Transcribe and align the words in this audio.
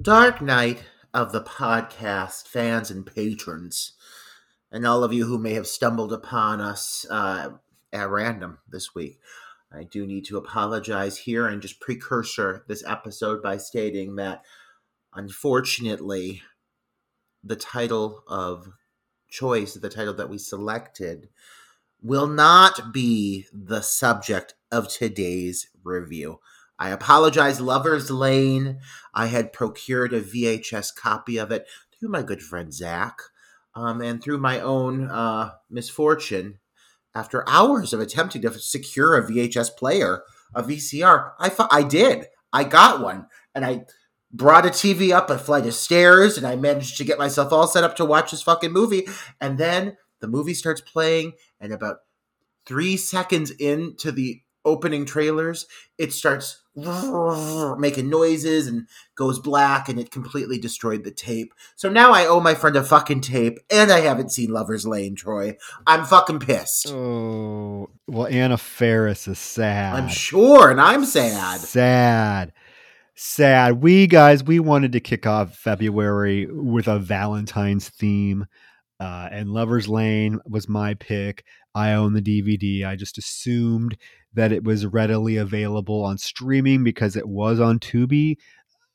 Dark 0.00 0.40
Night 0.40 0.84
of 1.12 1.30
the 1.30 1.42
podcast 1.42 2.48
fans 2.48 2.90
and 2.90 3.04
patrons, 3.04 3.92
and 4.72 4.86
all 4.86 5.04
of 5.04 5.12
you 5.12 5.26
who 5.26 5.36
may 5.36 5.52
have 5.52 5.66
stumbled 5.66 6.10
upon 6.10 6.58
us 6.58 7.04
uh, 7.10 7.50
at 7.92 8.08
random 8.08 8.58
this 8.66 8.94
week. 8.94 9.20
I 9.70 9.82
do 9.82 10.06
need 10.06 10.24
to 10.26 10.38
apologize 10.38 11.18
here 11.18 11.46
and 11.46 11.60
just 11.60 11.80
precursor 11.80 12.64
this 12.66 12.82
episode 12.86 13.42
by 13.42 13.58
stating 13.58 14.16
that 14.16 14.42
unfortunately, 15.12 16.40
the 17.44 17.56
title 17.56 18.22
of 18.26 18.68
choice, 19.28 19.74
the 19.74 19.90
title 19.90 20.14
that 20.14 20.30
we 20.30 20.38
selected, 20.38 21.28
will 22.00 22.26
not 22.26 22.94
be 22.94 23.44
the 23.52 23.82
subject 23.82 24.54
of 24.72 24.88
today's 24.88 25.68
review. 25.84 26.40
I 26.80 26.88
apologize, 26.88 27.60
Lover's 27.60 28.10
Lane. 28.10 28.78
I 29.12 29.26
had 29.26 29.52
procured 29.52 30.14
a 30.14 30.22
VHS 30.22 30.96
copy 30.96 31.36
of 31.36 31.52
it 31.52 31.66
through 31.98 32.08
my 32.08 32.22
good 32.22 32.42
friend 32.42 32.72
Zach, 32.72 33.18
um, 33.74 34.00
and 34.00 34.22
through 34.22 34.38
my 34.38 34.60
own 34.60 35.10
uh, 35.10 35.50
misfortune. 35.68 36.58
After 37.14 37.46
hours 37.46 37.92
of 37.92 38.00
attempting 38.00 38.40
to 38.42 38.58
secure 38.58 39.18
a 39.18 39.30
VHS 39.30 39.76
player, 39.76 40.22
a 40.54 40.62
VCR, 40.62 41.32
I 41.38 41.50
fu- 41.50 41.68
I 41.70 41.82
did. 41.82 42.26
I 42.50 42.64
got 42.64 43.02
one, 43.02 43.26
and 43.54 43.62
I 43.62 43.82
brought 44.32 44.64
a 44.64 44.70
TV 44.70 45.12
up 45.12 45.28
a 45.28 45.36
flight 45.36 45.66
of 45.66 45.74
stairs, 45.74 46.38
and 46.38 46.46
I 46.46 46.56
managed 46.56 46.96
to 46.96 47.04
get 47.04 47.18
myself 47.18 47.52
all 47.52 47.66
set 47.66 47.84
up 47.84 47.94
to 47.96 48.06
watch 48.06 48.30
this 48.30 48.42
fucking 48.42 48.72
movie. 48.72 49.06
And 49.38 49.58
then 49.58 49.98
the 50.20 50.28
movie 50.28 50.54
starts 50.54 50.80
playing, 50.80 51.32
and 51.60 51.74
about 51.74 51.98
three 52.64 52.96
seconds 52.96 53.50
into 53.50 54.12
the 54.12 54.40
opening 54.64 55.04
trailers, 55.04 55.66
it 55.98 56.12
starts 56.12 56.62
making 56.76 58.08
noises 58.08 58.66
and 58.66 58.86
goes 59.16 59.38
black 59.38 59.88
and 59.88 59.98
it 59.98 60.10
completely 60.10 60.58
destroyed 60.58 61.04
the 61.04 61.10
tape. 61.10 61.52
So 61.76 61.88
now 61.88 62.12
I 62.12 62.26
owe 62.26 62.40
my 62.40 62.54
friend 62.54 62.76
a 62.76 62.84
fucking 62.84 63.22
tape 63.22 63.58
and 63.70 63.90
I 63.90 64.00
haven't 64.00 64.32
seen 64.32 64.50
Lover's 64.50 64.86
Lane, 64.86 65.16
Troy. 65.16 65.56
I'm 65.86 66.04
fucking 66.04 66.40
pissed. 66.40 66.88
Oh, 66.90 67.90
well, 68.06 68.26
Anna 68.26 68.56
Faris 68.56 69.28
is 69.28 69.38
sad. 69.38 69.96
I'm 69.96 70.08
sure, 70.08 70.70
and 70.70 70.80
I'm 70.80 71.04
sad. 71.04 71.60
Sad. 71.60 72.52
Sad. 73.14 73.82
We 73.82 74.06
guys, 74.06 74.42
we 74.44 74.60
wanted 74.60 74.92
to 74.92 75.00
kick 75.00 75.26
off 75.26 75.56
February 75.56 76.46
with 76.46 76.88
a 76.88 76.98
Valentine's 76.98 77.88
theme. 77.88 78.46
Uh, 78.98 79.28
and 79.32 79.50
Lover's 79.50 79.88
Lane 79.88 80.40
was 80.46 80.68
my 80.68 80.94
pick. 80.94 81.44
I 81.74 81.92
own 81.92 82.12
the 82.12 82.22
DVD. 82.22 82.86
I 82.86 82.96
just 82.96 83.18
assumed 83.18 83.96
that 84.34 84.52
it 84.52 84.64
was 84.64 84.86
readily 84.86 85.36
available 85.36 86.04
on 86.04 86.18
streaming 86.18 86.84
because 86.84 87.16
it 87.16 87.28
was 87.28 87.60
on 87.60 87.78
Tubi 87.78 88.36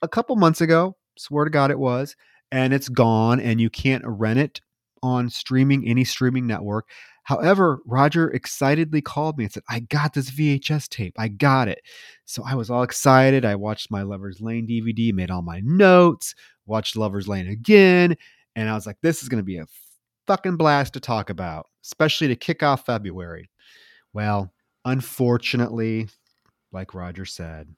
a 0.02 0.08
couple 0.08 0.36
months 0.36 0.62
ago. 0.62 0.96
Swear 1.18 1.46
to 1.46 1.52
God, 1.52 1.72
it 1.72 1.80
was. 1.80 2.16
And 2.52 2.74
it's 2.74 2.90
gone, 2.90 3.40
and 3.40 3.60
you 3.60 3.70
can't 3.70 4.04
rent 4.06 4.40
it 4.40 4.62
on 5.02 5.30
streaming, 5.30 5.88
any 5.88 6.04
streaming 6.04 6.48
network. 6.48 6.88
However, 7.24 7.80
Roger 7.86 8.30
excitedly 8.30 9.02
called 9.02 9.38
me 9.38 9.46
and 9.46 9.54
said, 9.54 9.64
I 9.68 9.80
got 9.80 10.14
this 10.14 10.30
VHS 10.30 10.88
tape. 10.90 11.16
I 11.18 11.28
got 11.28 11.68
it. 11.68 11.82
So 12.26 12.44
I 12.46 12.54
was 12.54 12.70
all 12.70 12.84
excited. 12.84 13.46
I 13.46 13.56
watched 13.56 13.90
my 13.90 14.04
Lover's 14.04 14.42
Lane 14.42 14.68
DVD, 14.68 15.12
made 15.12 15.32
all 15.32 15.42
my 15.42 15.60
notes, 15.64 16.36
watched 16.68 16.96
Lover's 16.96 17.28
Lane 17.28 17.48
again. 17.48 18.16
And 18.56 18.70
I 18.70 18.76
was 18.76 18.86
like, 18.86 18.98
this 19.02 19.24
is 19.24 19.30
going 19.30 19.42
to 19.42 19.44
be 19.44 19.58
a 19.58 19.66
fucking 20.28 20.56
blast 20.58 20.94
to 20.94 21.00
talk 21.00 21.32
about, 21.32 21.68
especially 21.84 22.28
to 22.28 22.36
kick 22.36 22.62
off 22.62 22.86
February. 22.86 23.50
Well, 24.14 24.54
unfortunately, 24.86 26.08
like 26.72 26.94
Roger 26.94 27.26
said, 27.26 27.76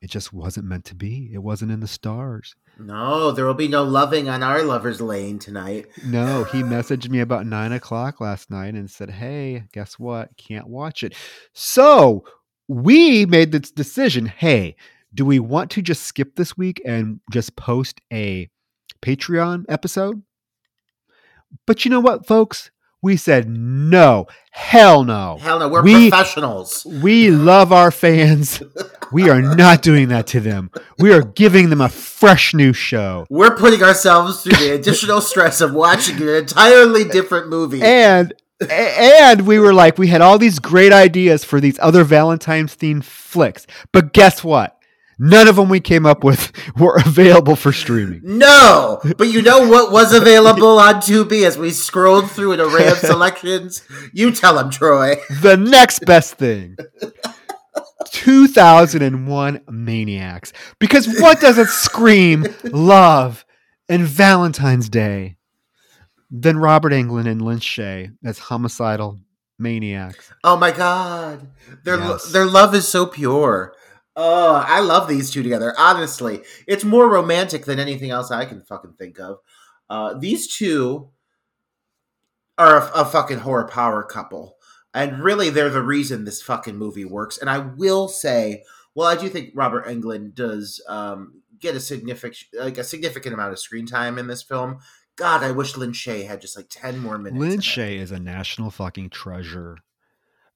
it 0.00 0.10
just 0.10 0.32
wasn't 0.32 0.66
meant 0.66 0.84
to 0.86 0.94
be. 0.94 1.30
It 1.32 1.38
wasn't 1.38 1.72
in 1.72 1.80
the 1.80 1.88
stars. 1.88 2.54
No, 2.78 3.32
there 3.32 3.44
will 3.44 3.54
be 3.54 3.66
no 3.68 3.82
loving 3.82 4.28
on 4.28 4.42
our 4.44 4.62
lover's 4.62 5.00
lane 5.00 5.38
tonight. 5.38 5.86
No, 6.04 6.44
he 6.44 6.62
messaged 6.62 7.08
me 7.08 7.20
about 7.20 7.46
nine 7.46 7.72
o'clock 7.72 8.20
last 8.20 8.50
night 8.50 8.74
and 8.74 8.90
said, 8.90 9.10
Hey, 9.10 9.64
guess 9.72 9.98
what? 9.98 10.36
Can't 10.36 10.68
watch 10.68 11.02
it. 11.02 11.14
So 11.52 12.24
we 12.68 13.26
made 13.26 13.50
this 13.50 13.72
decision. 13.72 14.26
Hey, 14.26 14.76
do 15.12 15.24
we 15.24 15.40
want 15.40 15.70
to 15.72 15.82
just 15.82 16.04
skip 16.04 16.36
this 16.36 16.56
week 16.56 16.80
and 16.84 17.20
just 17.32 17.56
post 17.56 18.00
a 18.12 18.48
Patreon 19.02 19.64
episode? 19.68 20.22
But 21.66 21.84
you 21.84 21.90
know 21.90 22.00
what, 22.00 22.26
folks? 22.26 22.70
We 23.00 23.16
said 23.16 23.48
no, 23.48 24.26
hell 24.50 25.04
no. 25.04 25.38
Hell 25.40 25.60
no, 25.60 25.68
we're 25.68 25.82
We- 25.82 26.10
professionals. 26.10 26.84
We 27.00 27.30
love 27.30 27.72
our 27.72 27.90
fans. 27.90 28.62
We 29.12 29.30
are 29.30 29.40
not 29.40 29.82
doing 29.82 30.08
that 30.08 30.26
to 30.28 30.40
them. 30.40 30.70
We 30.98 31.12
are 31.12 31.22
giving 31.22 31.70
them 31.70 31.80
a 31.80 31.88
fresh 31.88 32.52
new 32.54 32.72
show. 32.72 33.26
We're 33.30 33.56
putting 33.56 33.82
ourselves 33.82 34.42
through 34.42 34.58
the 34.58 34.74
additional 34.74 35.20
stress 35.20 35.60
of 35.60 35.72
watching 35.72 36.16
an 36.20 36.28
entirely 36.28 37.04
different 37.04 37.48
movie. 37.48 37.80
And 37.82 38.34
and 38.68 39.46
we 39.46 39.60
were 39.60 39.72
like, 39.72 39.98
we 39.98 40.08
had 40.08 40.20
all 40.20 40.36
these 40.36 40.58
great 40.58 40.92
ideas 40.92 41.44
for 41.44 41.60
these 41.60 41.78
other 41.80 42.02
Valentine's 42.02 42.74
themed 42.76 43.04
flicks. 43.04 43.66
But 43.92 44.12
guess 44.12 44.42
what? 44.42 44.77
None 45.18 45.48
of 45.48 45.56
them 45.56 45.68
we 45.68 45.80
came 45.80 46.06
up 46.06 46.22
with 46.22 46.52
were 46.78 46.96
available 47.04 47.56
for 47.56 47.72
streaming. 47.72 48.20
No, 48.22 49.00
but 49.16 49.28
you 49.28 49.42
know 49.42 49.68
what 49.68 49.90
was 49.90 50.12
available 50.12 50.78
on 50.78 50.96
Tubi 50.96 51.44
as 51.44 51.58
we 51.58 51.70
scrolled 51.70 52.30
through 52.30 52.52
an 52.52 52.60
array 52.60 52.88
of 52.88 52.98
selections? 52.98 53.82
You 54.12 54.30
tell 54.30 54.54
them, 54.54 54.70
Troy. 54.70 55.16
The 55.42 55.56
next 55.56 56.04
best 56.06 56.34
thing 56.34 56.76
2001 58.06 59.60
Maniacs. 59.68 60.52
Because 60.78 61.06
what 61.20 61.40
doesn't 61.40 61.68
scream 61.68 62.46
love 62.64 63.44
and 63.88 64.02
Valentine's 64.04 64.88
Day 64.88 65.36
than 66.30 66.58
Robert 66.58 66.92
Englund 66.92 67.26
and 67.28 67.42
Lin 67.42 67.58
Shaye 67.58 68.14
as 68.24 68.38
homicidal 68.38 69.18
maniacs? 69.58 70.30
Oh 70.44 70.56
my 70.56 70.70
god, 70.70 71.48
their 71.84 71.98
Yes. 71.98 72.32
their 72.32 72.46
love 72.46 72.74
is 72.74 72.86
so 72.86 73.06
pure. 73.06 73.74
Oh, 74.20 74.64
I 74.66 74.80
love 74.80 75.06
these 75.06 75.30
two 75.30 75.44
together. 75.44 75.72
Honestly, 75.78 76.42
it's 76.66 76.82
more 76.82 77.08
romantic 77.08 77.66
than 77.66 77.78
anything 77.78 78.10
else 78.10 78.32
I 78.32 78.46
can 78.46 78.62
fucking 78.62 78.94
think 78.94 79.20
of. 79.20 79.38
Uh, 79.88 80.14
these 80.18 80.52
two 80.52 81.10
are 82.58 82.78
a, 82.78 83.02
a 83.02 83.04
fucking 83.04 83.38
horror 83.38 83.68
power 83.68 84.02
couple, 84.02 84.56
and 84.92 85.22
really, 85.22 85.50
they're 85.50 85.70
the 85.70 85.82
reason 85.82 86.24
this 86.24 86.42
fucking 86.42 86.76
movie 86.76 87.04
works. 87.04 87.38
And 87.38 87.48
I 87.48 87.58
will 87.58 88.08
say, 88.08 88.64
well, 88.96 89.06
I 89.06 89.14
do 89.14 89.28
think 89.28 89.50
Robert 89.54 89.86
Englund 89.86 90.34
does 90.34 90.82
um, 90.88 91.42
get 91.60 91.76
a 91.76 91.80
significant 91.80 92.44
like 92.54 92.76
a 92.76 92.82
significant 92.82 93.34
amount 93.34 93.52
of 93.52 93.60
screen 93.60 93.86
time 93.86 94.18
in 94.18 94.26
this 94.26 94.42
film. 94.42 94.78
God, 95.14 95.44
I 95.44 95.52
wish 95.52 95.76
Lin 95.76 95.92
Shaye 95.92 96.26
had 96.26 96.40
just 96.40 96.56
like 96.56 96.66
ten 96.68 96.98
more 96.98 97.18
minutes. 97.18 97.40
in 97.40 97.50
Lin. 97.50 97.60
Shaye 97.60 98.00
is 98.00 98.10
a 98.10 98.18
national 98.18 98.72
fucking 98.72 99.10
treasure. 99.10 99.78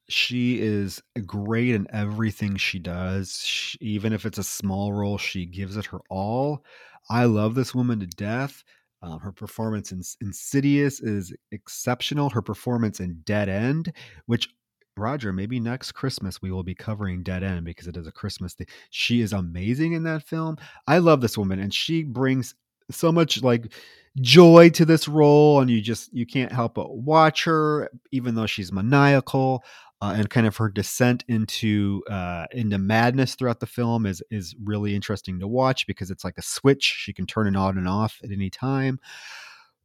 She 0.08 0.60
is 0.60 1.02
great 1.26 1.70
in 1.70 1.86
everything 1.92 2.56
she 2.56 2.78
does. 2.78 3.40
She, 3.44 3.78
even 3.80 4.12
if 4.12 4.26
it's 4.26 4.38
a 4.38 4.44
small 4.44 4.92
role, 4.92 5.18
she 5.18 5.46
gives 5.46 5.76
it 5.76 5.86
her 5.86 6.00
all. 6.10 6.64
I 7.08 7.24
love 7.24 7.54
this 7.54 7.74
woman 7.74 8.00
to 8.00 8.06
death. 8.06 8.62
Um, 9.02 9.18
her 9.20 9.32
performance 9.32 9.90
in 9.90 10.02
Insidious 10.20 11.00
is 11.00 11.34
exceptional. 11.50 12.30
Her 12.30 12.42
performance 12.42 13.00
in 13.00 13.20
Dead 13.24 13.48
End, 13.48 13.92
which 14.26 14.48
Roger, 14.96 15.32
maybe 15.32 15.58
next 15.58 15.92
Christmas 15.92 16.40
we 16.40 16.52
will 16.52 16.62
be 16.62 16.74
covering 16.74 17.22
Dead 17.22 17.42
End 17.42 17.64
because 17.64 17.88
it 17.88 17.96
is 17.96 18.06
a 18.06 18.12
Christmas 18.12 18.54
thing. 18.54 18.66
She 18.90 19.20
is 19.20 19.32
amazing 19.32 19.94
in 19.94 20.04
that 20.04 20.22
film. 20.22 20.56
I 20.86 20.98
love 20.98 21.20
this 21.20 21.36
woman, 21.36 21.58
and 21.58 21.74
she 21.74 22.04
brings 22.04 22.54
so 22.90 23.10
much 23.10 23.42
like 23.42 23.72
joy 24.20 24.68
to 24.70 24.84
this 24.84 25.08
role, 25.08 25.60
and 25.60 25.70
you 25.70 25.80
just 25.80 26.12
you 26.12 26.26
can't 26.26 26.52
help 26.52 26.74
but 26.74 26.96
watch 26.96 27.44
her, 27.44 27.90
even 28.12 28.34
though 28.34 28.46
she's 28.46 28.72
maniacal. 28.72 29.64
Uh, 30.02 30.14
and 30.16 30.28
kind 30.30 30.48
of 30.48 30.56
her 30.56 30.68
descent 30.68 31.22
into 31.28 32.02
uh, 32.10 32.44
into 32.50 32.76
madness 32.76 33.36
throughout 33.36 33.60
the 33.60 33.66
film 33.66 34.04
is 34.04 34.20
is 34.32 34.52
really 34.64 34.96
interesting 34.96 35.38
to 35.38 35.46
watch 35.46 35.86
because 35.86 36.10
it's 36.10 36.24
like 36.24 36.36
a 36.38 36.42
switch. 36.42 36.82
She 36.82 37.12
can 37.12 37.24
turn 37.24 37.46
it 37.46 37.54
on 37.56 37.78
and 37.78 37.86
off 37.86 38.18
at 38.24 38.32
any 38.32 38.50
time. 38.50 38.98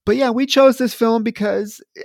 but 0.05 0.15
yeah, 0.15 0.31
we 0.31 0.47
chose 0.47 0.79
this 0.79 0.95
film 0.95 1.21
because 1.21 1.81
eh, 1.95 2.01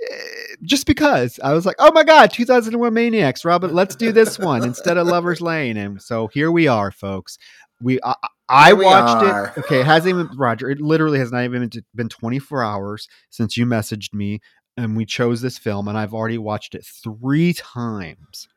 just 0.61 0.85
because 0.85 1.39
I 1.43 1.53
was 1.53 1.65
like, 1.65 1.77
oh 1.79 1.91
my 1.91 2.03
god, 2.03 2.29
2001 2.31 2.93
Maniacs, 2.93 3.43
Robin, 3.45 3.73
let's 3.73 3.95
do 3.95 4.11
this 4.11 4.37
one 4.37 4.63
instead 4.63 4.97
of 4.97 5.07
Lovers 5.07 5.41
Lane, 5.41 5.75
and 5.77 5.99
so 5.99 6.27
here 6.27 6.51
we 6.51 6.67
are, 6.67 6.91
folks. 6.91 7.39
We 7.81 7.99
I, 8.03 8.13
I 8.47 8.73
we 8.73 8.85
watched 8.85 9.25
are. 9.25 9.47
it. 9.47 9.57
Okay, 9.61 9.79
it 9.79 9.85
hasn't 9.87 10.13
even 10.13 10.37
Roger. 10.37 10.69
It 10.69 10.79
literally 10.79 11.17
has 11.17 11.31
not 11.31 11.45
even 11.45 11.67
been- 11.67 11.83
been 11.95 12.09
24 12.09 12.63
hours 12.63 13.07
since 13.31 13.57
you 13.57 13.65
messaged 13.65 14.13
me, 14.13 14.39
and 14.77 14.95
we 14.97 15.05
chose 15.05 15.41
this 15.41 15.57
film, 15.57 15.87
and 15.87 15.97
I've 15.97 16.13
already 16.13 16.37
watched 16.37 16.75
it 16.75 16.85
three 16.85 17.53
times. 17.53 18.47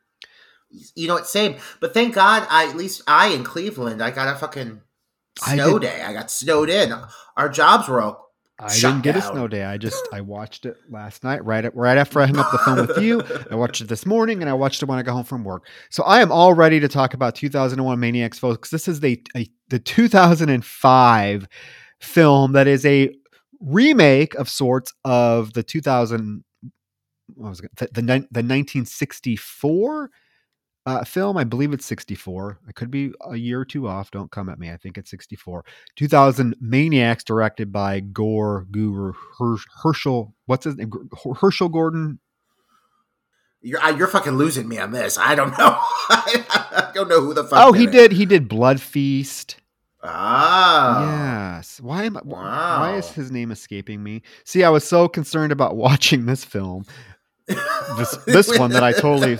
You 0.95 1.07
know 1.07 1.15
what? 1.15 1.27
Same. 1.27 1.55
But 1.79 1.93
thank 1.93 2.15
God, 2.15 2.45
I 2.49 2.67
at 2.67 2.75
least 2.75 3.01
I 3.07 3.27
in 3.27 3.43
Cleveland, 3.43 4.01
I 4.01 4.11
got 4.11 4.35
a 4.35 4.37
fucking 4.37 4.81
snow 5.39 5.79
did- 5.79 5.87
day. 5.87 6.01
I 6.01 6.13
got 6.13 6.29
snowed 6.31 6.69
in. 6.69 6.93
Our 7.35 7.49
jobs 7.49 7.87
were 7.87 8.01
all. 8.01 8.27
I 8.59 8.73
didn't 8.73 9.01
get 9.01 9.15
a 9.15 9.21
snow 9.21 9.47
day. 9.47 9.63
I 9.63 9.77
just 9.77 10.03
I 10.11 10.21
watched 10.21 10.65
it 10.65 10.77
last 10.89 11.23
night, 11.23 11.45
right 11.45 11.63
at, 11.63 11.75
right 11.75 11.95
after 11.95 12.19
I 12.19 12.25
hung 12.25 12.37
up 12.37 12.51
the 12.51 12.57
phone 12.57 12.87
with 12.87 12.97
you. 12.97 13.21
I 13.51 13.55
watched 13.55 13.81
it 13.81 13.87
this 13.87 14.03
morning, 14.03 14.41
and 14.41 14.49
I 14.49 14.53
watched 14.53 14.81
it 14.81 14.87
when 14.87 14.97
I 14.97 15.03
got 15.03 15.13
home 15.13 15.25
from 15.25 15.43
work. 15.43 15.67
So 15.91 16.01
I 16.01 16.21
am 16.21 16.31
all 16.31 16.55
ready 16.55 16.79
to 16.79 16.87
talk 16.87 17.13
about 17.13 17.35
2001 17.35 17.99
Maniacs, 17.99 18.39
folks. 18.39 18.71
This 18.71 18.87
is 18.87 18.99
the 18.99 19.23
a, 19.35 19.47
the 19.67 19.77
2005 19.77 21.47
film 21.99 22.53
that 22.53 22.65
is 22.65 22.83
a 22.83 23.13
remake 23.59 24.35
of 24.35 24.49
sorts 24.49 24.93
of 25.03 25.53
the 25.53 25.63
2000 25.63 26.43
what 27.35 27.49
was 27.49 27.59
it, 27.59 27.75
the, 27.75 27.87
the, 27.87 28.01
the 28.01 28.43
1964 28.43 30.09
uh, 30.87 31.03
film. 31.03 31.35
I 31.35 31.43
believe 31.43 31.73
it's 31.73 31.85
64. 31.85 32.59
I 32.67 32.71
could 32.71 32.89
be 32.89 33.11
a 33.29 33.35
year 33.35 33.59
or 33.59 33.65
two 33.65 33.89
off. 33.89 34.09
Don't 34.09 34.31
come 34.31 34.47
at 34.47 34.57
me. 34.57 34.71
I 34.71 34.77
think 34.77 34.97
it's 34.97 35.11
64. 35.11 35.65
2000 35.97 36.55
Maniacs, 36.61 37.25
directed 37.25 37.73
by 37.73 37.99
Gore 37.99 38.65
Guru 38.71 39.11
Hersh, 39.37 39.63
Herschell. 39.83 40.33
What's 40.45 40.63
his 40.63 40.77
name? 40.77 40.89
Herschell 41.41 41.67
Gordon. 41.67 42.19
You're 43.61 43.85
you're 43.97 44.07
fucking 44.07 44.37
losing 44.37 44.69
me 44.69 44.77
on 44.77 44.91
this. 44.91 45.17
I 45.17 45.35
don't 45.35 45.49
know. 45.57 45.77
I 46.09 46.91
don't 46.93 47.09
know 47.09 47.19
who 47.19 47.33
the 47.33 47.43
fuck. 47.43 47.59
Oh, 47.61 47.73
he 47.73 47.83
it. 47.83 47.91
did. 47.91 48.11
He 48.13 48.25
did 48.25 48.47
Blood 48.47 48.79
Feast. 48.79 49.57
Ah. 50.03 51.55
Yes. 51.57 51.79
Why 51.81 52.03
am 52.03 52.17
I, 52.17 52.21
wh- 52.21 52.27
Why 52.27 52.95
is 52.97 53.09
his 53.11 53.31
name 53.31 53.51
escaping 53.51 54.03
me? 54.03 54.21
See, 54.43 54.63
I 54.63 54.69
was 54.69 54.87
so 54.87 55.07
concerned 55.07 55.51
about 55.51 55.75
watching 55.75 56.25
this 56.25 56.45
film, 56.45 56.85
this 57.47 58.15
this 58.27 58.57
one 58.59 58.71
that 58.71 58.83
I 58.83 58.93
totally 58.93 59.39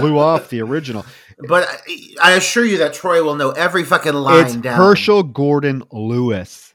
blew 0.00 0.18
off 0.18 0.50
the 0.50 0.60
original. 0.60 1.04
But 1.48 1.66
I, 1.68 2.08
I 2.22 2.32
assure 2.32 2.64
you 2.64 2.78
that 2.78 2.94
Troy 2.94 3.22
will 3.22 3.34
know 3.34 3.50
every 3.50 3.84
fucking 3.84 4.12
line 4.14 4.44
It's 4.44 4.56
down. 4.56 4.76
Herschell 4.76 5.22
Gordon 5.22 5.82
Lewis. 5.90 6.74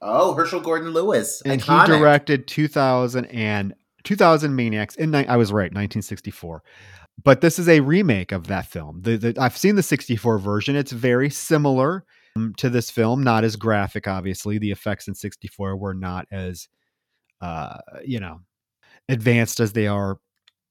Oh, 0.00 0.34
Herschell 0.34 0.60
Gordon 0.60 0.90
Lewis. 0.90 1.42
and 1.44 1.60
Iconic. 1.62 1.86
he 1.86 1.98
directed 1.98 2.46
2000 2.48 3.24
and 3.26 3.74
2000 4.04 4.54
Maniacs. 4.54 4.96
In 4.96 5.14
I 5.14 5.36
was 5.36 5.52
right, 5.52 5.70
1964. 5.72 6.62
But 7.22 7.40
this 7.40 7.58
is 7.58 7.68
a 7.68 7.80
remake 7.80 8.32
of 8.32 8.48
that 8.48 8.66
film. 8.66 9.00
The, 9.02 9.16
the, 9.16 9.36
I've 9.38 9.56
seen 9.56 9.76
the 9.76 9.82
64 9.82 10.38
version. 10.38 10.74
It's 10.76 10.92
very 10.92 11.30
similar 11.30 12.04
um, 12.36 12.54
to 12.58 12.70
this 12.70 12.90
film, 12.90 13.22
not 13.22 13.44
as 13.44 13.56
graphic. 13.56 14.06
Obviously, 14.06 14.58
the 14.58 14.70
effects 14.70 15.08
in 15.08 15.14
64 15.14 15.76
were 15.76 15.94
not 15.94 16.26
as, 16.30 16.68
uh, 17.40 17.78
you 18.04 18.20
know, 18.20 18.40
advanced 19.08 19.60
as 19.60 19.72
they 19.72 19.86
are 19.86 20.18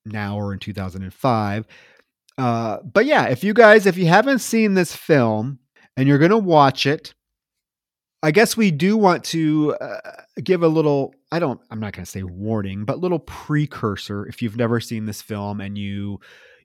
now 0.05 0.37
or 0.37 0.53
in 0.53 0.59
2005. 0.59 1.67
Uh, 2.37 2.77
but 2.81 3.05
yeah, 3.05 3.27
if 3.27 3.43
you 3.43 3.53
guys, 3.53 3.85
if 3.85 3.97
you 3.97 4.07
haven't 4.07 4.39
seen 4.39 4.73
this 4.73 4.95
film 4.95 5.59
and 5.97 6.07
you're 6.07 6.17
gonna 6.17 6.37
watch 6.37 6.85
it, 6.85 7.13
I 8.23 8.31
guess 8.31 8.55
we 8.55 8.69
do 8.71 8.97
want 8.97 9.23
to 9.25 9.75
uh, 9.81 9.99
give 10.43 10.61
a 10.61 10.67
little, 10.67 11.15
I 11.31 11.39
don't, 11.39 11.59
I'm 11.71 11.79
not 11.79 11.93
going 11.93 12.05
to 12.05 12.11
say 12.11 12.21
warning, 12.21 12.85
but 12.85 12.99
little 12.99 13.19
precursor 13.19 14.27
if 14.27 14.41
you've 14.43 14.57
never 14.57 14.79
seen 14.79 15.05
this 15.07 15.23
film 15.23 15.59
and 15.59 15.75
you, 15.75 16.19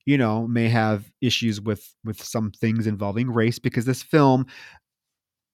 you 0.04 0.18
know, 0.18 0.46
may 0.46 0.68
have 0.68 1.10
issues 1.20 1.60
with 1.60 1.94
with 2.04 2.22
some 2.22 2.52
things 2.52 2.86
involving 2.86 3.30
race 3.30 3.58
because 3.58 3.86
this 3.86 4.02
film 4.02 4.46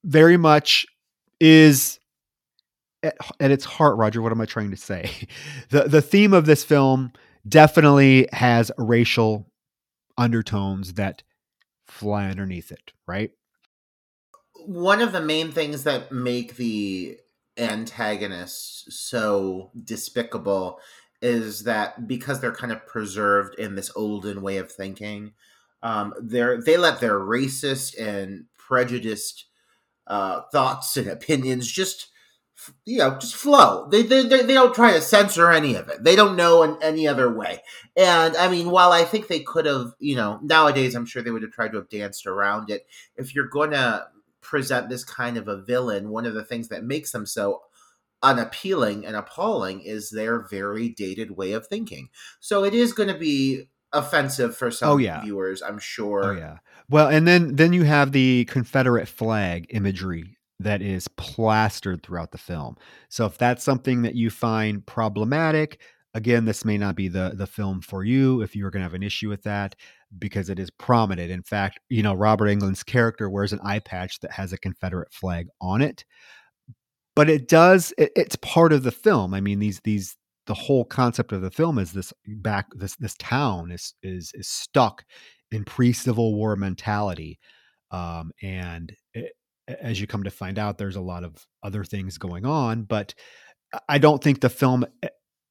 very 0.04 0.37
much 0.37 0.87
is 1.40 1.99
at, 3.02 3.16
at 3.40 3.50
its 3.50 3.64
heart, 3.64 3.96
Roger, 3.96 4.22
what 4.22 4.32
am 4.32 4.40
I 4.40 4.46
trying 4.46 4.70
to 4.70 4.76
say? 4.76 5.10
The 5.70 5.84
the 5.84 6.02
theme 6.02 6.32
of 6.32 6.46
this 6.46 6.64
film 6.64 7.12
definitely 7.49 8.28
has 8.32 8.70
racial 8.76 9.46
undertones 10.19 10.94
that 10.94 11.22
fly 11.87 12.28
underneath 12.28 12.70
it, 12.70 12.93
right? 13.06 13.31
one 14.66 15.00
of 15.00 15.12
the 15.12 15.20
main 15.20 15.52
things 15.52 15.84
that 15.84 16.12
make 16.12 16.56
the 16.56 17.19
antagonists 17.58 18.87
so 18.94 19.70
despicable 19.84 20.78
is 21.20 21.64
that 21.64 22.08
because 22.08 22.40
they're 22.40 22.54
kind 22.54 22.72
of 22.72 22.87
preserved 22.87 23.58
in 23.58 23.75
this 23.75 23.90
olden 23.94 24.43
way 24.43 24.56
of 24.56 24.70
thinking, 24.70 25.32
um, 25.82 26.14
they're 26.20 26.60
they 26.60 26.76
let 26.76 27.00
their 27.00 27.19
racist 27.19 27.99
and 28.00 28.46
prejudiced 28.56 29.46
uh, 30.06 30.43
thoughts 30.52 30.96
and 30.96 31.08
opinions 31.08 31.70
just 31.70 32.08
you 32.84 32.99
know 32.99 33.19
just 33.19 33.34
flow. 33.34 33.88
They, 33.90 34.02
they 34.02 34.22
they 34.25 34.54
don't 34.54 34.75
try 34.75 34.93
to 34.93 35.00
censor 35.00 35.50
any 35.50 35.75
of 35.75 35.88
it. 35.88 36.04
They 36.04 36.14
don't 36.16 36.37
know 36.37 36.62
in 36.62 36.76
any 36.82 37.08
other 37.08 37.32
way. 37.32 37.62
And 37.96 38.37
I 38.37 38.49
mean, 38.49 38.70
while 38.70 38.93
I 38.93 39.04
think 39.04 39.26
they 39.28 39.40
could 39.40 39.66
have, 39.66 39.94
you 39.99 40.16
know, 40.16 40.38
nowadays 40.43 40.94
I'm 40.94 41.06
sure 41.06 41.22
they 41.22 41.31
would 41.31 41.43
have 41.43 41.52
tried 41.52 41.72
to 41.72 41.78
have 41.78 41.88
danced 41.88 42.26
around 42.26 42.70
it. 42.70 42.87
If 43.16 43.34
you're 43.34 43.49
gonna 43.49 44.06
present 44.40 44.88
this 44.88 45.04
kind 45.04 45.37
of 45.37 45.49
a 45.49 45.60
villain, 45.62 46.10
one 46.10 46.26
of 46.26 46.34
the 46.34 46.44
things 46.44 46.69
that 46.69 46.84
makes 46.84 47.10
them 47.12 47.26
so 47.26 47.62
unappealing 48.22 49.04
and 49.04 49.16
appalling 49.16 49.81
is 49.81 50.10
their 50.10 50.46
very 50.49 50.88
dated 50.88 51.32
way 51.32 51.52
of 51.52 51.66
thinking. 51.66 52.08
So 52.40 52.64
it 52.64 52.75
is 52.75 52.93
going 52.93 53.08
to 53.08 53.19
be 53.19 53.69
offensive 53.93 54.56
for 54.56 54.70
some 54.70 54.90
Oh, 54.90 54.96
yeah. 54.96 55.20
viewers, 55.22 55.60
I'm 55.62 55.78
sure. 55.78 56.25
Oh 56.25 56.32
yeah. 56.32 56.58
Well, 56.88 57.08
and 57.08 57.26
then 57.26 57.56
then 57.56 57.73
you 57.73 57.84
have 57.84 58.12
the 58.12 58.44
Confederate 58.46 59.08
flag 59.08 59.67
imagery 59.70 60.37
that 60.61 60.82
is 60.82 61.08
plastered 61.08 62.02
throughout 62.02 62.31
the 62.32 62.38
film. 62.38 62.76
So 63.08 63.26
if 63.26 63.38
that's 63.38 63.64
something 63.64 64.02
that 64.02 64.14
you 64.14 64.31
find 64.31 64.84
problematic, 64.87 65.81
again, 66.14 66.44
this 66.44 66.64
may 66.64 66.79
not 66.79 66.96
be 66.96 67.08
the 67.08 67.32
the 67.34 67.46
film 67.46 67.81
for 67.81 68.05
you 68.05 68.43
if 68.43 68.55
you're 68.56 68.70
going 68.70 68.81
to 68.81 68.84
have 68.84 68.94
an 68.94 69.02
issue 69.02 69.29
with 69.29 69.43
that 69.44 69.75
because 70.19 70.50
it 70.50 70.58
is 70.58 70.70
prominent. 70.70 71.31
In 71.31 71.43
fact, 71.43 71.81
you 71.88 72.02
know, 72.02 72.14
Robert 72.14 72.46
Englund's 72.49 72.82
character 72.82 73.31
wears 73.31 73.52
an 73.52 73.61
eye 73.64 73.81
patch 73.81 74.20
that 74.20 74.32
has 74.32 74.52
a 74.52 74.58
Confederate 74.58 75.12
flag 75.12 75.46
on 75.61 75.81
it. 75.82 76.05
But 77.14 77.28
it 77.28 77.49
does 77.49 77.93
it, 77.99 78.12
it's 78.17 78.37
part 78.37 78.73
of 78.73 78.82
the 78.82 78.90
film. 78.93 79.35
I 79.35 79.40
mean, 79.40 79.58
these 79.58 79.80
these 79.85 80.16
the 80.47 80.54
whole 80.54 80.85
concept 80.85 81.33
of 81.33 81.42
the 81.42 81.50
film 81.50 81.78
is 81.78 81.92
this 81.92 82.12
back 82.26 82.66
this 82.75 82.97
this 82.97 83.14
town 83.18 83.71
is 83.71 83.95
is 84.02 84.33
is 84.35 84.49
stuck 84.49 85.04
in 85.52 85.64
pre-civil 85.64 86.35
war 86.35 86.56
mentality 86.56 87.38
um, 87.90 88.32
and 88.42 88.94
it, 89.14 89.32
as 89.68 90.00
you 90.00 90.06
come 90.06 90.25
to 90.25 90.30
find 90.30 90.59
out 90.59 90.78
there's 90.78 90.97
a 90.97 91.00
lot 91.00 91.25
of 91.25 91.35
other 91.62 91.85
things 91.85 92.18
going 92.18 92.44
on 92.44 92.82
but 92.82 93.14
i 93.88 93.99
don't 93.99 94.23
think 94.23 94.40
the 94.40 94.49
film 94.49 94.85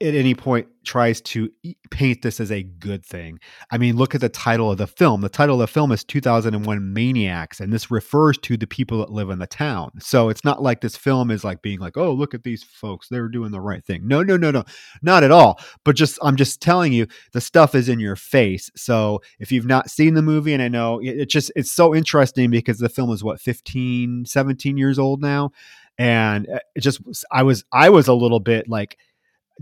at 0.01 0.15
any 0.15 0.33
point 0.33 0.67
tries 0.83 1.21
to 1.21 1.49
paint 1.91 2.23
this 2.23 2.39
as 2.39 2.51
a 2.51 2.63
good 2.63 3.05
thing. 3.05 3.39
I 3.71 3.77
mean 3.77 3.95
look 3.95 4.15
at 4.15 4.21
the 4.21 4.29
title 4.29 4.71
of 4.71 4.77
the 4.77 4.87
film. 4.87 5.21
The 5.21 5.29
title 5.29 5.55
of 5.55 5.59
the 5.59 5.67
film 5.67 5.91
is 5.91 6.03
2001 6.03 6.93
maniacs 6.93 7.59
and 7.59 7.71
this 7.71 7.91
refers 7.91 8.37
to 8.39 8.57
the 8.57 8.65
people 8.65 8.97
that 8.99 9.11
live 9.11 9.29
in 9.29 9.39
the 9.39 9.47
town. 9.47 9.91
So 9.99 10.29
it's 10.29 10.43
not 10.43 10.61
like 10.61 10.81
this 10.81 10.97
film 10.97 11.29
is 11.29 11.43
like 11.43 11.61
being 11.61 11.79
like 11.79 11.97
oh 11.97 12.11
look 12.11 12.33
at 12.33 12.43
these 12.43 12.63
folks. 12.63 13.07
They're 13.07 13.27
doing 13.27 13.51
the 13.51 13.61
right 13.61 13.85
thing. 13.85 14.07
No 14.07 14.23
no 14.23 14.37
no 14.37 14.49
no. 14.49 14.63
Not 15.01 15.23
at 15.23 15.31
all. 15.31 15.59
But 15.85 15.95
just 15.95 16.17
i'm 16.23 16.35
just 16.35 16.61
telling 16.61 16.93
you 16.93 17.07
the 17.33 17.41
stuff 17.41 17.75
is 17.75 17.87
in 17.87 17.99
your 17.99 18.15
face. 18.15 18.71
So 18.75 19.21
if 19.39 19.51
you've 19.51 19.65
not 19.65 19.89
seen 19.89 20.15
the 20.15 20.21
movie 20.21 20.53
and 20.53 20.63
i 20.63 20.67
know 20.67 20.99
it, 20.99 21.21
it 21.21 21.29
just 21.29 21.51
it's 21.55 21.71
so 21.71 21.93
interesting 21.93 22.49
because 22.49 22.79
the 22.79 22.89
film 22.89 23.11
is 23.11 23.23
what 23.23 23.39
15 23.39 24.25
17 24.25 24.77
years 24.77 24.97
old 24.97 25.21
now? 25.21 25.51
And 25.97 26.49
uh, 26.49 26.59
it 26.75 26.81
just 26.81 27.01
i 27.31 27.43
was 27.43 27.63
i 27.71 27.89
was 27.89 28.07
a 28.07 28.13
little 28.13 28.39
bit 28.39 28.67
like 28.67 28.97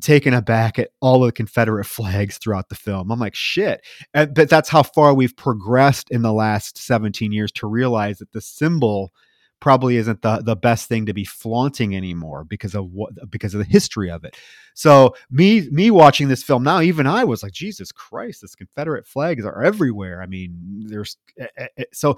taken 0.02 0.34
aback 0.34 0.80
at 0.80 0.90
all 1.02 1.24
of 1.24 1.28
the 1.28 1.32
confederate 1.32 1.86
flags 1.86 2.38
throughout 2.38 2.70
the 2.70 2.76
film 2.76 3.12
i'm 3.12 3.20
like 3.20 3.36
shit 3.36 3.82
and, 4.14 4.34
but 4.34 4.50
that's 4.50 4.70
how 4.70 4.84
far 4.84 5.14
we've 5.14 5.36
progressed 5.36 6.10
in 6.12 6.22
the 6.22 6.34
last 6.34 6.78
17 6.78 7.32
years 7.32 7.52
to 7.52 7.68
realize 7.68 8.20
that 8.20 8.32
the 8.32 8.42
symbol 8.42 9.12
probably 9.60 9.98
isn't 9.98 10.22
the 10.22 10.38
the 10.38 10.56
best 10.56 10.88
thing 10.88 11.06
to 11.06 11.14
be 11.14 11.26
flaunting 11.26 11.96
anymore 11.96 12.44
because 12.44 12.76
of 12.76 12.92
what 12.92 13.12
because 13.30 13.54
of 13.54 13.60
the 13.60 13.66
history 13.66 14.10
of 14.10 14.24
it. 14.24 14.38
So 14.74 15.16
me 15.30 15.68
me 15.72 15.92
watching 15.92 16.28
this 16.28 16.44
film 16.44 16.64
now, 16.64 16.82
even 16.82 17.08
I 17.08 17.24
was 17.24 17.44
like, 17.44 17.52
Jesus 17.52 17.92
Christ, 17.92 18.42
this 18.42 18.56
Confederate 18.56 19.08
flags 19.08 19.46
are 19.46 19.64
everywhere. 19.64 20.22
I 20.22 20.26
mean, 20.26 20.86
there's 20.88 21.18
eh, 21.38 21.48
eh, 21.58 21.68
eh, 21.78 21.84
so 21.94 22.18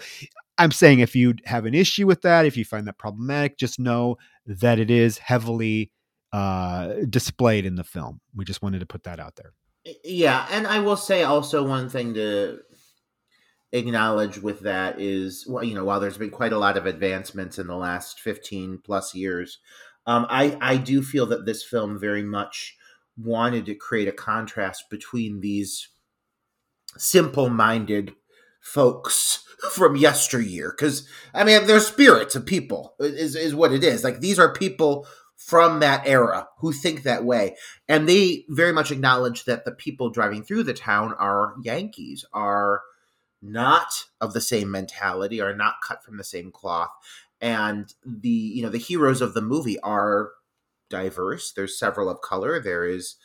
I'm 0.57 0.71
saying 0.71 0.99
if 0.99 1.15
you 1.15 1.35
have 1.45 1.65
an 1.65 1.73
issue 1.73 2.05
with 2.05 2.21
that, 2.21 2.45
if 2.45 2.55
you 2.55 2.65
find 2.65 2.87
that 2.87 2.97
problematic, 2.97 3.57
just 3.57 3.79
know 3.79 4.17
that 4.45 4.79
it 4.79 4.91
is 4.91 5.17
heavily 5.17 5.91
uh 6.33 6.93
displayed 7.09 7.65
in 7.65 7.75
the 7.75 7.83
film. 7.83 8.21
We 8.35 8.45
just 8.45 8.61
wanted 8.61 8.79
to 8.79 8.85
put 8.85 9.03
that 9.03 9.19
out 9.19 9.35
there. 9.35 9.53
Yeah, 10.03 10.47
and 10.51 10.67
I 10.67 10.79
will 10.79 10.97
say 10.97 11.23
also 11.23 11.63
one 11.65 11.89
thing 11.89 12.13
to 12.13 12.59
acknowledge 13.73 14.37
with 14.37 14.61
that 14.61 14.99
is 14.99 15.45
well, 15.47 15.63
you 15.63 15.73
know 15.73 15.85
while 15.85 15.99
there's 15.99 16.17
been 16.17 16.29
quite 16.29 16.53
a 16.53 16.59
lot 16.59 16.77
of 16.77 16.85
advancements 16.85 17.57
in 17.57 17.67
the 17.67 17.75
last 17.75 18.19
15 18.19 18.79
plus 18.83 19.15
years 19.15 19.59
Um, 20.05 20.25
I 20.29 20.57
I 20.61 20.77
do 20.77 21.01
feel 21.01 21.25
that 21.27 21.45
this 21.45 21.63
film 21.63 21.99
very 21.99 22.23
much 22.23 22.75
wanted 23.17 23.65
to 23.65 23.75
create 23.75 24.07
a 24.07 24.13
contrast 24.13 24.89
between 24.89 25.41
these 25.41 25.89
simple-minded 26.97 28.13
folks 28.61 29.45
from 29.71 29.95
yesteryear 29.95 30.73
because 30.75 31.07
i 31.33 31.43
mean 31.43 31.65
they're 31.65 31.79
spirits 31.79 32.35
of 32.35 32.45
people 32.45 32.95
is, 32.99 33.35
is 33.35 33.55
what 33.55 33.71
it 33.71 33.83
is 33.83 34.03
like 34.03 34.19
these 34.19 34.39
are 34.39 34.53
people 34.53 35.07
from 35.45 35.79
that 35.79 36.05
era 36.05 36.47
who 36.59 36.71
think 36.71 37.03
that 37.03 37.25
way. 37.25 37.55
And 37.89 38.07
they 38.07 38.45
very 38.47 38.71
much 38.71 38.91
acknowledge 38.91 39.45
that 39.45 39.65
the 39.65 39.71
people 39.71 40.09
driving 40.09 40.43
through 40.43 40.63
the 40.63 40.73
town 40.73 41.13
are 41.17 41.55
yankees 41.61 42.23
are 42.31 42.81
not 43.41 44.05
of 44.19 44.33
the 44.33 44.41
same 44.41 44.69
mentality 44.69 45.41
are 45.41 45.55
not 45.55 45.81
cut 45.85 46.03
from 46.03 46.17
the 46.17 46.23
same 46.23 46.51
cloth. 46.51 46.91
And 47.41 47.91
the 48.05 48.29
you 48.29 48.61
know 48.61 48.69
the 48.69 48.77
heroes 48.77 49.19
of 49.19 49.33
the 49.33 49.41
movie 49.41 49.79
are 49.79 50.31
diverse. 50.89 51.51
There's 51.51 51.77
several 51.77 52.07
of 52.07 52.21
color. 52.21 52.61
There 52.61 52.85
is 52.85 53.15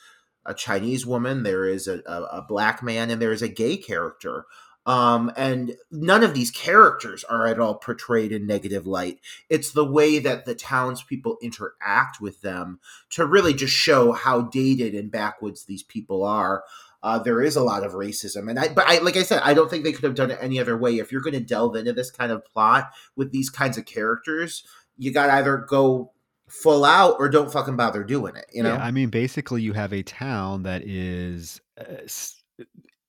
a 0.47 0.55
Chinese 0.55 1.05
woman, 1.05 1.43
there 1.43 1.67
is 1.67 1.87
a, 1.89 2.01
a, 2.07 2.39
a 2.39 2.47
black 2.49 2.83
man, 2.83 3.11
and 3.11 3.21
there 3.21 3.33
is 3.33 3.43
a 3.43 3.49
gay 3.49 3.77
character. 3.77 4.47
Um, 4.87 5.33
and 5.37 5.75
none 5.91 6.23
of 6.23 6.33
these 6.33 6.53
characters 6.53 7.25
are 7.25 7.47
at 7.47 7.59
all 7.59 7.75
portrayed 7.75 8.31
in 8.31 8.47
negative 8.47 8.87
light. 8.87 9.19
It's 9.51 9.73
the 9.73 9.85
way 9.85 10.21
that 10.21 10.45
the 10.45 10.55
townspeople 10.55 11.39
interact 11.43 12.21
with 12.21 12.41
them 12.41 12.79
to 13.11 13.27
really 13.27 13.53
just 13.53 13.75
show 13.75 14.13
how 14.13 14.43
dated 14.43 14.95
and 14.95 15.11
backwoods 15.11 15.65
these 15.65 15.83
people 15.83 16.25
are. 16.25 16.63
Uh, 17.03 17.19
there 17.19 17.43
is 17.43 17.57
a 17.57 17.63
lot 17.63 17.85
of 17.85 17.93
racism, 17.93 18.49
and 18.49 18.59
I, 18.59 18.69
but 18.69 18.87
I, 18.87 18.99
like 18.99 19.17
I 19.17 19.23
said, 19.23 19.41
I 19.45 19.55
don't 19.55 19.69
think 19.69 19.85
they 19.85 19.93
could 19.93 20.05
have 20.05 20.15
done 20.15 20.31
it 20.31 20.39
any 20.41 20.59
other 20.59 20.77
way. 20.77 20.99
If 20.99 21.13
you're 21.13 21.21
going 21.21 21.35
to 21.35 21.41
delve 21.41 21.77
into 21.77 21.93
this 21.93 22.11
kind 22.11 22.33
of 22.33 22.45
plot 22.45 22.91
with 23.17 23.33
these 23.33 23.51
kinds 23.51 23.77
of 23.77 23.85
characters, 23.85 24.65
you 24.97 25.13
got 25.13 25.27
to 25.27 25.35
either 25.35 25.59
go 25.59 26.13
full 26.49 26.85
out 26.85 27.17
or 27.19 27.29
don't 27.29 27.53
fucking 27.53 27.77
bother 27.77 28.03
doing 28.03 28.35
it. 28.37 28.47
You 28.53 28.63
know, 28.63 28.75
Yeah, 28.75 28.83
I 28.83 28.91
mean, 28.91 29.11
basically, 29.11 29.63
you 29.63 29.73
have 29.73 29.93
a 29.93 30.03
town 30.03 30.63
that 30.63 30.83
is, 30.85 31.61
uh, 31.79 32.07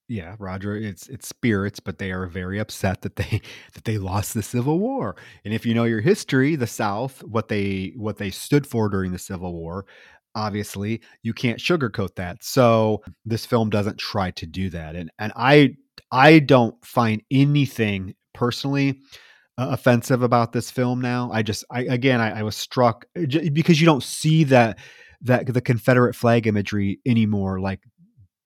yeah, 0.07 0.35
Roger. 0.39 0.75
It's 0.77 1.07
it's 1.09 1.27
spirits, 1.27 1.79
but 1.79 1.97
they 1.97 2.11
are 2.11 2.27
very 2.27 2.59
upset 2.59 3.01
that 3.01 3.17
they 3.17 3.41
that 3.73 3.83
they 3.85 3.97
lost 3.97 4.33
the 4.33 4.43
Civil 4.43 4.79
War. 4.79 5.15
And 5.45 5.53
if 5.53 5.65
you 5.65 5.73
know 5.73 5.83
your 5.83 6.01
history, 6.01 6.55
the 6.55 6.67
South, 6.67 7.23
what 7.23 7.47
they 7.49 7.93
what 7.95 8.17
they 8.17 8.29
stood 8.29 8.65
for 8.65 8.89
during 8.89 9.11
the 9.11 9.19
Civil 9.19 9.53
War, 9.53 9.85
obviously, 10.35 11.01
you 11.23 11.33
can't 11.33 11.59
sugarcoat 11.59 12.15
that. 12.15 12.43
So 12.43 13.03
this 13.25 13.45
film 13.45 13.69
doesn't 13.69 13.97
try 13.97 14.31
to 14.31 14.45
do 14.45 14.69
that. 14.69 14.95
And 14.95 15.11
and 15.19 15.33
I 15.35 15.75
I 16.11 16.39
don't 16.39 16.83
find 16.85 17.21
anything 17.31 18.15
personally 18.33 18.99
uh, 19.57 19.69
offensive 19.71 20.21
about 20.21 20.53
this 20.53 20.69
film 20.71 21.01
now. 21.01 21.29
I 21.33 21.41
just, 21.41 21.65
I 21.71 21.81
again, 21.81 22.21
I, 22.21 22.39
I 22.39 22.43
was 22.43 22.55
struck 22.55 23.05
uh, 23.17 23.25
because 23.53 23.79
you 23.81 23.85
don't 23.85 24.03
see 24.03 24.43
that 24.45 24.77
that 25.21 25.51
the 25.51 25.61
Confederate 25.61 26.15
flag 26.15 26.45
imagery 26.45 26.99
anymore, 27.05 27.59
like 27.59 27.81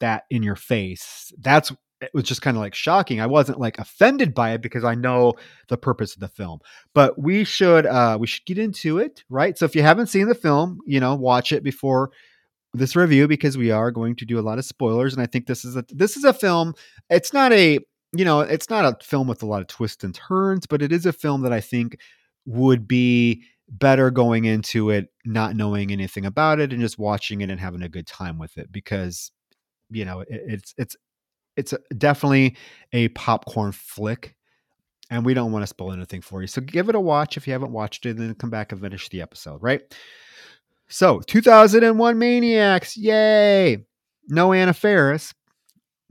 that 0.02 0.26
in 0.30 0.44
your 0.44 0.56
face. 0.56 1.32
That's 1.40 1.72
it 2.02 2.12
was 2.14 2.24
just 2.24 2.42
kind 2.42 2.58
of 2.58 2.62
like 2.62 2.76
shocking. 2.76 3.22
I 3.22 3.28
wasn't 3.28 3.60
like 3.60 3.78
offended 3.78 4.34
by 4.34 4.54
it 4.54 4.62
because 4.62 4.84
I 4.84 4.96
know 4.96 5.34
the 5.68 5.78
purpose 5.78 6.16
of 6.16 6.20
the 6.20 6.28
film. 6.28 6.60
But 6.94 7.20
we 7.20 7.44
should 7.44 7.86
uh 7.86 8.18
we 8.20 8.28
should 8.28 8.46
get 8.46 8.58
into 8.58 8.98
it, 8.98 9.24
right? 9.30 9.58
So 9.58 9.66
if 9.66 9.76
you 9.76 9.84
haven't 9.84 10.08
seen 10.08 10.28
the 10.28 10.36
film, 10.36 10.80
you 10.86 11.00
know, 11.00 11.16
watch 11.16 11.52
it 11.52 11.64
before 11.64 12.12
this 12.74 12.96
review 12.96 13.28
because 13.28 13.58
we 13.58 13.72
are 13.72 13.92
going 13.92 14.16
to 14.16 14.26
do 14.26 14.40
a 14.40 14.42
lot 14.42 14.58
of 14.58 14.66
spoilers 14.66 15.14
and 15.14 15.22
I 15.22 15.26
think 15.26 15.46
this 15.46 15.66
is 15.66 15.76
a 15.76 15.84
this 15.90 16.16
is 16.16 16.24
a 16.24 16.34
film 16.34 16.74
it's 17.10 17.34
not 17.34 17.52
a 17.52 17.80
you 18.14 18.26
know, 18.26 18.42
it's 18.42 18.70
not 18.70 18.86
a 18.86 19.06
film 19.06 19.28
with 19.28 19.42
a 19.42 19.46
lot 19.46 19.62
of 19.62 19.68
twists 19.68 20.04
and 20.04 20.14
turns, 20.14 20.68
but 20.68 20.82
it 20.82 20.92
is 20.92 21.06
a 21.06 21.14
film 21.14 21.44
that 21.44 21.54
I 21.54 21.62
think 21.62 21.98
would 22.46 22.88
be 22.88 23.44
better 23.70 24.12
going 24.12 24.44
into 24.46 24.90
it 24.90 25.08
not 25.24 25.56
knowing 25.56 25.92
anything 25.92 26.26
about 26.26 26.60
it 26.60 26.74
and 26.74 26.82
just 26.82 27.00
watching 27.00 27.40
it 27.40 27.50
and 27.50 27.60
having 27.60 27.82
a 27.82 27.90
good 27.90 28.06
time 28.06 28.38
with 28.38 28.58
it 28.58 28.70
because 28.70 29.32
you 29.92 30.06
know, 30.06 30.22
it, 30.22 30.28
it's 30.30 30.74
it's 30.78 30.96
it's 31.58 31.74
a, 31.74 31.80
definitely 31.98 32.56
a 32.94 33.10
popcorn 33.10 33.72
flick 33.72 34.36
and 35.12 35.26
we 35.26 35.34
don't 35.34 35.52
want 35.52 35.64
to 35.64 35.68
spoil 35.68 35.92
anything 35.92 36.22
for 36.22 36.42
you. 36.42 36.48
So 36.48 36.62
give 36.62 36.90
it 36.90 36.96
a 36.96 37.00
watch 37.00 37.38
if 37.38 37.46
you 37.46 37.54
haven't 37.54 37.74
watched 37.74 38.06
it 38.06 38.12
and 38.12 38.20
then 38.20 38.34
come 38.36 38.50
back 38.50 38.72
and 38.72 38.82
finish 38.82 39.10
the 39.10 39.22
episode, 39.22 39.62
right? 39.62 39.82
So, 40.88 41.20
2001 41.22 42.18
Maniacs, 42.20 42.98
yay! 42.98 43.86
No 44.28 44.52
Anna 44.52 44.74
Faris, 44.74 45.34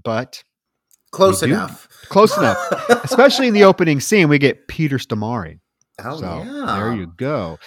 but 0.02 0.42
close 1.10 1.40
do. 1.40 1.46
enough. 1.46 1.86
close 2.08 2.36
enough. 2.36 2.58
Especially 3.04 3.48
in 3.48 3.54
the 3.54 3.64
opening 3.64 4.00
scene, 4.00 4.28
we 4.28 4.38
get 4.38 4.68
Peter 4.68 4.96
Stormare. 4.96 5.58
Oh 6.04 6.18
so 6.18 6.42
yeah, 6.42 6.78
there 6.78 6.94
you 6.94 7.06
go. 7.16 7.58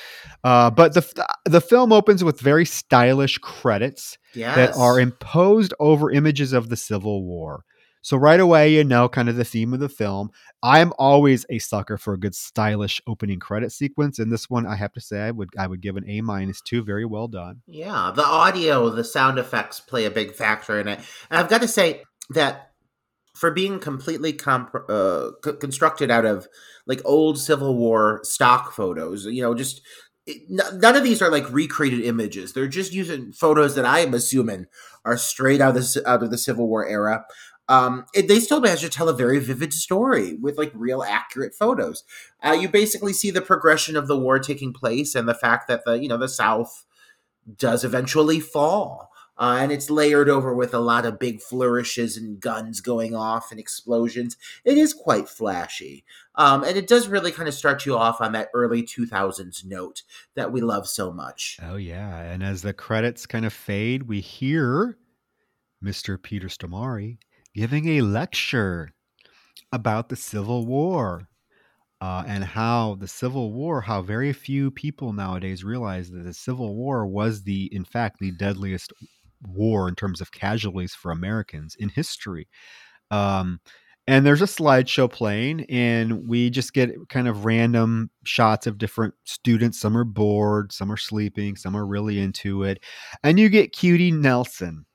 Uh, 0.43 0.69
but 0.69 0.93
the 0.93 1.25
the 1.45 1.61
film 1.61 1.91
opens 1.91 2.23
with 2.23 2.39
very 2.39 2.65
stylish 2.65 3.37
credits 3.37 4.17
yes. 4.33 4.55
that 4.55 4.75
are 4.75 4.99
imposed 4.99 5.73
over 5.79 6.11
images 6.11 6.53
of 6.53 6.69
the 6.69 6.77
Civil 6.77 7.23
War. 7.23 7.63
So 8.03 8.17
right 8.17 8.39
away, 8.39 8.73
you 8.73 8.83
know, 8.83 9.07
kind 9.07 9.29
of 9.29 9.37
the 9.37 9.45
theme 9.45 9.73
of 9.73 9.79
the 9.79 9.87
film. 9.87 10.29
I'm 10.61 10.91
always 10.99 11.45
a 11.49 11.59
sucker 11.59 11.97
for 11.97 12.13
a 12.13 12.19
good 12.19 12.35
stylish 12.35 13.01
opening 13.07 13.39
credit 13.39 13.71
sequence, 13.71 14.19
and 14.19 14.29
this 14.31 14.49
one, 14.49 14.65
I 14.65 14.75
have 14.75 14.91
to 14.93 15.01
say, 15.01 15.21
I 15.21 15.31
would 15.31 15.49
I 15.57 15.67
would 15.67 15.81
give 15.81 15.95
an 15.95 16.09
A 16.09 16.21
minus 16.21 16.61
two. 16.61 16.83
Very 16.83 17.05
well 17.05 17.29
done. 17.29 17.61
Yeah, 17.65 18.11
the 18.13 18.25
audio, 18.25 18.89
the 18.89 19.05
sound 19.05 19.39
effects 19.39 19.79
play 19.79 20.03
a 20.03 20.11
big 20.11 20.33
factor 20.33 20.79
in 20.79 20.89
it. 20.89 20.99
And 21.29 21.39
I've 21.39 21.49
got 21.49 21.61
to 21.61 21.67
say 21.67 22.03
that 22.31 22.72
for 23.35 23.51
being 23.51 23.79
completely 23.79 24.33
comp- 24.33 24.89
uh, 24.89 25.31
c- 25.43 25.53
constructed 25.59 26.11
out 26.11 26.25
of 26.25 26.47
like 26.85 27.01
old 27.05 27.39
Civil 27.39 27.75
War 27.75 28.21
stock 28.23 28.73
photos, 28.73 29.25
you 29.25 29.41
know, 29.41 29.53
just 29.53 29.81
it, 30.25 30.43
n- 30.49 30.79
none 30.79 30.95
of 30.95 31.03
these 31.03 31.21
are 31.21 31.31
like 31.31 31.49
recreated 31.51 32.01
images. 32.01 32.53
They're 32.53 32.67
just 32.67 32.93
using 32.93 33.31
photos 33.31 33.75
that 33.75 33.85
I 33.85 33.99
am 33.99 34.13
assuming 34.13 34.67
are 35.05 35.17
straight 35.17 35.61
out 35.61 35.75
of 35.75 35.83
the, 35.83 36.03
out 36.05 36.23
of 36.23 36.31
the 36.31 36.37
Civil 36.37 36.67
War 36.67 36.87
era. 36.87 37.25
Um, 37.69 38.05
it, 38.13 38.27
they 38.27 38.39
still 38.39 38.59
manage 38.59 38.81
to 38.81 38.89
tell 38.89 39.07
a 39.07 39.15
very 39.15 39.39
vivid 39.39 39.73
story 39.73 40.35
with 40.35 40.57
like 40.57 40.71
real 40.75 41.01
accurate 41.01 41.55
photos. 41.55 42.03
Uh, 42.43 42.51
you 42.51 42.67
basically 42.67 43.13
see 43.13 43.31
the 43.31 43.41
progression 43.41 43.95
of 43.95 44.07
the 44.07 44.19
war 44.19 44.37
taking 44.37 44.73
place 44.73 45.15
and 45.15 45.27
the 45.27 45.33
fact 45.33 45.67
that 45.69 45.85
the 45.85 45.93
you 45.93 46.09
know 46.09 46.17
the 46.17 46.27
South 46.27 46.85
does 47.57 47.83
eventually 47.83 48.39
fall. 48.39 49.09
Uh, 49.37 49.57
and 49.59 49.71
it's 49.71 49.89
layered 49.89 50.29
over 50.29 50.53
with 50.53 50.73
a 50.73 50.79
lot 50.79 51.05
of 51.05 51.17
big 51.17 51.41
flourishes 51.41 52.17
and 52.17 52.39
guns 52.39 52.81
going 52.81 53.15
off 53.15 53.49
and 53.49 53.59
explosions. 53.59 54.37
It 54.63 54.77
is 54.77 54.93
quite 54.93 55.27
flashy. 55.27 56.05
Um, 56.35 56.63
and 56.63 56.77
it 56.77 56.87
does 56.87 57.07
really 57.07 57.31
kind 57.31 57.47
of 57.47 57.55
start 57.55 57.85
you 57.85 57.97
off 57.97 58.21
on 58.21 58.31
that 58.33 58.49
early 58.53 58.83
2000s 58.83 59.65
note 59.65 60.03
that 60.35 60.51
we 60.51 60.61
love 60.61 60.87
so 60.87 61.11
much. 61.11 61.57
Oh 61.63 61.77
yeah, 61.77 62.21
and 62.21 62.43
as 62.43 62.61
the 62.61 62.73
credits 62.73 63.25
kind 63.25 63.45
of 63.45 63.53
fade, 63.53 64.03
we 64.03 64.19
hear 64.19 64.97
Mr. 65.83 66.21
Peter 66.21 66.47
Stormare 66.47 67.17
giving 67.55 67.87
a 67.87 68.01
lecture 68.01 68.89
about 69.71 70.09
the 70.09 70.15
Civil 70.15 70.65
War. 70.65 71.27
Uh, 72.01 72.21
and 72.27 72.43
how 72.43 72.95
the 72.99 73.07
Civil 73.07 73.53
War, 73.53 73.79
how 73.79 74.01
very 74.01 74.33
few 74.33 74.69
people 74.69 75.13
nowadays 75.13 75.63
realize 75.63 76.11
that 76.11 76.25
the 76.25 76.33
Civil 76.33 76.75
War 76.75 77.07
was 77.07 77.43
the, 77.43 77.69
in 77.73 77.85
fact, 77.85 78.19
the 78.19 78.31
deadliest 78.31 78.91
war 79.47 79.87
in 79.87 79.95
terms 79.95 80.21
of 80.21 80.31
casualties 80.31 80.93
for 80.93 81.11
Americans 81.11 81.75
in 81.79 81.89
history. 81.89 82.47
Um, 83.11 83.59
and 84.05 84.25
there's 84.25 84.41
a 84.41 84.45
slideshow 84.45 85.09
playing, 85.09 85.65
and 85.69 86.27
we 86.27 86.49
just 86.49 86.73
get 86.73 86.91
kind 87.07 87.27
of 87.27 87.45
random 87.45 88.09
shots 88.25 88.67
of 88.67 88.77
different 88.77 89.13
students. 89.23 89.79
Some 89.79 89.95
are 89.95 90.03
bored, 90.03 90.73
some 90.73 90.91
are 90.91 90.97
sleeping, 90.97 91.55
some 91.55 91.75
are 91.77 91.85
really 91.85 92.19
into 92.19 92.63
it. 92.63 92.83
And 93.23 93.39
you 93.39 93.47
get 93.47 93.71
Cutie 93.71 94.11
Nelson. 94.11 94.85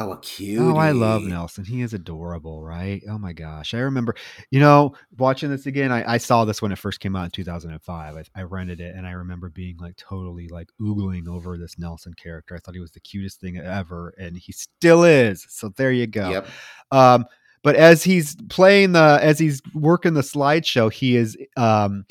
Oh, 0.00 0.12
a 0.12 0.18
cute. 0.20 0.60
Oh, 0.60 0.76
I 0.76 0.92
love 0.92 1.22
Nelson. 1.22 1.64
He 1.64 1.82
is 1.82 1.92
adorable, 1.92 2.62
right? 2.62 3.02
Oh 3.08 3.18
my 3.18 3.32
gosh. 3.32 3.74
I 3.74 3.78
remember, 3.80 4.14
you 4.50 4.58
know, 4.58 4.94
watching 5.18 5.50
this 5.50 5.66
again. 5.66 5.92
I, 5.92 6.14
I 6.14 6.16
saw 6.16 6.44
this 6.44 6.62
when 6.62 6.72
it 6.72 6.78
first 6.78 7.00
came 7.00 7.14
out 7.14 7.24
in 7.24 7.30
2005. 7.30 8.16
I, 8.16 8.24
I 8.34 8.42
rented 8.42 8.80
it 8.80 8.94
and 8.96 9.06
I 9.06 9.12
remember 9.12 9.50
being 9.50 9.76
like 9.78 9.96
totally 9.96 10.48
like 10.48 10.68
oogling 10.80 11.28
over 11.28 11.58
this 11.58 11.78
Nelson 11.78 12.14
character. 12.14 12.54
I 12.54 12.58
thought 12.58 12.74
he 12.74 12.80
was 12.80 12.92
the 12.92 13.00
cutest 13.00 13.40
thing 13.40 13.58
ever, 13.58 14.14
and 14.18 14.36
he 14.36 14.52
still 14.52 15.04
is. 15.04 15.46
So 15.48 15.68
there 15.76 15.92
you 15.92 16.06
go. 16.06 16.30
Yep. 16.30 16.48
Um, 16.92 17.26
but 17.62 17.76
as 17.76 18.02
he's 18.02 18.36
playing 18.48 18.92
the, 18.92 19.18
as 19.20 19.38
he's 19.38 19.60
working 19.74 20.14
the 20.14 20.22
slideshow, 20.22 20.90
he 20.90 21.16
is 21.16 21.36
um, 21.56 22.06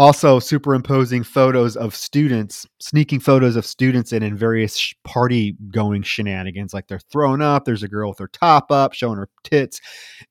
also 0.00 0.38
superimposing 0.38 1.22
photos 1.22 1.76
of 1.76 1.94
students, 1.94 2.66
sneaking 2.78 3.20
photos 3.20 3.54
of 3.54 3.66
students 3.66 4.14
in 4.14 4.22
in 4.22 4.34
various 4.34 4.94
party 5.04 5.54
going 5.70 6.02
shenanigans. 6.02 6.72
Like 6.72 6.86
they're 6.88 6.98
thrown 6.98 7.42
up. 7.42 7.66
There's 7.66 7.82
a 7.82 7.88
girl 7.88 8.08
with 8.08 8.18
her 8.18 8.28
top 8.28 8.72
up, 8.72 8.94
showing 8.94 9.18
her 9.18 9.28
tits, 9.44 9.78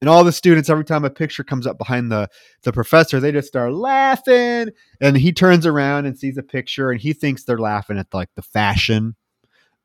and 0.01 0.09
all 0.09 0.23
the 0.23 0.31
students. 0.31 0.71
Every 0.71 0.85
time 0.85 1.05
a 1.05 1.09
picture 1.11 1.43
comes 1.43 1.67
up 1.67 1.77
behind 1.77 2.11
the 2.11 2.27
the 2.63 2.73
professor, 2.73 3.19
they 3.19 3.31
just 3.31 3.47
start 3.47 3.71
laughing. 3.71 4.69
And 5.01 5.15
he 5.15 5.31
turns 5.31 5.67
around 5.67 6.07
and 6.07 6.17
sees 6.17 6.39
a 6.39 6.43
picture, 6.43 6.89
and 6.89 6.99
he 6.99 7.13
thinks 7.13 7.43
they're 7.43 7.59
laughing 7.59 7.99
at 7.99 8.11
like 8.11 8.29
the 8.35 8.41
fashion 8.41 9.15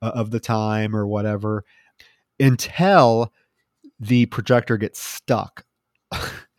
uh, 0.01 0.13
of 0.15 0.31
the 0.31 0.41
time 0.41 0.97
or 0.97 1.07
whatever. 1.07 1.63
Until 2.41 3.35
the 4.01 4.25
projector 4.27 4.79
gets 4.79 4.99
stuck 4.99 5.67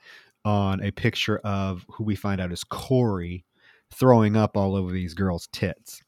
on 0.46 0.82
a 0.82 0.92
picture 0.92 1.40
of 1.40 1.86
who 1.90 2.04
we 2.04 2.16
find 2.16 2.40
out 2.40 2.52
is 2.52 2.64
Corey 2.64 3.44
throwing 3.92 4.38
up 4.38 4.56
all 4.56 4.76
over 4.76 4.92
these 4.92 5.14
girls' 5.14 5.50
tits. 5.52 6.02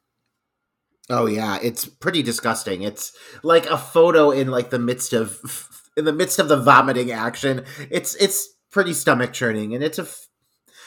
Oh 1.09 1.25
yeah, 1.25 1.57
it's 1.61 1.85
pretty 1.85 2.21
disgusting. 2.21 2.81
It's 2.83 3.13
like 3.43 3.65
a 3.65 3.77
photo 3.77 4.31
in 4.31 4.49
like 4.49 4.69
the 4.69 4.79
midst 4.79 5.13
of 5.13 5.39
in 5.97 6.05
the 6.05 6.13
midst 6.13 6.37
of 6.37 6.49
the 6.49 6.57
vomiting 6.57 7.11
action. 7.11 7.65
It's 7.89 8.15
it's 8.15 8.47
pretty 8.71 8.93
stomach 8.93 9.33
churning, 9.33 9.73
and 9.73 9.83
it's 9.83 9.99
a 9.99 10.07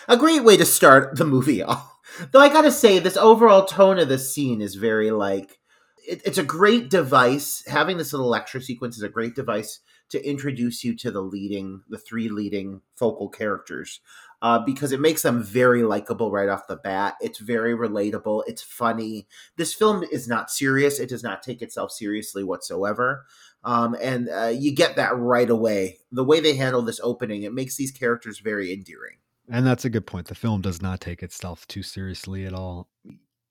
a 0.09 0.17
great 0.17 0.45
way 0.45 0.57
to 0.57 0.65
start 0.65 1.17
the 1.17 1.25
movie 1.25 1.63
off. 1.63 1.87
Though 2.33 2.41
I 2.41 2.49
gotta 2.49 2.73
say, 2.73 2.99
this 2.99 3.17
overall 3.17 3.65
tone 3.65 3.99
of 3.99 4.09
this 4.09 4.33
scene 4.33 4.61
is 4.61 4.75
very 4.75 5.11
like 5.11 5.59
it, 6.07 6.21
it's 6.27 6.39
a 6.39 6.45
great 6.45 6.91
device. 6.91 7.65
Having 7.67 7.97
this 7.97 8.13
little 8.13 8.29
lecture 8.29 8.61
sequence 8.61 8.97
is 8.97 9.03
a 9.03 9.09
great 9.09 9.35
device 9.35 9.81
to 10.11 10.29
introduce 10.29 10.85
you 10.85 10.95
to 10.97 11.11
the 11.11 11.23
leading, 11.23 11.83
the 11.89 11.99
three 11.99 12.29
leading 12.29 12.83
focal 12.97 13.29
characters, 13.29 14.01
uh, 14.43 14.59
because 14.59 14.93
it 14.93 15.01
makes 15.01 15.23
them 15.23 15.43
very 15.43 15.83
likable 15.83 16.31
right 16.31 16.49
off 16.49 16.67
the 16.67 16.77
bat. 16.77 17.15
It's 17.21 17.39
very 17.39 17.75
relatable. 17.75 18.45
It's 18.47 18.63
funny. 18.63 19.27
This 19.57 19.75
film 19.75 20.05
is 20.11 20.29
not 20.29 20.51
serious. 20.51 20.99
It 20.99 21.09
does 21.09 21.23
not 21.23 21.43
take 21.43 21.63
itself 21.63 21.93
seriously 21.93 22.45
whatsoever. 22.45 23.25
Um, 23.65 23.97
and 24.01 24.29
uh, 24.29 24.53
you 24.55 24.75
get 24.75 24.97
that 24.97 25.17
right 25.17 25.51
away. 25.51 25.99
The 26.11 26.25
way 26.25 26.41
they 26.41 26.57
handle 26.57 26.83
this 26.83 27.01
opening, 27.03 27.43
it 27.43 27.53
makes 27.53 27.77
these 27.77 27.93
characters 27.93 28.39
very 28.39 28.73
endearing. 28.73 29.17
And 29.51 29.67
that's 29.67 29.85
a 29.85 29.91
good 29.91 30.07
point. 30.07 30.29
The 30.29 30.35
film 30.35 30.61
does 30.61 30.81
not 30.81 31.01
take 31.01 31.23
itself 31.23 31.67
too 31.67 31.83
seriously 31.83 32.47
at 32.47 32.53
all. 32.53 32.89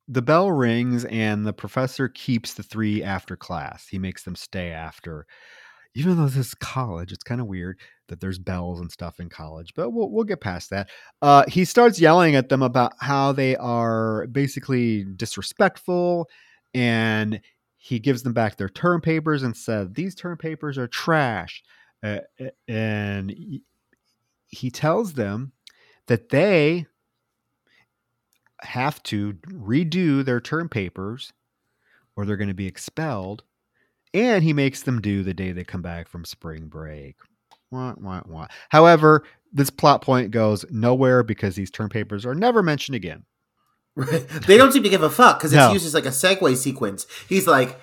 The 0.07 0.21
bell 0.23 0.51
rings, 0.51 1.05
and 1.05 1.45
the 1.45 1.53
professor 1.53 2.07
keeps 2.07 2.55
the 2.55 2.63
three 2.63 3.03
after 3.03 3.35
class. 3.35 3.87
He 3.87 3.99
makes 3.99 4.23
them 4.23 4.35
stay 4.35 4.71
after. 4.71 5.27
Even 5.95 6.17
though 6.17 6.27
this 6.27 6.47
is 6.47 6.53
college, 6.53 7.11
it's 7.11 7.23
kind 7.23 7.41
of 7.41 7.47
weird 7.47 7.79
that 8.07 8.19
there's 8.19 8.39
bells 8.39 8.79
and 8.79 8.91
stuff 8.91 9.19
in 9.19 9.29
college, 9.29 9.73
but 9.75 9.89
we'll, 9.89 10.09
we'll 10.09 10.23
get 10.23 10.41
past 10.41 10.69
that. 10.69 10.89
Uh, 11.21 11.43
he 11.47 11.65
starts 11.65 11.99
yelling 11.99 12.35
at 12.35 12.49
them 12.49 12.61
about 12.61 12.93
how 12.99 13.31
they 13.31 13.55
are 13.57 14.27
basically 14.27 15.03
disrespectful, 15.15 16.29
and 16.73 17.41
he 17.77 17.99
gives 17.99 18.23
them 18.23 18.33
back 18.33 18.55
their 18.55 18.69
term 18.69 19.01
papers 19.01 19.43
and 19.43 19.55
said, 19.55 19.95
These 19.95 20.15
term 20.15 20.37
papers 20.37 20.77
are 20.77 20.87
trash. 20.87 21.63
Uh, 22.03 22.19
and 22.67 23.33
he 24.47 24.71
tells 24.71 25.13
them 25.13 25.51
that 26.07 26.29
they 26.29 26.85
have 28.61 29.01
to 29.03 29.33
redo 29.47 30.23
their 30.23 30.41
term 30.41 30.69
papers 30.69 31.31
or 32.15 32.25
they're 32.25 32.37
going 32.37 32.49
to 32.49 32.53
be 32.53 32.67
expelled. 32.67 33.43
And 34.13 34.43
he 34.43 34.53
makes 34.53 34.83
them 34.83 35.01
do 35.01 35.23
the 35.23 35.33
day 35.33 35.51
they 35.51 35.63
come 35.63 35.81
back 35.81 36.07
from 36.07 36.25
spring 36.25 36.67
break. 36.67 37.15
Wah, 37.71 37.93
wah, 37.99 38.21
wah. 38.25 38.47
However, 38.69 39.23
this 39.53 39.69
plot 39.69 40.01
point 40.01 40.31
goes 40.31 40.65
nowhere 40.71 41.23
because 41.23 41.55
these 41.55 41.69
term 41.69 41.89
papers 41.89 42.25
are 42.25 42.35
never 42.35 42.63
mentioned 42.63 42.95
again. 42.95 43.25
they 43.95 44.57
don't 44.57 44.71
seem 44.71 44.83
to 44.83 44.89
give 44.89 45.03
a 45.03 45.09
fuck 45.09 45.39
because 45.39 45.53
it's 45.53 45.59
no. 45.59 45.73
used 45.73 45.85
as 45.85 45.93
like 45.93 46.05
a 46.05 46.09
segue 46.09 46.55
sequence. 46.57 47.05
He's 47.27 47.45
like, 47.45 47.79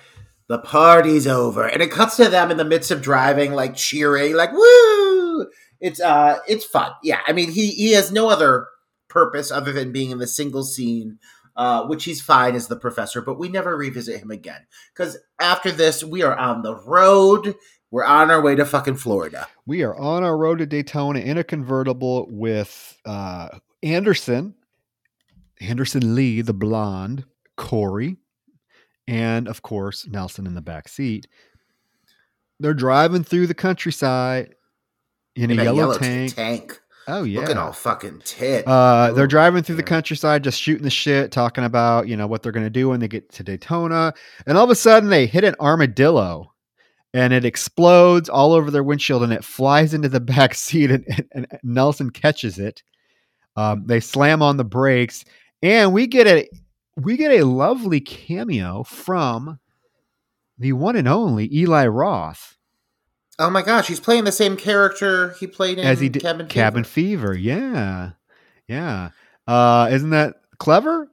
the 0.49 0.59
party's 0.59 1.27
over. 1.27 1.65
And 1.65 1.81
it 1.81 1.91
cuts 1.91 2.17
to 2.17 2.29
them 2.29 2.51
in 2.51 2.57
the 2.57 2.65
midst 2.65 2.91
of 2.91 3.01
driving, 3.01 3.53
like 3.53 3.75
cheering, 3.75 4.35
like, 4.35 4.51
woo! 4.51 5.47
it's 5.79 6.01
uh 6.01 6.39
it's 6.47 6.65
fun. 6.65 6.91
Yeah, 7.03 7.19
I 7.27 7.33
mean 7.33 7.51
he 7.51 7.71
he 7.71 7.93
has 7.93 8.11
no 8.11 8.29
other 8.29 8.67
purpose 9.09 9.51
other 9.51 9.71
than 9.71 9.91
being 9.91 10.11
in 10.11 10.17
the 10.17 10.27
single 10.27 10.63
scene, 10.63 11.19
uh, 11.57 11.85
which 11.87 12.03
he's 12.03 12.21
fine 12.21 12.55
as 12.55 12.67
the 12.67 12.75
professor, 12.75 13.19
but 13.21 13.39
we 13.39 13.49
never 13.49 13.75
revisit 13.75 14.21
him 14.21 14.31
again 14.31 14.61
because 14.93 15.17
after 15.41 15.71
this 15.71 16.03
we 16.03 16.21
are 16.21 16.37
on 16.37 16.61
the 16.61 16.75
road. 16.75 17.55
We're 17.89 18.05
on 18.05 18.29
our 18.29 18.41
way 18.41 18.53
to 18.55 18.65
fucking 18.65 18.97
Florida. 18.97 19.47
We 19.65 19.81
are 19.83 19.95
on 19.95 20.23
our 20.23 20.37
road 20.37 20.59
to 20.59 20.65
Daytona 20.65 21.19
in 21.19 21.37
a 21.37 21.43
convertible 21.43 22.27
with 22.29 22.97
uh, 23.05 23.47
Anderson, 23.81 24.55
Anderson 25.61 26.13
Lee, 26.13 26.41
the 26.41 26.53
blonde, 26.53 27.23
Corey, 27.55 28.17
and 29.07 29.47
of 29.47 29.61
course 29.61 30.05
Nelson 30.05 30.45
in 30.45 30.53
the 30.53 30.61
back 30.61 30.87
seat. 30.89 31.27
They're 32.59 32.73
driving 32.73 33.23
through 33.23 33.47
the 33.47 33.53
countryside 33.53 34.55
in, 35.35 35.51
a 35.51 35.55
yellow, 35.55 35.77
yellow 35.77 35.97
tank. 35.97 36.35
tank. 36.35 36.81
Oh 37.07 37.23
yeah, 37.23 37.39
looking 37.39 37.57
all 37.57 37.71
fucking 37.71 38.21
tit. 38.25 38.67
Uh, 38.67 39.13
they're 39.13 39.27
driving 39.27 39.63
through 39.63 39.77
the 39.77 39.83
countryside, 39.83 40.43
just 40.43 40.61
shooting 40.61 40.83
the 40.83 40.89
shit, 40.89 41.31
talking 41.31 41.63
about 41.63 42.07
you 42.07 42.17
know 42.17 42.27
what 42.27 42.43
they're 42.43 42.51
gonna 42.51 42.69
do 42.69 42.89
when 42.89 42.99
they 42.99 43.07
get 43.07 43.31
to 43.33 43.43
Daytona, 43.43 44.13
and 44.45 44.57
all 44.57 44.65
of 44.65 44.69
a 44.69 44.75
sudden 44.75 45.09
they 45.09 45.25
hit 45.25 45.45
an 45.45 45.55
armadillo, 45.61 46.53
and 47.13 47.31
it 47.31 47.45
explodes 47.45 48.27
all 48.27 48.51
over 48.51 48.69
their 48.69 48.83
windshield, 48.83 49.23
and 49.23 49.31
it 49.31 49.45
flies 49.45 49.93
into 49.93 50.09
the 50.09 50.19
back 50.19 50.53
seat, 50.53 50.91
and, 50.91 51.05
and, 51.07 51.47
and 51.49 51.59
Nelson 51.63 52.09
catches 52.09 52.59
it. 52.59 52.83
Um, 53.55 53.85
they 53.87 54.01
slam 54.01 54.41
on 54.41 54.57
the 54.57 54.65
brakes, 54.65 55.23
and 55.63 55.93
we 55.93 56.07
get 56.07 56.27
a 56.27 56.49
we 56.97 57.15
get 57.15 57.31
a 57.31 57.45
lovely 57.45 58.01
cameo 58.01 58.83
from 58.83 59.59
the 60.57 60.73
one 60.73 60.95
and 60.95 61.07
only 61.07 61.53
Eli 61.55 61.87
Roth. 61.87 62.56
Oh 63.39 63.49
my 63.49 63.61
gosh, 63.61 63.87
he's 63.87 63.99
playing 63.99 64.23
the 64.23 64.31
same 64.31 64.57
character 64.57 65.31
he 65.39 65.45
played 65.45 65.77
in 65.77 65.85
As 65.85 65.99
he 65.99 66.09
did, 66.09 66.23
Cabin 66.23 66.47
Fever. 66.47 66.53
Cabin 66.53 66.83
Fever, 66.83 67.33
yeah, 67.35 68.11
yeah. 68.67 69.09
Uh, 69.47 69.89
isn't 69.91 70.09
that 70.09 70.41
clever? 70.57 71.09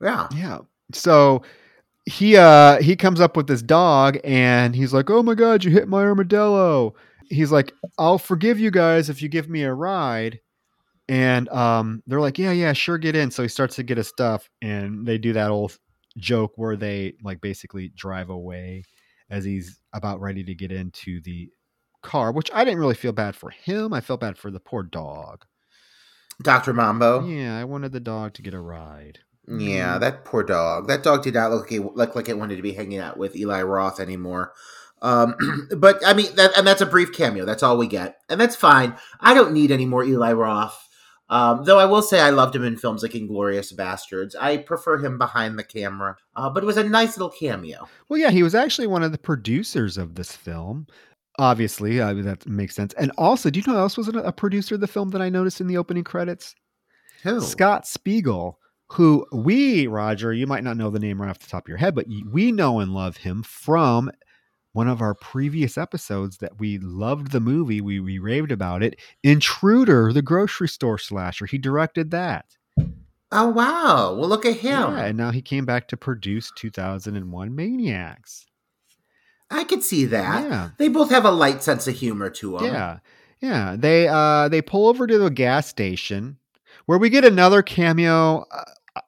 Yeah, 0.00 0.28
yeah. 0.34 0.58
So 0.92 1.42
he 2.06 2.36
uh 2.36 2.80
he 2.80 2.96
comes 2.96 3.20
up 3.20 3.36
with 3.36 3.46
this 3.46 3.62
dog 3.62 4.18
and 4.24 4.74
he's 4.74 4.92
like, 4.92 5.10
"Oh 5.10 5.22
my 5.22 5.34
god, 5.34 5.64
you 5.64 5.70
hit 5.70 5.88
my 5.88 6.02
armadillo." 6.02 6.94
He's 7.28 7.52
like, 7.52 7.72
"I'll 7.98 8.18
forgive 8.18 8.58
you 8.58 8.70
guys 8.70 9.10
if 9.10 9.22
you 9.22 9.28
give 9.28 9.48
me 9.48 9.62
a 9.62 9.72
ride." 9.72 10.40
And 11.08 11.48
um, 11.48 12.02
they're 12.06 12.20
like, 12.20 12.38
"Yeah, 12.38 12.52
yeah, 12.52 12.74
sure, 12.74 12.98
get 12.98 13.16
in." 13.16 13.30
So 13.30 13.42
he 13.42 13.48
starts 13.48 13.76
to 13.76 13.82
get 13.82 13.96
his 13.96 14.08
stuff, 14.08 14.48
and 14.60 15.06
they 15.06 15.16
do 15.18 15.32
that 15.32 15.50
old 15.50 15.78
joke 16.18 16.52
where 16.56 16.76
they 16.76 17.14
like 17.22 17.40
basically 17.40 17.88
drive 17.88 18.28
away 18.28 18.84
as 19.30 19.44
he's 19.44 19.78
about 19.92 20.20
ready 20.20 20.44
to 20.44 20.54
get 20.54 20.72
into 20.72 21.20
the 21.22 21.50
car, 22.02 22.32
which 22.32 22.50
I 22.52 22.64
didn't 22.64 22.80
really 22.80 22.94
feel 22.94 23.12
bad 23.12 23.36
for 23.36 23.50
him. 23.50 23.92
I 23.92 24.00
felt 24.00 24.20
bad 24.20 24.38
for 24.38 24.50
the 24.50 24.60
poor 24.60 24.82
dog. 24.82 25.44
Dr. 26.42 26.72
Mambo. 26.72 27.26
Yeah, 27.26 27.58
I 27.58 27.64
wanted 27.64 27.92
the 27.92 28.00
dog 28.00 28.34
to 28.34 28.42
get 28.42 28.54
a 28.54 28.60
ride. 28.60 29.20
Yeah, 29.48 29.96
mm. 29.96 30.00
that 30.00 30.24
poor 30.24 30.42
dog. 30.42 30.88
That 30.88 31.02
dog 31.02 31.22
did 31.22 31.34
not 31.34 31.50
look 31.50 31.70
like, 31.96 32.14
like 32.14 32.28
it 32.28 32.38
wanted 32.38 32.56
to 32.56 32.62
be 32.62 32.72
hanging 32.72 32.98
out 32.98 33.16
with 33.16 33.34
Eli 33.34 33.62
Roth 33.62 33.98
anymore. 33.98 34.52
Um, 35.00 35.68
but 35.76 36.00
I 36.06 36.12
mean, 36.12 36.34
that, 36.36 36.56
and 36.56 36.66
that's 36.66 36.80
a 36.80 36.86
brief 36.86 37.12
cameo. 37.12 37.44
That's 37.44 37.62
all 37.62 37.78
we 37.78 37.86
get, 37.86 38.18
and 38.28 38.40
that's 38.40 38.56
fine. 38.56 38.96
I 39.20 39.34
don't 39.34 39.52
need 39.52 39.70
any 39.70 39.86
more 39.86 40.04
Eli 40.04 40.32
Roth. 40.32 40.87
Um, 41.30 41.64
though 41.64 41.78
I 41.78 41.84
will 41.84 42.02
say 42.02 42.20
I 42.20 42.30
loved 42.30 42.56
him 42.56 42.64
in 42.64 42.76
films 42.76 43.02
like 43.02 43.12
Inglourious 43.12 43.74
Basterds. 43.74 44.34
I 44.40 44.56
prefer 44.56 44.98
him 44.98 45.18
behind 45.18 45.58
the 45.58 45.64
camera, 45.64 46.16
uh, 46.36 46.48
but 46.48 46.62
it 46.62 46.66
was 46.66 46.78
a 46.78 46.84
nice 46.84 47.16
little 47.16 47.30
cameo. 47.30 47.86
Well, 48.08 48.18
yeah, 48.18 48.30
he 48.30 48.42
was 48.42 48.54
actually 48.54 48.86
one 48.86 49.02
of 49.02 49.12
the 49.12 49.18
producers 49.18 49.98
of 49.98 50.14
this 50.14 50.34
film. 50.34 50.86
Obviously, 51.38 52.00
uh, 52.00 52.14
that 52.14 52.46
makes 52.46 52.74
sense. 52.74 52.94
And 52.94 53.12
also, 53.18 53.50
do 53.50 53.60
you 53.60 53.64
know 53.66 53.74
who 53.74 53.78
else 53.80 53.96
was 53.96 54.08
a 54.08 54.32
producer 54.32 54.74
of 54.74 54.80
the 54.80 54.88
film 54.88 55.10
that 55.10 55.22
I 55.22 55.28
noticed 55.28 55.60
in 55.60 55.66
the 55.66 55.76
opening 55.76 56.04
credits? 56.04 56.54
Who? 57.22 57.40
Scott 57.40 57.86
Spiegel, 57.86 58.58
who 58.88 59.26
we, 59.32 59.86
Roger, 59.86 60.32
you 60.32 60.46
might 60.46 60.64
not 60.64 60.76
know 60.76 60.90
the 60.90 60.98
name 60.98 61.20
right 61.20 61.28
off 61.28 61.38
the 61.38 61.46
top 61.46 61.66
of 61.66 61.68
your 61.68 61.78
head, 61.78 61.94
but 61.94 62.06
we 62.30 62.52
know 62.52 62.80
and 62.80 62.94
love 62.94 63.18
him 63.18 63.42
from 63.42 64.10
one 64.72 64.88
of 64.88 65.00
our 65.00 65.14
previous 65.14 65.78
episodes 65.78 66.38
that 66.38 66.58
we 66.58 66.78
loved 66.78 67.32
the 67.32 67.40
movie, 67.40 67.80
we, 67.80 68.00
we 68.00 68.18
raved 68.18 68.52
about 68.52 68.82
it. 68.82 68.98
Intruder, 69.22 70.12
the 70.12 70.22
grocery 70.22 70.68
store 70.68 70.98
slasher. 70.98 71.46
He 71.46 71.58
directed 71.58 72.10
that. 72.10 72.46
Oh 73.30 73.48
wow! 73.48 74.14
Well, 74.14 74.28
look 74.28 74.46
at 74.46 74.56
him. 74.56 74.96
Yeah, 74.96 75.04
and 75.04 75.18
now 75.18 75.30
he 75.30 75.42
came 75.42 75.66
back 75.66 75.88
to 75.88 75.98
produce 75.98 76.50
2001 76.56 77.54
Maniacs. 77.54 78.46
I 79.50 79.64
could 79.64 79.82
see 79.82 80.06
that. 80.06 80.48
Yeah, 80.48 80.70
they 80.78 80.88
both 80.88 81.10
have 81.10 81.24
a 81.24 81.30
light 81.30 81.62
sense 81.62 81.86
of 81.86 81.94
humor 81.94 82.30
to 82.30 82.58
them. 82.58 82.64
Yeah, 82.64 82.98
yeah. 83.40 83.76
They 83.78 84.08
uh 84.08 84.48
they 84.48 84.62
pull 84.62 84.88
over 84.88 85.06
to 85.06 85.18
the 85.18 85.30
gas 85.30 85.66
station 85.66 86.38
where 86.86 86.98
we 86.98 87.10
get 87.10 87.24
another 87.24 87.62
cameo 87.62 88.46
uh, 88.50 89.00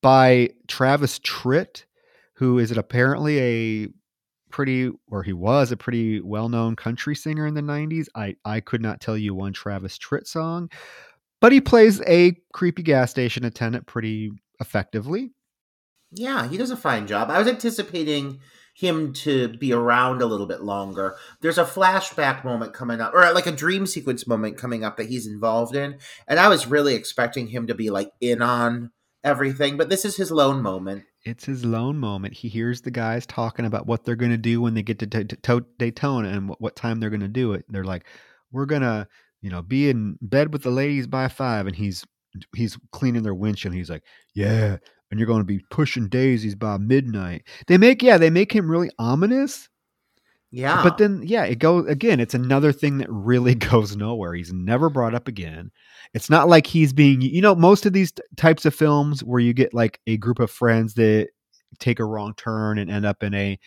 by 0.00 0.50
Travis 0.66 1.18
Tritt, 1.18 1.84
who 2.34 2.58
is 2.58 2.70
it 2.70 2.78
apparently 2.78 3.38
a 3.38 3.88
pretty 4.52 4.90
or 5.08 5.22
he 5.22 5.32
was 5.32 5.72
a 5.72 5.76
pretty 5.76 6.20
well-known 6.20 6.76
country 6.76 7.16
singer 7.16 7.46
in 7.46 7.54
the 7.54 7.62
90s. 7.62 8.06
I 8.14 8.36
I 8.44 8.60
could 8.60 8.82
not 8.82 9.00
tell 9.00 9.16
you 9.16 9.34
one 9.34 9.52
Travis 9.52 9.98
Tritt 9.98 10.26
song, 10.26 10.70
but 11.40 11.52
he 11.52 11.60
plays 11.60 12.00
a 12.06 12.36
creepy 12.52 12.82
gas 12.82 13.10
station 13.10 13.44
attendant 13.44 13.86
pretty 13.86 14.30
effectively. 14.60 15.32
Yeah, 16.12 16.46
he 16.46 16.58
does 16.58 16.70
a 16.70 16.76
fine 16.76 17.06
job. 17.06 17.30
I 17.30 17.38
was 17.38 17.48
anticipating 17.48 18.40
him 18.74 19.12
to 19.12 19.48
be 19.48 19.72
around 19.72 20.22
a 20.22 20.26
little 20.26 20.46
bit 20.46 20.62
longer. 20.62 21.16
There's 21.40 21.58
a 21.58 21.64
flashback 21.64 22.44
moment 22.44 22.72
coming 22.72 23.00
up, 23.00 23.14
or 23.14 23.30
like 23.32 23.46
a 23.46 23.52
dream 23.52 23.86
sequence 23.86 24.26
moment 24.26 24.56
coming 24.56 24.84
up 24.84 24.96
that 24.96 25.08
he's 25.08 25.26
involved 25.26 25.74
in, 25.74 25.98
and 26.26 26.38
I 26.38 26.48
was 26.48 26.66
really 26.66 26.94
expecting 26.94 27.48
him 27.48 27.66
to 27.66 27.74
be 27.74 27.90
like 27.90 28.10
in 28.20 28.40
on 28.40 28.90
everything, 29.24 29.76
but 29.76 29.88
this 29.88 30.04
is 30.04 30.16
his 30.16 30.30
lone 30.30 30.62
moment 30.62 31.04
it's 31.24 31.44
his 31.44 31.64
lone 31.64 31.98
moment. 31.98 32.34
He 32.34 32.48
hears 32.48 32.80
the 32.80 32.90
guys 32.90 33.26
talking 33.26 33.64
about 33.64 33.86
what 33.86 34.04
they're 34.04 34.16
going 34.16 34.32
to 34.32 34.36
do 34.38 34.60
when 34.60 34.74
they 34.74 34.82
get 34.82 34.98
to, 35.00 35.06
to, 35.06 35.24
to 35.24 35.66
Daytona 35.78 36.28
and 36.28 36.48
what, 36.48 36.60
what 36.60 36.76
time 36.76 37.00
they're 37.00 37.10
going 37.10 37.20
to 37.20 37.28
do 37.28 37.52
it. 37.52 37.64
They're 37.68 37.84
like, 37.84 38.06
"We're 38.50 38.66
gonna, 38.66 39.06
you 39.40 39.50
know, 39.50 39.62
be 39.62 39.88
in 39.88 40.18
bed 40.20 40.52
with 40.52 40.62
the 40.62 40.70
ladies 40.70 41.06
by 41.06 41.28
five. 41.28 41.66
and 41.66 41.76
he's 41.76 42.04
he's 42.56 42.78
cleaning 42.92 43.22
their 43.22 43.34
winch 43.34 43.64
And 43.64 43.74
he's 43.74 43.90
like, 43.90 44.02
"Yeah, 44.34 44.78
and 45.10 45.20
you're 45.20 45.26
going 45.26 45.40
to 45.40 45.44
be 45.44 45.60
pushing 45.70 46.08
daisies 46.08 46.54
by 46.54 46.78
midnight." 46.78 47.42
They 47.68 47.78
make 47.78 48.02
yeah, 48.02 48.18
they 48.18 48.30
make 48.30 48.52
him 48.52 48.70
really 48.70 48.90
ominous. 48.98 49.68
Yeah. 50.52 50.82
But 50.82 50.98
then 50.98 51.22
yeah, 51.24 51.44
it 51.44 51.58
goes 51.58 51.86
again. 51.88 52.20
It's 52.20 52.34
another 52.34 52.72
thing 52.72 52.98
that 52.98 53.10
really 53.10 53.54
goes 53.72 53.96
nowhere. 53.96 54.34
He's 54.34 54.52
never 54.52 54.90
brought 54.90 55.14
up 55.14 55.26
again. 55.26 55.70
It's 56.14 56.28
not 56.28 56.48
like 56.48 56.66
he's 56.66 56.92
being 56.92 57.22
you 57.22 57.40
know 57.40 57.54
most 57.54 57.86
of 57.86 57.94
these 57.94 58.12
t- 58.12 58.22
types 58.36 58.66
of 58.66 58.74
films 58.74 59.24
where 59.24 59.40
you 59.40 59.54
get 59.54 59.74
like 59.74 59.98
a 60.06 60.18
group 60.18 60.38
of 60.38 60.50
friends 60.50 60.94
that 60.94 61.30
take 61.78 61.98
a 61.98 62.04
wrong 62.04 62.34
turn 62.36 62.78
and 62.78 62.90
end 62.90 63.06
up 63.06 63.22
in 63.22 63.32
a 63.32 63.58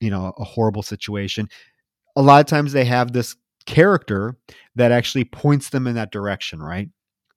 you 0.00 0.10
know 0.10 0.34
a 0.36 0.44
horrible 0.44 0.82
situation. 0.82 1.48
A 2.16 2.22
lot 2.22 2.40
of 2.40 2.46
times 2.46 2.72
they 2.72 2.84
have 2.84 3.12
this 3.12 3.36
character 3.66 4.36
that 4.74 4.90
actually 4.92 5.24
points 5.24 5.70
them 5.70 5.86
in 5.86 5.94
that 5.94 6.10
direction, 6.10 6.60
right? 6.60 6.88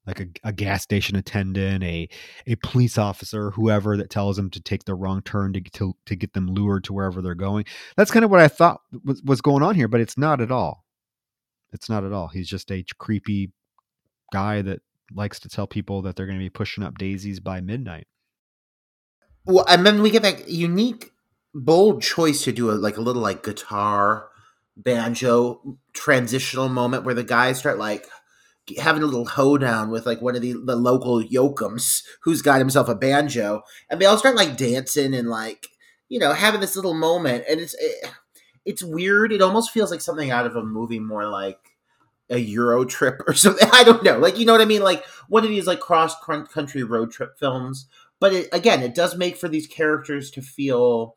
Like 0.07 0.19
a, 0.21 0.27
a 0.43 0.53
gas 0.53 0.81
station 0.81 1.15
attendant, 1.15 1.83
a 1.83 2.09
a 2.47 2.55
police 2.55 2.97
officer, 2.97 3.51
whoever 3.51 3.95
that 3.97 4.09
tells 4.09 4.37
them 4.37 4.49
to 4.51 4.61
take 4.61 4.85
the 4.85 4.95
wrong 4.95 5.21
turn 5.21 5.53
to, 5.53 5.61
to 5.61 5.95
to 6.05 6.15
get 6.15 6.33
them 6.33 6.47
lured 6.47 6.85
to 6.85 6.93
wherever 6.93 7.21
they're 7.21 7.35
going. 7.35 7.65
That's 7.95 8.09
kind 8.09 8.25
of 8.25 8.31
what 8.31 8.39
I 8.39 8.47
thought 8.47 8.81
was, 9.03 9.21
was 9.21 9.41
going 9.41 9.61
on 9.61 9.75
here, 9.75 9.87
but 9.87 10.01
it's 10.01 10.17
not 10.17 10.41
at 10.41 10.51
all. 10.51 10.83
It's 11.73 11.89
not 11.89 12.03
at 12.03 12.13
all. 12.13 12.29
He's 12.29 12.49
just 12.49 12.71
a 12.71 12.83
creepy 12.97 13.51
guy 14.31 14.61
that 14.63 14.79
likes 15.13 15.39
to 15.41 15.49
tell 15.49 15.67
people 15.67 16.01
that 16.03 16.15
they're 16.15 16.25
going 16.25 16.39
to 16.39 16.43
be 16.43 16.49
pushing 16.49 16.83
up 16.83 16.97
daisies 16.97 17.39
by 17.39 17.61
midnight. 17.61 18.07
Well, 19.45 19.65
and 19.67 19.85
then 19.85 20.01
we 20.01 20.11
get 20.11 20.21
that 20.23 20.49
unique, 20.49 21.11
bold 21.53 22.01
choice 22.01 22.43
to 22.43 22.51
do 22.51 22.71
a 22.71 22.73
like 22.73 22.97
a 22.97 23.01
little 23.01 23.21
like 23.21 23.43
guitar, 23.43 24.29
banjo 24.77 25.77
transitional 25.93 26.69
moment 26.69 27.03
where 27.03 27.15
the 27.15 27.23
guys 27.23 27.59
start 27.59 27.77
like 27.77 28.07
having 28.77 29.03
a 29.03 29.05
little 29.05 29.25
hoedown 29.25 29.89
with 29.89 30.05
like 30.05 30.21
one 30.21 30.35
of 30.35 30.41
the 30.41 30.53
the 30.53 30.75
local 30.75 31.23
yokums 31.23 32.03
who's 32.23 32.41
got 32.41 32.59
himself 32.59 32.87
a 32.89 32.95
banjo, 32.95 33.61
and 33.89 33.99
they 33.99 34.05
all 34.05 34.17
start 34.17 34.35
like 34.35 34.57
dancing 34.57 35.13
and 35.13 35.29
like 35.29 35.67
you 36.07 36.19
know 36.19 36.33
having 36.33 36.61
this 36.61 36.75
little 36.75 36.93
moment, 36.93 37.45
and 37.49 37.59
it's 37.59 37.75
it, 37.75 38.11
it's 38.65 38.83
weird. 38.83 39.31
It 39.31 39.41
almost 39.41 39.71
feels 39.71 39.91
like 39.91 40.01
something 40.01 40.31
out 40.31 40.45
of 40.45 40.55
a 40.55 40.63
movie, 40.63 40.99
more 40.99 41.27
like 41.27 41.59
a 42.29 42.37
Euro 42.37 42.85
trip 42.85 43.21
or 43.27 43.33
something. 43.35 43.67
I 43.71 43.83
don't 43.83 44.03
know, 44.03 44.19
like 44.19 44.37
you 44.37 44.45
know 44.45 44.53
what 44.53 44.61
I 44.61 44.65
mean, 44.65 44.83
like 44.83 45.05
one 45.27 45.43
of 45.43 45.49
these 45.49 45.67
like 45.67 45.79
cross 45.79 46.15
country 46.19 46.83
road 46.83 47.11
trip 47.11 47.37
films 47.39 47.87
but 48.19 48.33
it, 48.33 48.49
again, 48.51 48.81
it 48.81 48.95
does 48.95 49.15
make 49.15 49.37
for 49.37 49.47
these 49.47 49.67
characters 49.67 50.29
to 50.31 50.41
feel 50.41 51.15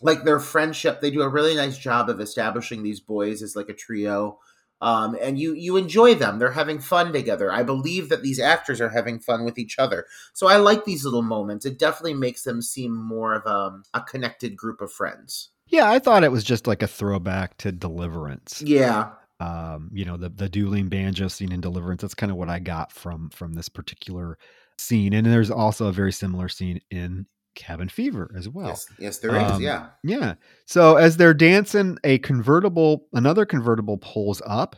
like 0.00 0.24
their 0.24 0.40
friendship. 0.40 1.00
They 1.00 1.10
do 1.10 1.22
a 1.22 1.28
really 1.28 1.54
nice 1.54 1.78
job 1.78 2.08
of 2.08 2.20
establishing 2.20 2.82
these 2.82 3.00
boys 3.00 3.42
as 3.42 3.54
like 3.56 3.68
a 3.68 3.74
trio. 3.74 4.38
Um, 4.82 5.16
and 5.20 5.38
you 5.38 5.54
you 5.54 5.76
enjoy 5.76 6.16
them. 6.16 6.40
They're 6.40 6.50
having 6.50 6.80
fun 6.80 7.12
together. 7.12 7.52
I 7.52 7.62
believe 7.62 8.08
that 8.08 8.22
these 8.22 8.40
actors 8.40 8.80
are 8.80 8.88
having 8.88 9.20
fun 9.20 9.44
with 9.44 9.56
each 9.56 9.78
other. 9.78 10.06
So 10.32 10.48
I 10.48 10.56
like 10.56 10.84
these 10.84 11.04
little 11.04 11.22
moments. 11.22 11.64
It 11.64 11.78
definitely 11.78 12.14
makes 12.14 12.42
them 12.42 12.60
seem 12.60 12.92
more 12.92 13.32
of 13.32 13.46
a, 13.46 13.80
a 13.94 14.02
connected 14.02 14.56
group 14.56 14.80
of 14.80 14.92
friends. 14.92 15.50
Yeah, 15.68 15.88
I 15.88 16.00
thought 16.00 16.24
it 16.24 16.32
was 16.32 16.42
just 16.42 16.66
like 16.66 16.82
a 16.82 16.88
throwback 16.88 17.56
to 17.58 17.70
Deliverance. 17.70 18.60
Yeah. 18.66 19.10
Um, 19.38 19.88
you 19.92 20.04
know, 20.04 20.16
the 20.16 20.30
the 20.30 20.48
dueling 20.48 20.88
banjo 20.88 21.28
scene 21.28 21.52
in 21.52 21.60
Deliverance. 21.60 22.02
That's 22.02 22.14
kind 22.14 22.32
of 22.32 22.36
what 22.36 22.48
I 22.48 22.58
got 22.58 22.90
from 22.90 23.30
from 23.30 23.54
this 23.54 23.68
particular 23.68 24.36
scene, 24.78 25.12
and 25.12 25.24
there's 25.24 25.50
also 25.50 25.86
a 25.86 25.92
very 25.92 26.12
similar 26.12 26.48
scene 26.48 26.80
in 26.90 27.26
Cabin 27.54 27.88
Fever 27.88 28.30
as 28.36 28.48
well. 28.48 28.68
Yes, 28.68 28.86
yes 28.98 29.18
there 29.18 29.36
is. 29.36 29.52
Um, 29.52 29.62
yeah. 29.62 29.88
Yeah. 30.02 30.34
So 30.66 30.96
as 30.96 31.16
they're 31.16 31.34
dancing, 31.34 31.98
a 32.04 32.18
convertible, 32.18 33.06
another 33.12 33.44
convertible 33.44 33.98
pulls 33.98 34.42
up 34.46 34.76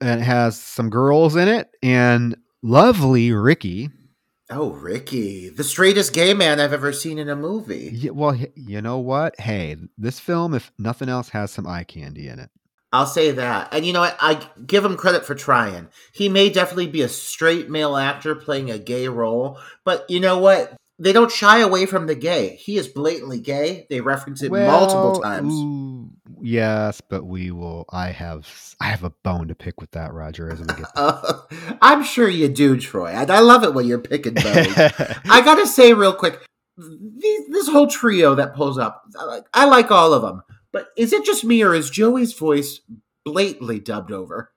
and 0.00 0.20
it 0.20 0.24
has 0.24 0.60
some 0.60 0.90
girls 0.90 1.36
in 1.36 1.48
it 1.48 1.70
and 1.82 2.36
lovely 2.62 3.32
Ricky. 3.32 3.90
Oh, 4.52 4.70
Ricky, 4.70 5.48
the 5.48 5.62
straightest 5.62 6.12
gay 6.12 6.34
man 6.34 6.58
I've 6.58 6.72
ever 6.72 6.92
seen 6.92 7.18
in 7.18 7.28
a 7.28 7.36
movie. 7.36 7.90
Yeah, 7.92 8.10
well, 8.10 8.36
you 8.56 8.82
know 8.82 8.98
what? 8.98 9.38
Hey, 9.38 9.76
this 9.96 10.18
film, 10.18 10.54
if 10.54 10.72
nothing 10.76 11.08
else, 11.08 11.28
has 11.28 11.52
some 11.52 11.68
eye 11.68 11.84
candy 11.84 12.26
in 12.26 12.40
it. 12.40 12.50
I'll 12.92 13.06
say 13.06 13.30
that. 13.30 13.72
And 13.72 13.86
you 13.86 13.92
know 13.92 14.00
what? 14.00 14.16
I 14.20 14.44
give 14.66 14.84
him 14.84 14.96
credit 14.96 15.24
for 15.24 15.36
trying. 15.36 15.88
He 16.12 16.28
may 16.28 16.50
definitely 16.50 16.88
be 16.88 17.02
a 17.02 17.08
straight 17.08 17.70
male 17.70 17.96
actor 17.96 18.34
playing 18.34 18.70
a 18.70 18.78
gay 18.78 19.06
role, 19.06 19.58
but 19.84 20.10
you 20.10 20.18
know 20.18 20.38
what? 20.38 20.74
They 21.00 21.14
don't 21.14 21.32
shy 21.32 21.60
away 21.60 21.86
from 21.86 22.06
the 22.06 22.14
gay. 22.14 22.56
He 22.56 22.76
is 22.76 22.86
blatantly 22.86 23.40
gay. 23.40 23.86
They 23.88 24.02
reference 24.02 24.42
it 24.42 24.52
multiple 24.52 25.22
times. 25.22 25.50
ooh, 25.54 26.10
yes, 26.42 27.00
but 27.00 27.24
we 27.24 27.50
will. 27.50 27.86
I 27.88 28.10
have, 28.10 28.74
I 28.80 28.88
have 28.88 29.02
a 29.02 29.08
bone 29.08 29.48
to 29.48 29.54
pick 29.54 29.80
with 29.80 29.92
that, 29.92 30.12
Roger. 30.12 30.52
As 30.52 30.60
we 30.60 30.66
get 30.66 30.84
Uh, 30.96 31.40
I'm 31.80 32.04
sure 32.04 32.28
you 32.28 32.48
do, 32.48 32.76
Troy. 32.76 33.08
And 33.08 33.30
I 33.30 33.40
love 33.40 33.64
it 33.64 33.72
when 33.72 33.86
you're 33.86 33.98
picking 33.98 34.34
bones. 34.34 34.74
I 34.76 35.40
gotta 35.44 35.66
say 35.66 35.94
real 35.94 36.12
quick, 36.12 36.38
these, 36.76 37.48
this 37.48 37.68
whole 37.68 37.86
trio 37.86 38.34
that 38.34 38.54
pulls 38.54 38.76
up, 38.76 39.02
I 39.18 39.24
like, 39.24 39.44
I 39.54 39.64
like 39.64 39.90
all 39.90 40.12
of 40.12 40.20
them. 40.20 40.42
But 40.70 40.88
is 40.98 41.14
it 41.14 41.24
just 41.24 41.44
me 41.44 41.62
or 41.62 41.74
is 41.74 41.88
Joey's 41.88 42.34
voice 42.34 42.80
blatantly 43.24 43.80
dubbed 43.80 44.12
over? 44.12 44.52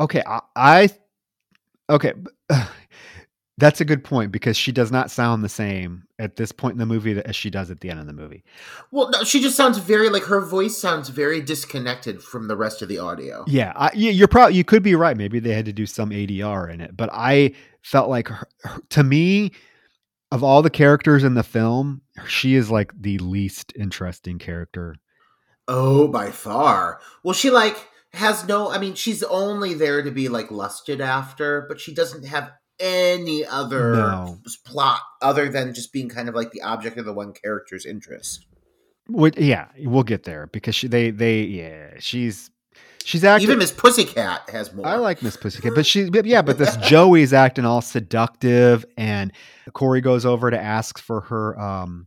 Okay, 0.00 0.22
I, 0.26 0.40
I 0.56 0.90
okay, 1.88 2.14
that's 3.60 3.80
a 3.80 3.84
good 3.84 4.02
point 4.02 4.32
because 4.32 4.56
she 4.56 4.72
does 4.72 4.90
not 4.90 5.10
sound 5.10 5.44
the 5.44 5.48
same 5.48 6.04
at 6.18 6.36
this 6.36 6.50
point 6.52 6.72
in 6.72 6.78
the 6.78 6.86
movie 6.86 7.20
as 7.24 7.36
she 7.36 7.50
does 7.50 7.70
at 7.70 7.80
the 7.80 7.90
end 7.90 8.00
of 8.00 8.06
the 8.06 8.12
movie. 8.12 8.42
Well, 8.90 9.10
no, 9.10 9.22
she 9.24 9.40
just 9.40 9.56
sounds 9.56 9.78
very 9.78 10.08
like 10.08 10.24
her 10.24 10.40
voice 10.40 10.76
sounds 10.76 11.08
very 11.10 11.40
disconnected 11.40 12.22
from 12.22 12.48
the 12.48 12.56
rest 12.56 12.82
of 12.82 12.88
the 12.88 12.98
audio. 12.98 13.44
Yeah, 13.46 13.72
I, 13.76 13.90
you- 13.94 14.10
you're 14.10 14.28
probably 14.28 14.56
you 14.56 14.64
could 14.64 14.82
be 14.82 14.94
right. 14.94 15.16
Maybe 15.16 15.38
they 15.38 15.54
had 15.54 15.66
to 15.66 15.72
do 15.72 15.86
some 15.86 16.10
ADR 16.10 16.72
in 16.72 16.80
it, 16.80 16.96
but 16.96 17.10
I 17.12 17.54
felt 17.82 18.08
like 18.08 18.28
her, 18.28 18.48
her- 18.64 18.80
to 18.90 19.02
me, 19.04 19.52
of 20.32 20.42
all 20.44 20.62
the 20.62 20.70
characters 20.70 21.24
in 21.24 21.34
the 21.34 21.42
film, 21.42 22.02
she 22.26 22.54
is 22.54 22.70
like 22.70 22.92
the 23.00 23.18
least 23.18 23.72
interesting 23.76 24.38
character. 24.38 24.94
Oh, 25.68 26.08
by 26.08 26.30
far. 26.30 27.00
Well, 27.22 27.34
she 27.34 27.50
like 27.50 27.88
has 28.12 28.46
no. 28.46 28.70
I 28.70 28.78
mean, 28.78 28.94
she's 28.94 29.22
only 29.22 29.74
there 29.74 30.02
to 30.02 30.10
be 30.10 30.28
like 30.28 30.50
lusted 30.50 31.00
after, 31.00 31.64
but 31.68 31.80
she 31.80 31.94
doesn't 31.94 32.24
have 32.26 32.50
any 32.80 33.44
other 33.46 33.92
No. 33.94 34.38
plot 34.64 35.00
other 35.22 35.48
than 35.48 35.74
just 35.74 35.92
being 35.92 36.08
kind 36.08 36.28
of 36.28 36.34
like 36.34 36.50
the 36.50 36.62
object 36.62 36.96
of 36.98 37.04
the 37.04 37.12
one 37.12 37.32
character's 37.32 37.84
interest. 37.86 38.46
Would- 39.08 39.38
yeah, 39.38 39.68
we'll 39.78 40.02
get 40.02 40.24
there 40.24 40.46
because 40.48 40.74
she 40.74 40.88
they 40.88 41.10
they 41.10 41.42
yeah 41.42 41.90
she's 41.98 42.50
she's 43.04 43.24
acting. 43.24 43.48
Even 43.48 43.58
Miss 43.58 43.72
Pussycat 43.72 44.48
has 44.50 44.72
more. 44.72 44.86
I 44.86 44.96
like 44.96 45.22
Miss 45.22 45.36
Pussycat, 45.36 45.72
but 45.74 45.84
she, 45.84 46.08
but 46.10 46.24
yeah, 46.26 46.42
but 46.42 46.58
this 46.58 46.76
Joey's 46.82 47.32
acting 47.32 47.64
all 47.64 47.80
seductive, 47.82 48.84
and 48.96 49.32
Corey 49.72 50.00
goes 50.00 50.24
over 50.24 50.50
to 50.50 50.60
ask 50.60 50.98
for 50.98 51.22
her, 51.22 51.58
um, 51.58 52.06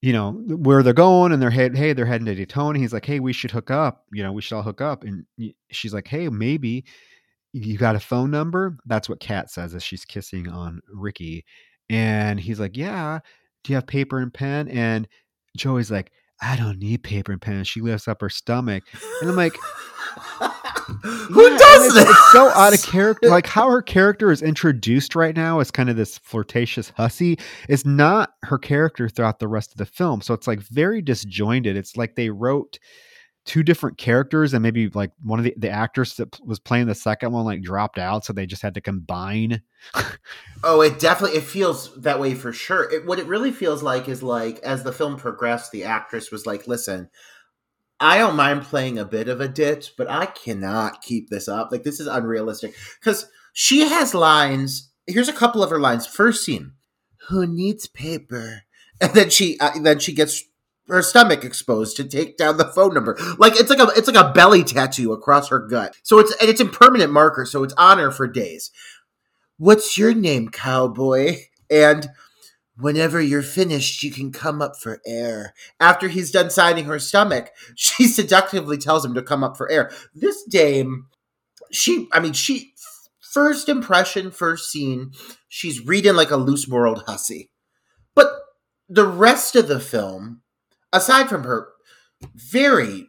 you 0.00 0.12
know, 0.14 0.32
where 0.32 0.82
they're 0.82 0.94
going, 0.94 1.32
and 1.32 1.42
they're 1.42 1.50
head, 1.50 1.76
hey, 1.76 1.92
they're 1.92 2.06
heading 2.06 2.26
to 2.26 2.34
Daytona. 2.34 2.78
He's 2.78 2.92
like, 2.94 3.04
hey, 3.04 3.20
we 3.20 3.32
should 3.34 3.50
hook 3.50 3.70
up, 3.70 4.04
you 4.12 4.22
know, 4.22 4.32
we 4.32 4.40
should 4.42 4.56
all 4.56 4.62
hook 4.62 4.80
up, 4.80 5.04
and 5.04 5.26
she's 5.70 5.92
like, 5.92 6.08
hey, 6.08 6.28
maybe 6.28 6.84
you 7.52 7.76
got 7.78 7.96
a 7.96 8.00
phone 8.00 8.30
number. 8.30 8.76
That's 8.86 9.08
what 9.08 9.20
Kat 9.20 9.50
says 9.50 9.74
as 9.74 9.82
she's 9.82 10.04
kissing 10.04 10.48
on 10.48 10.80
Ricky, 10.92 11.44
and 11.90 12.40
he's 12.40 12.60
like, 12.60 12.76
yeah, 12.76 13.20
do 13.64 13.72
you 13.72 13.76
have 13.76 13.86
paper 13.86 14.18
and 14.18 14.32
pen? 14.32 14.68
And 14.68 15.08
Joey's 15.56 15.90
like, 15.90 16.12
I 16.40 16.56
don't 16.56 16.78
need 16.78 17.02
paper 17.04 17.32
and 17.32 17.40
pen. 17.40 17.64
She 17.64 17.80
lifts 17.80 18.08
up 18.08 18.20
her 18.20 18.30
stomach, 18.30 18.84
and 19.20 19.30
I'm 19.30 19.36
like. 19.36 19.56
Who 21.30 21.50
Yeah, 21.50 21.58
does 21.58 21.86
and 21.86 21.96
this? 21.96 22.08
it's, 22.10 22.10
It's 22.10 22.32
so 22.32 22.48
out 22.50 22.74
of 22.74 22.82
character. 22.82 23.28
Like 23.28 23.46
how 23.46 23.70
her 23.70 23.82
character 23.82 24.30
is 24.30 24.42
introduced 24.42 25.14
right 25.14 25.34
now 25.34 25.60
as 25.60 25.70
kind 25.70 25.88
of 25.88 25.96
this 25.96 26.18
flirtatious 26.18 26.90
hussy 26.90 27.38
is 27.68 27.86
not 27.86 28.34
her 28.42 28.58
character 28.58 29.08
throughout 29.08 29.38
the 29.38 29.48
rest 29.48 29.72
of 29.72 29.78
the 29.78 29.86
film. 29.86 30.20
So 30.20 30.34
it's 30.34 30.46
like 30.46 30.60
very 30.60 31.00
disjointed. 31.00 31.76
It's 31.76 31.96
like 31.96 32.14
they 32.16 32.30
wrote 32.30 32.78
two 33.44 33.62
different 33.62 33.98
characters 33.98 34.54
and 34.54 34.62
maybe 34.62 34.88
like 34.88 35.10
one 35.22 35.38
of 35.38 35.44
the, 35.44 35.54
the 35.56 35.70
actors 35.70 36.14
that 36.16 36.38
was 36.44 36.60
playing 36.60 36.86
the 36.86 36.94
second 36.94 37.32
one 37.32 37.44
like 37.44 37.62
dropped 37.62 37.98
out. 37.98 38.24
So 38.24 38.32
they 38.32 38.46
just 38.46 38.62
had 38.62 38.74
to 38.74 38.80
combine. 38.80 39.62
Oh, 40.64 40.80
it 40.80 41.00
definitely 41.00 41.38
it 41.38 41.42
feels 41.42 41.92
that 42.02 42.20
way 42.20 42.34
for 42.34 42.52
sure. 42.52 42.88
It, 42.88 43.04
what 43.04 43.18
it 43.18 43.26
really 43.26 43.50
feels 43.50 43.82
like 43.82 44.08
is 44.08 44.22
like 44.22 44.60
as 44.60 44.84
the 44.84 44.92
film 44.92 45.16
progressed, 45.16 45.72
the 45.72 45.82
actress 45.82 46.30
was 46.30 46.46
like, 46.46 46.68
"Listen, 46.68 47.10
I 47.98 48.18
don't 48.18 48.36
mind 48.36 48.62
playing 48.62 48.96
a 48.96 49.04
bit 49.04 49.26
of 49.26 49.40
a 49.40 49.48
ditch, 49.48 49.94
but 49.98 50.08
I 50.08 50.26
cannot 50.26 51.02
keep 51.02 51.30
this 51.30 51.48
up. 51.48 51.72
Like 51.72 51.82
this 51.82 51.98
is 51.98 52.06
unrealistic." 52.06 52.76
Because 53.00 53.26
she 53.52 53.80
has 53.88 54.14
lines. 54.14 54.92
Here's 55.08 55.28
a 55.28 55.32
couple 55.32 55.64
of 55.64 55.70
her 55.70 55.80
lines. 55.80 56.06
First 56.06 56.44
scene: 56.44 56.74
"Who 57.28 57.44
needs 57.44 57.88
paper?" 57.88 58.62
And 59.00 59.14
then 59.14 59.30
she 59.30 59.58
uh, 59.58 59.80
then 59.80 59.98
she 59.98 60.12
gets 60.12 60.44
her 60.92 61.02
stomach 61.02 61.42
exposed 61.42 61.96
to 61.96 62.04
take 62.04 62.36
down 62.36 62.58
the 62.58 62.66
phone 62.66 62.92
number. 62.92 63.16
Like 63.38 63.58
it's 63.58 63.70
like 63.70 63.78
a 63.78 63.88
it's 63.96 64.08
like 64.08 64.22
a 64.22 64.32
belly 64.32 64.62
tattoo 64.62 65.12
across 65.12 65.48
her 65.48 65.58
gut. 65.58 65.96
So 66.02 66.18
it's 66.18 66.34
and 66.40 66.50
it's 66.50 66.60
in 66.60 66.68
permanent 66.68 67.10
marker, 67.10 67.46
so 67.46 67.64
it's 67.64 67.74
on 67.74 67.98
her 67.98 68.10
for 68.10 68.28
days. 68.28 68.70
What's 69.56 69.96
your 69.96 70.12
name, 70.14 70.50
cowboy? 70.50 71.36
And 71.70 72.08
whenever 72.76 73.20
you're 73.20 73.42
finished, 73.42 74.02
you 74.02 74.10
can 74.10 74.32
come 74.32 74.60
up 74.60 74.76
for 74.76 75.00
air. 75.06 75.54
After 75.80 76.08
he's 76.08 76.30
done 76.30 76.50
signing 76.50 76.84
her 76.84 76.98
stomach, 76.98 77.50
she 77.74 78.06
seductively 78.06 78.76
tells 78.76 79.04
him 79.04 79.14
to 79.14 79.22
come 79.22 79.42
up 79.42 79.56
for 79.56 79.70
air. 79.70 79.90
This 80.14 80.44
dame, 80.44 81.06
she, 81.70 82.08
I 82.12 82.20
mean, 82.20 82.34
she 82.34 82.74
first 83.32 83.70
impression, 83.70 84.30
first 84.30 84.70
scene, 84.70 85.12
she's 85.48 85.86
reading 85.86 86.16
like 86.16 86.30
a 86.30 86.36
loose 86.36 86.68
moraled 86.68 87.04
hussy. 87.06 87.50
But 88.14 88.30
the 88.90 89.06
rest 89.06 89.56
of 89.56 89.68
the 89.68 89.80
film, 89.80 90.41
aside 90.92 91.28
from 91.28 91.44
her 91.44 91.68
very, 92.34 93.08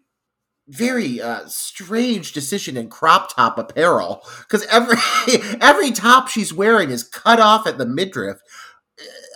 very 0.67 1.21
uh, 1.21 1.45
strange 1.47 2.33
decision 2.33 2.77
in 2.77 2.89
crop 2.89 3.33
top 3.33 3.57
apparel, 3.57 4.23
because 4.39 4.65
every 4.67 4.97
every 5.61 5.91
top 5.91 6.27
she's 6.27 6.53
wearing 6.53 6.89
is 6.89 7.03
cut 7.03 7.39
off 7.39 7.67
at 7.67 7.77
the 7.77 7.85
midriff. 7.85 8.39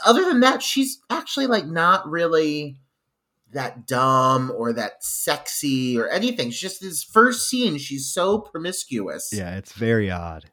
Other 0.06 0.26
than 0.26 0.40
that, 0.42 0.62
she's 0.62 1.00
actually 1.10 1.48
like 1.48 1.66
not 1.66 2.08
really 2.10 2.78
that 3.54 3.88
dumb 3.88 4.52
or 4.56 4.74
that 4.74 5.04
sexy 5.04 5.98
or 5.98 6.10
anything. 6.10 6.50
She's 6.50 6.60
just 6.60 6.82
this 6.82 7.04
first 7.04 7.50
scene, 7.50 7.78
she's 7.78 8.12
so 8.12 8.40
promiscuous. 8.40 9.30
Yeah, 9.34 9.56
it's 9.56 9.74
very 9.74 10.12
odd. 10.12 10.46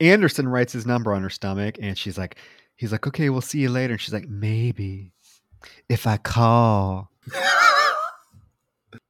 Anderson 0.00 0.48
writes 0.48 0.72
his 0.72 0.86
number 0.86 1.12
on 1.12 1.22
her 1.22 1.30
stomach, 1.30 1.78
and 1.80 1.96
she's 1.96 2.18
like, 2.18 2.36
he's 2.74 2.90
like, 2.90 3.06
okay, 3.06 3.30
we'll 3.30 3.40
see 3.40 3.60
you 3.60 3.68
later. 3.68 3.92
And 3.92 4.00
she's 4.00 4.14
like, 4.14 4.28
maybe 4.28 5.12
if 5.88 6.06
I 6.06 6.16
call. 6.16 7.11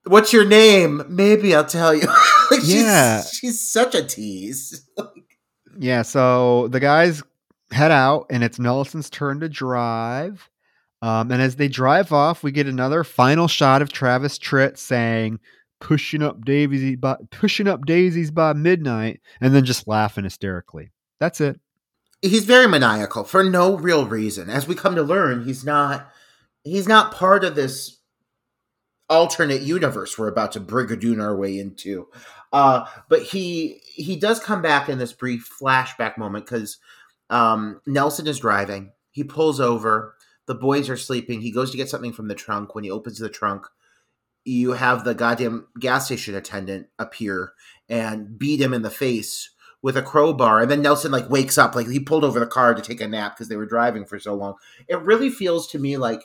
What's 0.04 0.32
your 0.32 0.44
name? 0.44 1.02
Maybe 1.08 1.54
I'll 1.54 1.64
tell 1.64 1.94
you. 1.94 2.06
like 2.50 2.60
Yeah. 2.64 3.22
she's, 3.22 3.30
she's 3.32 3.60
such 3.72 3.94
a 3.94 4.02
tease. 4.04 4.88
Yeah, 5.78 6.02
so 6.02 6.68
the 6.68 6.80
guys 6.80 7.22
head 7.70 7.90
out, 7.90 8.26
and 8.28 8.44
it's 8.44 8.58
Nelson's 8.58 9.08
turn 9.08 9.40
to 9.40 9.48
drive. 9.48 10.50
Um, 11.00 11.32
and 11.32 11.40
as 11.40 11.56
they 11.56 11.66
drive 11.68 12.12
off, 12.12 12.42
we 12.42 12.52
get 12.52 12.66
another 12.66 13.02
final 13.04 13.48
shot 13.48 13.80
of 13.80 13.90
Travis 13.90 14.38
Tritt 14.38 14.76
saying, 14.76 15.40
"Pushing 15.80 16.22
up 16.22 16.44
Daisies 16.44 16.96
by 16.98 17.16
pushing 17.30 17.68
up 17.68 17.86
daisies 17.86 18.30
by 18.30 18.52
midnight," 18.52 19.22
and 19.40 19.54
then 19.54 19.64
just 19.64 19.88
laughing 19.88 20.24
hysterically. 20.24 20.90
That's 21.20 21.40
it. 21.40 21.58
he's 22.20 22.44
very 22.44 22.68
maniacal 22.68 23.24
for 23.24 23.42
no 23.42 23.74
real 23.78 24.06
reason. 24.06 24.50
As 24.50 24.68
we 24.68 24.74
come 24.74 24.94
to 24.96 25.02
learn, 25.02 25.42
he's 25.46 25.64
not 25.64 26.06
he's 26.64 26.86
not 26.86 27.14
part 27.14 27.44
of 27.44 27.54
this 27.54 27.96
alternate 29.12 29.60
universe 29.60 30.18
we're 30.18 30.28
about 30.28 30.52
to 30.52 30.60
brigadoon 30.60 31.22
our 31.22 31.36
way 31.36 31.58
into. 31.58 32.08
Uh, 32.52 32.86
but 33.08 33.22
he 33.22 33.80
he 33.84 34.16
does 34.16 34.40
come 34.40 34.62
back 34.62 34.88
in 34.88 34.98
this 34.98 35.12
brief 35.12 35.48
flashback 35.60 36.16
moment 36.16 36.46
because 36.46 36.78
um, 37.30 37.80
Nelson 37.86 38.26
is 38.26 38.40
driving. 38.40 38.92
He 39.10 39.22
pulls 39.22 39.60
over. 39.60 40.16
The 40.46 40.54
boys 40.54 40.88
are 40.90 40.96
sleeping. 40.96 41.40
He 41.40 41.52
goes 41.52 41.70
to 41.70 41.76
get 41.76 41.88
something 41.88 42.12
from 42.12 42.28
the 42.28 42.34
trunk. 42.34 42.74
When 42.74 42.84
he 42.84 42.90
opens 42.90 43.18
the 43.18 43.28
trunk, 43.28 43.66
you 44.44 44.72
have 44.72 45.04
the 45.04 45.14
goddamn 45.14 45.68
gas 45.78 46.06
station 46.06 46.34
attendant 46.34 46.88
appear 46.98 47.52
and 47.88 48.38
beat 48.38 48.60
him 48.60 48.74
in 48.74 48.82
the 48.82 48.90
face 48.90 49.50
with 49.82 49.96
a 49.96 50.02
crowbar 50.02 50.60
and 50.60 50.70
then 50.70 50.80
Nelson 50.80 51.10
like 51.10 51.28
wakes 51.28 51.58
up 51.58 51.74
like 51.74 51.88
he 51.88 51.98
pulled 51.98 52.22
over 52.22 52.38
the 52.38 52.46
car 52.46 52.72
to 52.72 52.80
take 52.80 53.00
a 53.00 53.08
nap 53.08 53.34
because 53.34 53.48
they 53.48 53.56
were 53.56 53.66
driving 53.66 54.04
for 54.04 54.18
so 54.18 54.34
long. 54.34 54.54
It 54.88 55.00
really 55.02 55.28
feels 55.28 55.66
to 55.68 55.78
me 55.78 55.96
like 55.96 56.24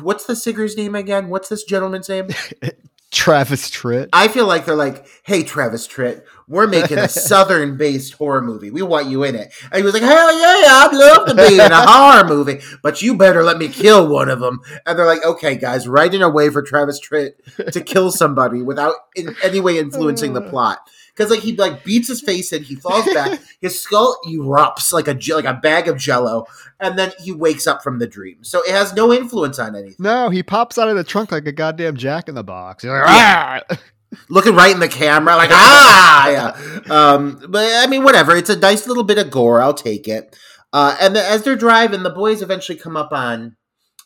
what's 0.00 0.26
the 0.26 0.36
singer's 0.36 0.76
name 0.76 0.94
again? 0.94 1.28
What's 1.28 1.48
this 1.48 1.64
gentleman's 1.64 2.08
name? 2.08 2.28
Travis 3.12 3.70
Tritt. 3.70 4.08
I 4.14 4.28
feel 4.28 4.46
like 4.46 4.64
they're 4.64 4.74
like, 4.74 5.06
"Hey, 5.22 5.42
Travis 5.42 5.86
Tritt, 5.86 6.22
we're 6.48 6.66
making 6.66 6.96
a 6.96 7.08
southern-based 7.10 8.14
horror 8.14 8.40
movie. 8.40 8.70
We 8.70 8.80
want 8.80 9.06
you 9.06 9.22
in 9.22 9.34
it." 9.34 9.52
And 9.64 9.76
he 9.76 9.82
was 9.82 9.92
like, 9.92 10.02
"Hell 10.02 10.32
yeah, 10.40 10.86
I'd 10.86 10.90
love 10.94 11.28
to 11.28 11.34
be 11.34 11.54
in 11.60 11.72
a 11.72 11.86
horror 11.86 12.26
movie, 12.26 12.60
but 12.82 13.02
you 13.02 13.14
better 13.14 13.42
let 13.42 13.58
me 13.58 13.68
kill 13.68 14.08
one 14.08 14.30
of 14.30 14.40
them." 14.40 14.60
And 14.86 14.98
they're 14.98 15.06
like, 15.06 15.24
"Okay, 15.26 15.56
guys, 15.56 15.86
write 15.86 16.14
in 16.14 16.22
a 16.22 16.30
way 16.30 16.48
for 16.48 16.62
Travis 16.62 16.98
Tritt 16.98 17.32
to 17.70 17.80
kill 17.82 18.10
somebody 18.10 18.62
without 18.62 18.94
in 19.14 19.36
any 19.42 19.60
way 19.60 19.78
influencing 19.78 20.32
the 20.32 20.40
plot." 20.50 20.78
Because 21.14 21.30
like 21.30 21.40
he 21.40 21.54
like 21.56 21.84
beats 21.84 22.08
his 22.08 22.22
face 22.22 22.52
in, 22.52 22.62
he 22.62 22.74
falls 22.74 23.04
back, 23.12 23.38
his 23.60 23.78
skull 23.78 24.18
erupts 24.26 24.92
like 24.92 25.08
a 25.08 25.34
like 25.34 25.44
a 25.44 25.54
bag 25.54 25.88
of 25.88 25.98
jello, 25.98 26.46
and 26.80 26.98
then 26.98 27.12
he 27.18 27.32
wakes 27.32 27.66
up 27.66 27.82
from 27.82 27.98
the 27.98 28.06
dream. 28.06 28.42
So 28.42 28.62
it 28.62 28.70
has 28.70 28.94
no 28.94 29.12
influence 29.12 29.58
on 29.58 29.76
anything. 29.76 29.96
No, 29.98 30.30
he 30.30 30.42
pops 30.42 30.78
out 30.78 30.88
of 30.88 30.96
the 30.96 31.04
trunk 31.04 31.30
like 31.30 31.46
a 31.46 31.52
goddamn 31.52 31.96
jack 31.96 32.28
in 32.28 32.34
the 32.34 32.44
box. 32.44 32.82
He's 32.82 32.90
like, 32.90 33.02
"Ah!" 33.04 33.60
looking 34.28 34.54
right 34.54 34.72
in 34.72 34.80
the 34.80 34.88
camera, 34.88 35.36
like 35.36 35.50
ah, 35.52 36.28
yeah. 36.28 36.80
Um, 36.90 37.44
but 37.48 37.70
I 37.74 37.86
mean, 37.86 38.04
whatever. 38.04 38.36
It's 38.36 38.50
a 38.50 38.58
nice 38.58 38.86
little 38.86 39.04
bit 39.04 39.18
of 39.18 39.30
gore. 39.30 39.60
I'll 39.60 39.74
take 39.74 40.08
it. 40.08 40.36
Uh, 40.72 40.96
and 41.00 41.14
the, 41.14 41.24
as 41.24 41.42
they're 41.42 41.56
driving, 41.56 42.02
the 42.02 42.10
boys 42.10 42.40
eventually 42.40 42.78
come 42.78 42.96
up 42.96 43.12
on 43.12 43.56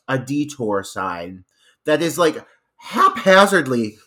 a 0.08 0.18
detour 0.18 0.82
sign 0.82 1.44
that 1.84 2.02
is 2.02 2.18
like 2.18 2.44
haphazardly 2.78 3.98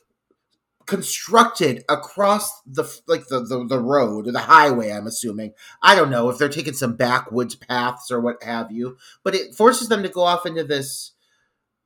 constructed 0.89 1.83
across 1.87 2.61
the 2.65 2.83
like 3.07 3.27
the, 3.27 3.41
the 3.41 3.63
the 3.67 3.79
road 3.79 4.27
or 4.27 4.31
the 4.31 4.39
highway 4.39 4.91
i'm 4.91 5.05
assuming 5.05 5.53
i 5.83 5.93
don't 5.93 6.09
know 6.09 6.29
if 6.29 6.39
they're 6.39 6.49
taking 6.49 6.73
some 6.73 6.95
backwoods 6.95 7.53
paths 7.53 8.09
or 8.09 8.19
what 8.19 8.41
have 8.41 8.71
you 8.71 8.97
but 9.23 9.35
it 9.35 9.53
forces 9.53 9.87
them 9.87 10.01
to 10.01 10.09
go 10.09 10.23
off 10.23 10.47
into 10.47 10.63
this 10.63 11.11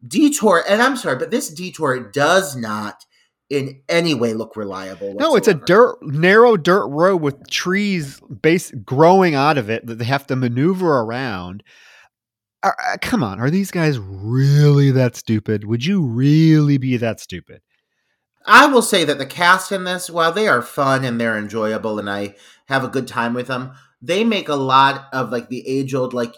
detour 0.07 0.63
and 0.69 0.81
i'm 0.81 0.95
sorry 0.95 1.17
but 1.17 1.31
this 1.31 1.49
detour 1.49 1.99
does 2.11 2.55
not 2.55 3.05
in 3.49 3.81
any 3.89 4.13
way 4.13 4.33
look 4.33 4.55
reliable 4.55 5.13
No, 5.15 5.35
it's 5.35 5.49
a 5.49 5.53
dirt, 5.53 5.97
narrow 6.01 6.55
dirt 6.55 6.87
road 6.87 7.17
with 7.17 7.49
trees 7.49 8.21
base 8.21 8.71
growing 8.71 9.35
out 9.35 9.57
of 9.57 9.69
it 9.69 9.85
that 9.85 9.95
they 9.95 10.05
have 10.05 10.25
to 10.27 10.35
maneuver 10.35 10.99
around. 11.01 11.61
Are- 12.63 12.77
uh, 12.79 12.97
come 13.01 13.21
on, 13.21 13.39
are 13.39 13.51
these 13.51 13.69
guys 13.69 13.99
really 13.99 14.91
that 14.91 15.17
stupid? 15.17 15.65
Would 15.65 15.85
you 15.85 16.01
really 16.01 16.77
be 16.77 16.97
that 16.97 17.19
stupid? 17.19 17.61
I 18.45 18.65
will 18.67 18.81
say 18.81 19.05
that 19.05 19.17
the 19.17 19.25
cast 19.25 19.71
in 19.71 19.83
this, 19.83 20.09
while 20.09 20.31
they 20.31 20.47
are 20.47 20.61
fun 20.61 21.03
and 21.05 21.19
they're 21.19 21.37
enjoyable 21.37 21.99
and 21.99 22.09
I 22.09 22.35
have 22.65 22.83
a 22.83 22.89
good 22.89 23.07
time 23.07 23.33
with 23.33 23.47
them, 23.47 23.73
they 24.01 24.23
make 24.23 24.49
a 24.49 24.55
lot 24.55 25.07
of 25.13 25.31
like 25.31 25.49
the 25.49 25.67
age 25.67 25.93
old 25.93 26.13
like 26.13 26.35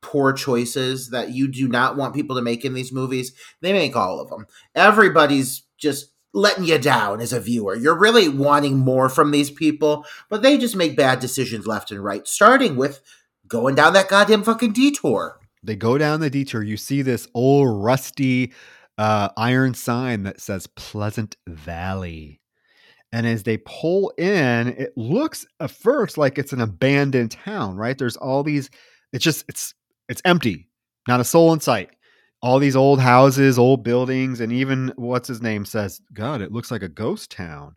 poor 0.00 0.32
choices 0.32 1.10
that 1.10 1.30
you 1.30 1.48
do 1.48 1.66
not 1.66 1.96
want 1.96 2.14
people 2.14 2.36
to 2.36 2.42
make 2.42 2.64
in 2.64 2.74
these 2.74 2.92
movies. 2.92 3.32
They 3.60 3.72
make 3.72 3.96
all 3.96 4.20
of 4.20 4.28
them. 4.28 4.46
Everybody's 4.74 5.62
just 5.76 6.12
letting 6.34 6.64
you 6.64 6.78
down 6.78 7.20
as 7.20 7.32
a 7.32 7.40
viewer. 7.40 7.74
You're 7.74 7.98
really 7.98 8.28
wanting 8.28 8.78
more 8.78 9.08
from 9.08 9.30
these 9.30 9.50
people, 9.50 10.04
but 10.28 10.42
they 10.42 10.58
just 10.58 10.76
make 10.76 10.96
bad 10.96 11.20
decisions 11.20 11.66
left 11.66 11.90
and 11.90 12.04
right, 12.04 12.26
starting 12.28 12.76
with 12.76 13.00
going 13.46 13.74
down 13.74 13.94
that 13.94 14.08
goddamn 14.08 14.44
fucking 14.44 14.72
detour. 14.72 15.40
They 15.62 15.74
go 15.74 15.98
down 15.98 16.20
the 16.20 16.30
detour. 16.30 16.62
You 16.62 16.76
see 16.76 17.02
this 17.02 17.26
old 17.34 17.82
rusty 17.82 18.52
uh, 18.98 19.28
iron 19.36 19.74
sign 19.74 20.24
that 20.24 20.40
says 20.40 20.66
Pleasant 20.66 21.36
Valley. 21.46 22.40
And 23.12 23.26
as 23.26 23.44
they 23.44 23.56
pull 23.58 24.12
in, 24.18 24.68
it 24.68 24.92
looks 24.96 25.46
at 25.60 25.70
first 25.70 26.18
like 26.18 26.36
it's 26.36 26.52
an 26.52 26.60
abandoned 26.60 27.30
town, 27.30 27.76
right? 27.76 27.96
There's 27.96 28.16
all 28.16 28.42
these, 28.42 28.68
it's 29.12 29.24
just, 29.24 29.44
it's, 29.48 29.72
it's 30.08 30.20
empty, 30.24 30.68
not 31.06 31.20
a 31.20 31.24
soul 31.24 31.52
in 31.54 31.60
sight. 31.60 31.90
All 32.42 32.58
these 32.58 32.76
old 32.76 33.00
houses, 33.00 33.58
old 33.58 33.82
buildings, 33.82 34.40
and 34.40 34.52
even 34.52 34.92
what's 34.96 35.26
his 35.28 35.40
name 35.40 35.64
says, 35.64 36.00
God, 36.12 36.42
it 36.42 36.52
looks 36.52 36.70
like 36.70 36.82
a 36.82 36.88
ghost 36.88 37.30
town. 37.30 37.76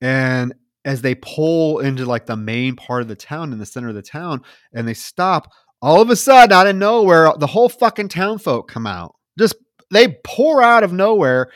And 0.00 0.54
as 0.84 1.02
they 1.02 1.14
pull 1.14 1.80
into 1.80 2.04
like 2.04 2.26
the 2.26 2.36
main 2.36 2.76
part 2.76 3.02
of 3.02 3.08
the 3.08 3.16
town 3.16 3.52
in 3.52 3.58
the 3.58 3.66
center 3.66 3.88
of 3.88 3.94
the 3.94 4.02
town 4.02 4.42
and 4.72 4.86
they 4.86 4.94
stop, 4.94 5.50
all 5.82 6.00
of 6.00 6.10
a 6.10 6.16
sudden, 6.16 6.52
out 6.52 6.66
of 6.66 6.76
nowhere, 6.76 7.32
the 7.38 7.46
whole 7.46 7.68
fucking 7.68 8.08
town 8.08 8.38
folk 8.38 8.68
come 8.68 8.86
out. 8.86 9.14
Just 9.38 9.56
they 9.90 10.18
pour 10.24 10.62
out 10.62 10.84
of 10.84 10.92
nowhere 10.92 11.50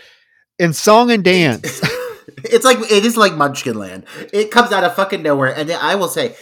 in 0.59 0.73
song 0.73 1.11
and 1.11 1.25
dance. 1.25 1.65
it's 2.45 2.65
like 2.65 2.79
it 2.79 3.05
is 3.05 3.17
like 3.17 3.33
Munchkinland. 3.33 4.05
It 4.33 4.51
comes 4.51 4.73
out 4.73 4.85
of 4.85 4.95
fucking 4.95 5.23
nowhere, 5.23 5.55
and 5.55 5.71
I 5.71 5.95
will 5.95 6.09
say, 6.09 6.37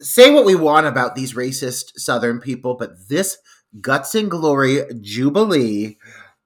say 0.00 0.30
what 0.32 0.44
we 0.44 0.54
want 0.54 0.86
about 0.86 1.14
these 1.14 1.34
racist 1.34 1.92
Southern 1.96 2.40
people, 2.40 2.74
but 2.74 3.08
this 3.08 3.38
guts 3.80 4.14
and 4.14 4.30
glory 4.30 4.82
jubilee, 5.00 5.98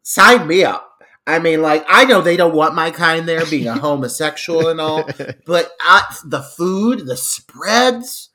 sign 0.03 0.47
me 0.47 0.65
up. 0.65 0.87
I 1.27 1.39
mean, 1.39 1.63
like 1.63 1.85
I 1.89 2.05
know 2.05 2.23
they 2.23 2.37
don't 2.37 2.55
want 2.55 2.75
my 2.75 2.91
kind 2.91 3.29
there, 3.29 3.45
being 3.47 3.69
a 3.69 3.75
homosexual 3.79 4.69
and 4.69 4.81
all, 4.81 5.09
but 5.47 5.71
uh, 5.87 6.03
the 6.25 6.43
food, 6.43 7.07
the 7.07 7.17
spreads 7.17 8.30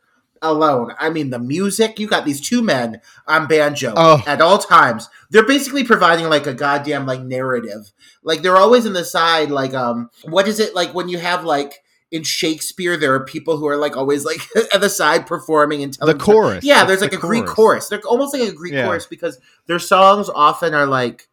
alone. 0.45 0.93
I 0.99 1.09
mean, 1.09 1.29
the 1.29 1.39
music. 1.39 1.99
You 1.99 2.07
got 2.07 2.25
these 2.25 2.41
two 2.41 2.61
men 2.61 3.01
on 3.27 3.47
banjo 3.47 3.93
Oh. 3.95 4.23
at 4.27 4.41
all 4.41 4.57
times. 4.57 5.09
They're 5.29 5.45
basically 5.45 5.83
providing 5.83 6.29
like 6.29 6.47
a 6.47 6.53
goddamn 6.53 7.05
like 7.05 7.21
narrative. 7.21 7.91
Like 8.23 8.41
they're 8.41 8.57
always 8.57 8.85
in 8.85 8.93
the 8.93 9.03
side. 9.05 9.51
Like 9.51 9.73
um, 9.73 10.09
what 10.25 10.47
is 10.47 10.59
it 10.59 10.75
like 10.75 10.93
when 10.93 11.09
you 11.09 11.17
have 11.19 11.43
like 11.43 11.83
in 12.11 12.23
Shakespeare? 12.23 12.97
There 12.97 13.13
are 13.13 13.25
people 13.25 13.57
who 13.57 13.67
are 13.67 13.77
like 13.77 13.97
always 13.97 14.23
like 14.25 14.39
at 14.73 14.81
the 14.81 14.89
side 14.89 15.27
performing 15.27 15.83
and 15.83 15.93
telling 15.93 16.17
the 16.17 16.23
chorus. 16.23 16.63
yeah, 16.63 16.81
It's 16.81 16.87
there's 16.87 16.99
the 16.99 17.05
like 17.05 17.13
a 17.13 17.17
Greek 17.17 17.45
chorus. 17.45 17.89
They're 17.89 18.01
almost 18.01 18.33
like 18.37 18.47
a 18.47 18.53
Greek 18.53 18.73
Yeah. 18.73 18.85
chorus 18.85 19.05
because 19.05 19.39
their 19.67 19.79
songs 19.79 20.29
often 20.33 20.73
are 20.73 20.85
like 20.85 21.27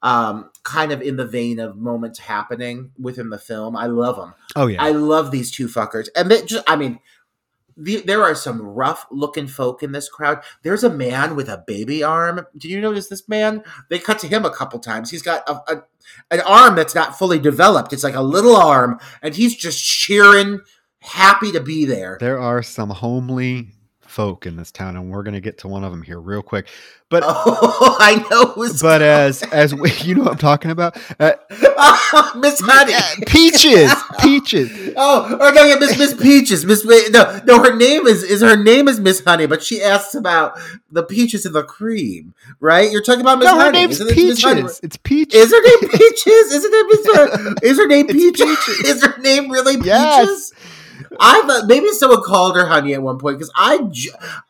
um 0.00 0.48
kind 0.62 0.92
of 0.92 1.02
in 1.02 1.16
the 1.16 1.26
vein 1.26 1.58
of 1.58 1.76
moments 1.76 2.20
happening 2.20 2.92
within 3.00 3.30
the 3.30 3.38
film. 3.38 3.76
I 3.76 3.86
love 3.86 4.14
them. 4.16 4.32
Oh 4.54 4.66
yeah. 4.68 4.80
I 4.82 4.90
love 4.90 5.32
these 5.32 5.50
two 5.50 5.66
fuckers. 5.66 6.08
And 6.14 6.30
they 6.30 6.42
just 6.42 6.62
I 6.68 6.76
mean 6.76 7.00
the, 7.78 8.02
there 8.04 8.24
are 8.24 8.34
some 8.34 8.60
rough 8.60 9.06
looking 9.10 9.46
folk 9.46 9.82
in 9.82 9.92
this 9.92 10.08
crowd. 10.08 10.42
There's 10.62 10.84
a 10.84 10.90
man 10.90 11.36
with 11.36 11.48
a 11.48 11.62
baby 11.66 12.02
arm. 12.02 12.44
Do 12.56 12.68
you 12.68 12.80
notice 12.80 13.08
this 13.08 13.28
man? 13.28 13.62
They 13.88 13.98
cut 13.98 14.18
to 14.20 14.28
him 14.28 14.44
a 14.44 14.50
couple 14.50 14.80
times. 14.80 15.10
He's 15.10 15.22
got 15.22 15.48
a, 15.48 15.72
a 15.72 15.84
an 16.30 16.40
arm 16.40 16.74
that's 16.74 16.94
not 16.94 17.18
fully 17.18 17.38
developed. 17.38 17.92
It's 17.92 18.04
like 18.04 18.14
a 18.14 18.22
little 18.22 18.56
arm, 18.56 18.98
and 19.22 19.34
he's 19.34 19.54
just 19.54 19.84
cheering 19.84 20.60
happy 21.00 21.52
to 21.52 21.60
be 21.60 21.84
there. 21.84 22.18
There 22.20 22.40
are 22.40 22.62
some 22.62 22.90
homely 22.90 23.72
folk 24.18 24.46
in 24.46 24.56
this 24.56 24.72
town, 24.72 24.96
and 24.96 25.10
we're 25.12 25.22
gonna 25.22 25.40
get 25.40 25.58
to 25.58 25.68
one 25.68 25.84
of 25.84 25.92
them 25.92 26.02
here 26.02 26.18
real 26.20 26.42
quick. 26.42 26.66
But 27.08 27.22
Oh, 27.26 27.96
I 28.00 28.16
know 28.28 28.54
but 28.82 29.00
as 29.00 29.44
as 29.44 29.72
we, 29.76 29.92
you 30.02 30.16
know, 30.16 30.24
what 30.24 30.32
I'm 30.32 30.38
talking 30.38 30.72
about 30.72 30.98
uh, 31.20 31.34
Miss 32.36 32.60
Honey. 32.60 32.94
peaches, 33.26 33.92
peaches. 34.20 34.92
Oh, 34.96 35.34
or 35.40 35.52
no, 35.52 35.64
yeah, 35.64 35.76
Miss 35.76 35.96
Miss 35.96 36.14
Peaches. 36.14 36.64
Miss 36.66 36.84
no, 36.84 37.40
no, 37.46 37.62
her 37.62 37.76
name 37.76 38.08
is 38.08 38.24
is 38.24 38.40
her 38.42 38.56
name 38.56 38.88
is 38.88 38.98
Miss 38.98 39.22
Honey, 39.24 39.46
but 39.46 39.62
she 39.62 39.80
asks 39.80 40.16
about 40.16 40.58
the 40.90 41.04
peaches 41.04 41.46
and 41.46 41.54
the 41.54 41.62
cream, 41.62 42.34
right? 42.58 42.90
You're 42.90 43.02
talking 43.02 43.20
about 43.20 43.38
Miss 43.38 43.46
No, 43.46 43.54
her 43.54 43.60
Honey. 43.66 43.78
name's 43.78 44.00
Isn't 44.00 44.08
it 44.10 44.14
peaches. 44.14 44.80
It's 44.82 44.96
peaches. 44.96 45.40
Is 45.44 45.50
her 45.52 45.62
name 45.62 45.90
Peaches? 45.92 46.52
Isn't 46.52 46.72
it 46.74 46.86
Miss? 47.54 47.62
Is 47.62 47.78
her 47.78 47.86
name 47.86 48.08
Peaches? 48.08 48.40
Peaches. 48.66 48.80
Is 48.80 49.04
her 49.04 49.16
name 49.18 49.48
really 49.48 49.76
Peaches? 49.76 49.86
Yes. 49.86 50.52
I 51.20 51.42
thought 51.46 51.66
maybe 51.66 51.88
someone 51.88 52.22
called 52.22 52.56
her 52.56 52.66
Honey 52.66 52.94
at 52.94 53.02
one 53.02 53.18
point 53.18 53.38
because 53.38 53.52
I 53.54 53.78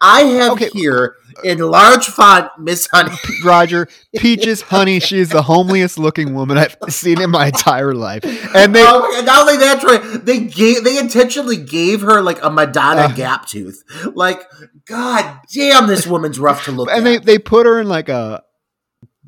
I 0.00 0.20
have 0.22 0.52
Okay. 0.52 0.70
here 0.72 1.16
in 1.44 1.58
large 1.58 2.06
font 2.06 2.50
Miss 2.58 2.88
Honey. 2.90 3.14
Roger, 3.44 3.88
Peaches, 4.16 4.62
honey, 4.62 4.98
she 5.00 5.18
is 5.18 5.28
the 5.30 5.42
homeliest 5.42 5.98
looking 5.98 6.34
woman 6.34 6.58
I've 6.58 6.76
seen 6.88 7.20
in 7.20 7.30
my 7.30 7.46
entire 7.46 7.94
life. 7.94 8.24
And 8.54 8.74
they, 8.74 8.82
oh 8.84 9.00
God, 9.00 9.24
not 9.26 9.40
only 9.42 9.56
that, 9.58 9.80
Troy, 9.80 9.98
they 10.18 10.40
gave 10.40 10.84
they 10.84 10.98
intentionally 10.98 11.56
gave 11.56 12.00
her 12.00 12.22
like 12.22 12.42
a 12.42 12.50
Madonna 12.50 13.02
Uh. 13.02 13.12
gap 13.12 13.46
tooth. 13.46 13.84
Like, 14.14 14.42
god 14.87 15.40
damn, 15.52 15.87
this 15.87 16.06
woman's 16.06 16.38
rough 16.38 16.64
to 16.64 16.72
look 16.72 16.88
and 16.90 17.06
at. 17.06 17.24
they, 17.24 17.32
they 17.34 17.38
put 17.38 17.66
her 17.66 17.80
in 17.80 17.88
like 17.88 18.08
a 18.08 18.42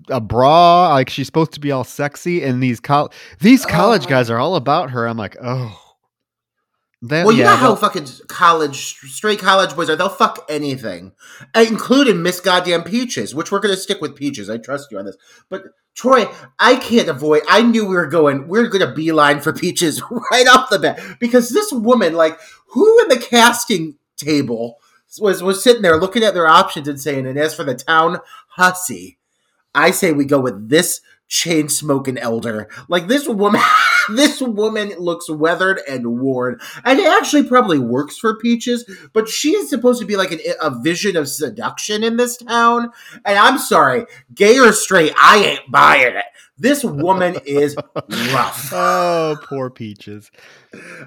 a 0.09 0.21
bra, 0.21 0.89
like 0.95 1.09
she's 1.11 1.27
supposed 1.27 1.53
to 1.53 1.61
be 1.61 1.71
all 1.71 1.85
sexy. 1.85 2.43
And 2.43 2.61
these 2.61 2.81
col- 2.81 3.13
these 3.39 3.65
Oh 3.65 3.69
college 3.69 4.05
my- 4.05 4.11
guys 4.11 4.31
are 4.31 4.39
all 4.39 4.57
about 4.57 4.91
her. 4.91 5.07
I'm 5.07 5.17
like, 5.17 5.37
oh. 5.41 5.77
Well, 7.03 7.33
you 7.33 7.39
yeah, 7.39 7.51
know 7.51 7.57
how 7.57 7.75
fucking 7.77 8.07
college, 8.29 8.97
straight 8.97 9.39
college 9.39 9.75
boys 9.75 9.89
are. 9.89 9.97
They'll 9.97 10.11
fuck 10.11 10.45
anything, 10.51 11.13
uh, 11.55 11.65
including 11.67 12.23
Miss 12.23 12.41
Goddamn 12.41 12.85
Peaches, 12.85 13.35
which 13.35 13.51
we're 13.51 13.61
going 13.61 13.75
to 13.75 13.81
stick 13.81 14.03
with 14.03 14.17
Peaches. 14.17 14.51
I 14.51 14.59
trust 14.59 14.91
you 14.91 14.99
on 14.99 15.07
this. 15.07 15.17
But, 15.49 15.63
Troy, 15.95 16.27
I 16.59 16.77
can't 16.77 17.09
avoid. 17.09 17.43
I 17.49 17.63
knew 17.63 17.87
we 17.87 17.95
were 17.95 18.07
going, 18.07 18.49
we 18.49 18.59
are 18.59 18.67
going 18.67 18.87
to 18.87 18.95
beeline 18.95 19.41
for 19.41 19.55
Peaches 19.55 20.03
right 20.31 20.47
off 20.47 20.69
the 20.69 20.79
bat. 20.79 21.01
Because 21.19 21.49
this 21.49 21.73
woman, 21.73 22.13
like, 22.13 22.39
who 22.69 23.03
in 23.03 23.09
the 23.09 23.19
casting 23.19 23.97
table 24.19 24.79
was, 25.19 25.43
was 25.43 25.65
sitting 25.65 25.83
there 25.83 25.99
looking 25.99 26.23
at 26.23 26.35
their 26.35 26.49
options 26.49 26.87
and 26.87 27.01
saying, 27.01 27.27
and 27.27 27.39
as 27.39 27.55
for 27.55 27.65
the 27.65 27.75
town 27.75 28.19
hussy, 28.49 29.17
I 29.75 29.91
say 29.91 30.13
we 30.13 30.27
go 30.27 30.41
with 30.41 30.69
this 30.69 31.01
chain 31.31 31.69
smoking 31.71 32.19
elder. 32.19 32.69
Like 32.89 33.07
this 33.09 33.27
woman, 33.27 33.63
this 34.11 34.43
woman 34.43 34.91
looks 34.99 35.31
weathered 35.31 35.81
and 35.89 36.21
worn, 36.21 36.61
and 36.85 36.99
it 36.99 37.07
actually 37.07 37.45
probably 37.45 37.79
works 37.79 38.19
for 38.19 38.37
Peaches. 38.37 38.85
But 39.15 39.29
she 39.29 39.53
is 39.53 39.71
supposed 39.71 40.01
to 40.01 40.07
be 40.07 40.17
like 40.17 40.33
an, 40.33 40.41
a 40.61 40.71
vision 40.83 41.17
of 41.17 41.29
seduction 41.29 42.05
in 42.05 42.19
this 42.19 42.37
town. 42.37 42.91
And 43.25 43.39
I'm 43.39 43.57
sorry, 43.59 44.05
gay 44.35 44.59
or 44.59 44.73
straight, 44.73 45.15
I 45.17 45.39
ain't 45.39 45.71
buying 45.71 46.17
it. 46.17 46.25
This 46.59 46.85
woman 46.85 47.37
is 47.47 47.75
rough. 48.35 48.71
Oh, 48.83 49.37
poor 49.45 49.71
Peaches. 49.71 50.31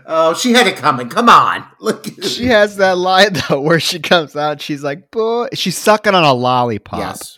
Oh, 0.05 0.33
she 0.33 0.53
had 0.53 0.65
it 0.65 0.77
coming. 0.77 1.09
Come 1.09 1.29
on, 1.29 1.65
look. 1.79 2.05
She 2.23 2.45
has 2.45 2.77
that 2.77 2.97
line 2.97 3.33
though 3.49 3.61
where 3.61 3.79
she 3.79 3.99
comes 3.99 4.35
out. 4.35 4.61
She's 4.61 4.83
like, 4.83 5.11
boy, 5.11 5.47
she's 5.53 5.77
sucking 5.77 6.15
on 6.15 6.23
a 6.23 6.33
lollipop. 6.33 6.99
yes. 6.99 7.37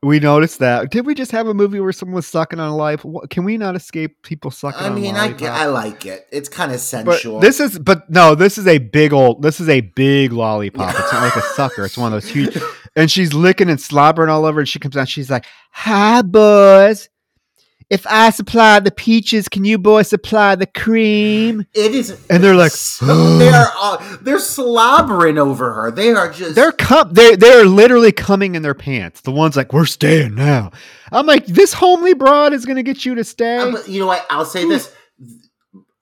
We 0.00 0.20
noticed 0.20 0.60
that. 0.60 0.90
Did 0.90 1.06
we 1.06 1.14
just 1.14 1.32
have 1.32 1.48
a 1.48 1.54
movie 1.54 1.80
where 1.80 1.90
someone 1.90 2.14
was 2.14 2.26
sucking 2.28 2.60
on 2.60 2.68
a 2.68 2.76
lollipop? 2.76 3.30
Can 3.30 3.42
we 3.42 3.58
not 3.58 3.74
escape 3.74 4.22
people 4.22 4.52
sucking 4.52 4.80
I 4.80 4.90
on 4.90 4.94
mean, 4.94 5.16
I, 5.16 5.34
I 5.44 5.66
like 5.66 6.06
it. 6.06 6.24
It's 6.30 6.48
kind 6.48 6.70
of 6.70 6.76
but 6.76 6.82
sensual. 6.82 7.40
this 7.40 7.58
is, 7.58 7.80
but 7.80 8.08
no, 8.08 8.36
this 8.36 8.58
is 8.58 8.68
a 8.68 8.78
big 8.78 9.12
old, 9.12 9.42
this 9.42 9.58
is 9.58 9.68
a 9.68 9.80
big 9.80 10.32
lollipop. 10.32 10.94
It's 10.96 11.12
not 11.12 11.22
like 11.22 11.34
a 11.34 11.40
sucker. 11.40 11.84
It's 11.84 11.98
one 11.98 12.12
of 12.12 12.22
those 12.22 12.30
huge, 12.30 12.56
and 12.96 13.10
she's 13.10 13.34
licking 13.34 13.68
and 13.68 13.80
slobbering 13.80 14.30
all 14.30 14.44
over. 14.44 14.60
And 14.60 14.68
she 14.68 14.78
comes 14.78 14.96
out. 14.96 15.08
She's 15.08 15.30
like, 15.30 15.46
"Hi, 15.72 16.22
boys. 16.22 17.08
If 17.90 18.06
I 18.06 18.28
supply 18.30 18.80
the 18.80 18.90
peaches, 18.90 19.48
can 19.48 19.64
you 19.64 19.78
boys 19.78 20.08
supply 20.08 20.54
the 20.56 20.66
cream?" 20.66 21.64
It 21.72 21.94
is, 21.94 22.10
And 22.28 22.44
they're 22.44 22.54
like, 22.54 22.72
so- 22.72 23.38
they 23.38 23.48
are 23.48 23.72
all, 23.80 24.02
they're 24.20 24.38
slobbering 24.38 25.38
over 25.38 25.72
her. 25.72 25.90
They 25.90 26.10
are 26.12 26.30
just 26.30 26.54
They're 26.54 26.72
com- 26.72 27.12
they 27.12 27.34
they're 27.36 27.64
literally 27.64 28.12
coming 28.12 28.54
in 28.54 28.62
their 28.62 28.74
pants. 28.74 29.22
The 29.22 29.32
one's 29.32 29.56
like, 29.56 29.72
"We're 29.72 29.86
staying 29.86 30.34
now." 30.34 30.70
I'm 31.12 31.26
like, 31.26 31.46
"This 31.46 31.72
homely 31.72 32.12
broad 32.14 32.52
is 32.52 32.66
gonna 32.66 32.82
get 32.82 33.06
you 33.06 33.14
to 33.14 33.24
stay." 33.24 33.56
Uh, 33.58 33.70
but 33.72 33.88
you 33.88 34.00
know 34.00 34.06
what? 34.06 34.26
I'll 34.28 34.44
say 34.44 34.68
this: 34.68 34.92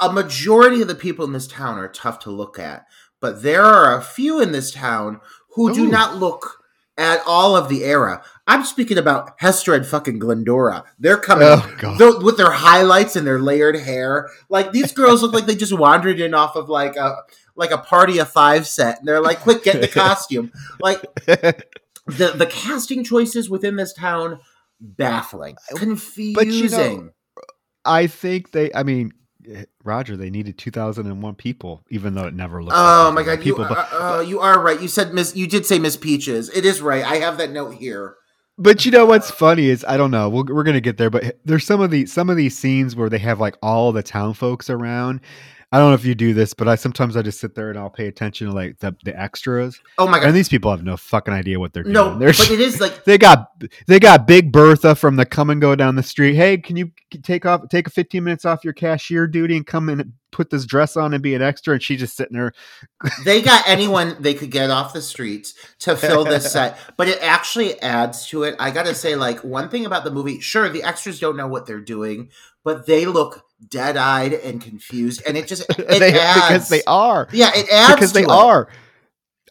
a 0.01 0.13
majority 0.13 0.83
of 0.83 0.89
the 0.89 0.95
people 0.95 1.25
in 1.25 1.33
this 1.33 1.47
town 1.47 1.79
are 1.79 1.89
tough 1.89 2.19
to 2.21 2.31
look 2.31 2.59
at, 2.59 2.85
but 3.21 3.43
there 3.43 3.63
are 3.65 3.97
a 3.97 4.03
few 4.03 4.41
in 4.41 4.51
this 4.53 4.73
town 4.73 5.21
who 5.55 5.73
do 5.73 5.87
not 5.87 6.17
look 6.17 6.59
at 6.99 7.21
all 7.27 7.57
of 7.57 7.69
the 7.69 7.85
era. 7.85 8.23
I'm 8.47 8.65
speaking 8.65 8.97
about 8.97 9.33
Hester 9.39 9.75
and 9.75 9.85
fucking 9.85 10.19
Glendora. 10.19 10.85
They're 10.99 11.19
coming 11.19 11.49
Oh, 11.49 11.55
up 11.55 11.79
God. 11.79 11.99
Tho- 11.99 12.21
with 12.21 12.37
their 12.37 12.51
highlights 12.53 13.17
and 13.17 13.27
their 13.27 13.41
layered 13.41 13.77
hair. 13.77 14.29
Like 14.49 14.73
these 14.73 14.93
girls 14.93 15.21
look 15.23 15.33
like 15.33 15.47
they 15.47 15.57
just 15.57 15.77
wandered 15.77 16.21
in 16.21 16.33
off 16.33 16.55
of 16.57 16.69
like 16.69 16.97
a 16.97 17.17
like 17.57 17.71
a 17.71 17.79
party 17.79 18.19
of 18.19 18.29
five 18.31 18.67
set, 18.67 18.99
and 18.99 19.09
they're 19.09 19.21
like, 19.23 19.41
"Quick, 19.41 19.65
get 19.65 19.81
the 19.81 19.89
costume!" 20.01 20.53
Like 20.81 21.01
the 21.27 22.33
the 22.37 22.47
casting 22.49 23.03
choices 23.03 23.51
within 23.51 23.77
this 23.77 23.93
town 23.93 24.41
baffling, 24.81 25.57
confusing. 25.75 27.11
I 27.85 28.07
think 28.09 28.53
they. 28.53 28.73
I 28.75 28.83
mean, 28.83 29.13
Roger, 29.85 30.17
they 30.17 30.31
needed 30.31 30.59
2001 30.59 31.35
people, 31.37 31.85
even 31.91 32.15
though 32.15 32.27
it 32.27 32.35
never 32.35 32.63
looked. 32.63 32.77
Like. 32.77 32.83
Oh 32.85 33.13
like 33.15 33.27
my 33.27 33.35
2001 33.35 33.37
god, 33.37 33.47
you 33.47 33.53
people, 33.53 33.65
but, 33.69 33.93
uh, 33.93 34.17
uh, 34.17 34.21
you 34.21 34.41
are 34.41 34.61
right. 34.61 34.81
You 34.81 34.89
said 34.89 35.15
Miss. 35.15 35.37
You 35.37 35.47
did 35.47 35.67
say 35.67 35.79
Miss 35.79 35.97
Peaches. 35.97 36.49
It 36.51 36.65
is 36.65 36.81
right. 36.83 37.05
I 37.05 37.17
have 37.17 37.39
that 37.39 37.51
note 37.51 37.75
here. 37.75 38.17
but 38.59 38.85
you 38.85 38.91
know 38.91 39.07
what's 39.07 39.31
funny 39.31 39.67
is 39.67 39.85
I 39.87 39.97
don't 39.97 40.11
know. 40.11 40.29
We'll, 40.29 40.45
we're 40.45 40.65
gonna 40.65 40.81
get 40.81 40.97
there, 40.97 41.11
but 41.11 41.39
there's 41.45 41.65
some 41.65 41.81
of 41.81 41.91
the 41.91 42.07
some 42.07 42.31
of 42.31 42.37
these 42.37 42.57
scenes 42.57 42.97
where 42.97 43.09
they 43.09 43.19
have 43.19 43.39
like 43.41 43.57
all 43.63 43.93
the 43.93 44.03
town 44.03 44.35
folks 44.35 44.69
around. 44.71 45.21
I 45.73 45.79
don't 45.79 45.89
know 45.91 45.95
if 45.95 46.05
you 46.05 46.15
do 46.15 46.33
this, 46.33 46.55
but 46.55 46.69
I 46.69 46.77
sometimes 46.77 47.17
I 47.17 47.23
just 47.23 47.41
sit 47.41 47.57
there 47.57 47.71
and 47.71 47.79
I'll 47.79 47.91
pay 47.91 48.07
attention 48.07 48.47
to 48.47 48.53
like 48.53 48.79
the, 48.79 48.95
the 49.05 49.21
extras, 49.21 49.81
Oh 49.99 50.07
my 50.07 50.19
god. 50.21 50.29
and 50.29 50.37
these 50.37 50.49
people 50.49 50.71
have 50.71 50.85
no 50.85 50.97
fucking 50.97 51.35
idea 51.35 51.59
what 51.59 51.73
they're 51.73 51.83
doing. 51.83 51.93
no, 51.93 52.17
They're 52.17 52.29
but 52.29 52.51
it 52.51 52.61
is 52.61 52.81
like 52.81 53.05
They 53.05 53.19
got 53.19 53.49
they 53.89 53.99
got 53.99 54.27
Big 54.29 54.53
Bertha 54.53 54.95
from 54.95 55.17
the 55.17 55.27
come 55.27 55.51
and 55.51 55.61
go 55.61 55.75
down 55.75 55.97
the 55.97 56.03
street. 56.05 56.35
Hey, 56.37 56.59
can 56.59 56.77
you 56.77 56.93
take 57.23 57.45
off 57.45 57.69
take 57.69 57.89
a 57.89 57.91
15 57.91 58.23
minutes 58.23 58.45
off 58.45 58.65
your 58.65 58.75
cashier 58.75 59.27
duty 59.27 59.57
and 59.57 59.67
come 59.67 59.89
and 59.89 60.13
put 60.31 60.51
this 60.51 60.67
dress 60.67 60.97
on 60.97 61.13
and 61.13 61.23
be 61.23 61.35
an 61.35 61.43
extra? 61.43 61.75
And 61.75 61.83
she's 61.83 61.99
just 61.99 62.17
sitting 62.17 62.37
there. 62.37 62.53
they 63.25 63.43
got 63.43 63.65
anyone 63.69 64.17
they 64.21 64.35
could 64.35 64.53
get 64.53 64.71
off 64.71 64.93
the 64.93 65.03
streets 65.03 65.53
to 65.81 65.97
fill 65.97 66.23
this 66.25 66.51
set, 66.53 66.79
but 66.97 67.09
it 67.09 67.19
actually 67.23 67.81
adds 67.83 68.29
to 68.29 68.45
it. 68.45 68.55
I 68.61 68.71
gotta 68.71 68.95
say, 68.95 69.17
like 69.17 69.41
one 69.43 69.69
thing 69.69 69.85
about 69.85 70.05
the 70.05 70.13
movie, 70.13 70.39
sure, 70.41 70.69
the 70.69 70.85
extras 70.85 71.19
don't 71.19 71.37
know 71.37 71.49
what 71.49 71.67
they're 71.67 71.81
doing, 71.81 72.31
but 72.63 72.87
they 72.87 73.05
look 73.05 73.43
dead-eyed 73.69 74.33
and 74.33 74.61
confused, 74.61 75.23
and 75.27 75.37
it 75.37 75.47
just 75.47 75.63
it 75.71 75.89
they, 75.89 76.19
adds 76.19 76.47
because 76.49 76.69
they 76.69 76.83
are. 76.87 77.29
Yeah, 77.33 77.51
it 77.55 77.69
adds 77.71 77.95
Because 77.95 78.13
they 78.13 78.23
it. 78.23 78.31
are. 78.31 78.69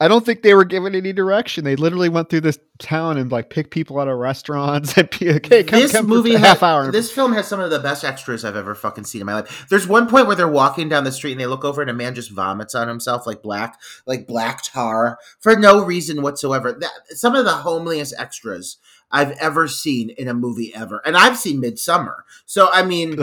I 0.01 0.09
don't 0.09 0.25
think 0.25 0.41
they 0.41 0.53
were 0.53 0.65
given 0.65 0.93
any 0.93 1.13
direction. 1.13 1.63
They 1.63 1.77
literally 1.77 2.09
went 2.09 2.29
through 2.29 2.41
this 2.41 2.59
town 2.79 3.17
and 3.17 3.31
like 3.31 3.49
pick 3.49 3.71
people 3.71 3.97
out 3.97 4.09
of 4.09 4.17
restaurants 4.17 4.97
and 4.97 5.09
be 5.09 5.27
"Hey, 5.47 5.63
come, 5.63 5.79
this 5.79 5.93
come 5.93 6.05
movie 6.05 6.31
for 6.31 6.37
a 6.37 6.39
ha- 6.41 6.47
half 6.47 6.63
hour." 6.63 6.91
This 6.91 7.09
film 7.13 7.31
has 7.31 7.47
some 7.47 7.61
of 7.61 7.69
the 7.69 7.79
best 7.79 8.03
extras 8.03 8.43
I've 8.43 8.57
ever 8.57 8.75
fucking 8.75 9.05
seen 9.05 9.21
in 9.21 9.25
my 9.25 9.35
life. 9.35 9.65
There's 9.69 9.87
one 9.87 10.09
point 10.09 10.27
where 10.27 10.35
they're 10.35 10.49
walking 10.49 10.89
down 10.89 11.05
the 11.05 11.13
street 11.13 11.31
and 11.31 11.39
they 11.39 11.45
look 11.45 11.63
over 11.63 11.81
and 11.81 11.89
a 11.89 11.93
man 11.93 12.13
just 12.13 12.31
vomits 12.31 12.75
on 12.75 12.89
himself 12.89 13.25
like 13.25 13.41
black, 13.41 13.79
like 14.05 14.27
black 14.27 14.63
tar 14.63 15.17
for 15.39 15.55
no 15.55 15.85
reason 15.85 16.21
whatsoever. 16.21 16.73
That 16.73 16.91
some 17.11 17.33
of 17.33 17.45
the 17.45 17.51
homeliest 17.51 18.11
extras 18.17 18.77
I've 19.15 19.31
ever 19.37 19.69
seen 19.69 20.09
in 20.09 20.27
a 20.27 20.33
movie 20.33 20.75
ever, 20.75 21.01
and 21.05 21.15
I've 21.15 21.37
seen 21.37 21.61
Midsommar. 21.61 22.17
So 22.45 22.67
I 22.73 22.83
mean, 22.83 23.15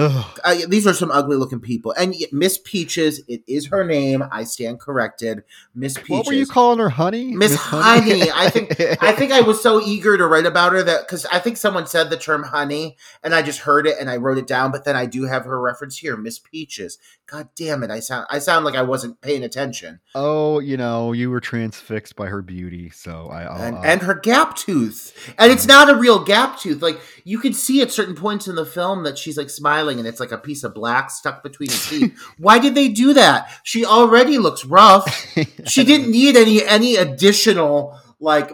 these 0.66 0.86
are 0.86 0.94
some 0.94 1.10
ugly 1.10 1.36
looking 1.36 1.60
people. 1.60 1.92
And 1.92 2.14
Miss 2.32 2.56
Peaches, 2.56 3.20
it 3.28 3.42
is 3.46 3.66
her 3.66 3.84
name. 3.84 4.24
I 4.32 4.44
stand 4.44 4.80
corrected. 4.80 5.44
Miss 5.74 5.98
Peaches. 5.98 6.08
what 6.08 6.26
were 6.26 6.32
you 6.32 6.46
calling 6.46 6.78
her, 6.78 6.88
honey? 6.88 7.36
Miss 7.36 7.54
Honey. 7.56 8.30
I 8.34 8.48
think 8.48 8.80
I 9.02 9.12
think 9.12 9.32
I 9.32 9.42
was 9.42 9.62
so 9.62 9.82
eager 9.82 10.16
to 10.16 10.26
write 10.26 10.46
about 10.46 10.72
her 10.72 10.82
that 10.82 11.06
because 11.06 11.26
I 11.26 11.38
think 11.40 11.58
someone 11.58 11.86
said 11.86 12.08
the 12.08 12.16
term 12.16 12.44
honey 12.44 12.96
and 13.22 13.34
I 13.34 13.42
just 13.42 13.60
heard 13.60 13.86
it 13.86 13.96
and 14.00 14.08
I 14.08 14.16
wrote 14.16 14.38
it 14.38 14.46
down. 14.46 14.72
But 14.72 14.86
then 14.86 14.96
I 14.96 15.04
do 15.04 15.24
have 15.24 15.44
her 15.44 15.60
reference 15.60 15.98
here, 15.98 16.16
Miss 16.16 16.38
Peaches. 16.38 16.96
God 17.26 17.48
damn 17.54 17.82
it! 17.82 17.90
I 17.90 18.00
sound 18.00 18.26
I 18.30 18.38
sound 18.38 18.64
like 18.64 18.76
I 18.76 18.82
wasn't 18.82 19.20
paying 19.20 19.42
attention. 19.42 20.00
Oh, 20.14 20.58
you 20.58 20.76
know, 20.76 21.12
you 21.12 21.30
were 21.30 21.40
transfixed 21.40 22.16
by 22.16 22.28
her 22.28 22.42
beauty, 22.42 22.90
so 22.90 23.28
I. 23.30 23.42
I'll, 23.44 23.62
And 23.62 23.76
uh, 23.76 23.80
and 23.80 24.02
her 24.02 24.14
gap 24.14 24.56
tooth, 24.56 25.34
and 25.38 25.50
it's 25.50 25.66
not 25.66 25.81
a 25.88 25.96
real 25.96 26.24
gap 26.24 26.58
tooth. 26.58 26.82
Like 26.82 27.00
you 27.24 27.38
can 27.38 27.52
see 27.52 27.82
at 27.82 27.90
certain 27.90 28.14
points 28.14 28.48
in 28.48 28.54
the 28.54 28.66
film 28.66 29.04
that 29.04 29.18
she's 29.18 29.36
like 29.36 29.50
smiling, 29.50 29.98
and 29.98 30.06
it's 30.06 30.20
like 30.20 30.32
a 30.32 30.38
piece 30.38 30.64
of 30.64 30.74
black 30.74 31.10
stuck 31.10 31.42
between 31.42 31.70
her 31.70 31.76
teeth. 31.76 32.18
Why 32.38 32.58
did 32.58 32.74
they 32.74 32.88
do 32.88 33.12
that? 33.14 33.50
She 33.62 33.84
already 33.84 34.38
looks 34.38 34.64
rough. 34.64 35.34
she 35.66 35.84
didn't 35.84 36.10
need 36.10 36.36
any 36.36 36.64
any 36.64 36.96
additional 36.96 37.98
like 38.20 38.52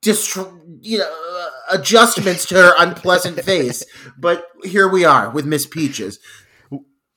dist- 0.00 0.36
you 0.80 0.98
know 0.98 1.04
uh, 1.32 1.76
adjustments 1.78 2.46
to 2.46 2.54
her 2.56 2.72
unpleasant 2.78 3.40
face 3.44 3.84
but 4.18 4.46
here 4.64 4.88
we 4.88 5.04
are 5.04 5.30
with 5.30 5.44
miss 5.44 5.66
peaches 5.66 6.18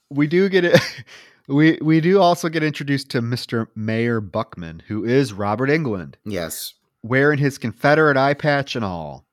we 0.10 0.28
do 0.28 0.50
get 0.50 0.66
it. 0.66 0.80
We 1.48 1.78
we 1.82 2.00
do 2.02 2.20
also 2.20 2.50
get 2.50 2.64
introduced 2.64 3.10
to 3.12 3.22
Mr. 3.22 3.68
Mayor 3.76 4.20
Buckman, 4.22 4.82
who 4.88 5.04
is 5.04 5.34
Robert 5.34 5.70
Englund, 5.70 6.16
Yes. 6.26 6.74
Wearing 7.08 7.40
his 7.40 7.58
Confederate 7.58 8.18
eye 8.18 8.34
patch 8.34 8.76
and 8.76 8.84
all. 8.84 9.26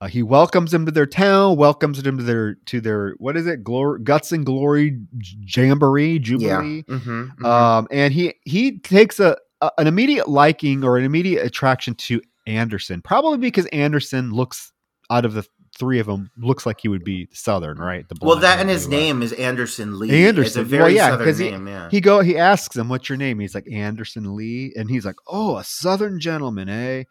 Uh, 0.00 0.08
he 0.08 0.22
welcomes 0.22 0.74
him 0.74 0.84
to 0.84 0.90
their 0.90 1.06
town, 1.06 1.56
welcomes 1.56 2.04
him 2.04 2.18
to 2.18 2.24
their 2.24 2.54
to 2.66 2.80
their 2.80 3.14
what 3.18 3.36
is 3.36 3.46
it, 3.46 3.62
glory, 3.62 4.00
guts 4.02 4.32
and 4.32 4.44
glory 4.44 4.98
jamboree, 5.46 6.18
jubilee. 6.18 6.84
Yeah. 6.88 6.96
Mm-hmm, 6.96 7.44
Um, 7.44 7.86
and 7.92 8.12
he 8.12 8.34
he 8.44 8.78
takes 8.80 9.20
a, 9.20 9.36
a 9.60 9.70
an 9.78 9.86
immediate 9.86 10.28
liking 10.28 10.82
or 10.82 10.98
an 10.98 11.04
immediate 11.04 11.46
attraction 11.46 11.94
to 11.94 12.20
Anderson, 12.48 13.00
probably 13.00 13.38
because 13.38 13.66
Anderson 13.66 14.32
looks 14.32 14.72
out 15.08 15.24
of 15.24 15.34
the 15.34 15.46
three 15.78 15.98
of 15.98 16.06
them 16.06 16.30
looks 16.36 16.66
like 16.66 16.80
he 16.80 16.88
would 16.88 17.04
be 17.04 17.28
Southern, 17.32 17.78
right? 17.78 18.06
The 18.08 18.14
well, 18.20 18.36
that 18.40 18.58
and 18.60 18.68
his 18.68 18.88
name 18.88 19.22
is 19.22 19.32
Anderson 19.32 19.98
Lee. 19.98 20.08
It's 20.10 20.14
a 20.14 20.28
Anderson. 20.28 20.64
very 20.66 20.82
Well, 20.82 20.90
yeah, 20.92 21.08
southern 21.10 21.26
'cause 21.26 21.38
he- 21.38 21.50
name. 21.50 21.66
yeah. 21.66 21.88
He 21.90 22.00
go 22.00 22.20
he 22.20 22.36
asks 22.36 22.76
him, 22.76 22.88
"What's 22.88 23.08
your 23.08 23.16
name?" 23.18 23.38
He's 23.40 23.54
like 23.54 23.66
Anderson 23.72 24.36
Lee, 24.36 24.72
and 24.76 24.90
he's 24.90 25.04
like, 25.06 25.16
"Oh, 25.26 25.56
a 25.56 25.64
Southern 25.64 26.20
gentleman, 26.20 26.68
eh?" 26.68 27.04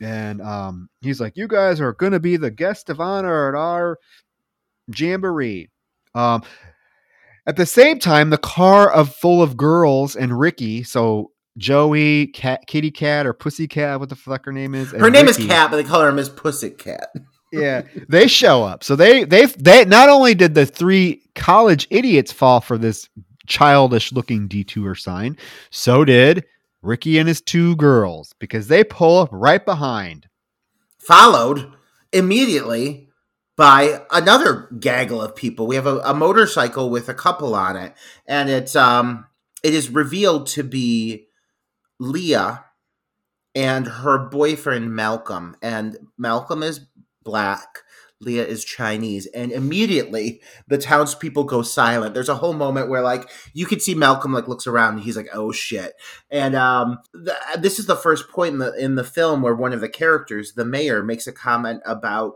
And 0.00 0.40
um, 0.40 0.88
he's 1.00 1.20
like, 1.20 1.36
"You 1.36 1.48
guys 1.48 1.80
are 1.80 1.92
going 1.92 2.12
to 2.12 2.20
be 2.20 2.36
the 2.36 2.52
guest 2.52 2.88
of 2.88 3.00
honor 3.00 3.48
at 3.48 3.54
our 3.58 3.98
jamboree." 4.96 5.70
Um, 6.14 6.42
at 7.46 7.56
the 7.56 7.66
same 7.66 7.98
time, 7.98 8.30
the 8.30 8.38
car 8.38 8.90
of 8.90 9.14
full 9.14 9.42
of 9.42 9.56
girls 9.56 10.14
and 10.14 10.38
Ricky, 10.38 10.82
so 10.82 11.32
Joey, 11.56 12.28
Cat, 12.28 12.60
Kitty 12.66 12.90
Cat, 12.90 13.26
or 13.26 13.32
Pussy 13.32 13.66
Cat, 13.66 13.98
what 14.00 14.08
the 14.08 14.14
fuck 14.16 14.44
her 14.44 14.52
name 14.52 14.74
is? 14.74 14.92
Her 14.92 15.10
name 15.10 15.26
is 15.28 15.36
Cat, 15.36 15.70
but 15.70 15.76
they 15.78 15.84
call 15.84 16.00
her 16.02 16.12
Miss 16.12 16.28
Pussycat. 16.28 17.08
Cat. 17.14 17.22
yeah, 17.52 17.82
they 18.08 18.26
show 18.26 18.64
up. 18.64 18.84
So 18.84 18.96
they 18.96 19.24
they 19.24 19.46
they 19.46 19.84
not 19.84 20.08
only 20.08 20.34
did 20.34 20.54
the 20.54 20.66
three 20.66 21.22
college 21.34 21.86
idiots 21.90 22.32
fall 22.32 22.60
for 22.60 22.78
this 22.78 23.08
childish 23.46 24.12
looking 24.12 24.48
detour 24.48 24.94
sign, 24.94 25.36
so 25.70 26.04
did 26.04 26.44
Ricky 26.82 27.18
and 27.18 27.28
his 27.28 27.40
two 27.40 27.76
girls 27.76 28.34
because 28.38 28.68
they 28.68 28.84
pull 28.84 29.18
up 29.18 29.30
right 29.32 29.64
behind. 29.64 30.28
Followed 30.98 31.72
immediately 32.12 33.08
by 33.56 34.02
another 34.10 34.68
gaggle 34.78 35.20
of 35.20 35.34
people. 35.34 35.66
We 35.66 35.74
have 35.74 35.86
a, 35.86 35.98
a 35.98 36.14
motorcycle 36.14 36.90
with 36.90 37.08
a 37.08 37.14
couple 37.14 37.54
on 37.54 37.76
it, 37.76 37.94
and 38.26 38.48
it's 38.48 38.76
um 38.76 39.26
it 39.62 39.74
is 39.74 39.90
revealed 39.90 40.46
to 40.48 40.62
be 40.62 41.28
Leah 41.98 42.64
and 43.54 43.86
her 43.86 44.18
boyfriend 44.18 44.94
Malcolm. 44.94 45.56
And 45.60 45.96
Malcolm 46.16 46.62
is 46.62 46.86
black. 47.28 47.82
Leah 48.20 48.46
is 48.46 48.64
Chinese, 48.64 49.26
and 49.26 49.52
immediately 49.52 50.40
the 50.66 50.78
townspeople 50.78 51.44
go 51.44 51.62
silent. 51.62 52.14
There's 52.14 52.28
a 52.28 52.34
whole 52.34 52.52
moment 52.52 52.88
where, 52.88 53.02
like, 53.02 53.30
you 53.52 53.64
could 53.64 53.80
see 53.80 53.94
Malcolm 53.94 54.32
like 54.32 54.48
looks 54.48 54.66
around, 54.66 54.94
and 54.94 55.02
he's 55.02 55.16
like, 55.16 55.28
"Oh 55.32 55.52
shit!" 55.52 55.92
And 56.30 56.56
um, 56.56 56.98
th- 57.14 57.60
this 57.60 57.78
is 57.78 57.86
the 57.86 57.94
first 57.94 58.28
point 58.28 58.54
in 58.54 58.58
the 58.58 58.72
in 58.74 58.94
the 58.96 59.04
film 59.04 59.40
where 59.42 59.54
one 59.54 59.72
of 59.72 59.80
the 59.80 59.88
characters, 59.88 60.54
the 60.54 60.64
mayor, 60.64 61.04
makes 61.04 61.28
a 61.28 61.32
comment 61.32 61.80
about 61.86 62.34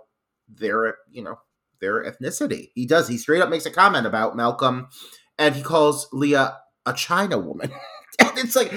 their, 0.49 0.99
you 1.11 1.23
know, 1.23 1.41
their 1.81 2.05
ethnicity. 2.05 2.71
He 2.75 2.87
does. 2.87 3.09
He 3.09 3.19
straight 3.19 3.43
up 3.43 3.51
makes 3.51 3.67
a 3.67 3.71
comment 3.71 4.07
about 4.07 4.37
Malcolm, 4.37 4.89
and 5.37 5.57
he 5.57 5.63
calls 5.63 6.09
Leah 6.13 6.59
a 6.87 6.93
China 6.93 7.39
woman. 7.39 7.73
and 8.21 8.39
it's 8.39 8.55
like, 8.55 8.73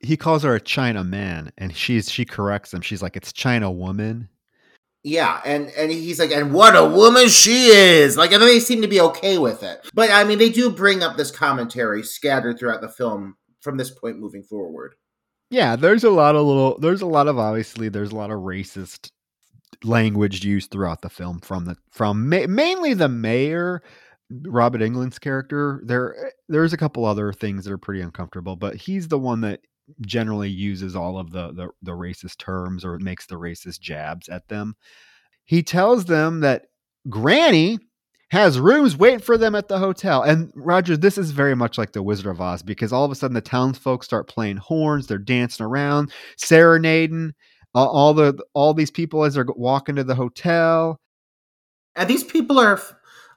He 0.00 0.18
calls 0.18 0.42
her 0.42 0.54
a 0.54 0.60
China 0.60 1.04
man, 1.04 1.52
and 1.56 1.74
she's 1.74 2.10
she 2.10 2.26
corrects 2.26 2.74
him. 2.74 2.82
She's 2.82 3.00
like, 3.00 3.16
"It's 3.16 3.32
China 3.32 3.70
woman." 3.70 4.28
Yeah, 5.04 5.38
and 5.44 5.68
and 5.76 5.92
he's 5.92 6.18
like, 6.18 6.32
and 6.32 6.54
what 6.54 6.74
a 6.74 6.84
woman 6.84 7.28
she 7.28 7.66
is! 7.66 8.16
Like, 8.16 8.32
and 8.32 8.42
they 8.42 8.58
seem 8.58 8.80
to 8.80 8.88
be 8.88 9.02
okay 9.02 9.36
with 9.36 9.62
it. 9.62 9.86
But 9.92 10.10
I 10.10 10.24
mean, 10.24 10.38
they 10.38 10.48
do 10.48 10.70
bring 10.70 11.02
up 11.02 11.18
this 11.18 11.30
commentary 11.30 12.02
scattered 12.02 12.58
throughout 12.58 12.80
the 12.80 12.88
film 12.88 13.36
from 13.60 13.76
this 13.76 13.90
point 13.90 14.18
moving 14.18 14.42
forward. 14.42 14.94
Yeah, 15.50 15.76
there's 15.76 16.04
a 16.04 16.10
lot 16.10 16.36
of 16.36 16.46
little. 16.46 16.78
There's 16.78 17.02
a 17.02 17.06
lot 17.06 17.28
of 17.28 17.38
obviously. 17.38 17.90
There's 17.90 18.12
a 18.12 18.16
lot 18.16 18.30
of 18.30 18.40
racist 18.40 19.10
language 19.84 20.42
used 20.42 20.70
throughout 20.70 21.02
the 21.02 21.10
film 21.10 21.40
from 21.40 21.66
the 21.66 21.76
from 21.90 22.30
ma- 22.30 22.46
mainly 22.48 22.94
the 22.94 23.08
mayor, 23.08 23.82
Robert 24.30 24.80
Englund's 24.80 25.18
character. 25.18 25.82
There, 25.84 26.32
there's 26.48 26.72
a 26.72 26.78
couple 26.78 27.04
other 27.04 27.32
things 27.32 27.64
that 27.64 27.72
are 27.72 27.78
pretty 27.78 28.00
uncomfortable, 28.00 28.56
but 28.56 28.76
he's 28.76 29.08
the 29.08 29.18
one 29.18 29.42
that 29.42 29.60
generally 30.00 30.50
uses 30.50 30.96
all 30.96 31.18
of 31.18 31.30
the 31.30 31.52
the, 31.52 31.68
the 31.82 31.92
racist 31.92 32.38
terms 32.38 32.84
or 32.84 32.98
makes 32.98 33.26
the 33.26 33.36
racist 33.36 33.80
jabs 33.80 34.28
at 34.28 34.48
them. 34.48 34.76
He 35.44 35.62
tells 35.62 36.06
them 36.06 36.40
that 36.40 36.66
Granny 37.08 37.78
has 38.30 38.58
rooms 38.58 38.96
waiting 38.96 39.20
for 39.20 39.38
them 39.38 39.54
at 39.54 39.68
the 39.68 39.78
hotel. 39.78 40.22
And 40.22 40.50
Roger, 40.56 40.96
this 40.96 41.18
is 41.18 41.30
very 41.30 41.54
much 41.54 41.78
like 41.78 41.92
the 41.92 42.02
Wizard 42.02 42.26
of 42.26 42.40
Oz 42.40 42.62
because 42.62 42.92
all 42.92 43.04
of 43.04 43.10
a 43.10 43.14
sudden 43.14 43.34
the 43.34 43.40
townsfolk 43.40 44.02
start 44.02 44.26
playing 44.26 44.56
horns, 44.56 45.06
they're 45.06 45.18
dancing 45.18 45.64
around, 45.64 46.10
serenading 46.36 47.34
uh, 47.74 47.86
all 47.86 48.14
the 48.14 48.42
all 48.54 48.74
these 48.74 48.90
people 48.90 49.24
as 49.24 49.34
they're 49.34 49.46
walking 49.56 49.96
to 49.96 50.04
the 50.04 50.14
hotel. 50.14 51.00
And 51.96 52.08
these 52.08 52.24
people 52.24 52.58
are, 52.58 52.80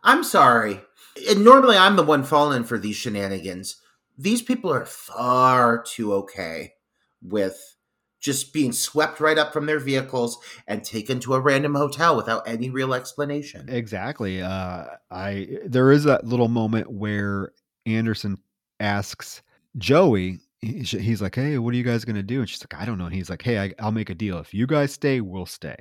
I'm 0.04 0.24
sorry. 0.24 0.82
And 1.30 1.44
normally 1.44 1.78
I'm 1.78 1.96
the 1.96 2.04
one 2.04 2.24
falling 2.24 2.64
for 2.64 2.78
these 2.78 2.96
shenanigans. 2.96 3.82
These 4.18 4.42
people 4.42 4.72
are 4.72 4.86
far 4.86 5.84
too 5.84 6.14
okay 6.14 6.74
with 7.22 7.76
just 8.20 8.52
being 8.52 8.72
swept 8.72 9.20
right 9.20 9.38
up 9.38 9.54
from 9.54 9.68
their 9.68 9.80
vehicles 9.80 10.38
and 10.68 10.84
taken 10.84 11.20
to 11.20 11.34
a 11.36 11.40
random 11.40 11.76
hotel 11.76 12.16
without 12.16 12.48
any 12.48 12.70
real 12.70 12.94
explanation. 12.94 13.70
Exactly. 13.70 14.42
Uh, 14.42 14.86
I 15.12 15.48
there 15.66 15.92
is 15.92 16.04
that 16.06 16.26
little 16.26 16.48
moment 16.48 16.92
where 16.92 17.52
Anderson 17.86 18.38
asks 18.80 19.42
Joey. 19.78 20.40
He's 20.60 21.22
like, 21.22 21.36
"Hey, 21.36 21.60
what 21.60 21.74
are 21.74 21.78
you 21.78 21.84
guys 21.84 22.04
gonna 22.06 22.24
do?" 22.24 22.40
And 22.40 22.50
she's 22.50 22.62
like, 22.62 22.82
"I 22.82 22.86
don't 22.86 22.98
know." 22.98 23.06
And 23.06 23.14
he's 23.14 23.30
like, 23.30 23.44
"Hey, 23.44 23.60
I, 23.60 23.74
I'll 23.80 23.92
make 23.92 24.10
a 24.10 24.16
deal. 24.16 24.40
If 24.40 24.54
you 24.54 24.66
guys 24.66 24.92
stay, 24.92 25.22
we'll 25.22 25.46
stay." 25.46 25.76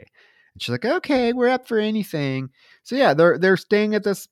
And 0.54 0.62
she's 0.62 0.70
like, 0.70 0.84
"Okay, 0.84 1.32
we're 1.32 1.48
up 1.48 1.66
for 1.66 1.78
anything." 1.78 2.50
So 2.82 2.94
yeah, 2.94 3.14
they're 3.14 3.38
they're 3.38 3.56
staying 3.56 3.94
at 3.94 4.04
this 4.04 4.28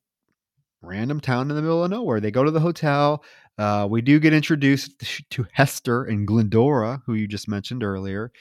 random 0.82 1.20
town 1.20 1.50
in 1.50 1.56
the 1.56 1.62
middle 1.62 1.82
of 1.82 1.90
nowhere. 1.90 2.20
They 2.20 2.30
go 2.30 2.44
to 2.44 2.50
the 2.50 2.60
hotel. 2.60 3.24
Uh, 3.56 3.86
we 3.88 4.02
do 4.02 4.18
get 4.18 4.32
introduced 4.32 5.04
to 5.30 5.46
Hester 5.52 6.04
and 6.04 6.26
Glendora, 6.26 7.02
who 7.06 7.14
you 7.14 7.28
just 7.28 7.48
mentioned 7.48 7.84
earlier 7.84 8.32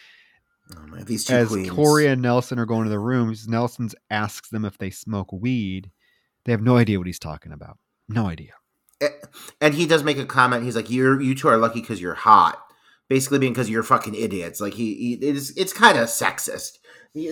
Oh 0.71 0.87
my, 0.87 1.03
these 1.03 1.25
two 1.25 1.33
as 1.33 1.49
queens. 1.49 1.69
Corey 1.69 2.07
and 2.07 2.21
Nelson 2.21 2.59
are 2.59 2.65
going 2.65 2.85
to 2.85 2.89
the 2.89 2.99
rooms, 2.99 3.47
Nelson 3.47 3.89
asks 4.09 4.49
them 4.49 4.65
if 4.65 4.77
they 4.77 4.89
smoke 4.89 5.31
weed. 5.31 5.91
They 6.45 6.51
have 6.51 6.61
no 6.61 6.77
idea 6.77 6.97
what 6.97 7.07
he's 7.07 7.19
talking 7.19 7.51
about. 7.51 7.77
No 8.07 8.27
idea. 8.27 8.53
and 9.61 9.73
he 9.73 9.85
does 9.85 10.03
make 10.03 10.17
a 10.17 10.25
comment. 10.25 10.63
He's 10.63 10.75
like, 10.75 10.89
"You're 10.89 11.21
you 11.21 11.35
two 11.35 11.47
are 11.49 11.57
lucky 11.57 11.81
because 11.81 12.01
you're 12.01 12.13
hot." 12.13 12.59
Basically, 13.09 13.39
being 13.39 13.53
because 13.53 13.69
you're 13.69 13.83
fucking 13.83 14.15
idiots. 14.15 14.61
Like 14.61 14.73
he, 14.73 14.95
he 14.95 15.13
it's 15.15 15.51
it's 15.57 15.73
kind 15.73 15.97
of 15.97 16.07
sexist. 16.07 16.77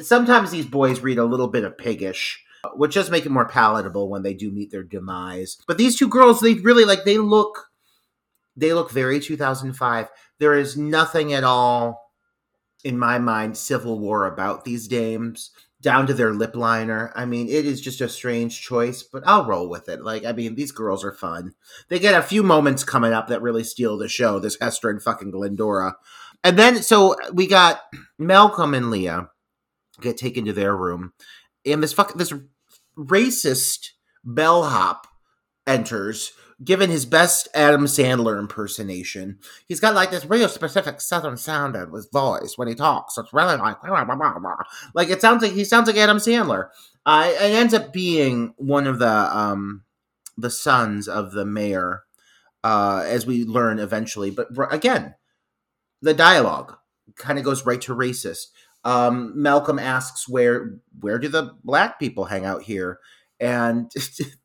Sometimes 0.03 0.51
these 0.51 0.65
boys 0.65 0.99
read 0.99 1.17
a 1.17 1.25
little 1.25 1.47
bit 1.47 1.63
of 1.63 1.77
piggish, 1.77 2.43
which 2.75 2.95
does 2.95 3.09
make 3.09 3.25
it 3.25 3.32
more 3.32 3.47
palatable 3.47 4.09
when 4.09 4.21
they 4.23 4.34
do 4.34 4.51
meet 4.51 4.71
their 4.71 4.84
demise. 4.84 5.57
But 5.67 5.77
these 5.77 5.97
two 5.97 6.07
girls, 6.07 6.41
they 6.41 6.55
really 6.55 6.86
like 6.86 7.05
they 7.05 7.17
look, 7.17 7.69
they 8.55 8.73
look 8.73 8.91
very 8.91 9.19
2005. 9.19 10.09
There 10.39 10.57
is 10.57 10.77
nothing 10.77 11.33
at 11.33 11.43
all, 11.43 12.11
in 12.83 12.97
my 12.97 13.19
mind, 13.19 13.57
Civil 13.57 13.99
War 13.99 14.25
about 14.25 14.65
these 14.65 14.87
dames 14.87 15.51
down 15.81 16.05
to 16.07 16.13
their 16.13 16.31
lip 16.31 16.55
liner. 16.55 17.11
I 17.15 17.25
mean, 17.25 17.47
it 17.47 17.65
is 17.65 17.81
just 17.81 18.01
a 18.01 18.09
strange 18.09 18.61
choice, 18.61 19.01
but 19.01 19.23
I'll 19.25 19.45
roll 19.45 19.67
with 19.67 19.89
it. 19.89 20.03
Like, 20.03 20.25
I 20.25 20.31
mean, 20.31 20.55
these 20.55 20.71
girls 20.71 21.03
are 21.03 21.13
fun. 21.13 21.53
They 21.89 21.99
get 21.99 22.13
a 22.13 22.21
few 22.21 22.43
moments 22.43 22.83
coming 22.83 23.13
up 23.13 23.27
that 23.27 23.41
really 23.41 23.63
steal 23.63 23.97
the 23.97 24.07
show. 24.07 24.39
This 24.39 24.57
Hester 24.61 24.89
and 24.89 25.01
fucking 25.01 25.31
Glendora. 25.31 25.95
And 26.43 26.57
then, 26.57 26.83
so 26.83 27.15
we 27.33 27.47
got 27.47 27.81
Malcolm 28.17 28.73
and 28.73 28.91
Leah 28.91 29.29
get 29.99 30.17
taken 30.17 30.45
to 30.45 30.53
their 30.53 30.75
room, 30.75 31.13
and 31.65 31.83
this 31.83 31.93
fuck 31.93 32.13
this 32.15 32.33
racist 32.97 33.89
bellhop 34.23 35.05
enters, 35.67 36.31
given 36.64 36.89
his 36.89 37.05
best 37.05 37.47
Adam 37.53 37.86
Sandler 37.86 38.38
impersonation. 38.38 39.39
He's 39.68 39.80
got 39.80 39.95
like 39.95 40.12
this 40.12 40.26
real 40.26 40.49
specific 40.49 41.01
Southern 41.01 41.38
sound 41.38 41.76
in 41.76 41.91
his 41.91 42.07
voice 42.07 42.57
when 42.57 42.68
he 42.68 42.76
talks. 42.76 43.18
It's 43.18 43.34
really 43.34 43.57
like 43.57 43.82
blah, 43.82 44.03
blah, 44.05 44.16
blah, 44.16 44.55
like 44.93 45.09
it 45.09 45.22
sounds 45.22 45.41
like 45.41 45.53
he 45.53 45.64
sounds 45.64 45.88
like 45.88 45.97
Adam 45.97 46.18
Sandler. 46.18 46.70
Uh, 47.05 47.32
it 47.32 47.41
ends 47.41 47.74
up 47.74 47.91
being 47.91 48.53
one 48.57 48.86
of 48.88 48.99
the 48.99 49.38
um 49.38 49.84
the 50.38 50.49
sons 50.49 51.07
of 51.07 51.32
the 51.32 51.45
mayor, 51.45 52.03
uh, 52.64 53.03
as 53.05 53.26
we 53.26 53.43
learn 53.43 53.80
eventually. 53.80 54.30
But 54.30 54.47
again, 54.72 55.16
the 56.01 56.14
dialogue 56.14 56.76
kind 57.16 57.39
of 57.39 57.45
goes 57.45 57.66
right 57.66 57.82
to 57.82 57.95
racist. 57.95 58.47
Um, 58.84 59.39
Malcolm 59.39 59.80
asks 59.80 60.28
where 60.28 60.78
where 60.99 61.20
do 61.20 61.28
the 61.28 61.55
black 61.64 61.99
people 61.99 62.26
hang 62.26 62.45
out 62.45 62.64
here, 62.64 62.99
and 63.39 63.91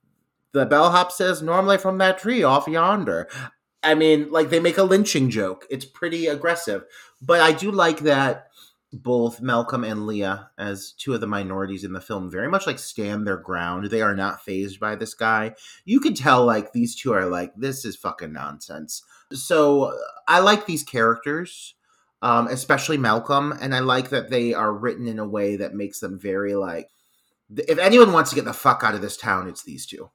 the 0.53 0.67
bellhop 0.67 1.13
says 1.13 1.43
normally 1.43 1.79
from 1.79 1.99
that 1.99 2.19
tree 2.19 2.43
off 2.43 2.67
yonder. 2.67 3.29
I 3.83 3.95
mean, 3.95 4.31
like 4.31 4.51
they 4.51 4.61
make 4.61 4.79
a 4.79 4.83
lynching 4.83 5.31
joke. 5.31 5.67
It's 5.71 5.85
pretty 5.85 6.27
aggressive, 6.27 6.85
but 7.21 7.41
I 7.41 7.53
do 7.53 7.71
like 7.71 8.01
that 8.01 8.49
both 8.93 9.41
Malcolm 9.41 9.85
and 9.85 10.07
Leah, 10.07 10.51
as 10.59 10.93
two 10.93 11.15
of 11.15 11.21
the 11.21 11.27
minorities 11.27 11.85
in 11.85 11.93
the 11.93 12.01
film, 12.01 12.31
very 12.31 12.49
much 12.49 12.67
like 12.67 12.79
stand 12.79 13.27
their 13.27 13.37
ground. 13.37 13.91
They 13.91 14.03
are 14.03 14.15
not 14.15 14.43
phased 14.43 14.81
by 14.81 14.97
this 14.97 15.15
guy. 15.15 15.55
You 15.85 16.01
can 16.01 16.15
tell 16.15 16.45
like 16.45 16.73
these 16.73 16.95
two 16.95 17.13
are 17.13 17.27
like, 17.27 17.55
this 17.57 17.85
is 17.85 17.97
fucking 17.97 18.33
nonsense. 18.33 19.03
So 19.33 19.97
I 20.29 20.41
like 20.41 20.67
these 20.67 20.83
characters, 20.83 21.75
um, 22.23 22.47
especially 22.47 22.97
Malcolm, 22.97 23.53
and 23.61 23.75
I 23.75 23.81
like 23.81 24.11
that 24.11 24.31
they 24.31 24.55
are 24.55 24.73
written 24.73 25.07
in 25.07 25.19
a 25.19 25.29
way 25.29 25.57
that 25.57 25.75
makes 25.75 26.01
them 26.01 26.19
very 26.19 26.55
like. 26.55 26.89
If 27.57 27.79
anyone 27.79 28.13
wants 28.13 28.31
to 28.31 28.37
get 28.37 28.45
the 28.45 28.53
fuck 28.53 28.83
out 28.83 28.95
of 28.95 29.03
this 29.03 29.17
town, 29.17 29.49
it's 29.49 29.63
these 29.63 29.87
two. 29.87 30.11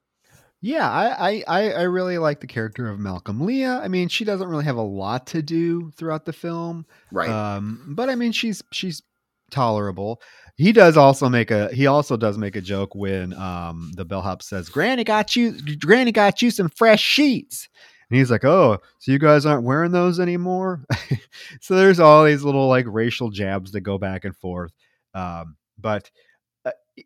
Yeah, 0.61 0.87
I, 0.89 1.43
I 1.47 1.71
I 1.71 1.81
really 1.83 2.19
like 2.19 2.39
the 2.39 2.47
character 2.47 2.87
of 2.87 2.99
Malcolm 2.99 3.41
Leah. 3.41 3.79
I 3.83 3.87
mean, 3.87 4.09
she 4.09 4.23
doesn't 4.23 4.47
really 4.47 4.65
have 4.65 4.77
a 4.77 4.81
lot 4.81 5.25
to 5.27 5.41
do 5.41 5.89
throughout 5.97 6.25
the 6.25 6.33
film, 6.33 6.85
Right. 7.11 7.29
um, 7.29 7.93
but 7.95 8.09
I 8.09 8.15
mean, 8.15 8.31
she's 8.31 8.61
she's 8.71 9.01
tolerable. 9.49 10.21
He 10.57 10.71
does 10.71 10.97
also 10.97 11.29
make 11.29 11.49
a 11.49 11.73
he 11.73 11.87
also 11.87 12.15
does 12.15 12.37
make 12.37 12.55
a 12.55 12.61
joke 12.61 12.93
when 12.93 13.33
um, 13.33 13.91
the 13.95 14.05
bellhop 14.05 14.43
says, 14.43 14.69
"Granny 14.69 15.03
got 15.03 15.35
you, 15.35 15.55
Granny 15.79 16.11
got 16.11 16.43
you 16.43 16.51
some 16.51 16.69
fresh 16.69 17.01
sheets," 17.01 17.67
and 18.11 18.19
he's 18.19 18.29
like, 18.29 18.45
"Oh, 18.45 18.77
so 18.99 19.11
you 19.11 19.17
guys 19.17 19.47
aren't 19.47 19.63
wearing 19.63 19.91
those 19.91 20.19
anymore?" 20.19 20.85
so 21.61 21.75
there's 21.75 21.99
all 21.99 22.23
these 22.23 22.43
little 22.43 22.67
like 22.67 22.85
racial 22.87 23.31
jabs 23.31 23.71
that 23.71 23.81
go 23.81 23.97
back 23.97 24.25
and 24.25 24.35
forth, 24.37 24.73
um, 25.15 25.55
but 25.79 26.11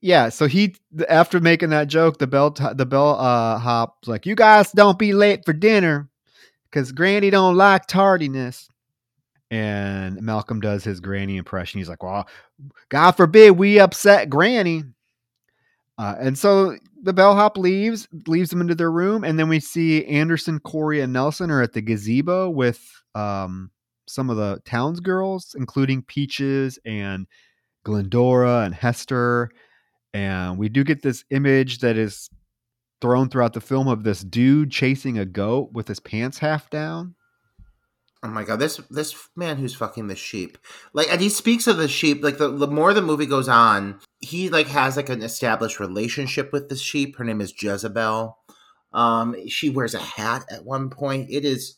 yeah, 0.02 0.30
so 0.30 0.48
he 0.48 0.76
after 1.10 1.40
making 1.40 1.70
that 1.70 1.88
joke, 1.88 2.18
the 2.18 2.28
bell 2.28 2.52
t- 2.52 2.74
the 2.76 2.86
bell 2.86 3.20
uh 3.20 3.58
hop's 3.58 4.08
like, 4.08 4.26
"You 4.26 4.36
guys 4.36 4.72
don't 4.72 5.00
be 5.00 5.14
late 5.14 5.46
for 5.46 5.54
dinner, 5.54 6.10
cause 6.72 6.92
Granny 6.92 7.30
don't 7.30 7.56
like 7.56 7.88
tardiness." 7.88 8.70
And 9.52 10.22
Malcolm 10.22 10.60
does 10.60 10.84
his 10.84 11.00
Granny 11.00 11.38
impression. 11.38 11.80
He's 11.80 11.90
like, 11.90 12.04
"Well, 12.04 12.28
God 12.90 13.12
forbid 13.12 13.52
we 13.52 13.80
upset 13.80 14.30
Granny." 14.30 14.84
Uh, 15.98 16.16
and 16.20 16.38
so 16.38 16.76
the 17.02 17.14
bellhop 17.14 17.58
leaves, 17.58 18.08
leaves 18.28 18.50
them 18.50 18.62
into 18.62 18.76
their 18.76 18.92
room, 18.92 19.24
and 19.24 19.40
then 19.40 19.48
we 19.48 19.60
see 19.60 20.06
Anderson, 20.06 20.60
Corey, 20.60 21.02
and 21.02 21.14
Nelson 21.14 21.52
are 21.52 21.62
at 21.62 21.74
the 21.74 21.82
gazebo 21.82 22.50
with 22.50 22.82
um, 23.14 23.72
some 24.08 24.30
of 24.30 24.38
the 24.38 24.60
townsgirls, 24.66 25.56
including 25.56 26.02
Peaches 26.02 26.80
and 26.86 27.28
Glendora 27.84 28.62
and 28.62 28.74
Hester. 28.74 29.52
And 30.16 30.58
we 30.58 30.70
do 30.70 30.86
get 30.86 31.02
this 31.02 31.26
image 31.30 31.80
that 31.80 31.98
is 31.98 32.30
thrown 33.02 33.28
throughout 33.28 33.52
the 33.52 33.60
film 33.60 33.90
of 33.90 34.04
this 34.04 34.22
dude 34.22 34.72
chasing 34.72 35.20
a 35.20 35.26
goat 35.26 35.72
with 35.74 35.90
his 35.90 36.00
pants 36.00 36.38
half 36.38 36.70
down. 36.70 37.16
Oh 38.24 38.30
my 38.30 38.46
god, 38.46 38.60
this 38.60 38.78
this 38.90 39.14
man 39.36 39.58
who's 39.58 39.76
fucking 39.76 40.08
the 40.08 40.16
sheep. 40.16 40.58
Like 40.94 41.12
and 41.12 41.20
he 41.20 41.28
speaks 41.28 41.68
of 41.68 41.76
the 41.76 41.90
sheep, 41.90 42.24
like 42.24 42.38
the, 42.38 42.48
the 42.48 42.66
more 42.66 42.94
the 42.94 43.02
movie 43.02 43.26
goes 43.26 43.50
on, 43.50 44.00
he 44.22 44.48
like 44.50 44.68
has 44.68 44.96
like 44.96 45.10
an 45.10 45.22
established 45.22 45.82
relationship 45.82 46.54
with 46.54 46.70
the 46.70 46.78
sheep. 46.78 47.18
Her 47.18 47.26
name 47.26 47.42
is 47.42 47.54
Jezebel. 47.62 48.38
Um 48.94 49.36
she 49.50 49.70
wears 49.70 49.96
a 49.96 50.00
hat 50.00 50.46
at 50.50 50.64
one 50.64 50.90
point. 50.90 51.30
It 51.30 51.44
is 51.44 51.76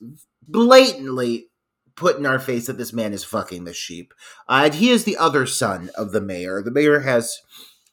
blatantly 0.47 1.49
put 1.95 2.17
in 2.17 2.27
our 2.27 2.37
face 2.37 2.67
that 2.67 2.77
this 2.77 2.93
man 2.93 3.13
is 3.13 3.23
fucking 3.23 3.63
the 3.63 3.73
sheep. 3.73 4.13
Uh, 4.47 4.61
and 4.65 4.75
he 4.75 4.91
is 4.91 5.05
the 5.05 5.17
other 5.17 5.47
son 5.47 5.89
of 5.95 6.11
the 6.11 6.21
mayor. 6.21 6.61
The 6.61 6.69
mayor 6.69 6.99
has 6.99 7.41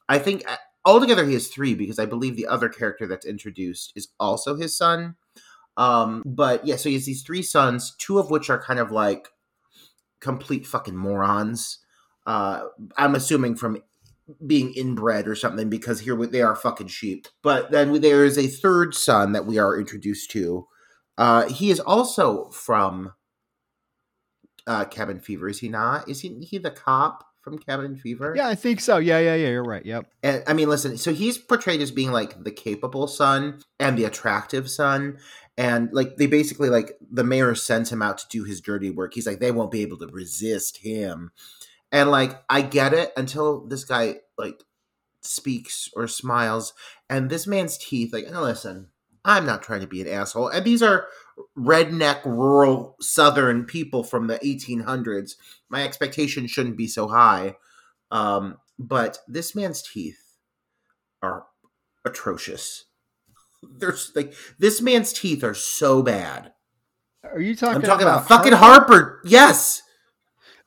I 0.08 0.18
think 0.18 0.48
uh, 0.50 0.56
altogether 0.84 1.24
he 1.26 1.34
has 1.34 1.48
3 1.48 1.74
because 1.74 1.98
I 1.98 2.06
believe 2.06 2.36
the 2.36 2.46
other 2.46 2.68
character 2.68 3.06
that's 3.06 3.26
introduced 3.26 3.92
is 3.96 4.08
also 4.18 4.56
his 4.56 4.76
son. 4.76 5.16
Um, 5.76 6.22
but 6.24 6.66
yeah, 6.66 6.76
so 6.76 6.88
he 6.88 6.94
has 6.94 7.06
these 7.06 7.22
three 7.22 7.42
sons, 7.42 7.94
two 7.98 8.18
of 8.18 8.30
which 8.30 8.48
are 8.48 8.62
kind 8.62 8.78
of 8.78 8.90
like 8.90 9.28
complete 10.20 10.66
fucking 10.66 10.96
morons. 10.96 11.78
Uh, 12.26 12.64
I'm 12.96 13.14
assuming 13.14 13.56
from 13.56 13.82
being 14.46 14.72
inbred 14.74 15.28
or 15.28 15.34
something 15.34 15.68
because 15.68 16.00
here 16.00 16.16
they 16.26 16.42
are 16.42 16.56
fucking 16.56 16.88
sheep. 16.88 17.26
But 17.42 17.70
then 17.70 18.00
there 18.00 18.24
is 18.24 18.38
a 18.38 18.46
third 18.46 18.94
son 18.94 19.32
that 19.32 19.46
we 19.46 19.58
are 19.58 19.78
introduced 19.78 20.30
to. 20.30 20.66
Uh, 21.18 21.48
he 21.48 21.70
is 21.70 21.80
also 21.80 22.50
from 22.50 23.12
uh, 24.66 24.86
Cabin 24.86 25.20
Fever, 25.20 25.48
is 25.48 25.60
he 25.60 25.68
not? 25.68 26.08
Is 26.08 26.20
he 26.20 26.38
he 26.40 26.58
the 26.58 26.70
cop 26.70 27.24
from 27.44 27.58
Cabin 27.58 27.96
Fever? 27.96 28.32
Yeah, 28.34 28.48
I 28.48 28.54
think 28.54 28.80
so. 28.80 28.96
Yeah, 28.96 29.18
yeah, 29.18 29.34
yeah. 29.34 29.48
You're 29.50 29.62
right. 29.62 29.84
Yep. 29.84 30.10
And 30.22 30.42
I 30.46 30.54
mean, 30.54 30.68
listen, 30.68 30.96
so 30.96 31.12
he's 31.12 31.36
portrayed 31.36 31.82
as 31.82 31.90
being 31.90 32.10
like 32.10 32.42
the 32.42 32.50
capable 32.50 33.06
son 33.06 33.60
and 33.78 33.98
the 33.98 34.04
attractive 34.04 34.70
son. 34.70 35.18
And 35.56 35.90
like 35.92 36.16
they 36.16 36.26
basically 36.26 36.70
like 36.70 36.96
the 37.08 37.22
mayor 37.22 37.54
sends 37.54 37.92
him 37.92 38.02
out 38.02 38.18
to 38.18 38.28
do 38.28 38.44
his 38.44 38.60
dirty 38.60 38.90
work. 38.90 39.14
He's 39.14 39.26
like, 39.26 39.38
they 39.38 39.52
won't 39.52 39.70
be 39.70 39.82
able 39.82 39.98
to 39.98 40.06
resist 40.06 40.78
him. 40.78 41.30
And 41.92 42.10
like, 42.10 42.42
I 42.48 42.62
get 42.62 42.92
it 42.92 43.12
until 43.16 43.66
this 43.66 43.84
guy 43.84 44.16
like 44.38 44.64
speaks 45.20 45.90
or 45.94 46.08
smiles. 46.08 46.72
And 47.08 47.30
this 47.30 47.46
man's 47.46 47.78
teeth, 47.78 48.12
like, 48.12 48.28
listen, 48.30 48.88
I'm 49.24 49.46
not 49.46 49.62
trying 49.62 49.80
to 49.82 49.86
be 49.86 50.00
an 50.00 50.08
asshole. 50.08 50.48
And 50.48 50.64
these 50.64 50.82
are 50.82 51.06
redneck, 51.56 52.24
rural, 52.24 52.96
southern 53.00 53.64
people 53.64 54.04
from 54.04 54.26
the 54.26 54.38
1800s. 54.38 55.32
My 55.68 55.84
expectation 55.84 56.46
shouldn't 56.46 56.76
be 56.76 56.86
so 56.86 57.08
high. 57.08 57.56
Um, 58.10 58.58
but 58.78 59.18
this 59.28 59.54
man's 59.54 59.82
teeth 59.82 60.36
are 61.22 61.46
atrocious. 62.04 62.84
There's 63.62 64.12
like 64.14 64.34
this 64.58 64.82
man's 64.82 65.12
teeth 65.12 65.42
are 65.42 65.54
so 65.54 66.02
bad. 66.02 66.52
Are 67.24 67.40
you 67.40 67.56
talking? 67.56 67.76
I'm 67.76 67.82
talking 67.82 68.06
about, 68.06 68.28
fucking 68.28 68.52
Harper. 68.52 69.20
Yes. 69.24 69.82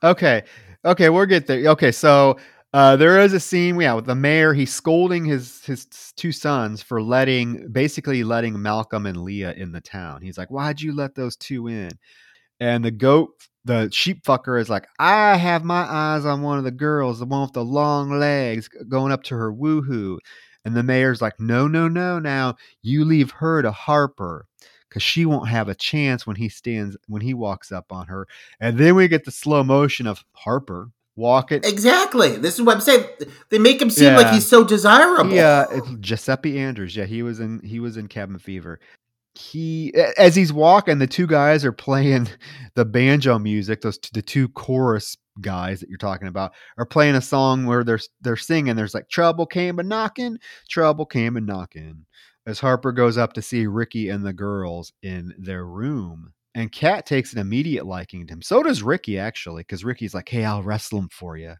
Okay. 0.02 0.42
Okay, 0.84 1.08
we'll 1.08 1.26
get 1.26 1.46
there. 1.46 1.70
Okay, 1.70 1.92
so 1.92 2.38
uh, 2.74 2.96
there 2.96 3.20
is 3.20 3.32
a 3.32 3.40
scene, 3.40 3.80
yeah, 3.80 3.94
with 3.94 4.04
the 4.04 4.14
mayor. 4.14 4.52
He's 4.52 4.74
scolding 4.74 5.24
his 5.24 5.64
his 5.64 5.86
two 6.16 6.32
sons 6.32 6.82
for 6.82 7.02
letting, 7.02 7.70
basically 7.72 8.24
letting 8.24 8.60
Malcolm 8.60 9.06
and 9.06 9.22
Leah 9.22 9.54
in 9.54 9.72
the 9.72 9.80
town. 9.80 10.20
He's 10.22 10.36
like, 10.36 10.50
"Why'd 10.50 10.80
you 10.80 10.94
let 10.94 11.14
those 11.14 11.36
two 11.36 11.68
in?" 11.68 11.90
And 12.60 12.84
the 12.84 12.90
goat, 12.90 13.30
the 13.64 13.90
sheep 13.92 14.24
fucker, 14.24 14.60
is 14.60 14.70
like, 14.70 14.86
"I 14.98 15.36
have 15.36 15.64
my 15.64 15.82
eyes 15.82 16.26
on 16.26 16.42
one 16.42 16.58
of 16.58 16.64
the 16.64 16.70
girls, 16.70 17.20
the 17.20 17.26
one 17.26 17.42
with 17.42 17.52
the 17.54 17.64
long 17.64 18.10
legs, 18.18 18.68
going 18.88 19.12
up 19.12 19.22
to 19.24 19.36
her 19.36 19.52
woohoo." 19.52 20.18
And 20.64 20.76
the 20.76 20.82
mayor's 20.82 21.22
like, 21.22 21.40
"No, 21.40 21.68
no, 21.68 21.88
no! 21.88 22.18
Now 22.18 22.56
you 22.82 23.04
leave 23.04 23.30
her 23.32 23.62
to 23.62 23.72
Harper." 23.72 24.46
Because 24.88 25.02
she 25.02 25.26
won't 25.26 25.48
have 25.48 25.68
a 25.68 25.74
chance 25.74 26.26
when 26.26 26.36
he 26.36 26.48
stands 26.48 26.96
when 27.08 27.22
he 27.22 27.34
walks 27.34 27.72
up 27.72 27.92
on 27.92 28.06
her, 28.08 28.26
and 28.60 28.78
then 28.78 28.94
we 28.96 29.08
get 29.08 29.24
the 29.24 29.30
slow 29.30 29.62
motion 29.64 30.06
of 30.06 30.24
Harper 30.32 30.90
walking. 31.18 31.60
Exactly. 31.64 32.36
This 32.36 32.54
is 32.54 32.62
what 32.62 32.76
I'm 32.76 32.80
saying. 32.80 33.04
They 33.50 33.58
make 33.58 33.82
him 33.82 33.90
seem 33.90 34.14
like 34.14 34.32
he's 34.32 34.46
so 34.46 34.64
desirable. 34.64 35.34
Yeah, 35.34 35.66
it's 35.70 35.90
Giuseppe 36.00 36.58
Andrews. 36.58 36.96
Yeah, 36.96 37.04
he 37.04 37.22
was 37.22 37.40
in 37.40 37.60
he 37.62 37.80
was 37.80 37.96
in 37.96 38.08
Cabin 38.08 38.38
Fever. 38.38 38.80
He 39.34 39.92
as 40.16 40.34
he's 40.34 40.52
walking, 40.52 40.98
the 40.98 41.06
two 41.06 41.26
guys 41.26 41.64
are 41.64 41.72
playing 41.72 42.28
the 42.74 42.84
banjo 42.84 43.38
music. 43.38 43.82
Those 43.82 43.98
the 44.12 44.22
two 44.22 44.48
chorus 44.48 45.16
guys 45.40 45.80
that 45.80 45.88
you're 45.88 45.98
talking 45.98 46.28
about 46.28 46.52
are 46.78 46.86
playing 46.86 47.14
a 47.14 47.20
song 47.20 47.66
where 47.66 47.84
they're 47.84 48.00
they're 48.20 48.36
singing. 48.36 48.76
There's 48.76 48.94
like 48.94 49.08
trouble 49.08 49.46
came 49.46 49.78
a 49.78 49.82
knocking, 49.82 50.38
trouble 50.68 51.04
came 51.04 51.36
a 51.36 51.40
knocking. 51.40 52.06
As 52.46 52.60
Harper 52.60 52.92
goes 52.92 53.18
up 53.18 53.34
to 53.34 53.42
see 53.42 53.66
Ricky 53.66 54.08
and 54.08 54.24
the 54.24 54.32
girls 54.32 54.92
in 55.02 55.34
their 55.38 55.66
room. 55.66 56.32
And 56.58 56.72
Kat 56.72 57.06
takes 57.06 57.32
an 57.32 57.38
immediate 57.38 57.86
liking 57.86 58.26
to 58.26 58.32
him. 58.32 58.42
So 58.42 58.62
does 58.64 58.82
Ricky, 58.82 59.18
actually, 59.18 59.62
because 59.62 59.84
Ricky's 59.84 60.12
like, 60.14 60.28
hey, 60.28 60.44
I'll 60.44 60.62
wrestle 60.62 60.98
him 60.98 61.08
for 61.12 61.36
you. 61.36 61.54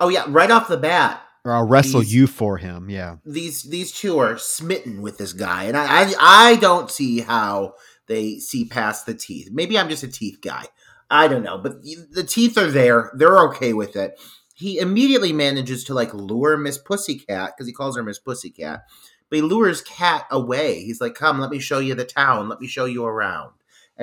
Oh 0.00 0.08
yeah, 0.08 0.24
right 0.28 0.50
off 0.50 0.68
the 0.68 0.76
bat, 0.76 1.22
Or 1.44 1.52
I'll 1.52 1.66
wrestle 1.66 2.00
He's- 2.00 2.12
you 2.12 2.26
for 2.26 2.58
him. 2.58 2.90
Yeah. 2.90 3.16
these 3.24 3.62
these 3.62 3.90
two 3.92 4.18
are 4.18 4.36
smitten 4.38 5.00
with 5.00 5.16
this 5.18 5.32
guy, 5.32 5.64
and 5.64 5.76
I 5.76 5.86
I, 5.86 6.14
I 6.52 6.56
don't 6.56 6.90
see 6.90 7.20
how 7.20 7.74
they 8.06 8.38
see 8.38 8.64
past 8.66 9.06
the 9.06 9.14
teeth. 9.14 9.48
Maybe 9.52 9.78
I'm 9.78 9.88
just 9.88 10.02
a 10.02 10.08
teeth 10.08 10.40
guy. 10.42 10.64
I 11.10 11.26
don't 11.28 11.42
know, 11.42 11.58
but 11.58 11.82
the 11.82 12.24
teeth 12.24 12.56
are 12.58 12.70
there. 12.70 13.12
They're 13.16 13.38
okay 13.48 13.72
with 13.72 13.96
it. 13.96 14.20
He 14.54 14.78
immediately 14.78 15.32
manages 15.32 15.84
to 15.84 15.94
like 15.94 16.12
lure 16.14 16.56
Miss 16.56 16.78
Pussycat 16.78 17.52
because 17.56 17.66
he 17.66 17.72
calls 17.72 17.96
her 17.96 18.02
Miss 18.02 18.18
Pussycat. 18.18 18.82
But 19.30 19.36
he 19.36 19.42
lures 19.42 19.80
Cat 19.82 20.26
away. 20.30 20.84
He's 20.84 21.00
like, 21.00 21.14
"Come, 21.14 21.40
let 21.40 21.50
me 21.50 21.58
show 21.58 21.78
you 21.78 21.94
the 21.94 22.04
town. 22.04 22.48
Let 22.50 22.60
me 22.60 22.66
show 22.66 22.84
you 22.84 23.04
around." 23.04 23.52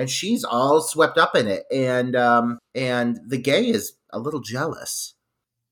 And 0.00 0.08
she's 0.08 0.44
all 0.44 0.80
swept 0.80 1.18
up 1.18 1.36
in 1.36 1.46
it, 1.46 1.64
and 1.70 2.16
um, 2.16 2.58
and 2.74 3.20
the 3.28 3.36
gay 3.36 3.68
is 3.68 3.92
a 4.08 4.18
little 4.18 4.40
jealous. 4.40 5.14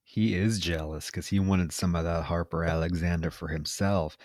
He 0.04 0.34
is 0.34 0.58
jealous 0.58 1.06
because 1.06 1.28
he 1.28 1.40
wanted 1.40 1.72
some 1.72 1.94
of 1.94 2.04
that 2.04 2.24
Harper 2.24 2.62
Alexander 2.62 3.30
for 3.30 3.48
himself. 3.48 4.18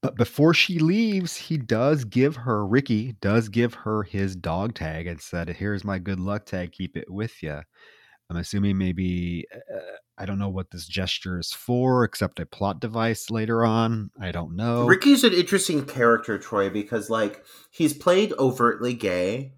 But 0.00 0.16
before 0.16 0.54
she 0.54 0.78
leaves, 0.78 1.36
he 1.36 1.58
does 1.58 2.04
give 2.04 2.34
her, 2.36 2.66
Ricky 2.66 3.12
does 3.20 3.50
give 3.50 3.74
her 3.74 4.04
his 4.04 4.34
dog 4.34 4.74
tag 4.74 5.06
and 5.06 5.20
said, 5.20 5.50
Here's 5.50 5.84
my 5.84 5.98
good 5.98 6.18
luck 6.18 6.46
tag. 6.46 6.72
Keep 6.72 6.96
it 6.96 7.10
with 7.10 7.42
you. 7.42 7.60
I'm 8.30 8.36
assuming 8.38 8.78
maybe, 8.78 9.44
uh, 9.54 9.96
I 10.20 10.26
don't 10.26 10.38
know 10.38 10.50
what 10.50 10.70
this 10.70 10.86
gesture 10.86 11.38
is 11.38 11.50
for, 11.50 12.04
except 12.04 12.40
a 12.40 12.44
plot 12.44 12.78
device 12.78 13.30
later 13.30 13.64
on. 13.64 14.10
I 14.20 14.32
don't 14.32 14.54
know. 14.54 14.84
Ricky's 14.84 15.24
an 15.24 15.32
interesting 15.32 15.86
character, 15.86 16.36
Troy, 16.38 16.68
because 16.68 17.08
like 17.08 17.42
he's 17.70 17.94
played 17.94 18.34
overtly 18.38 18.92
gay, 18.92 19.54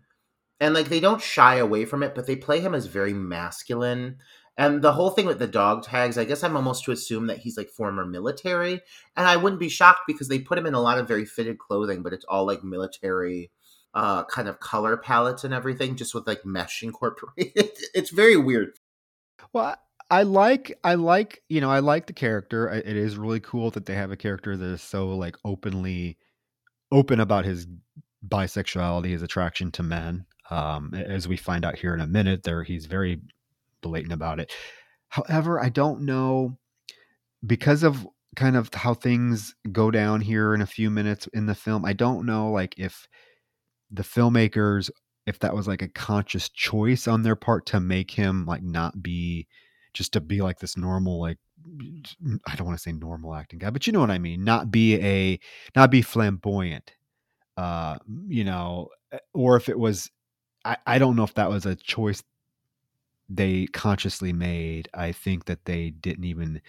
and 0.60 0.72
like 0.72 0.88
they 0.88 1.00
don't 1.00 1.20
shy 1.20 1.56
away 1.56 1.84
from 1.84 2.04
it, 2.04 2.14
but 2.14 2.28
they 2.28 2.36
play 2.36 2.60
him 2.60 2.76
as 2.76 2.86
very 2.86 3.12
masculine, 3.12 4.18
And 4.56 4.82
the 4.82 4.92
whole 4.92 5.10
thing 5.10 5.26
with 5.26 5.40
the 5.40 5.48
dog 5.48 5.82
tags, 5.82 6.16
I 6.16 6.24
guess 6.24 6.44
I'm 6.44 6.56
almost 6.56 6.84
to 6.84 6.92
assume 6.92 7.26
that 7.26 7.38
he's 7.38 7.56
like 7.56 7.68
former 7.68 8.06
military. 8.06 8.82
And 9.16 9.26
I 9.26 9.36
wouldn't 9.38 9.58
be 9.58 9.68
shocked 9.68 10.02
because 10.06 10.28
they 10.28 10.38
put 10.38 10.58
him 10.58 10.66
in 10.66 10.74
a 10.74 10.80
lot 10.80 10.98
of 10.98 11.08
very 11.08 11.24
fitted 11.24 11.58
clothing, 11.58 12.04
but 12.04 12.12
it's 12.12 12.26
all 12.26 12.46
like 12.46 12.62
military 12.62 13.50
uh 13.94 14.24
kind 14.26 14.48
of 14.48 14.60
color 14.60 14.96
palettes 14.96 15.42
and 15.42 15.52
everything, 15.52 15.96
just 15.96 16.14
with 16.14 16.28
like 16.28 16.46
mesh 16.46 16.84
incorporated. 16.84 17.70
it's 17.94 18.10
very 18.10 18.36
weird. 18.36 18.78
Well, 19.52 19.76
I 20.12 20.24
like 20.24 20.78
I 20.84 20.94
like 20.96 21.42
you 21.48 21.62
know 21.62 21.70
I 21.70 21.78
like 21.78 22.06
the 22.06 22.12
character. 22.12 22.68
It 22.68 22.84
is 22.86 23.16
really 23.16 23.40
cool 23.40 23.70
that 23.70 23.86
they 23.86 23.94
have 23.94 24.10
a 24.10 24.16
character 24.16 24.58
that 24.58 24.66
is 24.66 24.82
so 24.82 25.08
like 25.08 25.36
openly 25.42 26.18
open 26.92 27.18
about 27.18 27.46
his 27.46 27.66
bisexuality, 28.28 29.08
his 29.08 29.22
attraction 29.22 29.70
to 29.72 29.82
men. 29.82 30.26
Um, 30.50 30.92
as 30.92 31.26
we 31.26 31.38
find 31.38 31.64
out 31.64 31.78
here 31.78 31.94
in 31.94 32.02
a 32.02 32.06
minute, 32.06 32.42
there 32.42 32.62
he's 32.62 32.84
very 32.84 33.22
blatant 33.80 34.12
about 34.12 34.38
it. 34.38 34.52
However, 35.08 35.58
I 35.58 35.70
don't 35.70 36.02
know 36.02 36.58
because 37.46 37.82
of 37.82 38.06
kind 38.36 38.54
of 38.54 38.68
how 38.74 38.92
things 38.92 39.54
go 39.72 39.90
down 39.90 40.20
here 40.20 40.52
in 40.52 40.60
a 40.60 40.66
few 40.66 40.90
minutes 40.90 41.26
in 41.32 41.46
the 41.46 41.54
film. 41.54 41.86
I 41.86 41.94
don't 41.94 42.26
know 42.26 42.50
like 42.50 42.74
if 42.76 43.08
the 43.90 44.02
filmmakers 44.02 44.90
if 45.24 45.38
that 45.38 45.54
was 45.54 45.66
like 45.66 45.80
a 45.80 45.88
conscious 45.88 46.50
choice 46.50 47.08
on 47.08 47.22
their 47.22 47.36
part 47.36 47.64
to 47.64 47.80
make 47.80 48.10
him 48.10 48.44
like 48.44 48.62
not 48.62 49.02
be 49.02 49.46
just 49.94 50.12
to 50.12 50.20
be 50.20 50.40
like 50.40 50.58
this 50.58 50.76
normal 50.76 51.20
like 51.20 51.38
I 52.46 52.56
don't 52.56 52.66
want 52.66 52.78
to 52.78 52.82
say 52.82 52.92
normal 52.92 53.34
acting 53.34 53.58
guy, 53.58 53.70
but 53.70 53.86
you 53.86 53.92
know 53.92 54.00
what 54.00 54.10
I 54.10 54.18
mean, 54.18 54.44
not 54.44 54.70
be 54.70 54.96
a 54.96 55.38
not 55.76 55.90
be 55.90 56.02
flamboyant. 56.02 56.92
Uh, 57.56 57.98
you 58.26 58.44
know, 58.44 58.88
eh, 59.12 59.18
or 59.34 59.56
if 59.56 59.68
it 59.68 59.78
was 59.78 60.10
I, 60.64 60.76
I 60.86 60.98
don't 60.98 61.16
know 61.16 61.24
if 61.24 61.34
that 61.34 61.50
was 61.50 61.66
a 61.66 61.76
choice 61.76 62.22
they 63.28 63.66
consciously 63.66 64.32
made. 64.32 64.88
I 64.94 65.12
think 65.12 65.46
that 65.46 65.64
they 65.64 65.90
didn't 65.90 66.24
even 66.24 66.60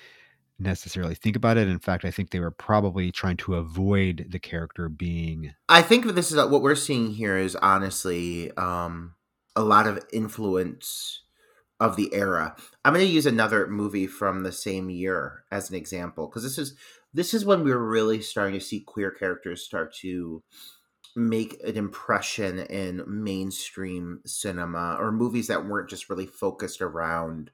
necessarily 0.59 1.15
think 1.15 1.35
about 1.35 1.57
it. 1.57 1.67
In 1.67 1.79
fact, 1.79 2.05
I 2.05 2.11
think 2.11 2.29
they 2.29 2.39
were 2.39 2.51
probably 2.51 3.11
trying 3.11 3.37
to 3.37 3.55
avoid 3.55 4.27
the 4.29 4.39
character 4.39 4.89
being 4.89 5.53
I 5.69 5.81
think 5.81 6.05
this 6.13 6.31
is 6.31 6.37
what 6.37 6.61
we're 6.61 6.75
seeing 6.75 7.11
here 7.11 7.37
is 7.37 7.55
honestly 7.55 8.51
um, 8.57 9.15
a 9.55 9.63
lot 9.63 9.87
of 9.87 10.03
influence 10.11 11.21
of 11.79 11.95
the 11.95 12.13
era. 12.13 12.55
I'm 12.85 12.93
going 12.93 13.05
to 13.05 13.11
use 13.11 13.25
another 13.25 13.67
movie 13.67 14.07
from 14.07 14.43
the 14.43 14.51
same 14.51 14.89
year 14.89 15.43
as 15.51 15.69
an 15.69 15.75
example 15.75 16.27
because 16.27 16.43
this 16.43 16.57
is 16.57 16.75
this 17.13 17.33
is 17.33 17.45
when 17.45 17.63
we 17.63 17.71
were 17.71 17.87
really 17.87 18.21
starting 18.21 18.59
to 18.59 18.65
see 18.65 18.79
queer 18.79 19.11
characters 19.11 19.63
start 19.63 19.93
to 19.97 20.43
make 21.15 21.61
an 21.63 21.77
impression 21.77 22.59
in 22.59 23.03
mainstream 23.05 24.19
cinema 24.25 24.97
or 24.99 25.11
movies 25.11 25.47
that 25.47 25.65
weren't 25.65 25.89
just 25.89 26.09
really 26.09 26.25
focused 26.25 26.81
around 26.81 27.51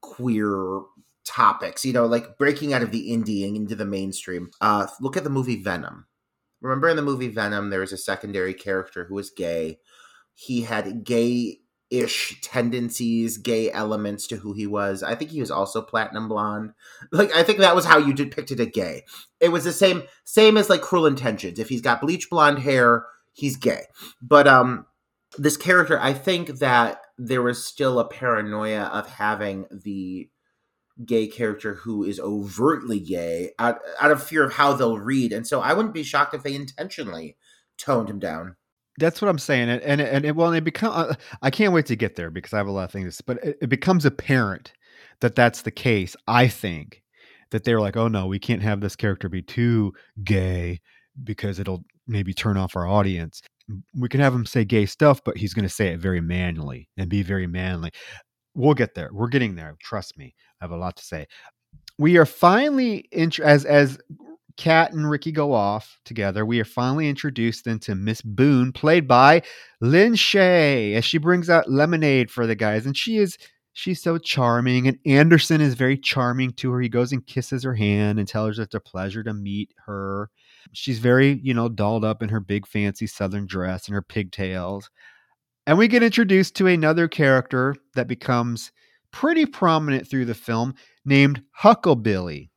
queer 0.00 0.82
topics, 1.24 1.84
you 1.84 1.92
know, 1.92 2.06
like 2.06 2.38
breaking 2.38 2.72
out 2.72 2.82
of 2.82 2.92
the 2.92 3.10
indie 3.10 3.46
and 3.46 3.56
into 3.56 3.74
the 3.74 3.84
mainstream. 3.84 4.50
Uh, 4.60 4.86
look 5.00 5.16
at 5.16 5.24
the 5.24 5.30
movie 5.30 5.60
Venom. 5.60 6.06
Remember 6.60 6.88
in 6.88 6.96
the 6.96 7.02
movie 7.02 7.28
Venom, 7.28 7.70
there 7.70 7.80
was 7.80 7.92
a 7.92 7.98
secondary 7.98 8.54
character 8.54 9.04
who 9.04 9.14
was 9.14 9.30
gay. 9.30 9.78
He 10.34 10.62
had 10.62 11.04
gay 11.04 11.58
ish 12.00 12.40
tendencies, 12.42 13.38
gay 13.38 13.70
elements 13.70 14.26
to 14.28 14.36
who 14.36 14.52
he 14.52 14.66
was. 14.66 15.02
I 15.02 15.14
think 15.14 15.30
he 15.30 15.40
was 15.40 15.50
also 15.50 15.82
platinum 15.82 16.28
blonde. 16.28 16.72
Like 17.12 17.34
I 17.34 17.42
think 17.42 17.58
that 17.58 17.74
was 17.74 17.84
how 17.84 17.98
you 17.98 18.12
depicted 18.12 18.60
a 18.60 18.66
gay. 18.66 19.04
It 19.40 19.50
was 19.50 19.64
the 19.64 19.72
same 19.72 20.04
same 20.24 20.56
as 20.56 20.70
like 20.70 20.82
Cruel 20.82 21.06
Intentions. 21.06 21.58
If 21.58 21.68
he's 21.68 21.80
got 21.80 22.00
bleach 22.00 22.30
blonde 22.30 22.60
hair, 22.60 23.06
he's 23.32 23.56
gay. 23.56 23.84
But 24.20 24.46
um 24.48 24.86
this 25.36 25.56
character, 25.56 25.98
I 26.00 26.12
think 26.12 26.58
that 26.58 27.00
there 27.18 27.42
was 27.42 27.64
still 27.64 27.98
a 27.98 28.08
paranoia 28.08 28.82
of 28.82 29.08
having 29.08 29.66
the 29.70 30.28
gay 31.04 31.26
character 31.26 31.74
who 31.74 32.04
is 32.04 32.20
overtly 32.20 33.00
gay 33.00 33.50
out, 33.58 33.80
out 34.00 34.12
of 34.12 34.22
fear 34.22 34.44
of 34.44 34.52
how 34.54 34.72
they'll 34.72 34.98
read. 34.98 35.32
And 35.32 35.46
so 35.46 35.60
I 35.60 35.72
wouldn't 35.72 35.94
be 35.94 36.04
shocked 36.04 36.34
if 36.34 36.42
they 36.42 36.54
intentionally 36.54 37.36
toned 37.76 38.08
him 38.08 38.18
down. 38.18 38.56
That's 38.98 39.20
what 39.20 39.28
I'm 39.28 39.38
saying, 39.38 39.68
and 39.68 39.82
and, 39.82 40.00
and 40.00 40.24
it, 40.24 40.36
well, 40.36 40.52
it 40.52 40.62
become. 40.62 40.92
Uh, 40.94 41.14
I 41.42 41.50
can't 41.50 41.72
wait 41.72 41.86
to 41.86 41.96
get 41.96 42.16
there 42.16 42.30
because 42.30 42.52
I 42.52 42.58
have 42.58 42.68
a 42.68 42.72
lot 42.72 42.84
of 42.84 42.92
things. 42.92 43.20
But 43.20 43.42
it, 43.44 43.58
it 43.62 43.68
becomes 43.68 44.04
apparent 44.04 44.72
that 45.20 45.34
that's 45.34 45.62
the 45.62 45.70
case. 45.70 46.16
I 46.28 46.48
think 46.48 47.02
that 47.50 47.64
they're 47.64 47.80
like, 47.80 47.96
oh 47.96 48.08
no, 48.08 48.26
we 48.26 48.38
can't 48.38 48.62
have 48.62 48.80
this 48.80 48.96
character 48.96 49.28
be 49.28 49.42
too 49.42 49.92
gay 50.22 50.80
because 51.22 51.58
it'll 51.58 51.84
maybe 52.06 52.34
turn 52.34 52.56
off 52.56 52.76
our 52.76 52.86
audience. 52.86 53.42
We 53.98 54.08
can 54.08 54.20
have 54.20 54.34
him 54.34 54.46
say 54.46 54.64
gay 54.64 54.86
stuff, 54.86 55.22
but 55.24 55.36
he's 55.36 55.54
going 55.54 55.66
to 55.66 55.74
say 55.74 55.88
it 55.88 55.98
very 56.00 56.20
manly 56.20 56.88
and 56.96 57.08
be 57.08 57.22
very 57.22 57.46
manly. 57.46 57.90
We'll 58.54 58.74
get 58.74 58.94
there. 58.94 59.10
We're 59.12 59.28
getting 59.28 59.54
there. 59.54 59.76
Trust 59.80 60.18
me. 60.18 60.34
I 60.60 60.64
have 60.64 60.70
a 60.70 60.76
lot 60.76 60.96
to 60.96 61.04
say. 61.04 61.26
We 61.98 62.16
are 62.18 62.26
finally 62.26 63.08
int- 63.10 63.40
as 63.40 63.64
as 63.64 63.98
Kat 64.56 64.92
and 64.92 65.08
Ricky 65.08 65.32
go 65.32 65.52
off 65.52 65.98
together. 66.04 66.46
We 66.46 66.60
are 66.60 66.64
finally 66.64 67.08
introduced 67.08 67.66
into 67.66 67.94
Miss 67.94 68.22
Boone, 68.22 68.72
played 68.72 69.08
by 69.08 69.42
Lin 69.80 70.14
Shaye, 70.14 70.94
as 70.94 71.04
she 71.04 71.18
brings 71.18 71.50
out 71.50 71.70
lemonade 71.70 72.30
for 72.30 72.46
the 72.46 72.54
guys, 72.54 72.86
and 72.86 72.96
she 72.96 73.16
is 73.16 73.36
she's 73.74 74.00
so 74.00 74.16
charming. 74.16 74.88
And 74.88 74.98
Anderson 75.04 75.60
is 75.60 75.74
very 75.74 75.98
charming 75.98 76.52
to 76.54 76.70
her. 76.72 76.80
He 76.80 76.88
goes 76.88 77.12
and 77.12 77.26
kisses 77.26 77.62
her 77.64 77.74
hand 77.74 78.18
and 78.18 78.26
tells 78.26 78.56
her 78.56 78.62
it's 78.62 78.74
a 78.74 78.80
pleasure 78.80 79.22
to 79.24 79.34
meet 79.34 79.72
her. 79.86 80.30
She's 80.72 80.98
very, 80.98 81.40
you 81.42 81.52
know, 81.52 81.68
dolled 81.68 82.04
up 82.04 82.22
in 82.22 82.30
her 82.30 82.40
big 82.40 82.66
fancy 82.66 83.06
southern 83.06 83.46
dress 83.46 83.86
and 83.86 83.94
her 83.94 84.02
pigtails. 84.02 84.88
And 85.66 85.76
we 85.78 85.88
get 85.88 86.02
introduced 86.02 86.56
to 86.56 86.66
another 86.66 87.08
character 87.08 87.74
that 87.94 88.06
becomes 88.06 88.72
pretty 89.10 89.46
prominent 89.46 90.08
through 90.08 90.24
the 90.24 90.34
film 90.34 90.74
named 91.04 91.42
Hucklebilly. 91.58 92.50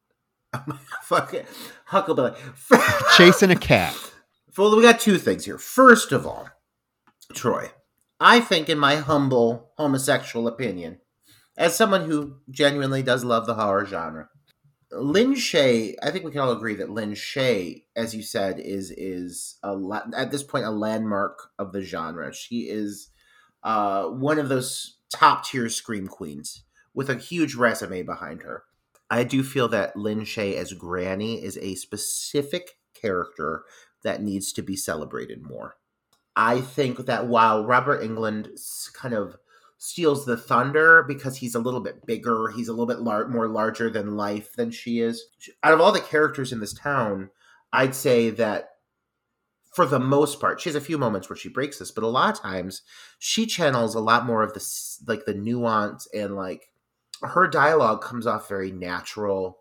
Fuck 1.03 1.33
it. 1.33 1.47
Huckleberry. 1.85 2.33
chasing 3.15 3.51
a 3.51 3.55
cat. 3.55 3.95
Well, 4.57 4.75
we 4.75 4.81
got 4.81 4.99
two 4.99 5.19
things 5.19 5.45
here. 5.45 5.59
First 5.59 6.11
of 6.11 6.25
all, 6.25 6.49
Troy, 7.31 7.69
I 8.19 8.39
think, 8.39 8.69
in 8.69 8.79
my 8.79 8.95
humble 8.95 9.69
homosexual 9.77 10.47
opinion, 10.47 10.97
as 11.55 11.75
someone 11.75 12.05
who 12.09 12.37
genuinely 12.49 13.03
does 13.03 13.23
love 13.23 13.45
the 13.45 13.53
horror 13.53 13.85
genre, 13.85 14.29
Lin 14.91 15.35
Shaye, 15.35 15.93
I 16.01 16.09
think 16.09 16.25
we 16.25 16.31
can 16.31 16.39
all 16.39 16.51
agree 16.51 16.73
that 16.77 16.89
Lin 16.89 17.11
Shaye, 17.11 17.83
as 17.95 18.15
you 18.15 18.23
said, 18.23 18.59
is 18.59 18.89
is 18.89 19.57
a 19.61 19.75
la- 19.75 20.07
at 20.15 20.31
this 20.31 20.41
point 20.41 20.65
a 20.65 20.71
landmark 20.71 21.49
of 21.59 21.71
the 21.71 21.81
genre. 21.83 22.33
She 22.33 22.61
is 22.61 23.09
uh, 23.61 24.05
one 24.07 24.39
of 24.39 24.49
those 24.49 24.97
top 25.13 25.45
tier 25.45 25.69
scream 25.69 26.07
queens 26.07 26.63
with 26.95 27.11
a 27.11 27.15
huge 27.15 27.53
resume 27.53 28.01
behind 28.01 28.41
her. 28.41 28.63
I 29.09 29.23
do 29.23 29.43
feel 29.43 29.67
that 29.69 29.95
Lin 29.95 30.21
Shaye 30.21 30.55
as 30.55 30.73
Granny 30.73 31.43
is 31.43 31.57
a 31.57 31.75
specific 31.75 32.77
character 32.93 33.63
that 34.03 34.21
needs 34.21 34.51
to 34.53 34.61
be 34.61 34.75
celebrated 34.75 35.41
more. 35.41 35.75
I 36.35 36.61
think 36.61 37.05
that 37.05 37.27
while 37.27 37.65
Robert 37.65 38.01
Englund 38.03 38.49
kind 38.93 39.13
of 39.13 39.37
steals 39.77 40.25
the 40.25 40.37
thunder 40.37 41.03
because 41.03 41.37
he's 41.37 41.55
a 41.55 41.59
little 41.59 41.79
bit 41.79 42.05
bigger, 42.05 42.49
he's 42.55 42.67
a 42.67 42.71
little 42.71 42.85
bit 42.85 42.99
lar- 42.99 43.27
more 43.27 43.47
larger 43.47 43.89
than 43.89 44.17
life 44.17 44.53
than 44.53 44.71
she 44.71 44.99
is. 44.99 45.25
Out 45.63 45.73
of 45.73 45.81
all 45.81 45.91
the 45.91 45.99
characters 45.99 46.51
in 46.51 46.59
this 46.59 46.73
town, 46.73 47.29
I'd 47.71 47.95
say 47.95 48.29
that 48.31 48.69
for 49.73 49.85
the 49.85 49.99
most 49.99 50.39
part, 50.39 50.59
she 50.59 50.69
has 50.69 50.75
a 50.75 50.81
few 50.81 50.97
moments 50.97 51.29
where 51.29 51.37
she 51.37 51.49
breaks 51.49 51.77
this, 51.77 51.91
but 51.91 52.03
a 52.03 52.07
lot 52.07 52.35
of 52.35 52.41
times 52.41 52.81
she 53.19 53.45
channels 53.45 53.93
a 53.93 53.99
lot 53.99 54.25
more 54.25 54.41
of 54.41 54.53
the 54.53 54.65
like 55.07 55.25
the 55.25 55.33
nuance 55.35 56.07
and 56.13 56.35
like 56.35 56.71
her 57.23 57.47
dialogue 57.47 58.01
comes 58.01 58.27
off 58.27 58.49
very 58.49 58.71
natural 58.71 59.57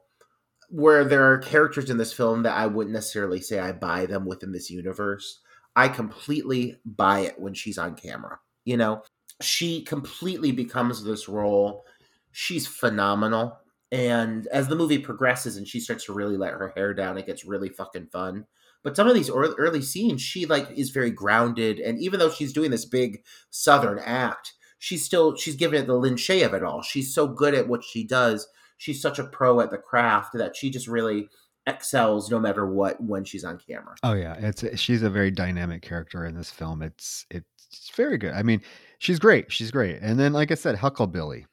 where 0.69 1.05
there 1.05 1.33
are 1.33 1.39
characters 1.39 1.91
in 1.91 1.97
this 1.97 2.13
film 2.13 2.43
that 2.43 2.57
I 2.57 2.67
wouldn't 2.67 2.95
necessarily 2.95 3.41
say 3.41 3.59
I 3.59 3.73
buy 3.73 4.07
them 4.07 4.27
within 4.27 4.53
this 4.53 4.71
universe. 4.71 5.41
I 5.77 5.89
completely 5.89 6.77
buy 6.85 7.21
it 7.21 7.39
when 7.39 7.55
she's 7.55 7.79
on 7.79 7.95
camera. 7.95 8.41
You 8.65 8.77
know, 8.77 9.03
she 9.41 9.83
completely 9.83 10.53
becomes 10.53 11.05
this 11.05 11.29
role. 11.29 11.85
She's 12.33 12.67
phenomenal. 12.67 13.59
And 13.93 14.47
as 14.49 14.67
the 14.67 14.77
movie 14.77 14.99
progresses 14.99 15.57
and 15.57 15.69
she 15.69 15.79
starts 15.79 16.07
to 16.07 16.13
really 16.13 16.37
let 16.37 16.53
her 16.53 16.73
hair 16.75 16.93
down, 16.95 17.19
it 17.19 17.27
gets 17.27 17.45
really 17.45 17.69
fucking 17.69 18.09
fun. 18.09 18.47
But 18.83 18.97
some 18.97 19.09
of 19.09 19.15
these 19.15 19.29
ear- 19.29 19.55
early 19.59 19.83
scenes, 19.83 20.23
she 20.23 20.47
like 20.47 20.71
is 20.77 20.91
very 20.91 21.11
grounded, 21.11 21.79
and 21.79 22.01
even 22.01 22.21
though 22.21 22.31
she's 22.31 22.53
doing 22.53 22.71
this 22.71 22.85
big 22.85 23.23
southern 23.51 23.99
act, 23.99 24.55
she's 24.87 25.05
still 25.05 25.35
she's 25.35 25.57
giving 25.57 25.81
it 25.81 25.89
the 25.89 25.97
Lin 25.97 26.15
Shaye 26.15 26.47
of 26.47 26.55
it 26.55 26.63
all. 26.63 26.81
She's 26.81 27.13
so 27.13 27.27
good 27.27 27.55
at 27.55 27.67
what 27.67 27.83
she 27.83 28.05
does. 28.05 28.47
She's 28.77 29.03
such 29.03 29.19
a 29.19 29.25
pro 29.25 29.61
at 29.61 29.73
the 29.73 29.79
craft 29.79 30.35
that 30.35 30.55
she 30.55 30.71
just 30.71 30.87
really 30.87 31.29
excels 31.67 32.31
no 32.31 32.39
matter 32.39 32.65
what 32.65 33.03
when 33.03 33.25
she's 33.25 33.43
on 33.43 33.59
camera. 33.59 33.97
Oh 34.05 34.13
yeah, 34.13 34.35
it's 34.35 34.65
she's 34.79 35.03
a 35.03 35.11
very 35.11 35.33
dynamic 35.33 35.83
character 35.83 36.25
in 36.25 36.37
this 36.37 36.53
film. 36.53 36.83
It's 36.83 37.27
it's 37.31 37.91
very 37.97 38.17
good. 38.17 38.33
I 38.33 38.45
mean, 38.45 38.63
she's 38.99 39.19
great. 39.19 39.51
She's 39.51 39.73
great. 39.73 39.99
And 40.01 40.21
then, 40.21 40.33
like 40.33 40.53
I 40.53 40.55
said, 40.55 40.77
Hucklebilly. 40.77 41.47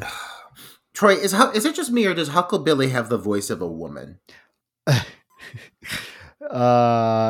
Troy, 0.94 1.14
is 1.14 1.34
is 1.34 1.64
it 1.64 1.74
just 1.74 1.90
me 1.90 2.06
or 2.06 2.14
does 2.14 2.30
Hucklebilly 2.30 2.90
have 2.90 3.08
the 3.08 3.18
voice 3.18 3.50
of 3.50 3.60
a 3.60 3.66
woman? 3.66 4.20
uh, 4.86 5.02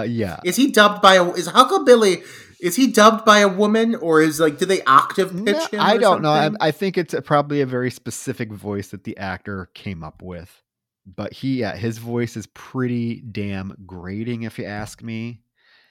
yeah. 0.07 0.41
Is 0.45 0.57
he 0.57 0.71
dubbed 0.71 1.01
by 1.01 1.15
a 1.15 1.25
is 1.31 1.49
Hucklebilly 1.49 2.23
Is 2.61 2.75
he 2.77 2.89
dubbed 2.89 3.25
by 3.25 3.39
a 3.39 3.49
woman, 3.49 3.95
or 3.95 4.21
is 4.21 4.41
like, 4.41 4.59
do 4.59 4.65
they 4.67 4.83
octave 4.83 5.31
pitch 5.33 5.57
No, 5.57 5.67
him? 5.67 5.81
I 5.81 5.97
don't 5.97 6.23
know. 6.23 6.31
I. 6.31 6.51
I 6.61 6.71
think 6.73 6.99
it's 6.99 7.15
a, 7.15 7.23
probably 7.23 7.61
a 7.61 7.67
very 7.67 7.91
specific 7.91 8.53
voice 8.53 8.89
that 8.89 9.05
the 9.05 9.17
actor 9.17 9.71
came 9.75 10.03
up 10.03 10.23
with. 10.23 10.63
But 11.07 11.33
he, 11.33 11.61
yeah, 11.61 11.77
his 11.77 11.99
voice 11.99 12.37
is 12.37 12.47
pretty 12.49 13.21
damn 13.21 13.75
grating, 13.87 14.43
if 14.43 14.59
you 14.59 14.65
ask 14.65 15.03
me. 15.03 15.41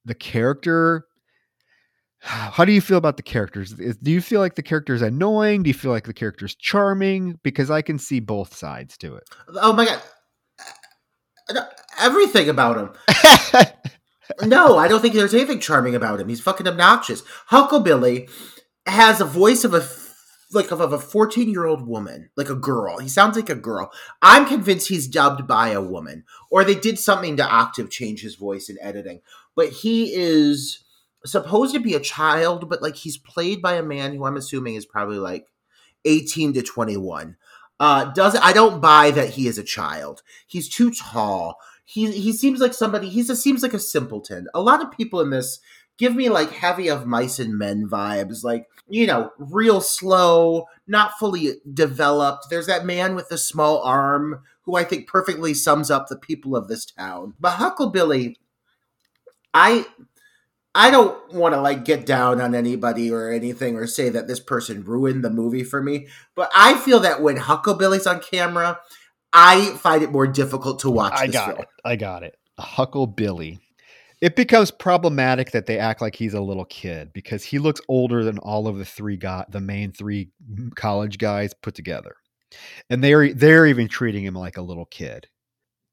The 0.05 0.13
character. 0.15 1.05
How 2.19 2.65
do 2.65 2.71
you 2.71 2.81
feel 2.81 2.97
about 2.97 3.17
the 3.17 3.23
characters? 3.23 3.73
Is- 3.79 3.97
Do 3.97 4.11
you 4.11 4.21
feel 4.21 4.41
like 4.41 4.55
the 4.55 4.63
character 4.63 4.93
is 4.93 5.01
annoying? 5.01 5.63
Do 5.63 5.69
you 5.69 5.73
feel 5.73 5.91
like 5.91 6.05
the 6.05 6.13
character 6.13 6.45
is 6.45 6.55
charming? 6.55 7.39
Because 7.43 7.71
I 7.71 7.81
can 7.81 7.97
see 7.97 8.19
both 8.19 8.55
sides 8.55 8.97
to 8.97 9.15
it. 9.15 9.23
Oh 9.55 9.71
my 9.73 9.85
god, 9.85 10.01
everything 11.99 12.49
about 12.49 12.77
him. 12.77 12.89
No, 14.43 14.77
I 14.77 14.87
don't 14.87 15.01
think 15.01 15.13
there's 15.13 15.33
anything 15.33 15.59
charming 15.59 15.95
about 15.95 16.19
him. 16.19 16.29
He's 16.29 16.41
fucking 16.41 16.67
obnoxious. 16.67 17.23
Hucklebilly 17.47 18.29
has 18.85 19.21
a 19.21 19.25
voice 19.25 19.63
of 19.63 19.73
a 19.73 19.87
like 20.53 20.71
of, 20.71 20.79
of 20.79 20.93
a 20.93 20.99
14 20.99 21.49
year 21.49 21.65
old 21.65 21.87
woman, 21.87 22.29
like 22.37 22.49
a 22.49 22.55
girl. 22.55 22.99
He 22.99 23.09
sounds 23.09 23.35
like 23.35 23.49
a 23.49 23.55
girl. 23.55 23.91
I'm 24.21 24.45
convinced 24.45 24.87
he's 24.87 25.07
dubbed 25.07 25.47
by 25.47 25.69
a 25.69 25.81
woman, 25.81 26.23
or 26.49 26.63
they 26.63 26.75
did 26.75 26.99
something 26.99 27.37
to 27.37 27.45
octave 27.45 27.89
change 27.89 28.21
his 28.21 28.35
voice 28.35 28.69
in 28.69 28.77
editing. 28.81 29.21
But 29.55 29.69
he 29.69 30.13
is 30.13 30.83
supposed 31.25 31.73
to 31.73 31.79
be 31.79 31.95
a 31.95 31.99
child, 31.99 32.69
but 32.69 32.81
like 32.81 32.95
he's 32.95 33.17
played 33.17 33.61
by 33.61 33.73
a 33.73 33.83
man 33.83 34.15
who 34.15 34.25
I'm 34.25 34.37
assuming 34.37 34.75
is 34.75 34.85
probably 34.85 35.17
like 35.17 35.47
18 36.05 36.53
to 36.53 36.61
21. 36.61 37.35
Uh, 37.79 38.05
does 38.05 38.35
I 38.41 38.53
don't 38.53 38.81
buy 38.81 39.11
that 39.11 39.31
he 39.31 39.47
is 39.47 39.57
a 39.57 39.63
child. 39.63 40.23
He's 40.47 40.69
too 40.69 40.91
tall. 40.91 41.57
He 41.89 42.11
he 42.11 42.33
seems 42.33 42.59
like 42.59 42.73
somebody. 42.73 43.07
He 43.07 43.23
just 43.23 43.41
seems 43.41 43.63
like 43.63 43.73
a 43.73 43.79
simpleton. 43.79 44.47
A 44.53 44.59
lot 44.59 44.83
of 44.83 44.91
people 44.91 45.21
in 45.21 45.29
this 45.29 45.61
give 45.97 46.13
me 46.13 46.27
like 46.27 46.51
heavy 46.51 46.89
of 46.89 47.07
mice 47.07 47.39
and 47.39 47.57
men 47.57 47.87
vibes. 47.87 48.43
Like 48.43 48.67
you 48.89 49.07
know, 49.07 49.31
real 49.37 49.79
slow, 49.79 50.65
not 50.85 51.17
fully 51.17 51.61
developed. 51.73 52.47
There's 52.49 52.67
that 52.67 52.85
man 52.85 53.15
with 53.15 53.29
the 53.29 53.37
small 53.37 53.81
arm 53.83 54.41
who 54.63 54.75
I 54.75 54.83
think 54.83 55.07
perfectly 55.07 55.53
sums 55.53 55.89
up 55.89 56.09
the 56.09 56.17
people 56.17 56.57
of 56.57 56.67
this 56.67 56.83
town. 56.85 57.35
But 57.39 57.53
Hucklebilly, 57.53 58.35
I 59.53 59.85
I 60.75 60.91
don't 60.91 61.33
want 61.33 61.55
to 61.55 61.61
like 61.61 61.85
get 61.85 62.05
down 62.05 62.41
on 62.41 62.53
anybody 62.53 63.09
or 63.09 63.31
anything 63.31 63.77
or 63.77 63.87
say 63.87 64.09
that 64.09 64.27
this 64.27 64.41
person 64.41 64.83
ruined 64.83 65.23
the 65.23 65.29
movie 65.29 65.63
for 65.63 65.81
me, 65.81 66.07
but 66.35 66.51
I 66.53 66.75
feel 66.75 66.99
that 66.99 67.21
when 67.21 67.37
Hucklebilly's 67.37 68.05
on 68.05 68.19
camera, 68.19 68.81
I 69.33 69.71
find 69.77 70.03
it 70.03 70.11
more 70.11 70.27
difficult 70.27 70.79
to 70.79 70.89
watch. 70.89 71.13
I 71.15 71.27
this 71.27 71.35
got 71.35 71.47
film. 71.47 71.59
it. 71.59 71.67
I 71.85 71.95
got 71.95 72.23
it. 72.23 72.37
Hucklebilly. 72.59 73.59
It 74.19 74.35
becomes 74.35 74.71
problematic 74.71 75.51
that 75.51 75.67
they 75.67 75.77
act 75.77 76.01
like 76.01 76.15
he's 76.15 76.33
a 76.33 76.41
little 76.41 76.65
kid 76.65 77.13
because 77.13 77.43
he 77.43 77.59
looks 77.59 77.81
older 77.87 78.23
than 78.23 78.39
all 78.39 78.67
of 78.67 78.77
the 78.79 78.85
three 78.85 79.17
guy, 79.17 79.45
the 79.49 79.61
main 79.61 79.91
three 79.91 80.29
college 80.75 81.19
guys 81.19 81.53
put 81.53 81.75
together, 81.75 82.15
and 82.89 83.03
they're 83.03 83.31
they're 83.33 83.67
even 83.67 83.87
treating 83.87 84.23
him 84.23 84.33
like 84.33 84.57
a 84.57 84.63
little 84.63 84.85
kid. 84.85 85.27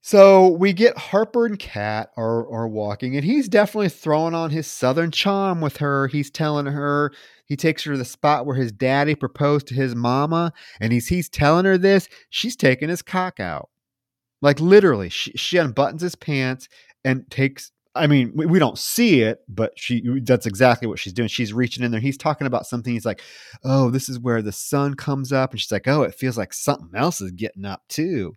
So 0.00 0.48
we 0.48 0.72
get 0.72 0.96
Harper 0.96 1.44
and 1.44 1.58
Kat 1.58 2.12
are 2.16 2.50
are 2.50 2.68
walking, 2.68 3.14
and 3.14 3.24
he's 3.26 3.48
definitely 3.48 3.90
throwing 3.90 4.34
on 4.34 4.50
his 4.50 4.66
southern 4.66 5.10
charm 5.10 5.60
with 5.60 5.78
her. 5.78 6.08
He's 6.08 6.30
telling 6.30 6.66
her 6.66 7.12
he 7.46 7.56
takes 7.56 7.84
her 7.84 7.92
to 7.92 7.98
the 7.98 8.04
spot 8.04 8.46
where 8.46 8.56
his 8.56 8.72
daddy 8.72 9.14
proposed 9.14 9.66
to 9.68 9.74
his 9.74 9.94
mama, 9.94 10.52
and 10.80 10.92
he's 10.92 11.08
he's 11.08 11.28
telling 11.28 11.64
her 11.64 11.78
this. 11.78 12.08
She's 12.30 12.56
taking 12.56 12.88
his 12.88 13.02
cock 13.02 13.40
out, 13.40 13.70
like 14.42 14.60
literally. 14.60 15.08
She 15.08 15.32
she 15.32 15.56
unbuttons 15.56 16.00
his 16.00 16.14
pants 16.14 16.68
and 17.04 17.28
takes. 17.30 17.70
I 17.96 18.08
mean, 18.08 18.32
we, 18.34 18.46
we 18.46 18.58
don't 18.58 18.78
see 18.78 19.20
it, 19.20 19.40
but 19.48 19.72
she 19.76 20.02
that's 20.22 20.46
exactly 20.46 20.88
what 20.88 20.98
she's 20.98 21.12
doing. 21.12 21.28
She's 21.28 21.52
reaching 21.52 21.84
in 21.84 21.92
there. 21.92 22.00
He's 22.00 22.18
talking 22.18 22.46
about 22.46 22.66
something. 22.66 22.92
He's 22.92 23.06
like, 23.06 23.22
"Oh, 23.64 23.90
this 23.90 24.08
is 24.08 24.18
where 24.18 24.42
the 24.42 24.52
sun 24.52 24.94
comes 24.94 25.32
up," 25.32 25.52
and 25.52 25.60
she's 25.60 25.72
like, 25.72 25.86
"Oh, 25.86 26.02
it 26.02 26.14
feels 26.14 26.38
like 26.38 26.52
something 26.52 26.90
else 26.94 27.20
is 27.20 27.30
getting 27.32 27.64
up 27.64 27.82
too." 27.88 28.34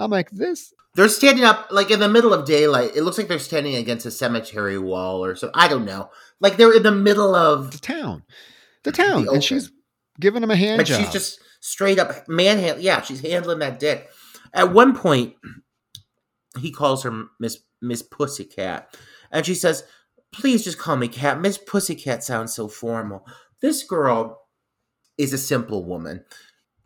I'm 0.00 0.10
like, 0.10 0.30
"This 0.30 0.72
They're 0.94 1.08
standing 1.08 1.44
up 1.44 1.68
like 1.70 1.90
in 1.90 2.00
the 2.00 2.08
middle 2.08 2.32
of 2.32 2.44
daylight. 2.46 2.92
It 2.96 3.02
looks 3.02 3.18
like 3.18 3.28
they're 3.28 3.38
standing 3.38 3.76
against 3.76 4.06
a 4.06 4.10
cemetery 4.10 4.78
wall 4.78 5.24
or 5.24 5.36
so. 5.36 5.50
I 5.54 5.68
don't 5.68 5.84
know. 5.84 6.10
Like 6.40 6.56
they're 6.56 6.74
in 6.74 6.82
the 6.82 6.90
middle 6.92 7.34
of 7.34 7.70
the 7.70 7.78
town, 7.78 8.24
the 8.82 8.92
town," 8.92 9.22
open. 9.22 9.34
and 9.36 9.44
she's 9.44 9.70
giving 10.18 10.42
him 10.42 10.50
a 10.50 10.56
hand 10.56 10.78
But 10.78 10.86
job. 10.86 11.00
she's 11.00 11.12
just 11.12 11.40
straight 11.60 11.98
up 11.98 12.28
manhandle. 12.28 12.82
Yeah, 12.82 13.02
she's 13.02 13.20
handling 13.20 13.60
that 13.60 13.78
dick. 13.78 14.08
At 14.52 14.72
one 14.72 14.96
point, 14.96 15.34
he 16.58 16.72
calls 16.72 17.04
her 17.04 17.26
Miss 17.38 17.58
Miss 17.80 18.02
Pussycat, 18.02 18.96
and 19.30 19.46
she 19.46 19.54
says, 19.54 19.84
"Please 20.32 20.64
just 20.64 20.78
call 20.78 20.96
me 20.96 21.08
Cat. 21.08 21.40
Miss 21.40 21.58
Pussycat 21.58 22.24
sounds 22.24 22.52
so 22.54 22.66
formal." 22.68 23.24
This 23.62 23.82
girl 23.84 24.40
is 25.18 25.32
a 25.32 25.38
simple 25.38 25.84
woman. 25.84 26.24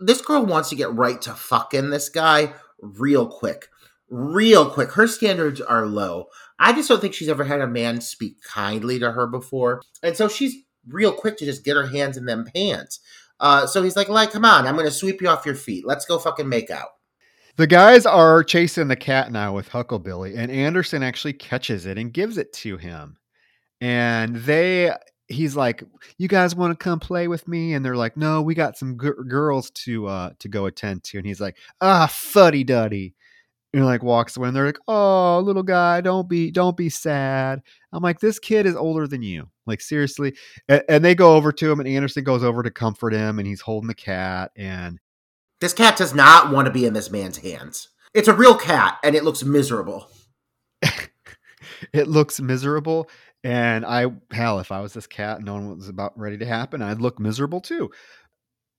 This 0.01 0.21
girl 0.21 0.45
wants 0.45 0.69
to 0.71 0.77
get 0.77 0.93
right 0.93 1.23
to 1.23 1.33
fucking 1.35 1.91
this 1.91 2.09
guy 2.09 2.53
real 2.81 3.27
quick, 3.27 3.69
real 4.09 4.69
quick. 4.71 4.93
Her 4.93 5.07
standards 5.07 5.61
are 5.61 5.87
low. 5.87 6.27
I 6.59 6.73
just 6.73 6.89
don't 6.89 7.01
think 7.01 7.15
she's 7.15 7.29
ever 7.29 7.45
had 7.45 7.61
a 7.61 7.67
man 7.67 8.01
speak 8.01 8.43
kindly 8.43 8.99
to 8.99 9.13
her 9.13 9.27
before, 9.27 9.83
and 10.03 10.17
so 10.17 10.29
she's 10.29 10.55
real 10.89 11.13
quick 11.13 11.37
to 11.39 11.45
just 11.45 11.65
get 11.65 11.77
her 11.77 11.87
hands 11.87 12.17
in 12.17 12.27
them 12.27 12.47
pants. 12.55 13.01
Uh, 13.41 13.67
so 13.67 13.83
he's 13.83 13.97
like, 13.97 14.09
like, 14.09 14.31
come 14.31 14.45
on, 14.45 14.67
I'm 14.67 14.77
gonna 14.77 14.91
sweep 14.91 15.21
you 15.21 15.29
off 15.29 15.47
your 15.47 15.55
feet. 15.55 15.87
Let's 15.87 16.05
go 16.05 16.19
fucking 16.19 16.49
make 16.49 16.71
out. 16.71 16.89
The 17.57 17.67
guys 17.69 18.05
are 18.05 18.43
chasing 18.43 18.89
the 18.89 18.97
cat 18.97 19.31
now 19.31 19.55
with 19.55 19.69
Hucklebilly, 19.71 20.37
and 20.37 20.51
Anderson 20.51 21.05
actually 21.05 21.35
catches 21.35 21.87
it 21.87 21.99
and 21.99 22.13
gives 22.13 22.37
it 22.37 22.53
to 22.55 22.79
him. 22.79 23.17
And 23.81 24.37
they, 24.37 24.93
he's 25.29 25.57
like, 25.57 25.83
"You 26.19 26.29
guys 26.29 26.55
want 26.55 26.79
to 26.79 26.83
come 26.83 27.01
play 27.01 27.29
with 27.29 27.47
me?" 27.49 27.75
And 27.75 27.85
they're 27.85 27.97
like, 27.97 28.17
"No, 28.17 28.43
we 28.43 28.55
got 28.55 28.77
some 28.77 28.99
g- 29.01 29.11
girls 29.29 29.71
to 29.71 30.07
uh 30.07 30.31
to 30.39 30.49
go 30.49 30.67
attend 30.67 31.05
to." 31.05 31.19
And 31.19 31.27
he's 31.27 31.41
like, 31.41 31.57
"Ah, 31.81 32.07
fuddy 32.11 32.65
duddy," 32.65 33.15
and 33.73 33.85
like 33.85 34.03
walks 34.03 34.37
away. 34.37 34.49
And 34.49 34.57
they're 34.57 34.67
like, 34.67 34.79
"Oh, 34.89 35.41
little 35.45 35.63
guy, 35.63 36.01
don't 36.01 36.29
be 36.29 36.51
don't 36.51 36.77
be 36.77 36.89
sad." 36.89 37.63
I'm 37.93 38.03
like, 38.03 38.21
"This 38.21 38.39
kid 38.39 38.67
is 38.67 38.77
older 38.77 39.07
than 39.07 39.23
you." 39.23 39.49
Like 39.67 39.81
seriously, 39.81 40.37
and, 40.69 40.83
and 40.89 41.05
they 41.05 41.15
go 41.15 41.35
over 41.37 41.51
to 41.53 41.73
him, 41.73 41.81
and 41.81 41.89
Anderson 41.89 42.25
goes 42.25 42.45
over 42.45 42.63
to 42.63 42.71
comfort 42.71 43.15
him, 43.15 43.39
and 43.39 43.49
he's 43.49 43.63
holding 43.63 43.89
the 43.89 43.95
cat, 43.95 44.51
and 44.57 44.99
This 45.61 45.73
cat 45.73 45.97
does 45.97 46.15
not 46.15 46.53
want 46.53 46.67
to 46.67 46.73
be 46.73 46.85
in 46.85 46.93
this 46.93 47.11
man's 47.11 47.39
hands. 47.39 47.89
It's 48.13 48.29
a 48.29 48.35
real 48.35 48.57
cat, 48.57 48.99
and 49.03 49.17
it 49.17 49.25
looks 49.25 49.43
miserable. 49.43 50.09
it 51.93 52.07
looks 52.09 52.41
miserable. 52.41 53.09
And 53.45 53.85
I, 53.85 54.07
hell, 54.33 54.59
if 54.59 54.73
I 54.73 54.81
was 54.81 54.95
this 54.95 55.07
cat, 55.07 55.43
knowing 55.43 55.69
what 55.69 55.77
was 55.77 55.91
about 55.91 56.19
ready 56.19 56.39
to 56.39 56.47
happen, 56.47 56.81
I'd 56.81 57.03
look 57.03 57.21
miserable 57.21 57.61
too. 57.61 57.91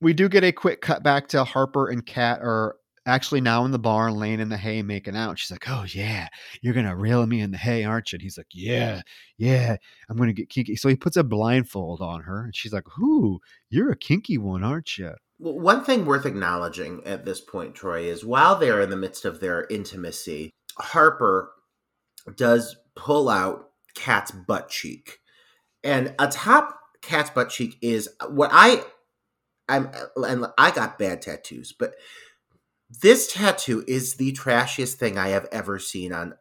We 0.01 0.13
do 0.13 0.27
get 0.27 0.43
a 0.43 0.51
quick 0.51 0.81
cut 0.81 1.03
back 1.03 1.27
to 1.29 1.43
Harper 1.43 1.87
and 1.87 2.03
Cat 2.05 2.39
are 2.41 2.75
actually 3.05 3.41
now 3.41 3.63
in 3.65 3.71
the 3.71 3.79
barn, 3.79 4.15
laying 4.15 4.39
in 4.39 4.49
the 4.49 4.57
hay, 4.57 4.81
making 4.81 5.15
out. 5.15 5.37
She's 5.37 5.51
like, 5.51 5.69
"Oh 5.69 5.85
yeah, 5.87 6.27
you're 6.61 6.73
gonna 6.73 6.95
reel 6.95 7.25
me 7.27 7.41
in 7.41 7.51
the 7.51 7.57
hay, 7.57 7.83
aren't 7.83 8.11
you?" 8.11 8.17
And 8.17 8.23
he's 8.23 8.37
like, 8.37 8.47
"Yeah, 8.51 9.01
yeah, 9.37 9.77
I'm 10.09 10.17
gonna 10.17 10.33
get 10.33 10.49
kinky." 10.49 10.75
So 10.75 10.89
he 10.89 10.95
puts 10.95 11.15
a 11.15 11.23
blindfold 11.23 12.01
on 12.01 12.23
her, 12.23 12.43
and 12.43 12.55
she's 12.55 12.73
like, 12.73 12.85
"Ooh, 12.99 13.39
you're 13.69 13.91
a 13.91 13.97
kinky 13.97 14.37
one, 14.37 14.63
aren't 14.63 14.97
you?" 14.97 15.13
Well, 15.37 15.59
One 15.59 15.83
thing 15.83 16.05
worth 16.05 16.25
acknowledging 16.25 17.03
at 17.05 17.25
this 17.25 17.41
point, 17.41 17.75
Troy, 17.75 18.05
is 18.05 18.25
while 18.25 18.55
they're 18.55 18.81
in 18.81 18.89
the 18.89 18.97
midst 18.97 19.25
of 19.25 19.39
their 19.39 19.67
intimacy, 19.69 20.49
Harper 20.77 21.51
does 22.35 22.75
pull 22.95 23.29
out 23.29 23.69
Cat's 23.95 24.31
butt 24.31 24.69
cheek. 24.69 25.19
And 25.83 26.13
atop 26.19 26.77
Cat's 27.01 27.29
butt 27.29 27.49
cheek 27.49 27.77
is 27.81 28.09
what 28.29 28.49
I 28.53 28.83
I'm 29.67 29.89
and 30.15 30.45
I 30.57 30.71
got 30.71 30.99
bad 30.99 31.21
tattoos, 31.21 31.73
but 31.77 31.95
this 33.01 33.31
tattoo 33.31 33.83
is 33.87 34.15
the 34.15 34.31
trashiest 34.33 34.95
thing 34.95 35.17
I 35.17 35.29
have 35.29 35.47
ever 35.51 35.79
seen 35.79 36.13
on 36.13 36.35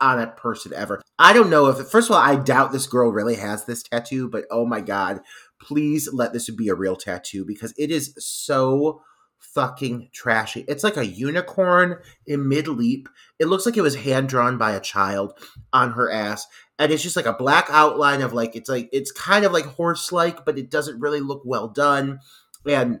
on 0.00 0.18
a 0.18 0.26
person 0.26 0.72
ever. 0.74 1.00
I 1.18 1.32
don't 1.32 1.50
know 1.50 1.68
if 1.68 1.88
first 1.88 2.10
of 2.10 2.16
all, 2.16 2.22
I 2.22 2.36
doubt 2.36 2.72
this 2.72 2.86
girl 2.86 3.10
really 3.10 3.36
has 3.36 3.64
this 3.64 3.82
tattoo, 3.82 4.28
but 4.28 4.44
oh 4.50 4.66
my 4.66 4.80
god, 4.80 5.20
please 5.60 6.12
let 6.12 6.32
this 6.32 6.50
be 6.50 6.68
a 6.68 6.74
real 6.74 6.96
tattoo 6.96 7.44
because 7.46 7.72
it 7.78 7.90
is 7.90 8.14
so 8.18 9.02
fucking 9.38 10.08
trashy. 10.12 10.64
It's 10.68 10.84
like 10.84 10.96
a 10.96 11.06
unicorn 11.06 11.98
in 12.26 12.48
mid 12.48 12.68
leap. 12.68 13.08
It 13.38 13.46
looks 13.46 13.66
like 13.66 13.76
it 13.76 13.82
was 13.82 13.96
hand 13.96 14.28
drawn 14.28 14.58
by 14.58 14.72
a 14.72 14.80
child 14.80 15.38
on 15.72 15.92
her 15.92 16.10
ass. 16.10 16.46
And 16.82 16.90
it's 16.90 17.04
just 17.04 17.14
like 17.14 17.26
a 17.26 17.32
black 17.32 17.66
outline 17.70 18.22
of 18.22 18.32
like 18.32 18.56
it's 18.56 18.68
like 18.68 18.88
it's 18.92 19.12
kind 19.12 19.44
of 19.44 19.52
like 19.52 19.64
horse 19.64 20.10
like, 20.10 20.44
but 20.44 20.58
it 20.58 20.68
doesn't 20.68 20.98
really 20.98 21.20
look 21.20 21.42
well 21.44 21.68
done. 21.68 22.18
And 22.66 22.98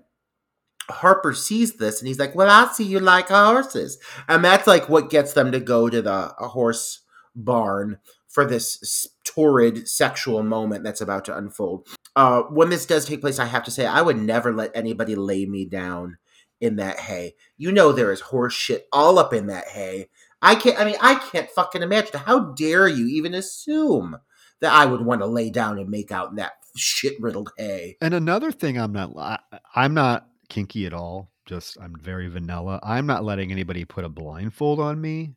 Harper 0.88 1.34
sees 1.34 1.78
this 1.78 2.00
and 2.00 2.06
he's 2.06 2.20
like, 2.20 2.36
Well, 2.36 2.48
I 2.48 2.72
see 2.72 2.84
you 2.84 3.00
like 3.00 3.26
horses. 3.26 3.98
And 4.28 4.44
that's 4.44 4.68
like 4.68 4.88
what 4.88 5.10
gets 5.10 5.32
them 5.32 5.50
to 5.50 5.58
go 5.58 5.88
to 5.88 6.00
the 6.00 6.28
horse 6.38 7.00
barn 7.34 7.98
for 8.28 8.44
this 8.44 9.08
torrid 9.24 9.88
sexual 9.88 10.44
moment 10.44 10.84
that's 10.84 11.00
about 11.00 11.24
to 11.24 11.36
unfold. 11.36 11.88
Uh, 12.14 12.42
when 12.42 12.70
this 12.70 12.86
does 12.86 13.04
take 13.04 13.20
place, 13.20 13.40
I 13.40 13.46
have 13.46 13.64
to 13.64 13.72
say, 13.72 13.84
I 13.84 14.00
would 14.00 14.16
never 14.16 14.52
let 14.52 14.70
anybody 14.76 15.16
lay 15.16 15.44
me 15.44 15.64
down 15.64 16.18
in 16.60 16.76
that 16.76 17.00
hay. 17.00 17.34
You 17.58 17.72
know, 17.72 17.90
there 17.90 18.12
is 18.12 18.20
horse 18.20 18.54
shit 18.54 18.86
all 18.92 19.18
up 19.18 19.34
in 19.34 19.48
that 19.48 19.66
hay. 19.66 20.08
I 20.42 20.56
can't, 20.56 20.78
I 20.78 20.84
mean, 20.84 20.96
I 21.00 21.14
can't 21.14 21.48
fucking 21.50 21.82
imagine. 21.82 22.20
How 22.20 22.52
dare 22.52 22.88
you 22.88 23.06
even 23.06 23.32
assume 23.34 24.18
that 24.60 24.72
I 24.72 24.86
would 24.86 25.04
want 25.04 25.20
to 25.20 25.26
lay 25.26 25.50
down 25.50 25.78
and 25.78 25.88
make 25.88 26.10
out 26.10 26.30
in 26.30 26.36
that 26.36 26.52
shit 26.76 27.20
riddled 27.20 27.50
hay. 27.58 27.96
And 28.00 28.14
another 28.14 28.52
thing, 28.52 28.78
I'm 28.78 28.92
not. 28.92 29.12
I, 29.16 29.38
I'm 29.74 29.92
not 29.92 30.28
kinky 30.48 30.86
at 30.86 30.94
all. 30.94 31.30
Just 31.46 31.76
I'm 31.80 31.96
very 32.00 32.28
vanilla. 32.28 32.80
I'm 32.82 33.06
not 33.06 33.24
letting 33.24 33.50
anybody 33.50 33.84
put 33.84 34.04
a 34.04 34.08
blindfold 34.08 34.80
on 34.80 35.00
me. 35.00 35.34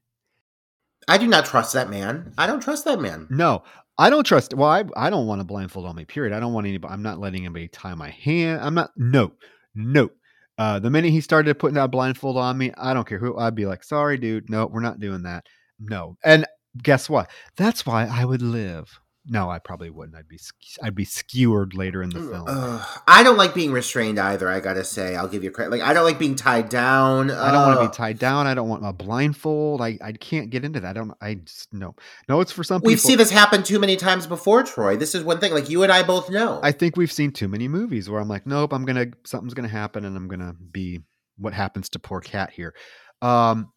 I 1.07 1.17
do 1.17 1.27
not 1.27 1.45
trust 1.45 1.73
that 1.73 1.89
man. 1.89 2.33
I 2.37 2.47
don't 2.47 2.61
trust 2.61 2.85
that 2.85 3.01
man. 3.01 3.27
No, 3.29 3.63
I 3.97 4.09
don't 4.09 4.23
trust. 4.23 4.53
Well, 4.53 4.69
I 4.69 4.83
I 4.95 5.09
don't 5.09 5.27
want 5.27 5.41
a 5.41 5.45
blindfold 5.45 5.87
on 5.87 5.95
me. 5.95 6.05
Period. 6.05 6.33
I 6.33 6.39
don't 6.39 6.53
want 6.53 6.67
anybody. 6.67 6.93
I'm 6.93 7.01
not 7.01 7.19
letting 7.19 7.45
anybody 7.45 7.67
tie 7.67 7.95
my 7.95 8.11
hand. 8.11 8.61
I'm 8.61 8.75
not. 8.75 8.91
No, 8.95 9.31
no. 9.73 10.09
Uh, 10.57 10.79
the 10.79 10.89
minute 10.89 11.11
he 11.11 11.21
started 11.21 11.59
putting 11.59 11.75
that 11.75 11.91
blindfold 11.91 12.37
on 12.37 12.57
me, 12.57 12.71
I 12.77 12.93
don't 12.93 13.07
care 13.07 13.19
who. 13.19 13.37
I'd 13.37 13.55
be 13.55 13.65
like, 13.65 13.83
sorry, 13.83 14.17
dude. 14.17 14.49
No, 14.49 14.67
we're 14.67 14.79
not 14.79 14.99
doing 14.99 15.23
that. 15.23 15.45
No. 15.79 16.17
And 16.23 16.45
guess 16.81 17.09
what? 17.09 17.29
That's 17.57 17.85
why 17.85 18.05
I 18.05 18.25
would 18.25 18.41
live. 18.41 18.99
No, 19.27 19.49
I 19.49 19.57
probably 19.57 19.89
wouldn't. 19.89 20.15
I'd 20.15 20.27
be 20.27 20.39
I'd 20.83 20.93
be 20.93 21.05
skewered 21.05 21.73
later 21.73 22.03
in 22.03 22.11
the 22.11 22.19
film. 22.19 22.45
Ugh. 22.47 23.01
I 23.07 23.23
don't 23.23 23.37
like 23.37 23.55
being 23.55 23.71
restrained 23.71 24.19
either. 24.19 24.47
I 24.47 24.59
gotta 24.59 24.83
say, 24.83 25.15
I'll 25.15 25.27
give 25.27 25.43
you 25.43 25.49
credit. 25.49 25.71
Like 25.71 25.81
I 25.81 25.93
don't 25.93 26.03
like 26.03 26.19
being 26.19 26.35
tied 26.35 26.69
down. 26.69 27.31
I 27.31 27.51
don't 27.51 27.67
want 27.67 27.79
to 27.79 27.89
be 27.89 27.95
tied 27.95 28.19
down. 28.19 28.45
I 28.45 28.53
don't 28.53 28.69
want 28.69 28.85
a 28.85 28.93
blindfold. 28.93 29.81
I, 29.81 29.97
I 29.99 30.11
can't 30.11 30.51
get 30.51 30.63
into 30.63 30.79
that. 30.81 30.89
I 30.89 30.93
don't. 30.93 31.11
I 31.21 31.35
just 31.35 31.73
no. 31.73 31.95
No, 32.29 32.39
it's 32.39 32.51
for 32.51 32.63
some 32.63 32.81
We've 32.83 32.97
people. 32.97 33.09
seen 33.09 33.17
this 33.17 33.31
happen 33.31 33.63
too 33.63 33.79
many 33.79 33.95
times 33.95 34.27
before, 34.27 34.61
Troy. 34.61 34.95
This 34.95 35.15
is 35.15 35.23
one 35.23 35.39
thing. 35.39 35.53
Like 35.53 35.69
you 35.69 35.81
and 35.81 35.91
I 35.91 36.03
both 36.03 36.29
know. 36.29 36.59
I 36.61 36.71
think 36.71 36.95
we've 36.95 37.11
seen 37.11 37.31
too 37.31 37.47
many 37.47 37.67
movies 37.67 38.07
where 38.09 38.21
I'm 38.21 38.29
like, 38.29 38.45
nope, 38.45 38.73
I'm 38.73 38.85
gonna 38.85 39.07
something's 39.25 39.55
gonna 39.55 39.67
happen, 39.67 40.05
and 40.05 40.15
I'm 40.15 40.27
gonna 40.27 40.53
be 40.53 41.01
what 41.37 41.53
happens 41.53 41.89
to 41.89 41.99
poor 41.99 42.21
cat 42.21 42.51
here. 42.51 42.75
Um, 43.23 43.71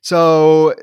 so 0.00 0.74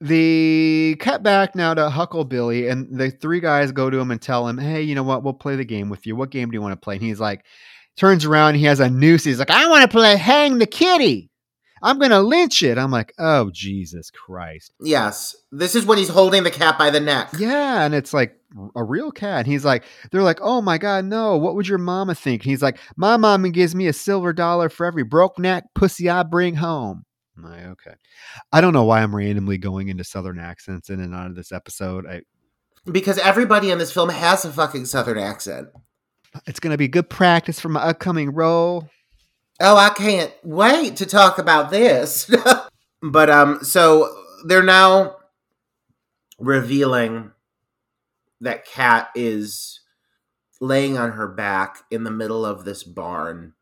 the 0.00 0.96
cut 1.00 1.22
back 1.22 1.54
now 1.54 1.74
to 1.74 1.88
Hucklebilly, 1.88 2.70
and 2.70 2.98
the 2.98 3.10
three 3.10 3.40
guys 3.40 3.72
go 3.72 3.90
to 3.90 3.98
him 3.98 4.10
and 4.10 4.20
tell 4.20 4.48
him, 4.48 4.58
hey, 4.58 4.82
you 4.82 4.94
know 4.94 5.02
what? 5.02 5.22
We'll 5.22 5.34
play 5.34 5.56
the 5.56 5.64
game 5.64 5.88
with 5.88 6.06
you. 6.06 6.16
What 6.16 6.30
game 6.30 6.50
do 6.50 6.54
you 6.54 6.62
want 6.62 6.72
to 6.72 6.82
play? 6.82 6.94
And 6.96 7.04
he's 7.04 7.20
like, 7.20 7.44
turns 7.96 8.24
around, 8.24 8.54
he 8.54 8.64
has 8.64 8.80
a 8.80 8.88
noose. 8.88 9.24
He's 9.24 9.38
like, 9.38 9.50
I 9.50 9.68
want 9.68 9.82
to 9.82 9.88
play 9.88 10.16
Hang 10.16 10.58
the 10.58 10.66
Kitty. 10.66 11.30
I'm 11.82 11.98
gonna 11.98 12.20
lynch 12.20 12.62
it. 12.62 12.76
I'm 12.76 12.90
like, 12.90 13.14
oh 13.18 13.50
Jesus 13.52 14.10
Christ. 14.10 14.72
yes, 14.82 15.34
this 15.50 15.74
is 15.74 15.86
when 15.86 15.96
he's 15.96 16.08
holding 16.10 16.42
the 16.42 16.50
cat 16.50 16.78
by 16.78 16.90
the 16.90 17.00
neck. 17.00 17.30
Yeah, 17.38 17.82
and 17.82 17.94
it's 17.94 18.12
like 18.12 18.36
a 18.76 18.84
real 18.84 19.10
cat. 19.10 19.46
He's 19.46 19.64
like, 19.64 19.84
they're 20.10 20.22
like, 20.22 20.40
oh 20.42 20.60
my 20.60 20.76
god, 20.76 21.06
no. 21.06 21.38
What 21.38 21.54
would 21.54 21.68
your 21.68 21.78
mama 21.78 22.14
think? 22.14 22.42
And 22.42 22.50
he's 22.50 22.62
like, 22.62 22.78
my 22.96 23.16
mama 23.16 23.48
gives 23.50 23.74
me 23.74 23.86
a 23.86 23.92
silver 23.92 24.32
dollar 24.32 24.68
for 24.68 24.84
every 24.84 25.04
broke 25.04 25.38
neck 25.38 25.64
pussy 25.74 26.10
I 26.10 26.22
bring 26.22 26.56
home. 26.56 27.04
I'm 27.36 27.44
like, 27.44 27.64
okay. 27.64 27.94
I 28.52 28.60
don't 28.60 28.72
know 28.72 28.84
why 28.84 29.02
I'm 29.02 29.14
randomly 29.14 29.58
going 29.58 29.88
into 29.88 30.04
southern 30.04 30.38
accents 30.38 30.90
in 30.90 31.00
and 31.00 31.14
out 31.14 31.26
of 31.26 31.36
this 31.36 31.52
episode. 31.52 32.06
I, 32.06 32.22
Because 32.90 33.18
everybody 33.18 33.70
in 33.70 33.78
this 33.78 33.92
film 33.92 34.10
has 34.10 34.44
a 34.44 34.52
fucking 34.52 34.86
southern 34.86 35.18
accent. 35.18 35.68
it's 36.46 36.60
gonna 36.60 36.76
be 36.76 36.88
good 36.88 37.08
practice 37.10 37.58
for 37.60 37.68
my 37.68 37.80
upcoming 37.80 38.30
role. 38.30 38.88
Oh, 39.60 39.76
I 39.76 39.90
can't 39.90 40.32
wait 40.42 40.96
to 40.96 41.06
talk 41.06 41.38
about 41.38 41.70
this. 41.70 42.30
but 43.02 43.30
um 43.30 43.62
so 43.62 44.14
they're 44.46 44.62
now 44.62 45.16
revealing 46.38 47.32
that 48.40 48.64
Cat 48.64 49.10
is 49.14 49.80
laying 50.60 50.96
on 50.96 51.12
her 51.12 51.28
back 51.28 51.78
in 51.90 52.04
the 52.04 52.10
middle 52.10 52.44
of 52.44 52.64
this 52.64 52.82
barn. 52.82 53.54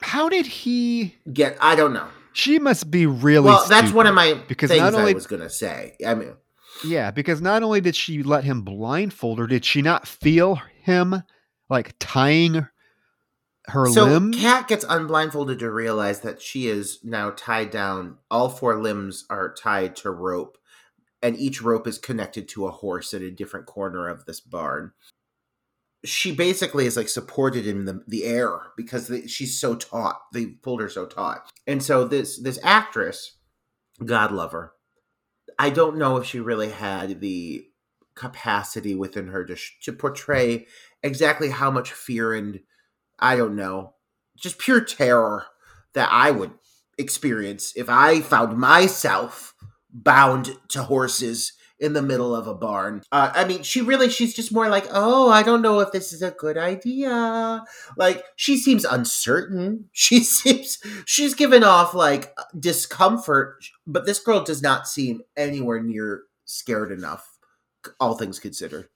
How 0.00 0.28
did 0.28 0.46
he? 0.46 1.16
Get 1.32 1.56
I 1.60 1.74
don't 1.74 1.92
know. 1.92 2.08
She 2.38 2.60
must 2.60 2.88
be 2.88 3.04
really. 3.04 3.46
well, 3.46 3.66
that's 3.68 3.90
one 3.90 4.06
of 4.06 4.14
my 4.14 4.34
because 4.46 4.70
things 4.70 4.80
not 4.80 4.94
only 4.94 5.10
I 5.10 5.14
was 5.14 5.26
gonna 5.26 5.50
say. 5.50 5.96
I 6.06 6.14
mean 6.14 6.36
Yeah, 6.84 7.10
because 7.10 7.40
not 7.40 7.64
only 7.64 7.80
did 7.80 7.96
she 7.96 8.22
let 8.22 8.44
him 8.44 8.62
blindfold 8.62 9.40
her, 9.40 9.48
did 9.48 9.64
she 9.64 9.82
not 9.82 10.06
feel 10.06 10.54
him 10.82 11.24
like 11.68 11.96
tying 11.98 12.68
her 13.66 13.86
so 13.88 14.04
limbs? 14.04 14.38
Cat 14.38 14.68
gets 14.68 14.84
unblindfolded 14.84 15.58
to 15.58 15.68
realize 15.68 16.20
that 16.20 16.40
she 16.40 16.68
is 16.68 17.00
now 17.02 17.30
tied 17.30 17.70
down. 17.70 18.18
All 18.30 18.48
four 18.48 18.80
limbs 18.80 19.26
are 19.28 19.52
tied 19.52 19.96
to 19.96 20.12
rope, 20.12 20.58
and 21.20 21.36
each 21.36 21.60
rope 21.60 21.88
is 21.88 21.98
connected 21.98 22.48
to 22.50 22.68
a 22.68 22.70
horse 22.70 23.12
at 23.14 23.22
a 23.22 23.32
different 23.32 23.66
corner 23.66 24.06
of 24.06 24.26
this 24.26 24.38
barn. 24.38 24.92
She 26.04 26.32
basically 26.32 26.86
is 26.86 26.96
like 26.96 27.08
supported 27.08 27.66
in 27.66 27.84
the, 27.84 28.02
the 28.06 28.24
air 28.24 28.58
because 28.76 29.10
she's 29.26 29.60
so 29.60 29.74
taut. 29.74 30.20
They 30.32 30.46
pulled 30.46 30.80
her 30.80 30.88
so 30.88 31.06
taut, 31.06 31.50
and 31.66 31.82
so 31.82 32.04
this 32.04 32.40
this 32.40 32.58
actress, 32.62 33.36
God 34.04 34.30
love 34.30 34.52
her, 34.52 34.72
I 35.58 35.70
don't 35.70 35.98
know 35.98 36.16
if 36.16 36.26
she 36.26 36.38
really 36.38 36.70
had 36.70 37.20
the 37.20 37.64
capacity 38.14 38.94
within 38.94 39.28
her 39.28 39.44
to 39.44 39.56
to 39.82 39.92
portray 39.92 40.66
exactly 41.02 41.50
how 41.50 41.70
much 41.70 41.92
fear 41.92 42.32
and 42.34 42.60
I 43.18 43.36
don't 43.36 43.56
know, 43.56 43.94
just 44.36 44.58
pure 44.58 44.80
terror 44.80 45.46
that 45.94 46.08
I 46.12 46.30
would 46.30 46.52
experience 46.96 47.72
if 47.76 47.88
I 47.88 48.20
found 48.20 48.58
myself 48.58 49.54
bound 49.90 50.56
to 50.68 50.84
horses 50.84 51.52
in 51.80 51.92
the 51.92 52.02
middle 52.02 52.34
of 52.34 52.46
a 52.46 52.54
barn. 52.54 53.02
Uh, 53.12 53.30
I 53.34 53.44
mean, 53.44 53.62
she 53.62 53.80
really, 53.80 54.08
she's 54.10 54.34
just 54.34 54.52
more 54.52 54.68
like, 54.68 54.86
oh, 54.90 55.30
I 55.30 55.42
don't 55.42 55.62
know 55.62 55.80
if 55.80 55.92
this 55.92 56.12
is 56.12 56.22
a 56.22 56.32
good 56.32 56.58
idea. 56.58 57.62
Like, 57.96 58.24
she 58.36 58.56
seems 58.56 58.84
uncertain. 58.84 59.86
She 59.98 60.20
seems, 60.20 60.78
she's 61.06 61.34
given 61.34 61.64
off 61.64 61.92
like 61.92 62.34
discomfort, 62.58 63.64
but 63.86 64.06
this 64.06 64.20
girl 64.20 64.42
does 64.42 64.62
not 64.62 64.88
seem 64.88 65.22
anywhere 65.36 65.82
near 65.82 66.22
scared 66.44 66.92
enough, 66.92 67.38
all 68.00 68.16
things 68.16 68.38
considered. 68.38 68.88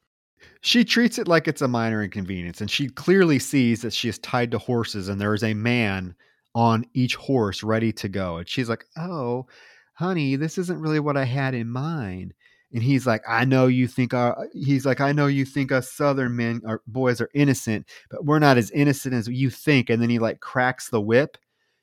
She 0.61 0.85
treats 0.85 1.18
it 1.18 1.28
like 1.28 1.49
it's 1.49 1.62
a 1.62 1.68
minor 1.68 2.03
inconvenience, 2.03 2.61
and 2.61 2.70
she 2.70 2.89
clearly 2.89 3.39
sees 3.39 3.83
that 3.83 3.93
she 3.93 4.09
is 4.09 4.18
tied 4.18 4.51
to 4.53 4.59
horses, 4.59 5.09
and 5.09 5.20
there 5.20 5.35
is 5.35 5.45
a 5.45 5.55
man 5.55 6.14
on 6.55 6.85
each 6.95 7.16
horse 7.16 7.62
ready 7.62 7.93
to 7.95 8.09
go. 8.09 8.39
And 8.39 8.49
she's 8.49 8.68
like, 8.68 8.85
"Oh, 8.97 9.47
honey, 9.95 10.37
this 10.37 10.59
isn't 10.59 10.80
really 10.80 11.01
what 11.01 11.16
I 11.16 11.24
had 11.24 11.55
in 11.55 11.68
mind." 11.68 12.35
And 12.72 12.82
he's 12.82 13.06
like, 13.06 13.22
"I 13.28 13.44
know 13.44 13.66
you 13.66 13.86
think 13.86 14.14
our," 14.14 14.48
he's 14.52 14.86
like, 14.86 15.00
"I 15.00 15.12
know 15.12 15.26
you 15.26 15.44
think 15.44 15.72
us 15.72 15.92
Southern 15.92 16.36
men 16.36 16.62
or 16.64 16.82
boys 16.86 17.20
are 17.20 17.30
innocent, 17.34 17.86
but 18.10 18.24
we're 18.24 18.38
not 18.38 18.58
as 18.58 18.70
innocent 18.70 19.14
as 19.14 19.28
you 19.28 19.50
think." 19.50 19.90
And 19.90 20.00
then 20.00 20.10
he 20.10 20.18
like 20.18 20.40
cracks 20.40 20.88
the 20.88 21.00
whip 21.00 21.36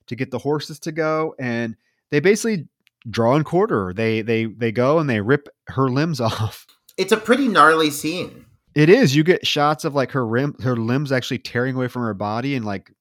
to 0.07 0.15
get 0.15 0.31
the 0.31 0.39
horses 0.39 0.79
to 0.79 0.91
go, 0.91 1.35
and 1.39 1.75
they 2.11 2.19
basically 2.19 2.67
draw 3.09 3.35
and 3.35 3.45
quarter. 3.45 3.93
They 3.93 4.21
they 4.21 4.45
they 4.45 4.71
go 4.71 4.99
and 4.99 5.09
they 5.09 5.21
rip 5.21 5.47
her 5.67 5.89
limbs 5.89 6.19
off. 6.21 6.65
It's 6.97 7.11
a 7.11 7.17
pretty 7.17 7.47
gnarly 7.47 7.91
scene. 7.91 8.45
It 8.75 8.89
is. 8.89 9.15
You 9.15 9.23
get 9.23 9.47
shots 9.47 9.85
of 9.85 9.95
like 9.95 10.11
her 10.11 10.25
rim, 10.25 10.55
her 10.61 10.75
limbs 10.75 11.11
actually 11.11 11.39
tearing 11.39 11.75
away 11.75 11.87
from 11.87 12.03
her 12.03 12.13
body, 12.13 12.55
and 12.55 12.65
like 12.65 12.91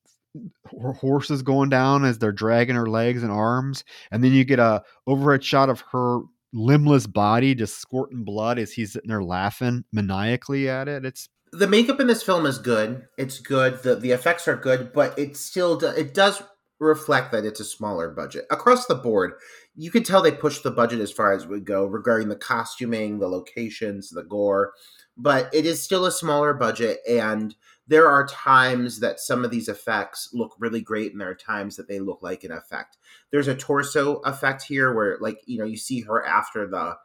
her 0.83 0.93
horses 0.93 1.43
going 1.43 1.69
down 1.69 2.05
as 2.05 2.19
they're 2.19 2.33
dragging 2.33 2.77
her 2.77 2.87
legs 2.87 3.23
and 3.23 3.33
arms, 3.33 3.85
and 4.11 4.23
then 4.23 4.33
you 4.33 4.45
get 4.45 4.59
a 4.59 4.83
overhead 5.07 5.45
shot 5.45 5.69
of 5.69 5.83
her 5.93 6.21
limbless 6.53 7.07
body 7.07 7.55
just 7.55 7.81
squirting 7.81 8.25
blood 8.25 8.59
as 8.59 8.73
he's 8.73 8.93
sitting 8.93 9.09
there 9.09 9.23
laughing 9.23 9.85
maniacally 9.93 10.69
at 10.69 10.89
it. 10.89 11.05
It's 11.05 11.29
the 11.53 11.67
makeup 11.67 12.01
in 12.01 12.07
this 12.07 12.23
film 12.23 12.47
is 12.47 12.59
good. 12.59 13.07
It's 13.17 13.39
good. 13.41 13.83
the 13.83 13.97
The 13.97 14.13
effects 14.13 14.49
are 14.49 14.57
good, 14.57 14.93
but 14.93 15.19
it 15.19 15.37
still 15.37 15.77
do, 15.77 15.87
it 15.89 16.15
does 16.15 16.43
reflect 16.81 17.33
that 17.33 17.45
it's 17.45 17.61
a 17.61 17.65
smaller 17.65 18.11
budget 18.11 18.47
across 18.51 18.87
the 18.87 18.95
board. 18.95 19.33
You 19.75 19.91
can 19.91 20.03
tell 20.03 20.23
they 20.23 20.33
pushed 20.33 20.63
the 20.63 20.71
budget 20.71 21.01
as 21.01 21.11
far 21.11 21.33
as 21.33 21.45
it 21.45 21.49
would 21.49 21.65
go 21.65 21.87
regarding 21.87 22.29
the 22.29 22.37
costuming, 22.37 23.19
the 23.19 23.29
locations, 23.29 24.11
the 24.11 24.23
gore, 24.23 24.73
but 25.17 25.53
it 25.53 25.67
is 25.67 25.83
still 25.83 26.05
a 26.05 26.13
smaller 26.13 26.55
budget. 26.55 26.99
And 27.09 27.55
there 27.89 28.09
are 28.09 28.27
times 28.27 29.01
that 29.01 29.19
some 29.19 29.45
of 29.45 29.51
these 29.51 29.69
effects 29.69 30.31
look 30.33 30.55
really 30.59 30.81
great, 30.81 31.13
and 31.13 31.21
there 31.21 31.31
are 31.31 31.35
times 31.35 31.77
that 31.77 31.89
they 31.89 32.01
look 32.01 32.23
like 32.23 32.45
an 32.45 32.53
effect. 32.53 32.99
There's 33.31 33.49
a 33.49 33.55
torso 33.55 34.17
effect 34.19 34.63
here 34.63 34.95
where, 34.95 35.19
like, 35.21 35.41
you 35.47 35.59
know, 35.59 35.65
you 35.65 35.77
see 35.77 36.03
her 36.03 36.25
after 36.25 36.67
the 36.67 36.97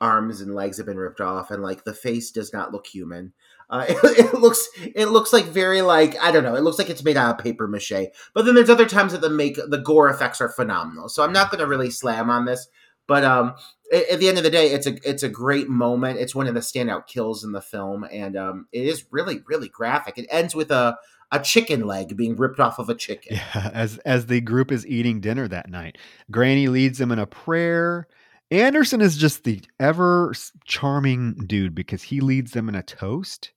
arms 0.00 0.40
and 0.40 0.54
legs 0.54 0.76
have 0.76 0.86
been 0.86 0.96
ripped 0.96 1.20
off 1.20 1.50
and 1.50 1.62
like 1.62 1.84
the 1.84 1.92
face 1.92 2.30
does 2.30 2.52
not 2.52 2.72
look 2.72 2.86
human. 2.86 3.32
Uh, 3.70 3.84
it, 3.88 3.98
it 4.18 4.34
looks 4.34 4.68
it 4.94 5.06
looks 5.06 5.32
like 5.32 5.44
very 5.44 5.82
like 5.82 6.16
i 6.22 6.30
don't 6.30 6.44
know 6.44 6.54
it 6.54 6.62
looks 6.62 6.78
like 6.78 6.88
it's 6.88 7.04
made 7.04 7.18
out 7.18 7.38
of 7.38 7.44
paper 7.44 7.68
mache 7.68 8.06
but 8.32 8.46
then 8.46 8.54
there's 8.54 8.70
other 8.70 8.88
times 8.88 9.12
that 9.12 9.20
the 9.20 9.28
make 9.28 9.56
the 9.56 9.82
gore 9.84 10.08
effects 10.08 10.40
are 10.40 10.48
phenomenal. 10.48 11.08
So 11.08 11.22
i'm 11.22 11.32
not 11.32 11.50
going 11.50 11.60
to 11.60 11.66
really 11.66 11.90
slam 11.90 12.30
on 12.30 12.44
this 12.46 12.68
but 13.08 13.24
um 13.24 13.54
at, 13.92 14.20
the 14.20 14.28
end 14.28 14.38
of 14.38 14.44
the 14.44 14.50
day 14.50 14.70
it's 14.70 14.86
a 14.86 14.96
it's 15.08 15.24
a 15.24 15.28
great 15.28 15.68
moment 15.68 16.20
it's 16.20 16.34
one 16.34 16.46
of 16.46 16.54
the 16.54 16.60
standout 16.60 17.08
kills 17.08 17.42
in 17.42 17.50
the 17.52 17.60
film 17.60 18.04
and 18.12 18.36
um 18.36 18.66
it 18.70 18.84
is 18.84 19.06
really 19.10 19.42
really 19.48 19.68
graphic 19.68 20.18
it 20.18 20.26
ends 20.30 20.54
with 20.54 20.70
a 20.70 20.96
a 21.30 21.40
chicken 21.40 21.86
leg 21.86 22.16
being 22.16 22.36
ripped 22.36 22.60
off 22.60 22.78
of 22.78 22.88
a 22.88 22.94
chicken 22.94 23.36
yeah, 23.36 23.70
as 23.74 23.98
as 23.98 24.26
the 24.26 24.40
group 24.40 24.72
is 24.72 24.86
eating 24.86 25.20
dinner 25.20 25.46
that 25.48 25.68
night. 25.68 25.98
Granny 26.30 26.68
leads 26.68 26.98
them 26.98 27.12
in 27.12 27.18
a 27.18 27.26
prayer. 27.26 28.08
Anderson 28.50 29.00
is 29.00 29.16
just 29.16 29.44
the 29.44 29.60
ever 29.78 30.32
charming 30.64 31.34
dude 31.46 31.74
because 31.74 32.02
he 32.02 32.20
leads 32.20 32.52
them 32.52 32.68
in 32.68 32.74
a 32.74 32.82
toast 32.82 33.52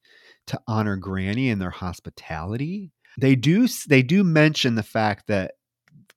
to 0.47 0.59
honor 0.67 0.97
Granny 0.97 1.49
and 1.49 1.61
their 1.61 1.69
hospitality. 1.69 2.91
They 3.17 3.35
do 3.35 3.67
they 3.87 4.03
do 4.03 4.23
mention 4.23 4.75
the 4.75 4.83
fact 4.83 5.27
that 5.27 5.53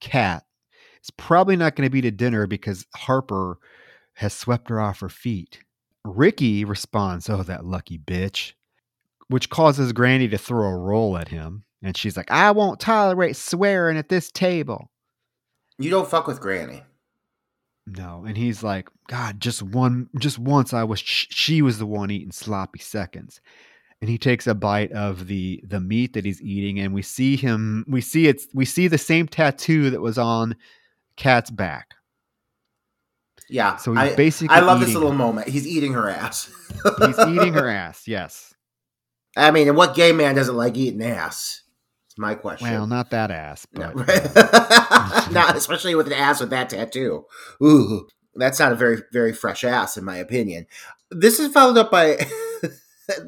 Cat 0.00 0.43
is 1.04 1.10
probably 1.10 1.56
not 1.56 1.76
going 1.76 1.86
to 1.86 1.92
be 1.92 2.00
to 2.00 2.10
dinner 2.10 2.46
because 2.46 2.86
Harper 2.94 3.58
has 4.14 4.32
swept 4.32 4.68
her 4.70 4.80
off 4.80 5.00
her 5.00 5.08
feet. 5.08 5.60
Ricky 6.04 6.64
responds, 6.64 7.28
"Oh, 7.30 7.42
that 7.42 7.64
lucky 7.64 7.98
bitch," 7.98 8.52
which 9.28 9.50
causes 9.50 9.92
Granny 9.92 10.28
to 10.28 10.38
throw 10.38 10.66
a 10.66 10.76
roll 10.76 11.16
at 11.16 11.28
him, 11.28 11.64
and 11.82 11.96
she's 11.96 12.16
like, 12.16 12.30
"I 12.30 12.50
won't 12.50 12.80
tolerate 12.80 13.36
swearing 13.36 13.96
at 13.96 14.08
this 14.08 14.30
table." 14.30 14.90
You 15.78 15.90
don't 15.90 16.08
fuck 16.08 16.26
with 16.26 16.40
Granny. 16.40 16.82
No, 17.86 18.24
and 18.26 18.36
he's 18.36 18.62
like, 18.62 18.88
God, 19.08 19.40
just 19.40 19.62
one, 19.62 20.08
just 20.18 20.38
once, 20.38 20.72
I 20.72 20.84
was, 20.84 21.00
sh- 21.00 21.26
she 21.30 21.60
was 21.60 21.78
the 21.78 21.86
one 21.86 22.10
eating 22.10 22.32
sloppy 22.32 22.78
seconds, 22.78 23.40
and 24.00 24.08
he 24.08 24.16
takes 24.16 24.46
a 24.46 24.54
bite 24.54 24.92
of 24.92 25.26
the 25.26 25.62
the 25.66 25.80
meat 25.80 26.14
that 26.14 26.24
he's 26.24 26.40
eating, 26.40 26.80
and 26.80 26.94
we 26.94 27.02
see 27.02 27.36
him, 27.36 27.84
we 27.86 28.00
see 28.00 28.26
it's, 28.26 28.46
we 28.54 28.64
see 28.64 28.88
the 28.88 28.98
same 28.98 29.28
tattoo 29.28 29.90
that 29.90 30.00
was 30.00 30.16
on 30.16 30.56
Cat's 31.16 31.50
back. 31.50 31.94
Yeah. 33.48 33.76
So 33.76 33.92
he's 33.92 34.12
I, 34.12 34.16
basically 34.16 34.56
I 34.56 34.60
love 34.60 34.80
this 34.80 34.94
little 34.94 35.10
her. 35.10 35.16
moment. 35.16 35.48
He's 35.48 35.66
eating 35.66 35.92
her 35.92 36.08
ass. 36.08 36.50
He's 37.06 37.18
eating 37.28 37.52
her 37.54 37.68
ass. 37.68 38.08
Yes. 38.08 38.54
I 39.36 39.50
mean, 39.50 39.68
and 39.68 39.76
what 39.76 39.94
gay 39.94 40.12
man 40.12 40.34
doesn't 40.34 40.56
like 40.56 40.76
eating 40.76 41.02
ass? 41.02 41.62
It's 42.06 42.18
my 42.18 42.34
question. 42.34 42.70
Well, 42.70 42.86
not 42.86 43.10
that 43.10 43.30
ass, 43.30 43.66
No, 43.72 43.92
but 43.94 44.08
right. 44.36 45.30
not 45.32 45.56
especially 45.56 45.94
with 45.94 46.06
an 46.06 46.12
ass 46.12 46.40
with 46.40 46.50
that 46.50 46.70
tattoo. 46.70 47.26
Ooh, 47.62 48.06
that's 48.34 48.58
not 48.58 48.72
a 48.72 48.76
very 48.76 49.02
very 49.12 49.32
fresh 49.32 49.64
ass, 49.64 49.96
in 49.96 50.04
my 50.04 50.16
opinion. 50.16 50.66
This 51.10 51.38
is 51.40 51.52
followed 51.52 51.76
up 51.76 51.90
by 51.90 52.18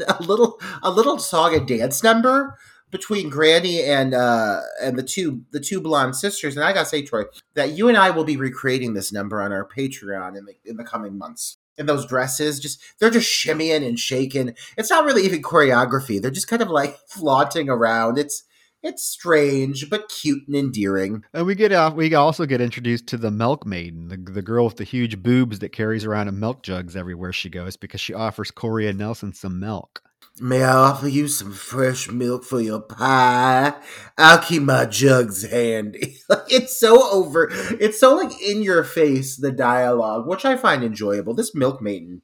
a 0.08 0.22
little 0.22 0.60
a 0.82 0.90
little 0.90 1.18
song 1.18 1.54
and 1.54 1.66
dance 1.66 2.02
number 2.02 2.56
between 2.90 3.28
Granny 3.28 3.82
and 3.82 4.14
uh 4.14 4.62
and 4.80 4.98
the 4.98 5.02
two 5.02 5.42
the 5.50 5.60
two 5.60 5.80
blonde 5.80 6.16
sisters. 6.16 6.56
And 6.56 6.64
I 6.64 6.72
gotta 6.72 6.86
say, 6.86 7.02
Troy, 7.02 7.24
that 7.54 7.72
you 7.72 7.88
and 7.88 7.96
I 7.96 8.10
will 8.10 8.24
be 8.24 8.36
recreating 8.36 8.94
this 8.94 9.12
number 9.12 9.40
on 9.40 9.52
our 9.52 9.66
Patreon 9.66 10.36
in 10.36 10.46
the 10.46 10.54
in 10.64 10.76
the 10.76 10.84
coming 10.84 11.18
months. 11.18 11.56
And 11.78 11.88
those 11.88 12.06
dresses, 12.06 12.58
just 12.58 12.80
they're 12.98 13.10
just 13.10 13.30
shimmying 13.30 13.86
and 13.86 13.98
shaking. 13.98 14.54
It's 14.78 14.88
not 14.90 15.04
really 15.04 15.24
even 15.24 15.42
choreography. 15.42 16.20
They're 16.20 16.30
just 16.30 16.48
kind 16.48 16.62
of 16.62 16.70
like 16.70 16.98
flaunting 17.08 17.68
around. 17.68 18.18
It's 18.18 18.44
it's 18.82 19.04
strange 19.04 19.90
but 19.90 20.08
cute 20.08 20.46
and 20.46 20.56
endearing. 20.56 21.24
and 21.34 21.44
we 21.44 21.54
get 21.54 21.72
off. 21.72 21.94
We 21.94 22.14
also 22.14 22.46
get 22.46 22.60
introduced 22.60 23.08
to 23.08 23.16
the 23.16 23.30
milk 23.30 23.66
maiden, 23.66 24.08
the, 24.08 24.16
the 24.16 24.42
girl 24.42 24.66
with 24.66 24.76
the 24.76 24.84
huge 24.84 25.22
boobs 25.22 25.58
that 25.58 25.70
carries 25.70 26.04
around 26.04 26.28
a 26.28 26.32
milk 26.32 26.62
jugs 26.62 26.94
everywhere 26.94 27.32
she 27.32 27.50
goes 27.50 27.76
because 27.76 28.00
she 28.00 28.14
offers 28.14 28.50
Corey 28.50 28.86
and 28.86 28.98
Nelson 28.98 29.32
some 29.32 29.58
milk. 29.58 30.02
May 30.38 30.62
I 30.62 30.72
offer 30.72 31.08
you 31.08 31.28
some 31.28 31.52
fresh 31.52 32.10
milk 32.10 32.44
for 32.44 32.60
your 32.60 32.80
pie? 32.80 33.72
I'll 34.18 34.38
keep 34.38 34.62
my 34.62 34.84
jugs 34.84 35.44
handy. 35.44 36.18
It's 36.48 36.78
so 36.78 37.10
over. 37.10 37.48
It's 37.80 37.98
so 37.98 38.14
like 38.14 38.40
in 38.42 38.62
your 38.62 38.84
face 38.84 39.36
the 39.36 39.50
dialogue, 39.50 40.26
which 40.28 40.44
I 40.44 40.56
find 40.56 40.84
enjoyable. 40.84 41.34
This 41.34 41.54
milk 41.54 41.80
maiden, 41.80 42.22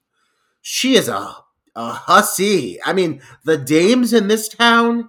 she 0.61 0.95
is 0.95 1.09
a 1.09 1.35
a 1.75 1.93
hussy. 1.93 2.79
I 2.85 2.93
mean, 2.93 3.23
the 3.45 3.57
dames 3.57 4.13
in 4.13 4.29
this 4.29 4.49
town, 4.49 5.09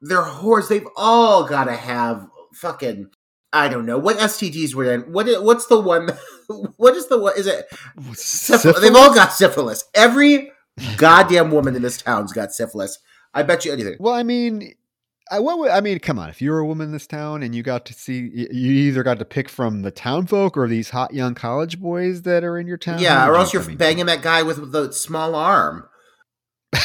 they're 0.00 0.22
whores. 0.22 0.68
They've 0.68 0.88
all 0.96 1.44
got 1.44 1.64
to 1.64 1.74
have 1.76 2.26
fucking. 2.54 3.10
I 3.52 3.68
don't 3.68 3.86
know 3.86 3.98
what 3.98 4.18
STDs 4.18 4.74
were 4.74 4.92
in. 4.92 5.12
What 5.12 5.26
what's 5.42 5.66
the 5.66 5.80
one? 5.80 6.10
What 6.78 6.96
is 6.96 7.08
the 7.08 7.18
one? 7.18 7.34
Is 7.36 7.46
it 7.46 7.66
syphilis? 8.14 8.80
They've 8.80 8.96
all 8.96 9.14
got 9.14 9.34
syphilis. 9.34 9.84
Every 9.94 10.50
goddamn 10.96 11.50
woman 11.50 11.74
in 11.76 11.82
this 11.82 12.00
town's 12.00 12.32
got 12.32 12.52
syphilis. 12.52 12.98
I 13.34 13.42
bet 13.42 13.64
you 13.64 13.72
anything. 13.72 13.96
Well, 14.00 14.14
I 14.14 14.22
mean, 14.22 14.74
I 15.30 15.40
what 15.40 15.58
would, 15.58 15.70
I 15.70 15.80
mean, 15.80 15.98
come 15.98 16.18
on. 16.18 16.30
If 16.30 16.40
you 16.40 16.50
were 16.50 16.58
a 16.58 16.66
woman 16.66 16.86
in 16.86 16.92
this 16.92 17.06
town 17.06 17.42
and 17.42 17.54
you 17.54 17.62
got 17.62 17.84
to 17.86 17.92
see, 17.92 18.30
you 18.32 18.72
either 18.72 19.02
got 19.02 19.18
to 19.18 19.24
pick 19.24 19.48
from 19.48 19.82
the 19.82 19.90
town 19.90 20.26
folk 20.26 20.56
or 20.56 20.66
these 20.66 20.90
hot 20.90 21.12
young 21.12 21.34
college 21.34 21.80
boys 21.80 22.22
that 22.22 22.44
are 22.44 22.58
in 22.58 22.66
your 22.66 22.78
town. 22.78 23.00
Yeah, 23.00 23.28
or 23.28 23.36
else 23.36 23.52
you- 23.52 23.60
you're 23.60 23.66
I 23.66 23.68
mean, 23.68 23.76
banging 23.76 24.06
that 24.06 24.22
guy 24.22 24.42
with 24.42 24.72
the 24.72 24.92
small 24.92 25.34
arm. 25.34 25.88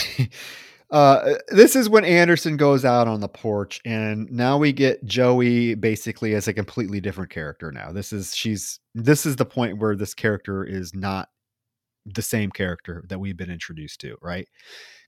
uh, 0.92 1.34
this 1.50 1.76
is 1.76 1.90
when 1.90 2.06
Anderson 2.06 2.58
goes 2.58 2.86
out 2.86 3.08
on 3.08 3.20
the 3.20 3.28
porch, 3.28 3.82
and 3.86 4.32
now 4.32 4.58
we 4.58 4.72
get 4.72 5.04
Joey 5.06 5.76
basically 5.76 6.36
as 6.36 6.48
a 6.48 6.54
completely 6.54 7.02
different 7.02 7.30
character. 7.32 7.72
Now 7.72 7.92
this 7.92 8.14
is 8.14 8.36
she's 8.36 8.80
this 8.94 9.26
is 9.26 9.36
the 9.38 9.46
point 9.46 9.80
where 9.80 9.96
this 9.96 10.14
character 10.14 10.64
is 10.64 10.94
not 10.94 11.30
the 12.06 12.22
same 12.22 12.52
character 12.52 13.04
that 13.08 13.20
we've 13.20 13.38
been 13.38 13.52
introduced 13.52 14.02
to, 14.02 14.18
right? 14.22 14.48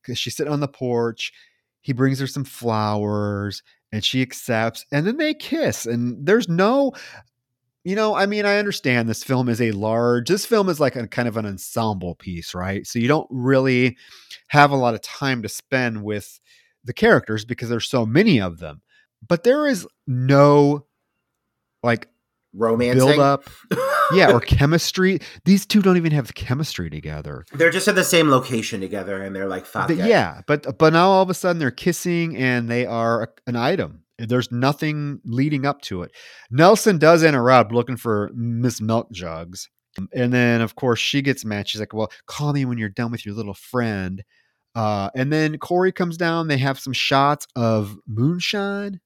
Because 0.02 0.18
she's 0.18 0.36
sitting 0.36 0.54
on 0.54 0.60
the 0.60 0.68
porch, 0.68 1.32
he 1.82 1.93
brings 1.93 2.20
her 2.20 2.28
some 2.28 2.46
flowers, 2.46 3.62
and 3.91 4.04
she 4.04 4.22
accepts, 4.22 4.86
and 4.91 5.06
then 5.06 5.18
they 5.18 5.34
kiss, 5.34 5.86
and 5.86 6.26
there's 6.26 6.50
no. 6.50 6.93
You 7.84 7.96
know, 7.96 8.16
I 8.16 8.26
mean, 8.26 8.48
I 8.48 8.58
understand 8.58 9.08
this 9.08 9.24
film 9.24 9.48
is 9.48 9.62
a 9.62 9.72
large. 9.72 10.28
This 10.28 10.43
film 10.43 10.70
is 10.70 10.80
like 10.80 10.96
a 10.96 11.08
kind 11.08 11.28
of 11.28 11.38
an 11.38 11.46
ensemble 11.46 12.16
piece, 12.16 12.56
right? 12.56 12.86
So 12.88 12.98
you 12.98 13.08
don't 13.08 13.28
really 13.30 13.96
have 14.48 14.72
a 14.72 14.76
lot 14.76 14.96
of 14.96 15.02
time 15.02 15.43
to 15.43 15.50
spend 15.50 16.04
with 16.04 16.39
the 16.84 16.93
characters 16.93 17.46
because 17.46 17.70
there's 17.70 17.88
so 17.88 18.04
many 18.04 18.41
of 18.41 18.58
them. 18.58 18.82
But 19.28 19.43
there 19.43 19.68
is 19.68 19.88
no 20.08 20.88
like 21.84 22.08
romance 22.54 22.98
build 22.98 23.20
up, 23.20 23.43
yeah, 24.14 24.32
or 24.32 24.39
chemistry. 24.39 25.20
These 25.45 25.66
two 25.66 25.82
don't 25.82 25.97
even 25.97 26.12
have 26.12 26.34
chemistry 26.36 26.89
together. 26.89 27.45
They're 27.53 27.72
just 27.72 27.88
at 27.88 27.95
the 27.95 28.03
same 28.03 28.30
location 28.30 28.82
together, 28.82 29.22
and 29.22 29.36
they're 29.36 29.47
like, 29.47 29.66
"Fuck 29.66 29.88
But 29.88 29.97
it." 29.99 30.08
yeah, 30.08 30.41
but 30.47 30.78
but 30.78 30.93
now 30.93 31.08
all 31.10 31.22
of 31.24 31.30
a 31.30 31.34
sudden 31.34 31.60
they're 31.60 31.72
kissing 31.72 32.36
and 32.38 32.70
they 32.70 32.86
are 32.86 33.24
a- 33.24 33.28
an 33.49 33.56
item. 33.56 34.03
There's 34.18 34.51
nothing 34.51 35.20
leading 35.26 35.66
up 35.66 35.82
to 35.84 36.03
it. 36.03 36.12
Nelson 36.49 36.97
does 36.97 37.24
interrupt 37.24 37.72
looking 37.74 37.97
for 37.97 38.32
Miss 38.34 38.80
Milk 38.80 39.12
Jugs. 39.12 39.70
And 40.14 40.34
then, 40.34 40.62
of 40.62 40.76
course, 40.76 40.99
she 40.99 41.22
gets 41.22 41.43
mad. 41.45 41.68
She's 41.68 41.80
like, 41.80 41.93
Well, 41.93 42.12
call 42.26 42.53
me 42.53 42.66
when 42.66 42.78
you're 42.78 42.89
done 42.89 43.12
with 43.12 43.26
your 43.26 43.36
little 43.36 43.53
friend. 43.53 44.24
Uh, 44.74 45.10
and 45.16 45.32
then 45.32 45.58
Corey 45.58 45.91
comes 45.93 46.18
down. 46.18 46.47
They 46.49 46.58
have 46.58 46.78
some 46.80 46.91
shots 46.93 47.47
of 47.56 47.97
moonshine. 48.08 48.99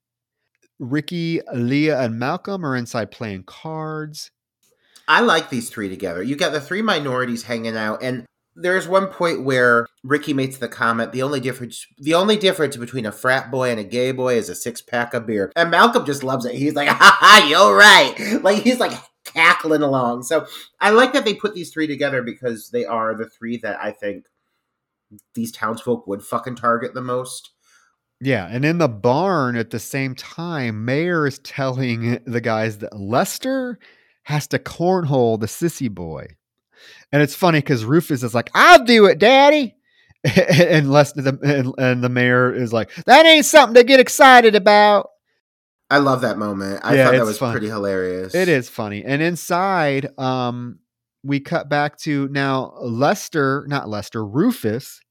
Ricky, 0.80 1.42
Leah, 1.54 2.00
and 2.02 2.18
Malcolm 2.20 2.66
are 2.66 2.76
inside 2.76 3.12
playing 3.12 3.44
cards. 3.44 4.32
I 5.10 5.22
like 5.22 5.50
these 5.50 5.70
three 5.70 5.90
together. 5.90 6.22
You 6.22 6.36
got 6.36 6.54
the 6.54 6.62
three 6.62 6.84
minorities 6.84 7.44
hanging 7.44 7.76
out, 7.76 8.04
and 8.04 8.26
there's 8.56 8.88
one 8.88 9.08
point 9.08 9.44
where 9.44 9.88
Ricky 10.04 10.34
makes 10.34 10.58
the 10.58 10.68
comment: 10.68 11.12
the 11.12 11.24
only 11.24 11.40
difference, 11.40 11.86
the 11.98 12.14
only 12.14 12.38
difference 12.38 12.78
between 12.78 13.08
a 13.08 13.12
frat 13.12 13.50
boy 13.50 13.72
and 13.72 13.80
a 13.80 13.84
gay 13.84 14.12
boy 14.12 14.36
is 14.36 14.50
a 14.50 14.56
six 14.56 14.82
pack 14.82 15.16
of 15.16 15.26
beer. 15.26 15.52
And 15.56 15.72
Malcolm 15.72 16.06
just 16.06 16.24
loves 16.24 16.46
it. 16.46 16.54
He's 16.54 16.76
like, 16.76 16.88
"Ha 16.92 17.18
ha, 17.20 17.48
you're 17.50 17.76
right!" 17.76 18.44
Like 18.44 18.62
he's 18.62 18.80
like 18.80 18.92
cackling 19.26 19.82
along. 19.82 20.24
So 20.24 20.46
I 20.80 20.92
like 20.92 21.14
that 21.14 21.26
they 21.26 21.34
put 21.34 21.56
these 21.56 21.72
three 21.74 21.88
together 21.88 22.22
because 22.22 22.70
they 22.70 22.86
are 22.86 23.16
the 23.16 23.28
three 23.28 23.58
that 23.58 23.80
I 23.82 23.92
think 23.92 24.26
these 25.34 25.52
townsfolk 25.52 26.06
would 26.06 26.22
fucking 26.22 26.56
target 26.56 26.94
the 26.94 27.02
most. 27.02 27.50
Yeah, 28.22 28.48
and 28.48 28.66
in 28.66 28.78
the 28.78 28.90
barn 28.90 29.56
at 29.56 29.72
the 29.72 29.80
same 29.80 30.14
time, 30.14 30.86
Mayor 30.86 31.26
is 31.26 31.40
telling 31.40 32.20
the 32.26 32.42
guys 32.42 32.80
that 32.80 32.96
Lester 32.96 33.80
has 34.30 34.48
to 34.48 34.60
cornhole 34.60 35.40
the 35.40 35.48
sissy 35.48 35.90
boy. 35.90 36.28
And 37.12 37.22
it's 37.24 37.34
funny 37.34 37.58
because 37.60 37.84
Rufus 37.84 38.22
is 38.22 38.36
like, 38.36 38.52
I'll 38.54 38.86
do 38.86 39.06
it, 39.08 39.18
Daddy. 39.18 39.76
and 40.24 40.92
Lester 40.92 41.22
the, 41.24 41.40
and, 41.42 41.74
and 41.80 42.04
the 42.04 42.10
mayor 42.10 42.54
is 42.54 42.72
like, 42.72 42.94
that 43.06 43.26
ain't 43.26 43.46
something 43.46 43.74
to 43.74 43.84
get 43.84 44.00
excited 44.00 44.54
about. 44.54 45.10
I 45.90 45.98
love 45.98 46.22
that 46.22 46.38
moment. 46.38 46.82
I 46.84 46.96
Yeah, 46.96 47.06
thought 47.06 47.14
that 47.16 47.26
was 47.26 47.40
fun. 47.40 47.52
pretty 47.54 47.70
hilarious. 47.70 48.36
It 48.36 48.48
is 48.48 48.70
funny. 48.70 49.04
And 49.04 49.24
inside, 49.24 50.08
um, 50.20 50.78
we 51.24 51.40
cut 51.40 51.68
back 51.68 51.98
to 52.02 52.28
now 52.28 52.74
Lester, 52.80 53.66
not 53.68 53.90
Lester, 53.90 54.24
Rufus, 54.24 55.02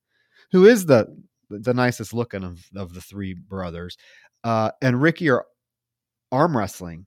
who 0.52 0.64
is 0.66 0.86
the 0.86 1.06
the 1.50 1.74
nicest 1.74 2.14
looking 2.14 2.44
of, 2.44 2.64
of 2.76 2.94
the 2.94 3.00
three 3.00 3.34
brothers, 3.34 3.96
uh, 4.44 4.70
and 4.80 5.02
Ricky 5.02 5.28
are 5.30 5.44
arm 6.30 6.56
wrestling. 6.56 7.06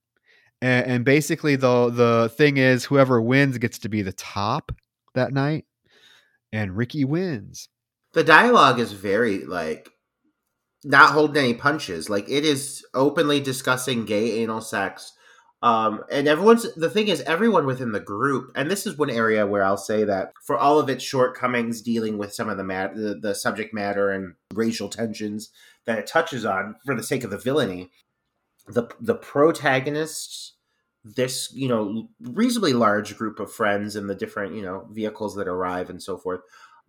And, 0.62 0.86
and 0.86 1.06
basically 1.06 1.56
the 1.56 1.90
the 1.90 2.32
thing 2.36 2.58
is 2.58 2.86
whoever 2.86 3.22
wins 3.22 3.58
gets 3.58 3.80
to 3.80 3.90
be 3.90 4.02
the 4.02 4.14
top 4.14 4.72
that 5.16 5.34
night. 5.34 5.66
And 6.54 6.76
Ricky 6.78 7.06
wins. 7.06 7.70
the 8.14 8.24
dialogue 8.24 8.80
is 8.80 8.92
very 8.94 9.46
like 9.46 9.90
not 10.84 11.14
holding 11.14 11.44
any 11.44 11.54
punches 11.54 12.10
like 12.10 12.28
it 12.30 12.44
is 12.44 12.86
openly 12.94 13.40
discussing 13.40 14.04
gay 14.06 14.40
anal 14.42 14.62
sex 14.62 15.14
um 15.62 16.04
and 16.12 16.28
everyone's 16.28 16.74
the 16.74 16.90
thing 16.90 17.08
is 17.08 17.22
everyone 17.22 17.68
within 17.68 17.92
the 17.92 18.00
group 18.00 18.52
and 18.56 18.70
this 18.70 18.88
is 18.88 18.98
one 18.98 19.12
area 19.12 19.46
where 19.46 19.64
i'll 19.64 19.78
say 19.78 20.04
that 20.04 20.32
for 20.46 20.58
all 20.58 20.80
of 20.80 20.90
its 20.90 21.04
shortcomings 21.04 21.82
dealing 21.84 22.18
with 22.18 22.34
some 22.34 22.50
of 22.50 22.58
the 22.58 22.64
mat 22.64 22.96
the, 22.96 23.14
the 23.22 23.36
subject 23.36 23.74
matter 23.74 24.10
and 24.10 24.34
racial 24.54 24.90
tensions 24.90 25.52
that 25.86 26.00
it 26.00 26.08
touches 26.08 26.44
on 26.46 26.76
for 26.84 26.96
the 26.96 27.04
sake 27.04 27.24
of 27.24 27.30
the 27.30 27.38
villainy 27.38 27.92
the 28.68 28.88
the 29.00 29.16
protagonists 29.16 30.54
this 31.04 31.52
you 31.54 31.68
know 31.68 32.08
reasonably 32.22 32.74
large 32.74 33.18
group 33.18 33.40
of 33.40 33.52
friends 33.52 33.96
and 33.96 34.10
the 34.10 34.16
different 34.16 34.56
you 34.56 34.62
know 34.62 34.88
vehicles 34.92 35.36
that 35.36 35.48
arrive 35.48 35.90
and 35.90 36.02
so 36.02 36.18
forth 36.18 36.42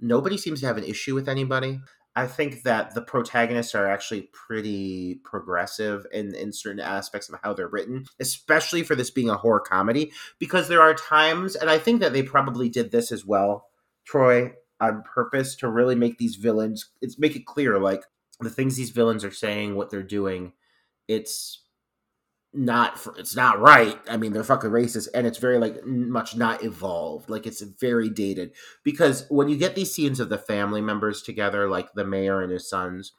nobody 0.03 0.37
seems 0.37 0.61
to 0.61 0.66
have 0.66 0.77
an 0.77 0.85
issue 0.85 1.14
with 1.14 1.29
anybody. 1.29 1.81
I 2.14 2.27
think 2.27 2.64
that 2.64 2.95
the 2.95 3.01
protagonists 3.01 3.75
are 3.75 3.87
actually 3.87 4.29
pretty 4.35 5.20
progressive 5.25 6.05
in, 6.12 6.35
in 6.35 6.53
certain 6.53 6.81
aspects 6.81 7.31
of 7.31 7.41
how 7.43 7.55
they're 7.55 7.68
written, 7.68 8.05
especially 8.20 8.83
for 8.83 8.95
this 8.95 9.11
being 9.11 9.31
a 9.31 9.37
horror 9.39 9.61
comedy, 9.61 10.12
because 10.39 10.68
there 10.68 10.83
are 10.83 10.93
times, 10.93 11.57
and 11.57 11.70
I 11.70 11.79
think 11.79 12.01
that 12.01 12.12
they 12.12 12.23
probably 12.23 12.68
did 12.68 12.91
this 12.91 13.12
as 13.12 13.25
well, 13.25 13.68
Troy. 14.05 14.53
on 14.79 15.03
purpose 15.05 15.57
to 15.57 15.70
really 15.70 15.95
make 15.95 16.18
these 16.18 16.37
villains 16.37 16.91
it's 17.01 17.18
make 17.18 17.37
it 17.37 17.47
clear 17.47 17.79
like 17.79 18.03
the 18.41 18.51
things 18.51 18.77
these 18.77 18.91
villains 18.91 19.25
are 19.25 19.31
saying, 19.31 19.77
what 19.77 19.89
they're 19.89 20.03
doing, 20.03 20.53
it's 21.09 21.61
not 22.55 22.98
for, 22.98 23.14
it's 23.18 23.34
not 23.34 23.61
right. 23.61 23.98
I 24.09 24.16
mean, 24.16 24.32
they're 24.32 24.44
fucking 24.44 24.70
racist, 24.70 25.09
and 25.14 25.26
it's 25.26 25.38
very 25.38 25.59
like 25.59 25.84
much 25.86 26.36
not 26.36 26.62
evolved. 26.62 27.30
Like 27.30 27.46
it's 27.46 27.62
very 27.62 28.11
dated 28.11 28.53
because 28.82 29.26
when 29.28 29.48
you 29.48 29.57
get 29.57 29.74
these 29.74 29.92
scenes 29.92 30.20
of 30.20 30.28
the 30.28 30.38
family 30.38 30.80
members 30.80 31.22
together, 31.22 31.68
like 31.68 31.92
the 31.94 32.05
mayor 32.05 32.42
and 32.42 32.53
his 32.53 32.68
sons, 32.68 33.12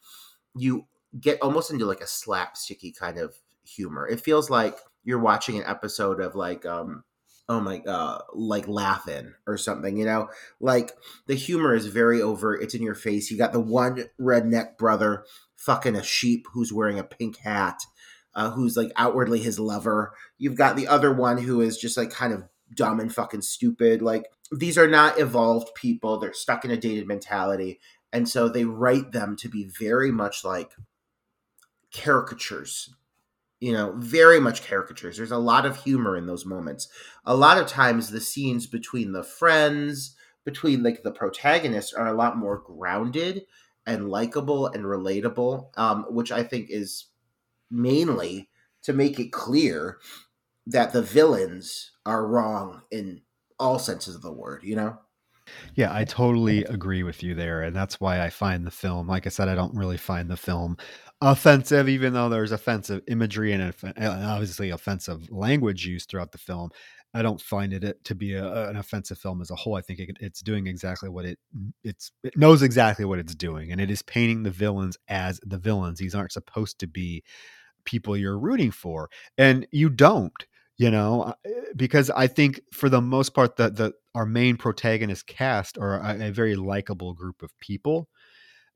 you 0.56 0.86
get 1.20 1.42
almost 1.42 1.72
into 1.72 1.86
like 1.86 2.02
a 2.02 2.06
slapsticky 2.06 2.96
kind 2.96 3.18
of 3.18 3.36
humor. 3.64 4.08
It 4.08 4.22
feels 4.22 4.50
like 4.50 4.78
you're 5.04 5.20
watching 5.20 5.58
an 5.58 5.66
episode 5.66 6.20
of 6.20 6.36
like 6.36 6.66
um 6.66 7.04
oh 7.50 7.60
my 7.60 7.80
uh 7.80 8.20
like 8.34 8.68
laughing 8.68 9.34
or 9.46 9.58
something 9.58 9.98
you 9.98 10.06
know 10.06 10.30
like 10.62 10.92
the 11.28 11.36
humor 11.36 11.76
is 11.76 11.88
very 11.88 12.22
over 12.22 12.56
it's 12.56 12.74
in 12.74 12.82
your 12.82 12.96
face 12.96 13.30
you 13.30 13.38
got 13.38 13.52
the 13.52 13.60
one 13.60 14.06
redneck 14.20 14.78
brother 14.78 15.26
fucking 15.58 15.96
a 15.96 16.04
sheep 16.04 16.48
who's 16.54 16.72
wearing 16.72 16.98
a 16.98 17.04
pink 17.04 17.38
hat 17.38 17.82
uh, 18.36 18.50
who's 18.52 18.76
like 18.78 18.92
outwardly 18.96 19.40
his 19.40 19.60
lover 19.60 20.14
you've 20.38 20.58
got 20.58 20.76
the 20.76 20.88
other 20.88 21.14
one 21.14 21.38
who 21.38 21.62
is 21.62 21.78
just 21.78 21.98
like 21.98 22.10
kind 22.10 22.34
of 22.34 22.44
dumb 22.76 23.00
and 23.00 23.14
fucking 23.14 23.42
stupid 23.42 24.02
like 24.02 24.26
these 24.52 24.78
are 24.78 24.88
not 24.88 25.20
evolved 25.20 25.74
people 25.76 26.18
they're 26.18 26.34
stuck 26.34 26.66
in 26.66 26.72
a 26.72 26.78
dated 26.78 27.08
mentality 27.08 27.80
and 28.12 28.28
so 28.28 28.48
they 28.48 28.66
write 28.66 29.12
them 29.12 29.36
to 29.36 29.48
be 29.48 29.66
very 29.80 30.12
much 30.12 30.44
like 30.44 30.72
caricatures 31.94 32.94
you 33.64 33.72
know, 33.72 33.94
very 33.96 34.42
much 34.42 34.68
caricatures. 34.68 35.16
There's 35.16 35.32
a 35.32 35.38
lot 35.38 35.66
of 35.66 35.82
humor 35.86 36.18
in 36.18 36.26
those 36.26 36.46
moments. 36.46 36.90
A 37.26 37.34
lot 37.34 37.58
of 37.58 37.66
times, 37.66 38.10
the 38.10 38.20
scenes 38.20 38.68
between 38.68 39.14
the 39.14 39.24
friends, 39.24 40.18
between 40.44 40.84
like 40.84 41.02
the 41.02 41.14
protagonists, 41.14 41.94
are 41.94 42.08
a 42.08 42.14
lot 42.14 42.36
more 42.36 42.58
grounded 42.58 43.44
and 43.86 44.10
likable 44.10 44.68
and 44.68 44.84
relatable, 44.84 45.70
um, 45.78 46.04
which 46.10 46.30
I 46.30 46.44
think 46.44 46.72
is 46.72 47.06
mainly 47.74 48.50
to 48.84 48.94
make 48.94 49.20
it 49.20 49.32
clear 49.32 49.98
that 50.68 50.94
the 50.94 51.02
villains 51.02 51.92
are 52.06 52.26
wrong 52.26 52.84
in 52.92 53.22
all 53.60 53.80
senses 53.80 54.16
of 54.16 54.22
the 54.22 54.32
word. 54.32 54.62
You 54.64 54.76
know. 54.76 54.98
Yeah, 55.76 55.94
I 55.94 56.06
totally 56.06 56.64
agree 56.64 57.04
with 57.04 57.22
you 57.22 57.36
there. 57.36 57.64
And 57.64 57.76
that's 57.76 58.00
why 58.00 58.22
I 58.22 58.30
find 58.30 58.66
the 58.66 58.72
film, 58.72 59.08
like 59.08 59.26
I 59.28 59.30
said, 59.30 59.50
I 59.50 59.56
don't 59.56 59.76
really 59.76 59.98
find 59.98 60.30
the 60.30 60.38
film 60.38 60.78
offensive, 61.22 61.90
even 61.90 62.14
though 62.14 62.30
there's 62.30 62.52
offensive 62.52 63.02
imagery 63.08 63.54
and 63.54 63.74
obviously 63.98 64.70
offensive 64.70 65.30
language 65.32 65.86
used 65.86 66.10
throughout 66.10 66.32
the 66.32 66.38
film. 66.38 66.70
I 67.14 67.22
don't 67.22 67.40
find 67.40 67.74
it 67.74 68.04
to 68.06 68.16
be 68.16 68.34
a, 68.34 68.70
an 68.70 68.76
offensive 68.76 69.20
film 69.20 69.42
as 69.42 69.52
a 69.52 69.56
whole. 69.56 69.76
I 69.76 69.82
think 69.82 70.00
it, 70.00 70.18
it's 70.20 70.42
doing 70.42 70.66
exactly 70.66 71.10
what 71.10 71.26
it 71.26 71.38
it's 71.84 72.12
it 72.24 72.36
knows 72.36 72.64
exactly 72.64 73.06
what 73.06 73.20
it's 73.20 73.36
doing, 73.36 73.72
and 73.72 73.80
it 73.80 73.92
is 73.92 74.02
painting 74.02 74.44
the 74.44 74.50
villains 74.50 74.98
as 75.08 75.40
the 75.44 75.60
villains. 75.60 76.00
These 76.00 76.16
aren't 76.16 76.32
supposed 76.32 76.80
to 76.80 76.88
be 76.88 77.24
people 77.86 78.18
you're 78.18 78.40
rooting 78.40 78.72
for, 78.72 79.10
and 79.38 79.68
you 79.72 79.90
don't 79.90 80.46
you 80.78 80.90
know 80.90 81.22
uh, 81.22 81.34
because 81.76 82.10
i 82.12 82.28
think 82.28 82.60
for 82.72 82.90
the 82.90 83.02
most 83.02 83.34
part 83.34 83.56
the, 83.56 83.70
the 83.70 83.94
our 84.16 84.26
main 84.26 84.58
protagonist 84.58 85.28
cast 85.28 85.78
are 85.78 86.00
a, 86.00 86.30
a 86.30 86.32
very 86.32 86.56
likable 86.56 87.14
group 87.14 87.42
of 87.42 87.58
people 87.60 88.10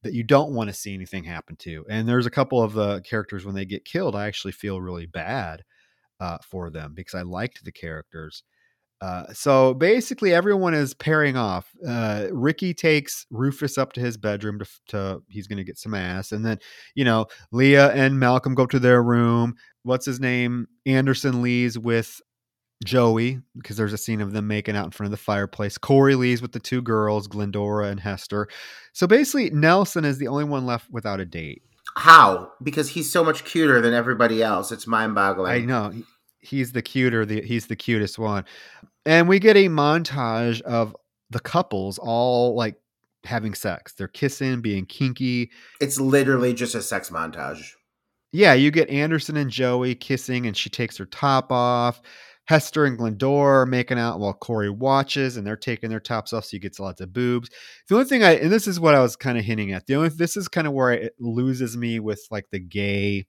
that 0.03 0.13
you 0.13 0.23
don't 0.23 0.53
want 0.53 0.69
to 0.69 0.75
see 0.75 0.93
anything 0.93 1.23
happen 1.23 1.55
to 1.55 1.85
and 1.89 2.07
there's 2.07 2.25
a 2.25 2.31
couple 2.31 2.61
of 2.61 2.73
the 2.73 3.01
characters 3.01 3.45
when 3.45 3.55
they 3.55 3.65
get 3.65 3.83
killed 3.85 4.15
i 4.15 4.27
actually 4.27 4.51
feel 4.51 4.79
really 4.79 5.05
bad 5.07 5.63
uh, 6.19 6.37
for 6.43 6.69
them 6.69 6.93
because 6.93 7.15
i 7.15 7.21
liked 7.21 7.63
the 7.63 7.71
characters 7.71 8.43
uh, 8.99 9.31
so 9.31 9.73
basically, 9.75 10.33
everyone 10.33 10.73
is 10.73 10.93
pairing 10.93 11.37
off. 11.37 11.71
Uh, 11.87 12.27
Ricky 12.31 12.73
takes 12.73 13.25
Rufus 13.29 13.77
up 13.77 13.93
to 13.93 14.01
his 14.01 14.17
bedroom 14.17 14.59
to, 14.59 14.65
to 14.87 15.23
he's 15.29 15.47
going 15.47 15.57
to 15.57 15.63
get 15.63 15.77
some 15.77 15.93
ass, 15.93 16.31
and 16.31 16.43
then 16.43 16.57
you 16.95 17.05
know 17.05 17.27
Leah 17.51 17.91
and 17.93 18.19
Malcolm 18.19 18.55
go 18.55 18.65
to 18.65 18.79
their 18.79 19.03
room. 19.03 19.55
What's 19.83 20.05
his 20.05 20.19
name? 20.19 20.67
Anderson 20.85 21.41
leaves 21.43 21.77
with 21.77 22.19
Joey 22.83 23.39
because 23.55 23.77
there's 23.77 23.93
a 23.93 23.97
scene 23.97 24.21
of 24.21 24.33
them 24.33 24.47
making 24.47 24.75
out 24.75 24.85
in 24.85 24.91
front 24.91 25.07
of 25.07 25.11
the 25.11 25.23
fireplace. 25.23 25.77
Corey 25.77 26.15
leaves 26.15 26.41
with 26.41 26.51
the 26.51 26.59
two 26.59 26.81
girls, 26.81 27.27
Glendora 27.27 27.89
and 27.89 27.99
Hester. 27.99 28.47
So 28.93 29.05
basically, 29.05 29.51
Nelson 29.51 30.05
is 30.05 30.17
the 30.17 30.27
only 30.27 30.43
one 30.43 30.65
left 30.65 30.89
without 30.89 31.19
a 31.19 31.25
date. 31.25 31.61
How? 31.95 32.51
Because 32.61 32.89
he's 32.89 33.11
so 33.11 33.23
much 33.23 33.43
cuter 33.43 33.81
than 33.81 33.93
everybody 33.93 34.43
else. 34.43 34.71
It's 34.71 34.85
mind-boggling. 34.85 35.51
I 35.51 35.59
know 35.59 35.93
he's 36.39 36.71
the 36.71 36.81
cuter 36.81 37.25
the 37.25 37.41
he's 37.41 37.67
the 37.67 37.75
cutest 37.75 38.17
one. 38.19 38.45
And 39.05 39.27
we 39.27 39.39
get 39.39 39.55
a 39.55 39.67
montage 39.67 40.61
of 40.61 40.95
the 41.29 41.39
couples 41.39 41.97
all 41.97 42.55
like 42.55 42.75
having 43.23 43.53
sex. 43.53 43.93
They're 43.93 44.07
kissing 44.07 44.61
being 44.61 44.85
kinky. 44.85 45.51
It's 45.81 45.99
literally 45.99 46.53
just 46.53 46.75
a 46.75 46.81
sex 46.81 47.09
montage. 47.09 47.71
Yeah 48.31 48.53
you 48.53 48.71
get 48.71 48.89
anderson 48.89 49.37
and 49.37 49.49
joey 49.49 49.95
kissing 49.95 50.45
and 50.45 50.55
she 50.55 50.69
takes 50.69 50.97
her 50.97 51.05
top 51.05 51.51
off. 51.51 52.01
Hester 52.45 52.85
and 52.85 52.97
glendora 52.97 53.61
are 53.61 53.65
making 53.65 53.99
out 53.99 54.21
while 54.21 54.33
corey 54.33 54.69
watches 54.69 55.35
and 55.35 55.45
they're 55.45 55.57
taking 55.57 55.89
their 55.89 55.99
tops 55.99 56.31
off 56.31 56.45
so 56.45 56.55
you 56.55 56.61
get 56.61 56.79
lots 56.79 57.01
of 57.01 57.11
boobs. 57.11 57.49
The 57.89 57.95
only 57.95 58.07
thing 58.07 58.23
i 58.23 58.31
and 58.35 58.51
this 58.51 58.67
is 58.67 58.79
what 58.79 58.95
i 58.95 59.01
was 59.01 59.15
kind 59.15 59.37
of 59.37 59.43
hinting 59.43 59.73
at. 59.73 59.85
The 59.85 59.95
only 59.95 60.09
this 60.09 60.37
is 60.37 60.47
kind 60.47 60.67
of 60.67 60.73
where 60.73 60.93
it 60.93 61.13
loses 61.19 61.75
me 61.75 61.99
with 61.99 62.25
like 62.31 62.45
the 62.51 62.59
gay 62.59 63.27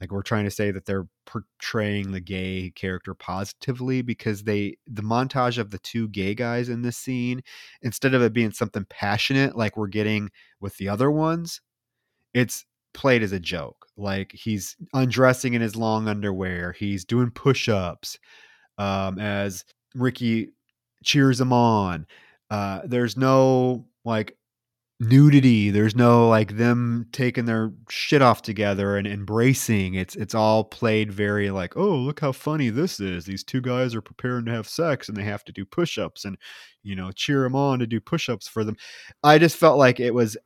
like 0.00 0.12
we're 0.12 0.22
trying 0.22 0.44
to 0.44 0.50
say 0.50 0.70
that 0.70 0.86
they're 0.86 1.08
portraying 1.26 2.12
the 2.12 2.20
gay 2.20 2.72
character 2.74 3.14
positively 3.14 4.02
because 4.02 4.44
they 4.44 4.76
the 4.86 5.02
montage 5.02 5.58
of 5.58 5.70
the 5.70 5.78
two 5.80 6.08
gay 6.08 6.34
guys 6.34 6.68
in 6.68 6.82
this 6.82 6.96
scene 6.96 7.42
instead 7.82 8.14
of 8.14 8.22
it 8.22 8.32
being 8.32 8.52
something 8.52 8.86
passionate 8.88 9.56
like 9.56 9.76
we're 9.76 9.86
getting 9.86 10.30
with 10.60 10.76
the 10.76 10.88
other 10.88 11.10
ones 11.10 11.60
it's 12.34 12.64
played 12.94 13.22
as 13.22 13.32
a 13.32 13.40
joke. 13.40 13.86
Like 13.96 14.32
he's 14.32 14.76
undressing 14.94 15.54
in 15.54 15.62
his 15.62 15.76
long 15.76 16.08
underwear 16.08 16.72
he's 16.72 17.04
doing 17.04 17.30
push-ups 17.30 18.18
um, 18.78 19.18
as 19.18 19.64
ricky 19.94 20.50
cheers 21.04 21.40
him 21.40 21.52
on. 21.52 22.06
Uh, 22.50 22.80
there's 22.84 23.16
no 23.16 23.86
like 24.04 24.36
nudity. 25.00 25.70
There's 25.70 25.94
no 25.94 26.28
like 26.28 26.56
them 26.56 27.06
taking 27.12 27.44
their 27.44 27.72
shit 27.88 28.22
off 28.22 28.42
together 28.42 28.96
and 28.96 29.06
embracing. 29.06 29.94
It's 29.94 30.16
it's 30.16 30.34
all 30.34 30.64
played 30.64 31.12
very 31.12 31.50
like 31.50 31.76
oh 31.76 31.94
look 31.96 32.20
how 32.20 32.32
funny 32.32 32.70
this 32.70 32.98
is. 33.00 33.24
These 33.24 33.44
two 33.44 33.60
guys 33.60 33.94
are 33.94 34.02
preparing 34.02 34.44
to 34.46 34.52
have 34.52 34.68
sex 34.68 35.08
and 35.08 35.16
they 35.16 35.24
have 35.24 35.44
to 35.44 35.52
do 35.52 35.64
push-ups 35.64 36.24
and 36.24 36.36
you 36.82 36.96
know 36.96 37.12
cheer 37.12 37.42
them 37.42 37.54
on 37.54 37.78
to 37.78 37.86
do 37.86 38.00
push-ups 38.00 38.48
for 38.48 38.64
them. 38.64 38.76
I 39.22 39.38
just 39.38 39.56
felt 39.56 39.78
like 39.78 40.00
it 40.00 40.14
was 40.14 40.36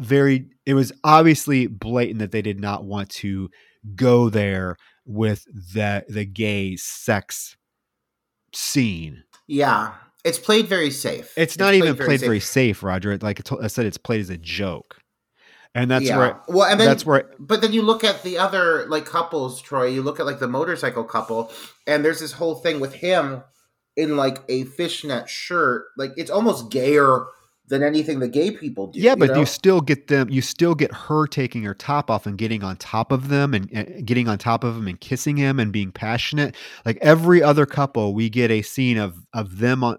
very 0.00 0.48
it 0.66 0.74
was 0.74 0.92
obviously 1.04 1.68
blatant 1.68 2.18
that 2.18 2.32
they 2.32 2.42
did 2.42 2.60
not 2.60 2.84
want 2.84 3.10
to 3.10 3.48
go 3.94 4.28
there 4.28 4.76
with 5.06 5.44
the 5.44 6.04
the 6.08 6.24
gay 6.24 6.74
sex 6.76 7.56
scene. 8.52 9.22
Yeah 9.46 9.94
it's 10.24 10.38
played 10.38 10.66
very 10.66 10.90
safe. 10.90 11.32
It's, 11.36 11.52
it's 11.52 11.58
not 11.58 11.68
played 11.68 11.84
even 11.84 11.96
very 11.96 12.08
played 12.08 12.20
safe. 12.20 12.26
very 12.26 12.40
safe, 12.40 12.82
Roger. 12.82 13.16
Like 13.18 13.40
I 13.62 13.66
said, 13.66 13.86
it's 13.86 13.98
played 13.98 14.20
as 14.20 14.30
a 14.30 14.38
joke, 14.38 14.96
and 15.74 15.90
that's 15.90 16.06
yeah. 16.06 16.16
where. 16.16 16.40
Well, 16.48 16.66
and 16.68 16.80
then, 16.80 16.88
that's 16.88 17.04
where. 17.04 17.30
but 17.38 17.60
then 17.60 17.72
you 17.72 17.82
look 17.82 18.02
at 18.02 18.22
the 18.22 18.38
other 18.38 18.86
like 18.86 19.04
couples, 19.04 19.60
Troy. 19.60 19.86
You 19.86 20.02
look 20.02 20.18
at 20.18 20.26
like 20.26 20.38
the 20.38 20.48
motorcycle 20.48 21.04
couple, 21.04 21.52
and 21.86 22.04
there's 22.04 22.20
this 22.20 22.32
whole 22.32 22.54
thing 22.56 22.80
with 22.80 22.94
him 22.94 23.42
in 23.96 24.16
like 24.16 24.38
a 24.48 24.64
fishnet 24.64 25.28
shirt. 25.28 25.84
Like 25.96 26.12
it's 26.16 26.30
almost 26.30 26.70
gayer 26.70 27.26
than 27.68 27.82
anything 27.82 28.20
the 28.20 28.28
gay 28.28 28.50
people 28.50 28.88
do. 28.88 29.00
Yeah, 29.00 29.14
but 29.14 29.28
you, 29.28 29.34
know? 29.34 29.40
you, 29.40 29.46
still 29.46 29.80
get 29.80 30.08
them. 30.08 30.28
You 30.28 30.42
still 30.42 30.74
get 30.74 30.92
her 30.92 31.26
taking 31.26 31.62
her 31.62 31.74
top 31.74 32.10
off 32.10 32.26
and 32.26 32.36
getting 32.36 32.62
on 32.62 32.76
top 32.76 33.10
of 33.10 33.28
them 33.28 33.54
and, 33.54 33.70
and, 33.72 34.06
getting 34.06 34.28
on 34.28 34.38
top 34.38 34.64
of 34.64 34.76
him 34.76 34.86
and 34.86 35.00
kissing 35.00 35.36
him 35.36 35.58
and 35.58 35.72
being 35.72 35.90
passionate. 35.90 36.54
Like 36.84 36.98
every 37.00 37.42
other 37.42 37.66
couple, 37.66 38.14
we 38.14 38.28
get 38.28 38.50
a 38.50 38.62
scene 38.62 38.98
of 38.98 39.16
of 39.32 39.58
them 39.58 39.82
on, 39.82 39.98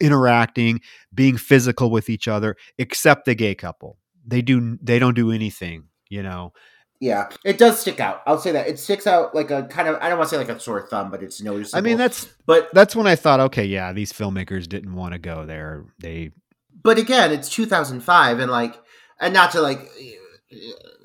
interacting, 0.00 0.80
being 1.14 1.36
physical 1.36 1.90
with 1.90 2.10
each 2.10 2.26
other, 2.28 2.56
except 2.78 3.24
the 3.24 3.34
gay 3.34 3.54
couple. 3.54 3.98
They 4.26 4.42
do. 4.42 4.78
They 4.82 4.98
don't 4.98 5.14
do 5.14 5.30
anything. 5.30 5.84
You 6.08 6.22
know. 6.22 6.52
Yeah, 6.98 7.28
it 7.44 7.58
does 7.58 7.78
stick 7.78 8.00
out. 8.00 8.22
I'll 8.26 8.38
say 8.38 8.52
that 8.52 8.68
it 8.68 8.78
sticks 8.78 9.06
out 9.06 9.34
like 9.34 9.50
a 9.50 9.64
kind 9.64 9.86
of 9.86 9.96
I 10.00 10.08
don't 10.08 10.18
want 10.18 10.30
to 10.30 10.34
say 10.34 10.38
like 10.38 10.48
a 10.48 10.58
sore 10.58 10.88
thumb, 10.88 11.10
but 11.10 11.22
it's 11.22 11.42
noticeable. 11.42 11.78
I 11.78 11.82
mean, 11.82 11.98
that's 11.98 12.26
but 12.46 12.72
that's 12.72 12.96
when 12.96 13.06
I 13.06 13.16
thought, 13.16 13.38
okay, 13.38 13.66
yeah, 13.66 13.92
these 13.92 14.12
filmmakers 14.12 14.66
didn't 14.66 14.94
want 14.94 15.12
to 15.12 15.18
go 15.18 15.44
there. 15.44 15.84
They 15.98 16.32
but 16.82 16.98
again, 16.98 17.32
it's 17.32 17.48
2005, 17.48 18.38
and 18.38 18.50
like, 18.50 18.76
and 19.20 19.32
not 19.32 19.52
to 19.52 19.60
like 19.60 19.90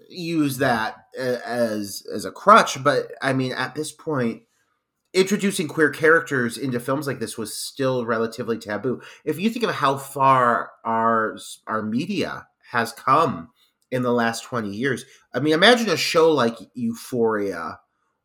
use 0.10 0.57
that 0.57 0.95
as 1.15 2.03
as 2.14 2.26
a 2.26 2.31
crutch, 2.31 2.84
but 2.84 3.11
I 3.22 3.34
mean, 3.34 3.53
at 3.53 3.76
this 3.76 3.91
point, 3.91 4.43
introducing 5.14 5.68
queer 5.68 5.89
characters 5.89 6.57
into 6.57 6.80
films 6.80 7.07
like 7.07 7.19
this 7.19 7.38
was 7.38 7.56
still 7.56 8.06
relatively 8.06 8.57
taboo. 8.57 9.02
If 9.26 9.39
you 9.39 9.49
think 9.49 9.65
of 9.65 9.76
how 9.76 9.98
far 9.98 10.72
our 10.85 11.38
our 11.68 11.81
media 11.81 12.48
has 12.72 12.91
come 12.91 13.49
in 13.89 14.03
the 14.03 14.14
last 14.14 14.45
20 14.45 14.69
years, 14.69 15.06
I 15.34 15.39
mean, 15.39 15.53
imagine 15.53 15.89
a 15.89 15.98
show 15.98 16.31
like 16.31 16.56
Euphoria 16.73 17.80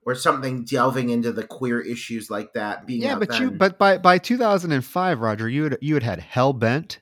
or 0.05 0.14
something 0.14 0.64
delving 0.64 1.10
into 1.10 1.32
the 1.32 1.43
queer 1.43 1.81
issues 1.81 2.31
like 2.31 2.52
that 2.52 2.86
being 2.86 3.02
yeah 3.02 3.16
but 3.18 3.28
then. 3.28 3.43
you 3.43 3.51
but 3.51 3.77
by 3.77 3.98
by 3.98 4.16
2005 4.16 5.20
roger 5.20 5.48
you 5.48 5.64
had 5.64 5.78
you 5.81 5.94
had 5.94 6.05
had 6.05 6.20
hellbent 6.20 6.98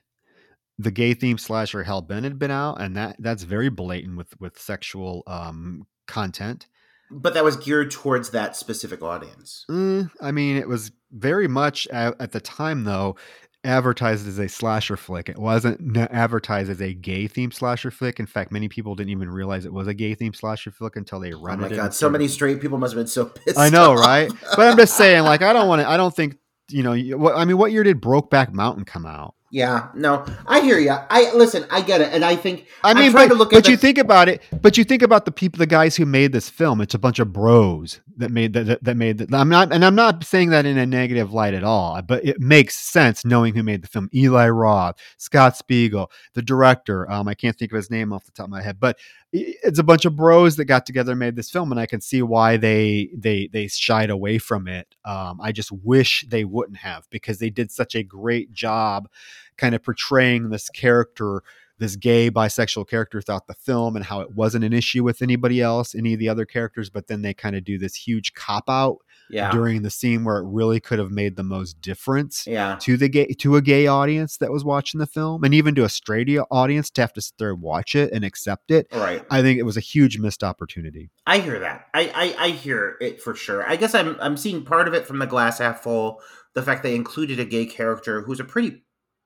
the 0.77 0.91
gay 0.91 1.13
theme 1.13 1.37
slasher 1.37 1.83
Hellbent 1.83 2.23
had 2.23 2.37
been 2.39 2.51
out, 2.51 2.81
and 2.81 2.95
that 2.97 3.15
that's 3.19 3.43
very 3.43 3.69
blatant 3.69 4.17
with 4.17 4.39
with 4.39 4.59
sexual 4.59 5.23
um, 5.27 5.87
content. 6.07 6.67
But 7.11 7.33
that 7.35 7.43
was 7.43 7.55
geared 7.57 7.91
towards 7.91 8.31
that 8.31 8.55
specific 8.55 9.01
audience. 9.03 9.65
Mm, 9.69 10.09
I 10.21 10.31
mean, 10.31 10.57
it 10.57 10.67
was 10.67 10.91
very 11.11 11.47
much 11.47 11.87
at, 11.87 12.19
at 12.19 12.31
the 12.31 12.41
time 12.41 12.83
though 12.83 13.15
advertised 13.63 14.27
as 14.27 14.37
a 14.37 14.47
slasher 14.47 14.95
flick. 14.97 15.27
It 15.29 15.39
wasn't 15.39 15.97
advertised 15.97 16.69
as 16.69 16.81
a 16.81 16.93
gay 16.93 17.27
themed 17.27 17.53
slasher 17.53 17.89
flick. 17.89 18.19
In 18.19 18.25
fact, 18.27 18.51
many 18.51 18.67
people 18.69 18.93
didn't 18.95 19.09
even 19.09 19.29
realize 19.29 19.65
it 19.65 19.73
was 19.73 19.87
a 19.87 19.93
gay 19.93 20.15
themed 20.15 20.35
slasher 20.35 20.71
flick 20.71 20.95
until 20.95 21.19
they 21.19 21.31
run 21.31 21.59
Oh 21.59 21.61
my 21.61 21.67
it. 21.67 21.75
god, 21.75 21.93
so 21.93 22.09
many 22.09 22.27
straight 22.27 22.61
people 22.61 22.77
must 22.77 22.93
have 22.93 22.99
been 22.99 23.07
so 23.07 23.25
pissed. 23.45 23.57
I 23.57 23.69
know, 23.69 23.93
off. 23.93 23.99
right? 23.99 24.31
But 24.55 24.67
I'm 24.67 24.77
just 24.77 24.95
saying, 24.97 25.23
like, 25.23 25.41
I 25.41 25.51
don't 25.53 25.67
want 25.67 25.81
to. 25.81 25.89
I 25.89 25.97
don't 25.97 26.15
think 26.15 26.37
you 26.69 26.83
know. 26.83 26.93
I 27.33 27.45
mean, 27.45 27.57
what 27.57 27.71
year 27.71 27.83
did 27.83 28.01
Brokeback 28.01 28.51
Mountain 28.51 28.85
come 28.85 29.05
out? 29.05 29.35
Yeah, 29.55 29.87
no, 29.93 30.25
I 30.45 30.59
hear 30.59 30.77
you. 30.79 30.91
I 30.91 31.33
listen, 31.33 31.65
I 31.71 31.79
get 31.79 32.01
it, 32.01 32.11
and 32.11 32.25
I 32.25 32.35
think 32.35 32.67
I 32.83 32.93
mean, 32.93 33.13
but, 33.13 33.29
to 33.29 33.35
look 33.35 33.51
but 33.51 33.69
you 33.69 33.77
the- 33.77 33.81
think 33.81 33.97
about 33.97 34.27
it. 34.27 34.41
But 34.61 34.77
you 34.77 34.83
think 34.83 35.01
about 35.01 35.23
the 35.23 35.31
people, 35.31 35.59
the 35.59 35.65
guys 35.65 35.95
who 35.95 36.05
made 36.05 36.33
this 36.33 36.49
film. 36.49 36.81
It's 36.81 36.93
a 36.93 36.99
bunch 36.99 37.19
of 37.19 37.31
bros 37.31 38.01
that 38.17 38.31
made 38.31 38.51
that. 38.51 38.65
That, 38.65 38.83
that 38.83 38.97
made. 38.97 39.19
The, 39.19 39.37
I'm 39.37 39.47
not, 39.47 39.71
and 39.71 39.85
I'm 39.85 39.95
not 39.95 40.25
saying 40.25 40.49
that 40.49 40.65
in 40.65 40.77
a 40.77 40.85
negative 40.85 41.31
light 41.31 41.53
at 41.53 41.63
all. 41.63 42.01
But 42.01 42.25
it 42.25 42.41
makes 42.41 42.75
sense 42.75 43.23
knowing 43.23 43.55
who 43.55 43.63
made 43.63 43.81
the 43.81 43.87
film: 43.87 44.09
Eli 44.13 44.49
Roth, 44.49 44.97
Scott 45.15 45.55
Spiegel, 45.55 46.11
the 46.33 46.41
director. 46.41 47.09
Um, 47.09 47.29
I 47.29 47.33
can't 47.33 47.57
think 47.57 47.71
of 47.71 47.77
his 47.77 47.89
name 47.89 48.11
off 48.11 48.25
the 48.25 48.33
top 48.33 48.47
of 48.47 48.49
my 48.49 48.61
head, 48.61 48.77
but 48.77 48.97
it's 49.31 49.79
a 49.79 49.83
bunch 49.83 50.05
of 50.05 50.15
bros 50.15 50.55
that 50.55 50.65
got 50.65 50.85
together 50.85 51.11
and 51.11 51.19
made 51.19 51.35
this 51.35 51.49
film, 51.49 51.71
and 51.71 51.79
I 51.79 51.85
can 51.85 52.01
see 52.01 52.21
why 52.21 52.57
they 52.57 53.09
they 53.15 53.49
they 53.51 53.67
shied 53.67 54.09
away 54.09 54.37
from 54.37 54.67
it. 54.67 54.95
Um, 55.03 55.39
I 55.41 55.51
just 55.51 55.71
wish 55.71 56.25
they 56.29 56.45
wouldn't 56.45 56.77
have 56.77 57.09
because 57.09 57.39
they 57.39 57.49
did 57.49 57.71
such 57.71 57.95
a 57.95 58.03
great 58.03 58.53
job, 58.53 59.09
kind 59.57 59.75
of 59.75 59.83
portraying 59.83 60.49
this 60.49 60.69
character 60.69 61.41
this 61.77 61.95
gay 61.95 62.31
bisexual 62.31 62.87
character 62.87 63.21
throughout 63.21 63.47
the 63.47 63.53
film 63.53 63.95
and 63.95 64.05
how 64.05 64.21
it 64.21 64.33
wasn't 64.33 64.63
an 64.63 64.73
issue 64.73 65.03
with 65.03 65.21
anybody 65.21 65.61
else, 65.61 65.93
any 65.93 66.13
of 66.13 66.19
the 66.19 66.29
other 66.29 66.45
characters, 66.45 66.89
but 66.89 67.07
then 67.07 67.21
they 67.21 67.33
kind 67.33 67.55
of 67.55 67.63
do 67.63 67.77
this 67.77 67.95
huge 67.95 68.33
cop 68.33 68.69
out 68.69 68.99
yeah, 69.29 69.51
during 69.51 69.81
the 69.81 69.89
scene 69.89 70.23
where 70.23 70.37
it 70.37 70.45
really 70.47 70.79
could 70.79 70.99
have 70.99 71.11
made 71.11 71.35
the 71.35 71.43
most 71.43 71.81
difference 71.81 72.45
yeah, 72.45 72.77
to 72.79 72.95
the 72.95 73.09
gay 73.09 73.25
to 73.25 73.55
a 73.55 73.61
gay 73.61 73.87
audience 73.87 74.37
that 74.37 74.51
was 74.51 74.63
watching 74.63 74.99
the 74.99 75.07
film 75.07 75.43
and 75.43 75.53
even 75.53 75.73
to 75.75 75.83
a 75.83 75.89
straight 75.89 76.29
audience 76.51 76.89
to 76.91 77.01
have 77.01 77.11
to 77.11 77.21
sit 77.21 77.33
there 77.39 77.51
and 77.51 77.61
watch 77.61 77.95
it 77.95 78.11
and 78.13 78.23
accept 78.23 78.71
it. 78.71 78.87
right. 78.93 79.25
I 79.29 79.41
think 79.41 79.59
it 79.59 79.63
was 79.63 79.77
a 79.77 79.81
huge 79.81 80.19
missed 80.19 80.43
opportunity. 80.43 81.09
I 81.25 81.39
hear 81.39 81.59
that. 81.59 81.87
I, 81.93 82.11
I 82.15 82.45
I 82.45 82.49
hear 82.49 82.97
it 83.01 83.21
for 83.21 83.35
sure. 83.35 83.67
I 83.67 83.75
guess 83.75 83.95
I'm 83.95 84.15
I'm 84.21 84.37
seeing 84.37 84.63
part 84.63 84.87
of 84.87 84.93
it 84.93 85.07
from 85.07 85.19
the 85.19 85.27
glass 85.27 85.57
half 85.57 85.81
full. 85.81 86.21
The 86.53 86.61
fact 86.61 86.83
they 86.83 86.95
included 86.95 87.39
a 87.39 87.45
gay 87.45 87.65
character 87.65 88.21
who's 88.21 88.39
a 88.39 88.45
pretty 88.45 88.84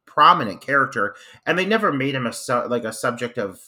prominent 0.09 0.61
character, 0.61 1.15
and 1.45 1.57
they 1.57 1.65
never 1.65 1.91
made 1.91 2.15
him 2.15 2.25
a 2.25 2.33
su- 2.33 2.67
like 2.67 2.83
a 2.83 2.93
subject 2.93 3.37
of 3.37 3.59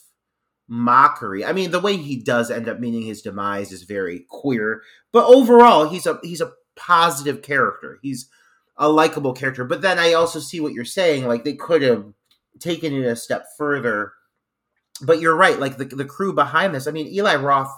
mockery. 0.68 1.44
I 1.44 1.52
mean, 1.52 1.70
the 1.70 1.80
way 1.80 1.96
he 1.96 2.16
does 2.16 2.50
end 2.50 2.68
up 2.68 2.80
meaning 2.80 3.02
his 3.02 3.22
demise 3.22 3.72
is 3.72 3.82
very 3.84 4.26
queer, 4.28 4.82
but 5.12 5.26
overall, 5.26 5.88
he's 5.88 6.06
a 6.06 6.18
he's 6.22 6.40
a 6.40 6.52
positive 6.76 7.42
character. 7.42 7.98
He's 8.02 8.28
a 8.76 8.88
likable 8.88 9.34
character. 9.34 9.64
But 9.64 9.82
then 9.82 9.98
I 9.98 10.12
also 10.12 10.40
see 10.40 10.60
what 10.60 10.72
you're 10.72 10.84
saying. 10.84 11.26
Like 11.26 11.44
they 11.44 11.54
could 11.54 11.82
have 11.82 12.12
taken 12.58 12.94
it 12.94 13.06
a 13.06 13.16
step 13.16 13.46
further. 13.56 14.12
But 15.00 15.20
you're 15.20 15.36
right. 15.36 15.58
Like 15.58 15.76
the 15.76 15.84
the 15.84 16.04
crew 16.04 16.32
behind 16.32 16.74
this. 16.74 16.86
I 16.86 16.90
mean, 16.90 17.08
Eli 17.08 17.36
Roth, 17.36 17.72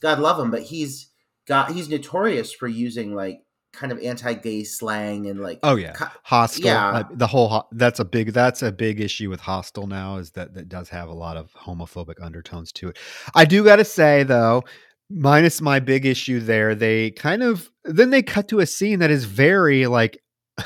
God 0.00 0.18
love 0.18 0.38
him, 0.38 0.50
but 0.50 0.62
he's 0.62 1.10
got 1.46 1.72
he's 1.72 1.88
notorious 1.88 2.52
for 2.52 2.68
using 2.68 3.14
like 3.14 3.40
kind 3.72 3.92
of 3.92 3.98
anti-gay 4.00 4.64
slang 4.64 5.26
and 5.26 5.40
like 5.40 5.60
Oh 5.62 5.76
yeah. 5.76 5.92
co- 5.92 6.06
Hostel. 6.24 6.64
Yeah. 6.66 6.88
uh, 6.90 7.02
the 7.12 7.26
whole 7.26 7.48
ho- 7.48 7.68
that's 7.72 8.00
a 8.00 8.04
big 8.04 8.32
that's 8.32 8.62
a 8.62 8.72
big 8.72 9.00
issue 9.00 9.28
with 9.30 9.40
Hostel 9.40 9.86
now 9.86 10.16
is 10.16 10.30
that 10.32 10.54
that 10.54 10.68
does 10.68 10.88
have 10.88 11.08
a 11.08 11.14
lot 11.14 11.36
of 11.36 11.52
homophobic 11.52 12.14
undertones 12.22 12.72
to 12.72 12.88
it. 12.88 12.98
I 13.34 13.44
do 13.44 13.62
got 13.64 13.76
to 13.76 13.84
say 13.84 14.22
though, 14.22 14.64
minus 15.10 15.60
my 15.60 15.80
big 15.80 16.06
issue 16.06 16.40
there, 16.40 16.74
they 16.74 17.10
kind 17.12 17.42
of 17.42 17.70
then 17.84 18.10
they 18.10 18.22
cut 18.22 18.48
to 18.48 18.60
a 18.60 18.66
scene 18.66 18.98
that 19.00 19.10
is 19.10 19.24
very 19.24 19.86
like 19.86 20.18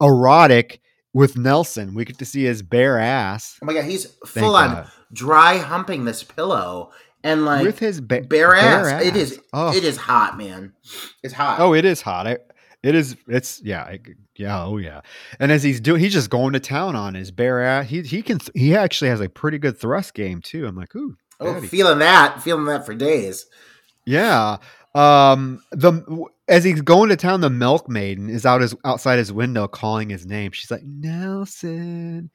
erotic 0.00 0.80
with 1.12 1.36
Nelson. 1.36 1.94
We 1.94 2.04
get 2.04 2.18
to 2.18 2.24
see 2.26 2.44
his 2.44 2.62
bare 2.62 2.98
ass. 2.98 3.56
oh 3.62 3.66
my 3.66 3.72
god, 3.74 3.84
he's 3.84 4.04
Thank 4.06 4.44
full 4.46 4.56
on 4.56 4.70
God. 4.72 4.90
dry 5.12 5.58
humping 5.58 6.04
this 6.04 6.22
pillow 6.22 6.90
and 7.26 7.44
like 7.44 7.64
with 7.64 7.78
his 7.78 8.00
ba- 8.00 8.22
bare 8.22 8.54
ass. 8.54 9.02
It 9.04 9.16
is 9.16 9.40
Oh. 9.52 9.74
it 9.76 9.84
is 9.84 9.96
hot, 9.96 10.38
man. 10.38 10.72
It's 11.22 11.34
hot. 11.34 11.60
Oh, 11.60 11.74
it 11.74 11.84
is 11.84 12.00
hot. 12.02 12.26
I, 12.26 12.38
it 12.82 12.94
is. 12.94 13.16
It's 13.26 13.60
yeah. 13.64 13.82
I, 13.82 13.98
yeah. 14.36 14.62
Oh 14.64 14.76
yeah. 14.78 15.00
And 15.40 15.50
as 15.50 15.62
he's 15.62 15.80
doing, 15.80 16.00
he's 16.00 16.12
just 16.12 16.30
going 16.30 16.52
to 16.52 16.60
town 16.60 16.94
on 16.96 17.14
his 17.14 17.30
bare 17.30 17.62
ass. 17.62 17.88
He 17.88 18.02
he 18.02 18.22
can. 18.22 18.38
He 18.54 18.74
actually 18.76 19.08
has 19.10 19.20
a 19.20 19.28
pretty 19.28 19.58
good 19.58 19.78
thrust 19.78 20.14
game 20.14 20.40
too. 20.40 20.66
I'm 20.66 20.76
like, 20.76 20.94
ooh, 20.94 21.16
Oh, 21.40 21.54
daddy. 21.54 21.66
feeling 21.66 21.98
that, 21.98 22.42
feeling 22.42 22.64
that 22.66 22.86
for 22.86 22.94
days. 22.94 23.46
yeah. 24.04 24.56
Um. 24.94 25.60
The 25.72 26.26
as 26.48 26.62
he's 26.64 26.80
going 26.80 27.08
to 27.10 27.16
town, 27.16 27.40
the 27.40 27.50
milkmaiden 27.50 28.30
is 28.30 28.46
out 28.46 28.60
his 28.60 28.74
outside 28.84 29.18
his 29.18 29.32
window 29.32 29.66
calling 29.68 30.08
his 30.08 30.24
name. 30.24 30.52
She's 30.52 30.70
like 30.70 30.84
Nelson. 30.84 32.30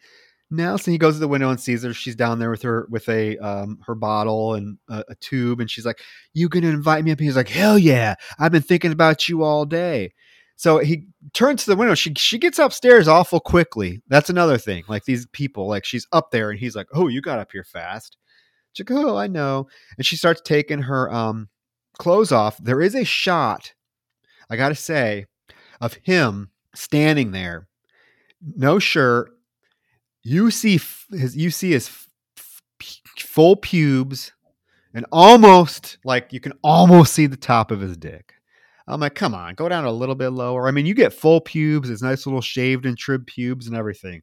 Nelson. 0.51 0.91
He 0.93 0.97
goes 0.99 1.15
to 1.15 1.19
the 1.19 1.27
window 1.27 1.49
and 1.49 1.59
sees 1.59 1.83
her. 1.83 1.93
She's 1.93 2.15
down 2.15 2.39
there 2.39 2.49
with 2.51 2.61
her 2.63 2.87
with 2.89 3.07
a 3.09 3.37
um 3.37 3.79
her 3.85 3.95
bottle 3.95 4.53
and 4.55 4.77
a, 4.89 5.03
a 5.09 5.15
tube, 5.15 5.59
and 5.59 5.69
she's 5.69 5.85
like, 5.85 5.99
"You 6.33 6.49
gonna 6.49 6.67
invite 6.67 7.03
me 7.03 7.11
up?" 7.11 7.19
He's 7.19 7.35
like, 7.35 7.49
"Hell 7.49 7.77
yeah! 7.79 8.15
I've 8.39 8.51
been 8.51 8.61
thinking 8.61 8.91
about 8.91 9.29
you 9.29 9.43
all 9.43 9.65
day." 9.65 10.13
So 10.57 10.77
he 10.77 11.07
turns 11.33 11.63
to 11.63 11.71
the 11.71 11.75
window. 11.75 11.95
She 11.95 12.13
she 12.17 12.37
gets 12.37 12.59
upstairs 12.59 13.07
awful 13.07 13.39
quickly. 13.39 14.03
That's 14.09 14.29
another 14.29 14.57
thing. 14.57 14.83
Like 14.87 15.05
these 15.05 15.25
people, 15.27 15.67
like 15.67 15.85
she's 15.85 16.05
up 16.11 16.31
there, 16.31 16.51
and 16.51 16.59
he's 16.59 16.75
like, 16.75 16.87
"Oh, 16.93 17.07
you 17.07 17.21
got 17.21 17.39
up 17.39 17.51
here 17.51 17.63
fast." 17.63 18.17
She's 18.73 18.87
like, 18.89 18.97
"Oh, 18.99 19.17
I 19.17 19.27
know." 19.27 19.67
And 19.97 20.05
she 20.05 20.17
starts 20.17 20.41
taking 20.41 20.83
her 20.83 21.11
um 21.11 21.49
clothes 21.97 22.31
off. 22.31 22.57
There 22.57 22.81
is 22.81 22.95
a 22.95 23.03
shot, 23.03 23.73
I 24.49 24.55
gotta 24.55 24.75
say, 24.75 25.25
of 25.79 25.95
him 26.03 26.51
standing 26.75 27.31
there, 27.31 27.67
no 28.55 28.79
shirt. 28.79 29.31
You 30.23 30.51
see 30.51 30.79
his, 31.11 31.35
you 31.35 31.49
see 31.49 31.71
his 31.71 31.89
full 33.19 33.55
pubes, 33.55 34.33
and 34.93 35.05
almost 35.11 35.97
like 36.03 36.31
you 36.33 36.39
can 36.39 36.53
almost 36.63 37.13
see 37.13 37.25
the 37.25 37.37
top 37.37 37.71
of 37.71 37.81
his 37.81 37.97
dick. 37.97 38.33
I'm 38.87 38.99
like, 38.99 39.15
come 39.15 39.33
on, 39.33 39.55
go 39.55 39.69
down 39.69 39.85
a 39.85 39.91
little 39.91 40.15
bit 40.15 40.29
lower. 40.29 40.67
I 40.67 40.71
mean, 40.71 40.85
you 40.85 40.93
get 40.93 41.13
full 41.13 41.41
pubes, 41.41 41.89
his 41.89 42.01
nice 42.01 42.25
little 42.25 42.41
shaved 42.41 42.85
and 42.85 42.97
trimmed 42.97 43.27
pubes 43.27 43.67
and 43.67 43.75
everything. 43.75 44.21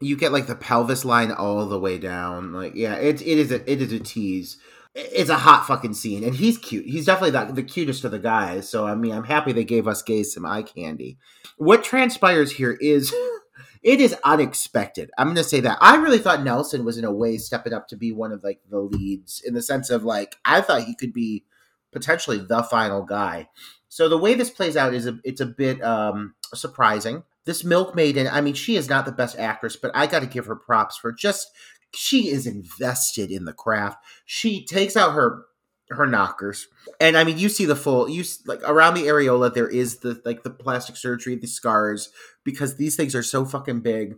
You 0.00 0.16
get 0.16 0.32
like 0.32 0.46
the 0.46 0.54
pelvis 0.54 1.04
line 1.04 1.32
all 1.32 1.66
the 1.66 1.80
way 1.80 1.98
down. 1.98 2.52
Like, 2.52 2.74
yeah, 2.74 2.94
it 2.94 3.20
it 3.22 3.38
is 3.38 3.50
a 3.50 3.70
it 3.70 3.82
is 3.82 3.92
a 3.92 4.00
tease. 4.00 4.58
It's 4.94 5.30
a 5.30 5.38
hot 5.38 5.66
fucking 5.66 5.94
scene, 5.94 6.22
and 6.22 6.36
he's 6.36 6.56
cute. 6.56 6.86
He's 6.86 7.06
definitely 7.06 7.32
the, 7.32 7.52
the 7.52 7.62
cutest 7.64 8.04
of 8.04 8.12
the 8.12 8.18
guys. 8.20 8.68
So 8.68 8.86
I 8.86 8.94
mean, 8.94 9.12
I'm 9.12 9.24
happy 9.24 9.52
they 9.52 9.64
gave 9.64 9.88
us 9.88 10.02
gays 10.02 10.32
some 10.32 10.46
eye 10.46 10.62
candy. 10.62 11.18
What 11.56 11.82
transpires 11.82 12.52
here 12.52 12.78
is 12.80 13.12
it 13.84 14.00
is 14.00 14.16
unexpected. 14.24 15.10
I'm 15.18 15.26
going 15.26 15.36
to 15.36 15.44
say 15.44 15.60
that. 15.60 15.76
I 15.80 15.96
really 15.96 16.18
thought 16.18 16.42
Nelson 16.42 16.86
was 16.86 16.96
in 16.96 17.04
a 17.04 17.12
way 17.12 17.36
stepping 17.36 17.74
up 17.74 17.86
to 17.88 17.96
be 17.96 18.12
one 18.12 18.32
of 18.32 18.42
like 18.42 18.60
the 18.70 18.80
leads 18.80 19.42
in 19.44 19.52
the 19.52 19.60
sense 19.60 19.90
of 19.90 20.04
like 20.04 20.36
I 20.44 20.62
thought 20.62 20.84
he 20.84 20.94
could 20.94 21.12
be 21.12 21.44
potentially 21.92 22.38
the 22.38 22.62
final 22.62 23.02
guy. 23.02 23.50
So 23.88 24.08
the 24.08 24.18
way 24.18 24.34
this 24.34 24.48
plays 24.48 24.76
out 24.76 24.94
is 24.94 25.06
a, 25.06 25.18
it's 25.22 25.42
a 25.42 25.46
bit 25.46 25.84
um, 25.84 26.34
surprising. 26.54 27.24
This 27.44 27.62
milkmaiden, 27.62 28.26
I 28.32 28.40
mean, 28.40 28.54
she 28.54 28.76
is 28.76 28.88
not 28.88 29.04
the 29.04 29.12
best 29.12 29.38
actress, 29.38 29.76
but 29.76 29.92
I 29.94 30.06
got 30.06 30.20
to 30.20 30.26
give 30.26 30.46
her 30.46 30.56
props 30.56 30.96
for 30.96 31.12
just 31.12 31.50
she 31.94 32.30
is 32.30 32.46
invested 32.46 33.30
in 33.30 33.44
the 33.44 33.52
craft. 33.52 34.02
She 34.24 34.64
takes 34.64 34.96
out 34.96 35.12
her 35.12 35.44
her 35.90 36.06
knockers, 36.06 36.68
and 37.00 37.16
I 37.16 37.24
mean, 37.24 37.38
you 37.38 37.48
see 37.48 37.66
the 37.66 37.76
full 37.76 38.08
you 38.08 38.24
like 38.46 38.60
around 38.64 38.94
the 38.94 39.04
areola. 39.04 39.52
There 39.52 39.68
is 39.68 39.98
the 39.98 40.20
like 40.24 40.42
the 40.42 40.50
plastic 40.50 40.96
surgery, 40.96 41.36
the 41.36 41.46
scars, 41.46 42.10
because 42.44 42.76
these 42.76 42.96
things 42.96 43.14
are 43.14 43.22
so 43.22 43.44
fucking 43.44 43.80
big. 43.80 44.16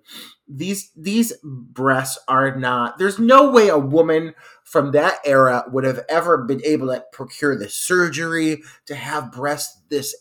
These 0.49 0.91
these 0.97 1.33
breasts 1.43 2.19
are 2.29 2.57
not. 2.57 2.99
There's 2.99 3.19
no 3.19 3.51
way 3.51 3.69
a 3.69 3.79
woman 3.79 4.35
from 4.65 4.93
that 4.93 5.19
era 5.25 5.65
would 5.71 5.85
have 5.85 6.05
ever 6.09 6.39
been 6.45 6.63
able 6.65 6.89
to 6.89 7.05
procure 7.13 7.57
the 7.57 7.69
surgery 7.69 8.63
to 8.87 8.95
have 8.95 9.33
breasts 9.33 9.81
this 9.89 10.15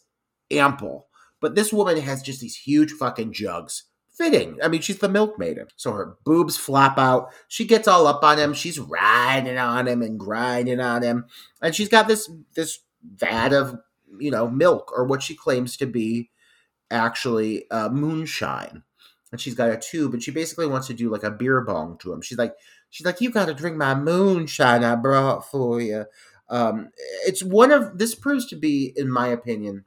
ample. 0.52 1.08
But 1.42 1.56
this 1.56 1.72
woman 1.72 1.98
has 1.98 2.24
just 2.24 2.42
these 2.42 2.56
huge 2.56 2.92
fucking 2.92 3.34
jugs. 3.34 3.84
Fitting. 4.18 4.58
I 4.64 4.70
mean, 4.70 4.80
she's 4.80 5.00
the 5.00 5.10
milkmaiden. 5.10 5.68
So 5.76 5.92
her 5.92 6.18
boobs 6.24 6.56
flop 6.56 6.98
out. 6.98 7.34
She 7.50 7.66
gets 7.66 7.86
all 7.86 8.08
up 8.08 8.24
on 8.24 8.40
him. 8.40 8.54
She's 8.54 8.80
riding 8.80 9.58
on 9.58 9.88
him 9.88 10.02
and 10.02 10.18
grinding 10.18 10.80
on 10.80 11.02
him. 11.02 11.26
And 11.62 11.76
she's 11.76 11.90
got 11.90 12.08
this 12.08 12.30
this 12.56 12.80
vat 13.04 13.52
of, 13.52 13.78
you 14.18 14.32
know, 14.32 14.50
milk 14.50 14.94
or 14.96 15.04
what 15.04 15.22
she 15.22 15.36
claims 15.36 15.76
to 15.78 15.86
be 15.86 16.30
actually 16.90 17.70
uh, 17.72 17.90
moonshine. 17.90 18.84
And 19.34 19.42
she's 19.42 19.56
got 19.56 19.70
a 19.70 19.78
tube 19.78 20.14
and 20.14 20.24
she 20.24 20.32
basically 20.32 20.68
wants 20.68 20.88
to 20.88 20.94
do 20.94 21.10
like 21.10 21.24
a 21.24 21.32
beer 21.32 21.60
bong 21.60 21.98
to 22.00 22.14
him. 22.14 22.22
She's 22.22 22.38
like, 22.38 22.54
she's 22.90 23.06
like, 23.06 23.20
you 23.20 23.32
got 23.32 23.48
to 23.48 23.54
drink 23.54 23.76
my 23.76 23.96
moonshine 23.96 24.86
I 24.86 24.96
brought 24.96 25.50
for 25.50 25.82
you. 25.82 26.06
Um, 26.50 26.90
it's 27.26 27.44
one 27.44 27.72
of 27.72 27.98
this 27.98 28.16
proves 28.16 28.46
to 28.48 28.56
be, 28.56 28.94
in 28.96 29.12
my 29.12 29.28
opinion, 29.28 29.84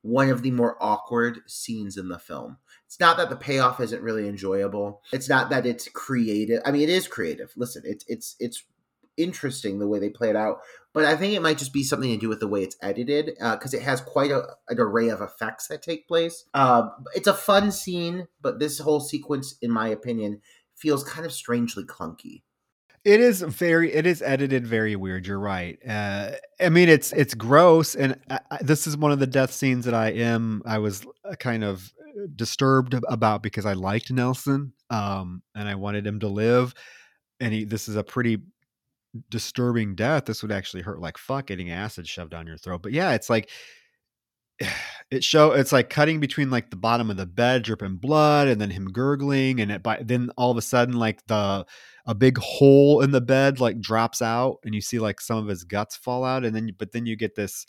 one 0.00 0.30
of 0.30 0.42
the 0.42 0.50
more 0.50 0.76
awkward 0.80 1.40
scenes 1.46 1.96
in 1.96 2.08
the 2.08 2.18
film. 2.18 2.56
It's 2.92 3.00
not 3.00 3.16
that 3.16 3.30
the 3.30 3.36
payoff 3.36 3.80
isn't 3.80 4.02
really 4.02 4.28
enjoyable. 4.28 5.00
It's 5.14 5.26
not 5.26 5.48
that 5.48 5.64
it's 5.64 5.88
creative. 5.88 6.60
I 6.66 6.72
mean, 6.72 6.82
it 6.82 6.90
is 6.90 7.08
creative. 7.08 7.50
Listen, 7.56 7.84
it's 7.86 8.04
it's 8.06 8.36
it's 8.38 8.64
interesting 9.16 9.78
the 9.78 9.88
way 9.88 9.98
they 9.98 10.10
play 10.10 10.28
it 10.28 10.36
out, 10.36 10.58
but 10.92 11.06
I 11.06 11.16
think 11.16 11.32
it 11.32 11.40
might 11.40 11.56
just 11.56 11.72
be 11.72 11.84
something 11.84 12.10
to 12.10 12.18
do 12.18 12.28
with 12.28 12.40
the 12.40 12.48
way 12.48 12.62
it's 12.62 12.76
edited 12.82 13.34
because 13.38 13.72
uh, 13.72 13.78
it 13.78 13.82
has 13.82 14.02
quite 14.02 14.30
a, 14.30 14.42
an 14.68 14.78
array 14.78 15.08
of 15.08 15.22
effects 15.22 15.68
that 15.68 15.82
take 15.82 16.06
place. 16.06 16.44
Uh, 16.52 16.90
it's 17.14 17.26
a 17.26 17.32
fun 17.32 17.72
scene, 17.72 18.28
but 18.42 18.58
this 18.58 18.78
whole 18.78 19.00
sequence, 19.00 19.56
in 19.62 19.70
my 19.70 19.88
opinion, 19.88 20.42
feels 20.76 21.02
kind 21.02 21.24
of 21.24 21.32
strangely 21.32 21.84
clunky. 21.84 22.42
It 23.06 23.20
is 23.20 23.40
very. 23.40 23.90
It 23.90 24.06
is 24.06 24.20
edited 24.20 24.66
very 24.66 24.96
weird. 24.96 25.26
You're 25.26 25.38
right. 25.38 25.78
Uh, 25.88 26.32
I 26.60 26.68
mean, 26.68 26.90
it's 26.90 27.14
it's 27.14 27.32
gross, 27.32 27.94
and 27.94 28.20
I, 28.28 28.40
I, 28.50 28.58
this 28.60 28.86
is 28.86 28.98
one 28.98 29.12
of 29.12 29.18
the 29.18 29.26
death 29.26 29.50
scenes 29.50 29.86
that 29.86 29.94
I 29.94 30.10
am. 30.10 30.60
I 30.66 30.76
was 30.76 31.06
uh, 31.24 31.36
kind 31.36 31.64
of 31.64 31.90
disturbed 32.36 32.94
about 33.08 33.42
because 33.42 33.66
I 33.66 33.74
liked 33.74 34.10
Nelson, 34.10 34.72
um, 34.90 35.42
and 35.54 35.68
I 35.68 35.74
wanted 35.74 36.06
him 36.06 36.20
to 36.20 36.28
live. 36.28 36.74
And 37.40 37.52
he, 37.52 37.64
this 37.64 37.88
is 37.88 37.96
a 37.96 38.04
pretty 38.04 38.38
disturbing 39.28 39.94
death. 39.94 40.24
This 40.24 40.42
would 40.42 40.52
actually 40.52 40.82
hurt 40.82 41.00
like 41.00 41.18
fuck 41.18 41.46
getting 41.46 41.70
acid 41.70 42.06
shoved 42.06 42.30
down 42.30 42.46
your 42.46 42.56
throat. 42.56 42.82
But 42.82 42.92
yeah, 42.92 43.12
it's 43.12 43.30
like 43.30 43.50
it 45.10 45.22
show 45.22 45.52
it's 45.52 45.72
like 45.72 45.90
cutting 45.90 46.20
between 46.20 46.50
like 46.50 46.70
the 46.70 46.76
bottom 46.76 47.10
of 47.10 47.16
the 47.16 47.26
bed 47.26 47.62
dripping 47.62 47.96
blood 47.96 48.48
and 48.48 48.60
then 48.60 48.70
him 48.70 48.90
gurgling 48.90 49.60
and 49.60 49.70
it 49.70 49.82
by 49.82 50.00
then 50.02 50.30
all 50.36 50.50
of 50.50 50.56
a 50.56 50.62
sudden 50.62 50.94
like 50.94 51.24
the 51.26 51.66
a 52.06 52.14
big 52.14 52.38
hole 52.38 53.02
in 53.02 53.10
the 53.10 53.20
bed 53.20 53.60
like 53.60 53.80
drops 53.80 54.22
out 54.22 54.58
and 54.64 54.74
you 54.74 54.80
see 54.80 54.98
like 54.98 55.20
some 55.20 55.36
of 55.36 55.46
his 55.46 55.64
guts 55.64 55.96
fall 55.96 56.24
out 56.24 56.44
and 56.44 56.54
then 56.56 56.70
but 56.78 56.92
then 56.92 57.06
you 57.06 57.16
get 57.16 57.34
this 57.34 57.66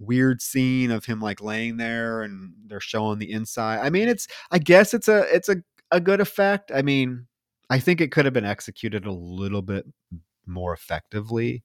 weird 0.00 0.42
scene 0.42 0.90
of 0.90 1.04
him 1.04 1.20
like 1.20 1.40
laying 1.40 1.76
there 1.76 2.22
and 2.22 2.54
they're 2.66 2.80
showing 2.80 3.18
the 3.18 3.30
inside. 3.30 3.80
I 3.80 3.90
mean 3.90 4.08
it's 4.08 4.26
I 4.50 4.58
guess 4.58 4.94
it's 4.94 5.08
a 5.08 5.20
it's 5.32 5.48
a 5.48 5.62
a 5.90 6.00
good 6.00 6.20
effect. 6.20 6.70
I 6.74 6.82
mean, 6.82 7.26
I 7.68 7.78
think 7.78 8.00
it 8.00 8.12
could 8.12 8.24
have 8.24 8.34
been 8.34 8.44
executed 8.44 9.06
a 9.06 9.12
little 9.12 9.62
bit 9.62 9.86
more 10.46 10.72
effectively. 10.72 11.64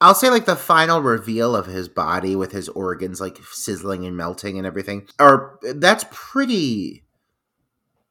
I'll 0.00 0.14
say 0.14 0.30
like 0.30 0.44
the 0.44 0.56
final 0.56 1.00
reveal 1.00 1.56
of 1.56 1.66
his 1.66 1.88
body 1.88 2.36
with 2.36 2.52
his 2.52 2.68
organs 2.68 3.20
like 3.20 3.38
sizzling 3.50 4.06
and 4.06 4.16
melting 4.16 4.56
and 4.56 4.66
everything. 4.66 5.08
Or 5.18 5.58
that's 5.62 6.04
pretty 6.10 7.04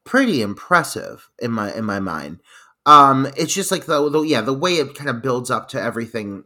pretty 0.04 0.42
impressive 0.42 1.30
in 1.38 1.52
my 1.52 1.72
in 1.72 1.84
my 1.84 2.00
mind. 2.00 2.40
Um, 2.84 3.28
it's 3.36 3.54
just 3.54 3.70
like 3.70 3.86
the, 3.86 4.10
the 4.10 4.22
yeah 4.22 4.42
the 4.42 4.52
way 4.52 4.74
it 4.74 4.94
kind 4.94 5.08
of 5.08 5.22
builds 5.22 5.50
up 5.50 5.68
to 5.68 5.80
everything 5.80 6.44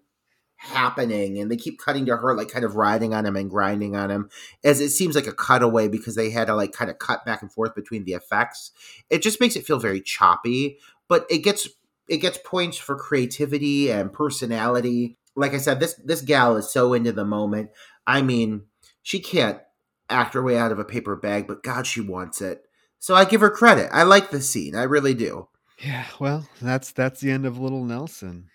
happening 0.56 1.38
and 1.38 1.50
they 1.50 1.56
keep 1.56 1.78
cutting 1.78 2.06
to 2.06 2.16
her 2.16 2.34
like 2.34 2.48
kind 2.48 2.64
of 2.64 2.76
riding 2.76 3.12
on 3.12 3.26
him 3.26 3.36
and 3.36 3.50
grinding 3.50 3.94
on 3.94 4.10
him 4.10 4.28
as 4.64 4.80
it 4.80 4.88
seems 4.88 5.14
like 5.14 5.26
a 5.26 5.32
cutaway 5.32 5.86
because 5.86 6.14
they 6.14 6.30
had 6.30 6.46
to 6.46 6.54
like 6.54 6.72
kind 6.72 6.90
of 6.90 6.98
cut 6.98 7.24
back 7.26 7.42
and 7.42 7.52
forth 7.52 7.74
between 7.74 8.04
the 8.04 8.14
effects. 8.14 8.72
It 9.10 9.22
just 9.22 9.40
makes 9.40 9.54
it 9.54 9.66
feel 9.66 9.78
very 9.78 10.00
choppy 10.00 10.78
but 11.08 11.26
it 11.30 11.38
gets 11.38 11.68
it 12.08 12.18
gets 12.18 12.38
points 12.44 12.78
for 12.78 12.96
creativity 12.96 13.90
and 13.90 14.12
personality. 14.12 15.18
Like 15.34 15.52
i 15.52 15.58
said 15.58 15.78
this 15.78 15.94
this 16.04 16.22
gal 16.22 16.56
is 16.56 16.70
so 16.70 16.94
into 16.94 17.12
the 17.12 17.24
moment. 17.24 17.70
I 18.06 18.22
mean 18.22 18.62
she 19.02 19.20
can't 19.20 19.60
act 20.08 20.34
her 20.34 20.42
way 20.42 20.56
out 20.56 20.72
of 20.72 20.78
a 20.78 20.84
paper 20.84 21.16
bag 21.16 21.46
but 21.46 21.62
god 21.62 21.86
she 21.86 22.00
wants 22.00 22.40
it. 22.40 22.62
So 22.98 23.14
i 23.14 23.26
give 23.26 23.42
her 23.42 23.50
credit. 23.50 23.90
I 23.92 24.04
like 24.04 24.30
the 24.30 24.40
scene. 24.40 24.74
I 24.74 24.84
really 24.84 25.14
do. 25.14 25.48
Yeah, 25.78 26.06
well, 26.18 26.48
that's 26.62 26.92
that's 26.92 27.20
the 27.20 27.30
end 27.30 27.44
of 27.44 27.58
Little 27.58 27.84
Nelson. 27.84 28.48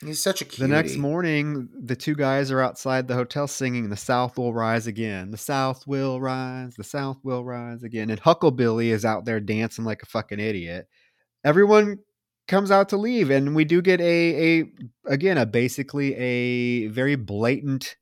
He's 0.00 0.22
such 0.22 0.42
a 0.42 0.44
cutie. 0.44 0.62
The 0.62 0.68
next 0.68 0.96
morning, 0.96 1.68
the 1.76 1.96
two 1.96 2.14
guys 2.14 2.52
are 2.52 2.60
outside 2.60 3.08
the 3.08 3.14
hotel 3.14 3.48
singing 3.48 3.90
"The 3.90 3.96
South 3.96 4.38
Will 4.38 4.52
Rise 4.52 4.86
Again." 4.86 5.30
The 5.32 5.38
South 5.38 5.86
will 5.86 6.20
rise. 6.20 6.74
The 6.76 6.84
South 6.84 7.18
will 7.24 7.44
rise 7.44 7.82
again. 7.82 8.08
And 8.10 8.20
Hucklebilly 8.20 8.90
is 8.90 9.04
out 9.04 9.24
there 9.24 9.40
dancing 9.40 9.84
like 9.84 10.02
a 10.02 10.06
fucking 10.06 10.38
idiot. 10.38 10.88
Everyone 11.44 11.98
comes 12.46 12.70
out 12.70 12.88
to 12.90 12.96
leave, 12.96 13.30
and 13.30 13.56
we 13.56 13.64
do 13.64 13.82
get 13.82 14.00
a 14.00 14.60
a 14.60 14.72
again 15.06 15.36
a 15.36 15.46
basically 15.46 16.14
a 16.14 16.86
very 16.88 17.16
blatant 17.16 17.96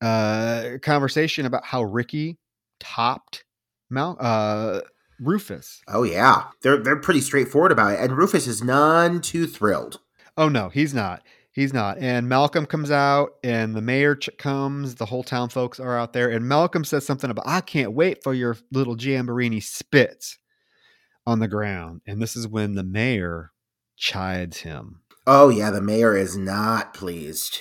uh, 0.00 0.78
conversation 0.82 1.46
about 1.46 1.64
how 1.64 1.82
Ricky 1.82 2.38
topped 2.80 3.44
Mount 3.88 4.20
uh, 4.20 4.80
Rufus. 5.20 5.80
Oh 5.86 6.02
yeah, 6.02 6.46
they're 6.62 6.82
they're 6.82 6.96
pretty 6.96 7.20
straightforward 7.20 7.70
about 7.72 7.94
it, 7.94 8.00
and 8.00 8.16
Rufus 8.16 8.46
is 8.46 8.62
none 8.62 9.20
too 9.20 9.46
thrilled. 9.46 10.00
Oh 10.40 10.48
no, 10.48 10.70
he's 10.70 10.94
not. 10.94 11.22
He's 11.52 11.74
not. 11.74 11.98
And 11.98 12.26
Malcolm 12.26 12.64
comes 12.64 12.90
out, 12.90 13.32
and 13.44 13.76
the 13.76 13.82
mayor 13.82 14.16
ch- 14.16 14.30
comes. 14.38 14.94
The 14.94 15.04
whole 15.04 15.22
town 15.22 15.50
folks 15.50 15.78
are 15.78 15.98
out 15.98 16.14
there, 16.14 16.30
and 16.30 16.48
Malcolm 16.48 16.82
says 16.82 17.04
something 17.04 17.28
about, 17.28 17.46
"I 17.46 17.60
can't 17.60 17.92
wait 17.92 18.22
for 18.24 18.32
your 18.32 18.56
little 18.72 18.96
jamboree." 18.96 19.60
Spits 19.60 20.38
on 21.26 21.40
the 21.40 21.48
ground, 21.48 22.00
and 22.06 22.22
this 22.22 22.36
is 22.36 22.48
when 22.48 22.74
the 22.74 22.82
mayor 22.82 23.52
chides 23.96 24.60
him. 24.60 25.02
Oh 25.26 25.50
yeah, 25.50 25.70
the 25.70 25.82
mayor 25.82 26.16
is 26.16 26.38
not 26.38 26.94
pleased 26.94 27.58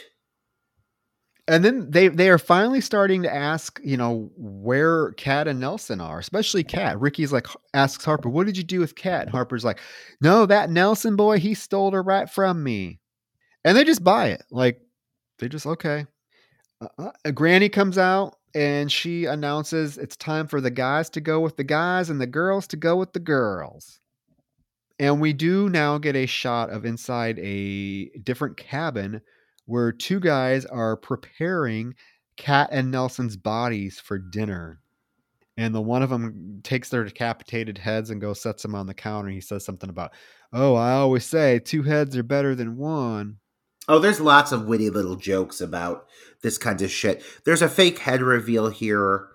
and 1.50 1.66
then 1.66 1.90
they 1.90 2.10
they 2.10 2.30
are 2.30 2.38
finally 2.38 2.80
starting 2.80 3.24
to 3.24 3.34
ask, 3.34 3.82
you 3.84 3.98
know, 3.98 4.30
where 4.38 5.14
Cat 5.14 5.48
and 5.48 5.60
Nelson 5.60 6.00
are, 6.00 6.20
especially 6.20 6.64
Cat. 6.64 7.00
Ricky's 7.00 7.34
like 7.34 7.48
asks 7.74 8.06
Harper, 8.06 8.30
"What 8.30 8.46
did 8.46 8.56
you 8.56 8.64
do 8.64 8.80
with 8.80 8.96
Cat?" 8.96 9.24
And 9.24 9.32
Harper's 9.32 9.66
like, 9.66 9.80
"No, 10.22 10.46
that 10.46 10.70
Nelson 10.70 11.16
boy, 11.16 11.40
he 11.40 11.56
stole 11.56 11.92
her 11.92 12.04
right 12.04 12.30
from 12.30 12.64
me." 12.64 13.00
And 13.66 13.76
they 13.76 13.84
just 13.84 14.04
buy 14.04 14.28
it. 14.28 14.44
Like 14.52 14.80
they 15.40 15.50
just 15.50 15.66
okay. 15.66 16.06
Uh, 17.00 17.12
Granny 17.34 17.68
comes 17.68 17.98
out 17.98 18.36
and 18.54 18.92
she 18.92 19.26
announces 19.26 19.98
it's 19.98 20.16
time 20.16 20.48
for 20.48 20.62
the 20.62 20.72
guys 20.72 21.10
to 21.12 21.22
go 21.22 21.40
with 21.40 21.58
the 21.58 21.64
guys 21.64 22.12
and 22.12 22.22
the 22.22 22.28
girls 22.28 22.68
to 22.68 22.78
go 22.78 22.96
with 22.96 23.12
the 23.14 23.20
girls. 23.20 24.00
And 25.00 25.20
we 25.20 25.34
do 25.34 25.68
now 25.68 25.98
get 25.98 26.16
a 26.16 26.28
shot 26.28 26.70
of 26.70 26.86
inside 26.86 27.40
a 27.40 28.10
different 28.20 28.56
cabin 28.58 29.22
where 29.70 29.91
two 29.91 30.20
guys 30.20 30.66
are 30.66 30.98
preparing 30.98 31.94
Cat 32.38 32.70
and 32.72 32.90
Nelson's 32.90 33.38
bodies 33.38 34.00
for 34.00 34.18
dinner. 34.18 34.80
And 35.58 35.76
the 35.76 35.82
one 35.82 36.02
of 36.02 36.10
them 36.10 36.62
takes 36.64 36.90
their 36.90 37.04
decapitated 37.04 37.78
heads 37.78 38.10
and 38.10 38.20
goes 38.20 38.41
sets 38.41 38.64
them 38.64 38.74
on 38.74 38.88
the 38.88 38.94
counter. 38.94 39.30
He 39.30 39.41
says 39.41 39.64
something 39.64 39.90
about, 39.90 40.14
"Oh, 40.52 40.74
I 40.74 40.94
always 40.94 41.26
say 41.26 41.60
two 41.60 41.84
heads 41.84 42.18
are 42.18 42.24
better 42.24 42.56
than 42.56 42.78
one." 42.78 43.38
Oh, 43.88 44.00
there's 44.00 44.22
lots 44.22 44.52
of 44.52 44.66
witty 44.66 44.90
little 44.90 45.16
jokes 45.16 45.62
about 45.62 46.08
this 46.41 46.58
kind 46.58 46.82
of 46.82 46.90
shit. 46.90 47.24
There's 47.44 47.62
a 47.62 47.70
fake 47.70 48.00
head 48.00 48.22
reveal 48.22 48.70
here. 48.70 49.28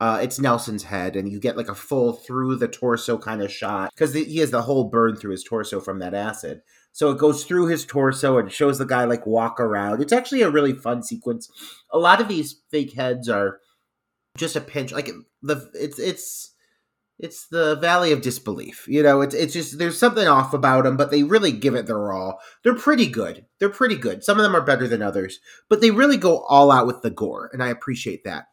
Uh, 0.00 0.18
it's 0.22 0.38
Nelson's 0.38 0.84
head, 0.84 1.16
and 1.16 1.30
you 1.30 1.40
get 1.40 1.56
like 1.56 1.68
a 1.68 1.74
full 1.74 2.12
through 2.12 2.56
the 2.56 2.68
torso 2.68 3.16
kind 3.16 3.40
of 3.40 3.50
shot 3.52 3.90
because 3.94 4.14
he 4.14 4.38
has 4.38 4.50
the 4.50 4.62
whole 4.62 4.84
burn 4.90 5.16
through 5.16 5.32
his 5.32 5.44
torso 5.44 5.80
from 5.80 6.00
that 6.00 6.14
acid. 6.14 6.62
So 6.92 7.10
it 7.10 7.18
goes 7.18 7.44
through 7.44 7.66
his 7.66 7.86
torso 7.86 8.38
and 8.38 8.50
shows 8.50 8.78
the 8.78 8.84
guy 8.84 9.04
like 9.04 9.26
walk 9.26 9.60
around. 9.60 10.02
It's 10.02 10.12
actually 10.12 10.42
a 10.42 10.50
really 10.50 10.72
fun 10.72 11.02
sequence. 11.02 11.48
A 11.92 11.98
lot 11.98 12.20
of 12.20 12.28
these 12.28 12.60
fake 12.70 12.94
heads 12.94 13.28
are 13.28 13.60
just 14.36 14.56
a 14.56 14.60
pinch. 14.60 14.92
Like 14.92 15.10
the 15.42 15.70
it's 15.74 15.98
it's 15.98 16.54
it's 17.18 17.48
the 17.48 17.76
valley 17.76 18.12
of 18.12 18.20
disbelief. 18.20 18.86
You 18.88 19.02
know, 19.02 19.20
it's 19.20 19.34
it's 19.34 19.52
just 19.52 19.78
there's 19.78 19.98
something 19.98 20.26
off 20.26 20.54
about 20.54 20.84
them, 20.84 20.96
but 20.96 21.10
they 21.10 21.22
really 21.22 21.52
give 21.52 21.74
it 21.74 21.86
their 21.86 22.12
all. 22.12 22.40
They're 22.62 22.74
pretty 22.74 23.06
good. 23.06 23.46
They're 23.58 23.68
pretty 23.68 23.96
good. 23.96 24.24
Some 24.24 24.38
of 24.38 24.44
them 24.44 24.54
are 24.54 24.64
better 24.64 24.86
than 24.86 25.02
others, 25.02 25.40
but 25.68 25.80
they 25.80 25.90
really 25.90 26.16
go 26.16 26.40
all 26.42 26.70
out 26.70 26.86
with 26.86 27.02
the 27.02 27.10
gore, 27.10 27.50
and 27.52 27.62
I 27.62 27.68
appreciate 27.68 28.24
that. 28.24 28.46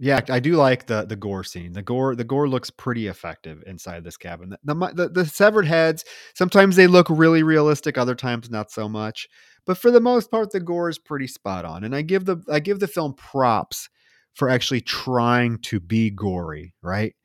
Yeah, 0.00 0.20
I 0.28 0.38
do 0.38 0.54
like 0.54 0.86
the 0.86 1.04
the 1.04 1.16
gore 1.16 1.42
scene. 1.42 1.72
The 1.72 1.82
gore 1.82 2.14
the 2.14 2.24
gore 2.24 2.48
looks 2.48 2.70
pretty 2.70 3.08
effective 3.08 3.64
inside 3.66 4.04
this 4.04 4.16
cabin. 4.16 4.54
The, 4.62 4.92
the, 4.94 5.08
the 5.08 5.26
severed 5.26 5.66
heads 5.66 6.04
sometimes 6.34 6.76
they 6.76 6.86
look 6.86 7.08
really 7.10 7.42
realistic, 7.42 7.98
other 7.98 8.14
times 8.14 8.48
not 8.48 8.70
so 8.70 8.88
much. 8.88 9.28
But 9.66 9.76
for 9.76 9.90
the 9.90 10.00
most 10.00 10.30
part, 10.30 10.52
the 10.52 10.60
gore 10.60 10.88
is 10.88 10.98
pretty 10.98 11.26
spot 11.26 11.64
on, 11.64 11.82
and 11.82 11.96
I 11.96 12.02
give 12.02 12.26
the 12.26 12.38
I 12.50 12.60
give 12.60 12.78
the 12.78 12.86
film 12.86 13.14
props 13.14 13.88
for 14.34 14.48
actually 14.48 14.82
trying 14.82 15.58
to 15.62 15.80
be 15.80 16.10
gory. 16.10 16.74
Right? 16.80 17.16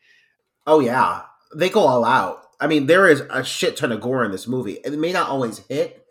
Oh 0.66 0.80
yeah, 0.80 1.22
they 1.56 1.70
go 1.70 1.82
all 1.82 2.04
out. 2.04 2.40
I 2.60 2.68
mean, 2.68 2.88
there 2.88 3.08
is 3.08 3.22
a 3.30 3.44
shit 3.44 3.78
ton 3.78 3.92
of 3.92 4.02
gore 4.02 4.26
in 4.26 4.32
this 4.32 4.48
movie. 4.48 4.80
It 4.84 4.98
may 4.98 5.12
not 5.12 5.30
always 5.30 5.60
hit, 5.70 6.03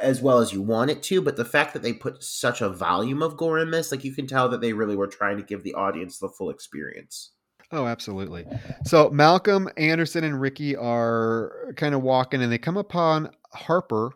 as 0.00 0.22
well 0.22 0.38
as 0.38 0.52
you 0.52 0.62
want 0.62 0.90
it 0.90 1.02
to, 1.04 1.20
but 1.20 1.36
the 1.36 1.44
fact 1.44 1.72
that 1.72 1.82
they 1.82 1.92
put 1.92 2.22
such 2.22 2.60
a 2.60 2.68
volume 2.68 3.22
of 3.22 3.36
gore 3.36 3.58
in 3.58 3.70
this, 3.70 3.90
like 3.90 4.04
you 4.04 4.14
can 4.14 4.26
tell 4.26 4.48
that 4.48 4.60
they 4.60 4.72
really 4.72 4.96
were 4.96 5.06
trying 5.06 5.36
to 5.36 5.42
give 5.42 5.62
the 5.62 5.74
audience 5.74 6.18
the 6.18 6.28
full 6.28 6.50
experience. 6.50 7.30
Oh, 7.70 7.86
absolutely. 7.86 8.46
So 8.84 9.10
Malcolm, 9.10 9.68
Anderson, 9.76 10.24
and 10.24 10.40
Ricky 10.40 10.74
are 10.74 11.74
kind 11.76 11.94
of 11.94 12.02
walking, 12.02 12.42
and 12.42 12.50
they 12.50 12.58
come 12.58 12.78
upon 12.78 13.30
Harper, 13.52 14.12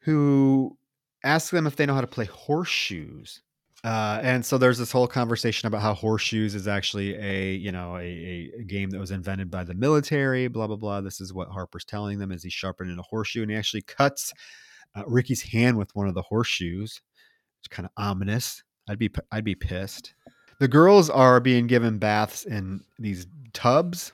who 0.00 0.76
asks 1.24 1.50
them 1.50 1.66
if 1.66 1.76
they 1.76 1.86
know 1.86 1.94
how 1.94 2.00
to 2.00 2.06
play 2.06 2.26
horseshoes. 2.26 3.42
Uh, 3.84 4.20
and 4.22 4.46
so 4.46 4.58
there's 4.58 4.78
this 4.78 4.92
whole 4.92 5.08
conversation 5.08 5.66
about 5.66 5.82
how 5.82 5.92
horseshoes 5.92 6.54
is 6.54 6.68
actually 6.68 7.16
a 7.16 7.54
you 7.54 7.72
know 7.72 7.96
a, 7.96 8.52
a, 8.56 8.62
game 8.62 8.90
that 8.90 9.00
was 9.00 9.10
invented 9.10 9.50
by 9.50 9.64
the 9.64 9.74
military. 9.74 10.46
Blah 10.46 10.68
blah 10.68 10.76
blah. 10.76 11.00
This 11.00 11.20
is 11.20 11.32
what 11.32 11.48
Harper's 11.48 11.84
telling 11.84 12.20
them 12.20 12.30
as 12.30 12.44
he's 12.44 12.52
sharpening 12.52 12.96
a 12.96 13.02
horseshoe, 13.02 13.42
and 13.42 13.50
he 13.50 13.56
actually 13.56 13.82
cuts 13.82 14.32
uh, 14.94 15.04
Ricky's 15.06 15.42
hand 15.42 15.76
with 15.78 15.94
one 15.94 16.08
of 16.08 16.14
the 16.14 16.22
horseshoes. 16.22 17.00
It's 17.60 17.68
kind 17.68 17.86
of 17.86 17.92
ominous. 17.96 18.62
I'd 18.88 18.98
be 18.98 19.10
I'd 19.30 19.44
be 19.44 19.54
pissed. 19.54 20.14
The 20.58 20.68
girls 20.68 21.10
are 21.10 21.40
being 21.40 21.66
given 21.66 21.98
baths 21.98 22.44
in 22.44 22.84
these 22.98 23.26
tubs. 23.52 24.12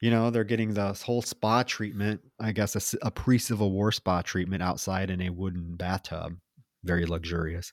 You 0.00 0.10
know, 0.10 0.30
they're 0.30 0.44
getting 0.44 0.74
this 0.74 1.02
whole 1.02 1.22
spa 1.22 1.62
treatment. 1.62 2.20
I 2.38 2.52
guess 2.52 2.94
a 3.00 3.10
pre-Civil 3.10 3.72
War 3.72 3.90
spa 3.92 4.22
treatment 4.22 4.62
outside 4.62 5.10
in 5.10 5.22
a 5.22 5.30
wooden 5.30 5.76
bathtub, 5.76 6.36
very 6.86 7.06
luxurious. 7.06 7.72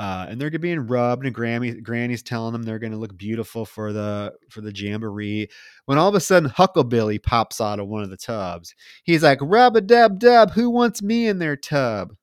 Uh, 0.00 0.26
and 0.28 0.40
they're 0.40 0.50
being 0.50 0.86
rubbed, 0.86 1.26
and 1.26 1.34
Granny, 1.34 1.72
Granny's 1.80 2.22
telling 2.22 2.52
them 2.52 2.62
they're 2.62 2.78
going 2.78 2.92
to 2.92 2.98
look 2.98 3.16
beautiful 3.16 3.64
for 3.64 3.92
the 3.92 4.32
for 4.48 4.60
the 4.60 4.72
jamboree. 4.72 5.48
When 5.86 5.98
all 5.98 6.08
of 6.08 6.14
a 6.14 6.20
sudden, 6.20 6.48
Hucklebilly 6.48 7.20
pops 7.20 7.60
out 7.60 7.80
of 7.80 7.88
one 7.88 8.04
of 8.04 8.10
the 8.10 8.16
tubs. 8.16 8.74
He's 9.02 9.24
like, 9.24 9.38
"Rub 9.42 9.74
a 9.74 9.80
dub 9.80 10.20
dub, 10.20 10.52
who 10.52 10.70
wants 10.70 11.02
me 11.02 11.26
in 11.26 11.40
their 11.40 11.56
tub?" 11.56 12.14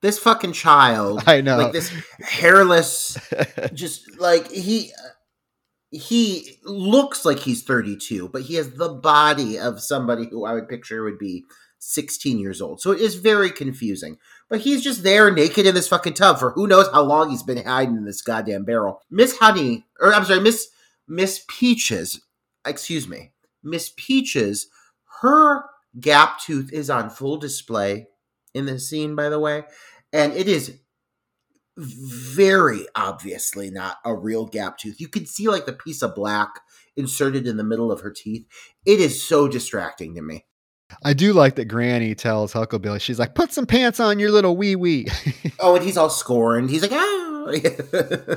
This 0.00 0.18
fucking 0.18 0.52
child, 0.52 1.22
I 1.26 1.42
know. 1.42 1.58
like 1.58 1.72
this 1.72 1.92
hairless, 2.20 3.18
just 3.74 4.18
like 4.18 4.50
he 4.50 4.90
he 5.90 6.58
looks 6.64 7.24
like 7.24 7.38
he's 7.38 7.62
32 7.62 8.28
but 8.28 8.42
he 8.42 8.54
has 8.54 8.70
the 8.72 8.88
body 8.88 9.58
of 9.58 9.80
somebody 9.80 10.26
who 10.28 10.44
i 10.44 10.52
would 10.52 10.68
picture 10.68 11.04
would 11.04 11.18
be 11.18 11.44
16 11.78 12.38
years 12.38 12.60
old 12.60 12.80
so 12.80 12.90
it 12.90 13.00
is 13.00 13.14
very 13.14 13.50
confusing 13.50 14.16
but 14.48 14.60
he's 14.60 14.82
just 14.82 15.02
there 15.02 15.30
naked 15.30 15.66
in 15.66 15.74
this 15.74 15.88
fucking 15.88 16.14
tub 16.14 16.38
for 16.38 16.52
who 16.52 16.66
knows 16.66 16.88
how 16.92 17.02
long 17.02 17.30
he's 17.30 17.42
been 17.42 17.64
hiding 17.64 17.96
in 17.96 18.04
this 18.04 18.22
goddamn 18.22 18.64
barrel 18.64 19.02
miss 19.10 19.38
honey 19.38 19.86
or 20.00 20.14
i'm 20.14 20.24
sorry 20.24 20.40
miss 20.40 20.68
miss 21.08 21.44
peaches 21.48 22.20
excuse 22.66 23.08
me 23.08 23.32
miss 23.62 23.92
peaches 23.96 24.68
her 25.20 25.64
gap 26.00 26.40
tooth 26.40 26.72
is 26.72 26.90
on 26.90 27.10
full 27.10 27.36
display 27.36 28.06
in 28.54 28.66
this 28.66 28.88
scene 28.88 29.14
by 29.14 29.28
the 29.28 29.40
way 29.40 29.64
and 30.12 30.32
it 30.32 30.48
is 30.48 30.78
very 31.76 32.86
obviously 32.94 33.70
not 33.70 33.98
a 34.04 34.14
real 34.14 34.46
gap 34.46 34.78
tooth. 34.78 35.00
You 35.00 35.08
can 35.08 35.26
see 35.26 35.48
like 35.48 35.66
the 35.66 35.72
piece 35.72 36.02
of 36.02 36.14
black 36.14 36.60
inserted 36.96 37.46
in 37.46 37.58
the 37.58 37.64
middle 37.64 37.92
of 37.92 38.00
her 38.00 38.10
teeth. 38.10 38.46
It 38.86 39.00
is 39.00 39.22
so 39.22 39.46
distracting 39.46 40.14
to 40.14 40.22
me. 40.22 40.46
I 41.04 41.12
do 41.14 41.32
like 41.32 41.56
that 41.56 41.66
Granny 41.66 42.14
tells 42.14 42.52
Huckleberry, 42.52 42.98
she's 43.00 43.18
like, 43.18 43.34
put 43.34 43.52
some 43.52 43.66
pants 43.66 44.00
on 44.00 44.18
your 44.18 44.30
little 44.30 44.56
wee 44.56 44.76
wee. 44.76 45.06
Oh, 45.58 45.74
and 45.74 45.84
he's 45.84 45.96
all 45.96 46.10
scorned. 46.10 46.68
He's 46.70 46.82
like, 46.82 46.92
ah. 46.92 48.36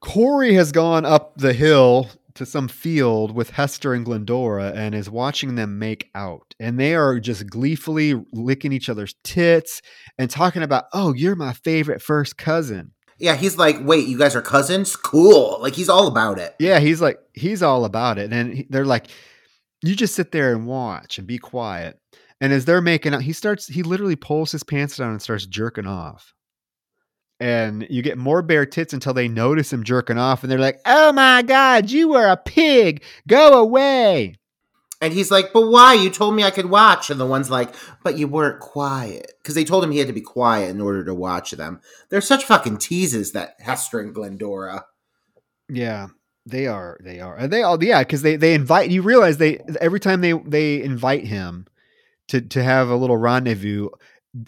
Corey 0.00 0.54
has 0.54 0.70
gone 0.72 1.04
up 1.04 1.36
the 1.36 1.52
hill 1.52 2.08
to 2.34 2.46
some 2.46 2.68
field 2.68 3.34
with 3.34 3.50
Hester 3.50 3.92
and 3.92 4.04
Glendora 4.04 4.72
and 4.74 4.94
is 4.94 5.10
watching 5.10 5.56
them 5.56 5.78
make 5.80 6.08
out. 6.14 6.54
And 6.60 6.78
they 6.78 6.94
are 6.94 7.18
just 7.18 7.50
gleefully 7.50 8.14
licking 8.32 8.72
each 8.72 8.88
other's 8.88 9.16
tits 9.24 9.82
and 10.16 10.30
talking 10.30 10.62
about, 10.62 10.84
oh, 10.92 11.12
you're 11.14 11.34
my 11.34 11.52
favorite 11.52 12.00
first 12.00 12.38
cousin. 12.38 12.92
yeah, 13.18 13.34
he's 13.34 13.58
like, 13.58 13.78
wait, 13.80 14.06
you 14.06 14.16
guys 14.16 14.36
are 14.36 14.42
cousins? 14.42 14.94
Cool. 14.94 15.58
Like 15.60 15.74
he's 15.74 15.88
all 15.88 16.06
about 16.06 16.38
it. 16.38 16.54
Yeah, 16.60 16.78
he's 16.78 17.00
like, 17.00 17.18
he's 17.34 17.62
all 17.64 17.84
about 17.84 18.18
it. 18.18 18.32
And 18.32 18.64
they're 18.70 18.84
like, 18.84 19.08
you 19.82 19.94
just 19.94 20.14
sit 20.14 20.32
there 20.32 20.52
and 20.52 20.66
watch 20.66 21.18
and 21.18 21.26
be 21.26 21.38
quiet. 21.38 21.98
And 22.40 22.52
as 22.52 22.64
they're 22.64 22.80
making 22.80 23.14
out, 23.14 23.22
he 23.22 23.32
starts, 23.32 23.66
he 23.66 23.82
literally 23.82 24.16
pulls 24.16 24.52
his 24.52 24.62
pants 24.62 24.96
down 24.96 25.10
and 25.10 25.22
starts 25.22 25.46
jerking 25.46 25.86
off. 25.86 26.34
And 27.40 27.86
you 27.88 28.02
get 28.02 28.18
more 28.18 28.42
bare 28.42 28.66
tits 28.66 28.92
until 28.92 29.14
they 29.14 29.28
notice 29.28 29.72
him 29.72 29.84
jerking 29.84 30.18
off 30.18 30.42
and 30.42 30.50
they're 30.50 30.58
like, 30.58 30.80
oh 30.86 31.12
my 31.12 31.42
God, 31.42 31.90
you 31.90 32.08
were 32.08 32.26
a 32.26 32.36
pig. 32.36 33.02
Go 33.26 33.60
away. 33.60 34.34
And 35.00 35.12
he's 35.12 35.30
like, 35.30 35.52
but 35.52 35.68
why? 35.68 35.94
You 35.94 36.10
told 36.10 36.34
me 36.34 36.42
I 36.42 36.50
could 36.50 36.66
watch. 36.66 37.10
And 37.10 37.20
the 37.20 37.26
one's 37.26 37.50
like, 37.50 37.72
but 38.02 38.18
you 38.18 38.26
weren't 38.26 38.58
quiet. 38.58 39.32
Because 39.40 39.54
they 39.54 39.64
told 39.64 39.84
him 39.84 39.92
he 39.92 39.98
had 39.98 40.08
to 40.08 40.12
be 40.12 40.20
quiet 40.20 40.70
in 40.70 40.80
order 40.80 41.04
to 41.04 41.14
watch 41.14 41.52
them. 41.52 41.80
They're 42.08 42.20
such 42.20 42.44
fucking 42.44 42.78
teases, 42.78 43.30
that 43.32 43.54
Hester 43.60 44.00
and 44.00 44.12
Glendora. 44.12 44.86
Yeah, 45.68 46.08
they 46.50 46.66
are. 46.66 46.98
They 47.00 47.20
are. 47.20 47.36
And 47.36 47.52
they 47.52 47.62
all, 47.62 47.82
yeah, 47.82 48.00
because 48.02 48.22
they, 48.22 48.36
they 48.36 48.54
invite, 48.54 48.90
you 48.90 49.02
realize 49.02 49.38
they, 49.38 49.58
every 49.80 50.00
time 50.00 50.20
they, 50.20 50.32
they 50.32 50.82
invite 50.82 51.24
him 51.26 51.66
to, 52.28 52.40
to 52.40 52.62
have 52.62 52.88
a 52.88 52.96
little 52.96 53.16
rendezvous, 53.16 53.88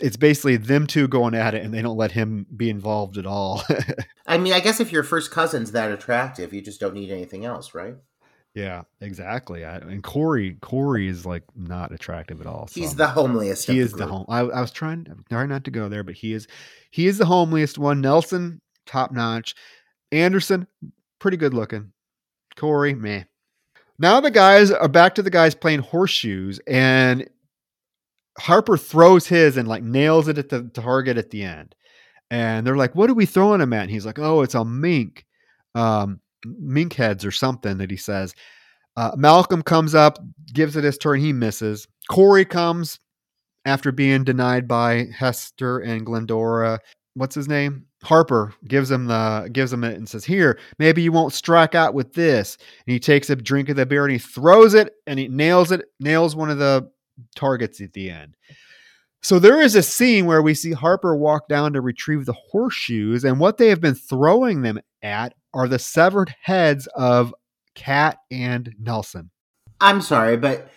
it's 0.00 0.16
basically 0.16 0.56
them 0.56 0.86
two 0.86 1.08
going 1.08 1.34
at 1.34 1.54
it 1.54 1.64
and 1.64 1.72
they 1.72 1.82
don't 1.82 1.96
let 1.96 2.12
him 2.12 2.46
be 2.56 2.70
involved 2.70 3.18
at 3.18 3.26
all. 3.26 3.62
I 4.26 4.38
mean, 4.38 4.52
I 4.52 4.60
guess 4.60 4.80
if 4.80 4.92
your 4.92 5.02
first 5.02 5.30
cousin's 5.30 5.72
that 5.72 5.90
attractive, 5.90 6.52
you 6.52 6.60
just 6.60 6.80
don't 6.80 6.94
need 6.94 7.10
anything 7.10 7.44
else, 7.44 7.74
right? 7.74 7.96
yeah, 8.54 8.82
exactly. 9.00 9.64
I, 9.64 9.76
and 9.76 10.02
Corey, 10.02 10.56
Corey 10.60 11.06
is 11.06 11.24
like 11.24 11.44
not 11.54 11.92
attractive 11.92 12.40
at 12.40 12.46
all. 12.46 12.68
He's 12.72 12.96
the 12.96 13.06
homeliest. 13.06 13.70
he 13.70 13.78
is 13.78 13.92
the 13.92 13.98
group. 13.98 14.10
home. 14.10 14.26
I, 14.28 14.40
I 14.40 14.60
was 14.60 14.72
trying, 14.72 15.06
trying 15.28 15.48
not 15.48 15.64
to 15.64 15.70
go 15.70 15.88
there, 15.88 16.02
but 16.02 16.14
he 16.14 16.32
is, 16.32 16.48
he 16.90 17.06
is 17.06 17.18
the 17.18 17.24
homeliest 17.24 17.78
one. 17.78 18.00
Nelson, 18.00 18.60
top 18.86 19.12
notch. 19.12 19.54
Anderson, 20.10 20.66
pretty 21.20 21.36
good 21.36 21.54
looking. 21.54 21.92
Corey, 22.56 22.94
meh. 22.94 23.24
Now 23.98 24.20
the 24.20 24.30
guys 24.30 24.70
are 24.70 24.88
back 24.88 25.14
to 25.16 25.22
the 25.22 25.30
guys 25.30 25.54
playing 25.54 25.80
horseshoes, 25.80 26.58
and 26.66 27.28
Harper 28.38 28.76
throws 28.76 29.26
his 29.26 29.56
and 29.56 29.68
like 29.68 29.82
nails 29.82 30.26
it 30.26 30.38
at 30.38 30.48
the 30.48 30.62
target 30.74 31.18
at 31.18 31.30
the 31.30 31.42
end. 31.42 31.74
And 32.30 32.66
they're 32.66 32.76
like, 32.76 32.94
"What 32.94 33.10
are 33.10 33.14
we 33.14 33.26
throwing 33.26 33.60
him 33.60 33.72
at?" 33.72 33.82
And 33.82 33.90
he's 33.90 34.06
like, 34.06 34.18
"Oh, 34.18 34.42
it's 34.42 34.54
a 34.54 34.64
mink, 34.64 35.26
um, 35.74 36.20
mink 36.44 36.94
heads 36.94 37.24
or 37.24 37.30
something." 37.30 37.78
That 37.78 37.90
he 37.90 37.96
says. 37.96 38.34
Uh, 38.96 39.12
Malcolm 39.16 39.62
comes 39.62 39.94
up, 39.94 40.18
gives 40.52 40.76
it 40.76 40.84
his 40.84 40.98
turn. 40.98 41.20
He 41.20 41.32
misses. 41.32 41.86
Corey 42.10 42.44
comes 42.44 42.98
after 43.64 43.92
being 43.92 44.24
denied 44.24 44.66
by 44.66 45.06
Hester 45.16 45.78
and 45.78 46.04
Glendora. 46.04 46.80
What's 47.14 47.34
his 47.34 47.48
name? 47.48 47.86
Harper 48.02 48.54
gives 48.66 48.90
him 48.90 49.06
the 49.06 49.48
gives 49.52 49.72
him 49.72 49.84
it 49.84 49.96
and 49.96 50.08
says, 50.08 50.24
"Here, 50.24 50.58
maybe 50.78 51.02
you 51.02 51.12
won't 51.12 51.34
strike 51.34 51.74
out 51.74 51.94
with 51.94 52.14
this." 52.14 52.56
And 52.86 52.92
he 52.92 52.98
takes 52.98 53.28
a 53.28 53.36
drink 53.36 53.68
of 53.68 53.76
the 53.76 53.86
beer 53.86 54.04
and 54.04 54.12
he 54.12 54.18
throws 54.18 54.74
it 54.74 54.94
and 55.06 55.18
he 55.18 55.28
nails 55.28 55.70
it, 55.70 55.82
nails 55.98 56.34
one 56.34 56.50
of 56.50 56.58
the 56.58 56.90
targets 57.34 57.80
at 57.80 57.92
the 57.92 58.10
end. 58.10 58.36
So 59.22 59.38
there 59.38 59.60
is 59.60 59.74
a 59.74 59.82
scene 59.82 60.24
where 60.24 60.40
we 60.40 60.54
see 60.54 60.72
Harper 60.72 61.14
walk 61.14 61.46
down 61.46 61.74
to 61.74 61.82
retrieve 61.82 62.24
the 62.24 62.32
horseshoes, 62.32 63.22
and 63.22 63.38
what 63.38 63.58
they 63.58 63.68
have 63.68 63.80
been 63.80 63.94
throwing 63.94 64.62
them 64.62 64.80
at 65.02 65.34
are 65.52 65.68
the 65.68 65.78
severed 65.78 66.34
heads 66.42 66.86
of 66.94 67.34
Cat 67.74 68.16
and 68.30 68.74
Nelson. 68.80 69.30
I'm 69.80 70.00
sorry, 70.00 70.38
but 70.38 70.70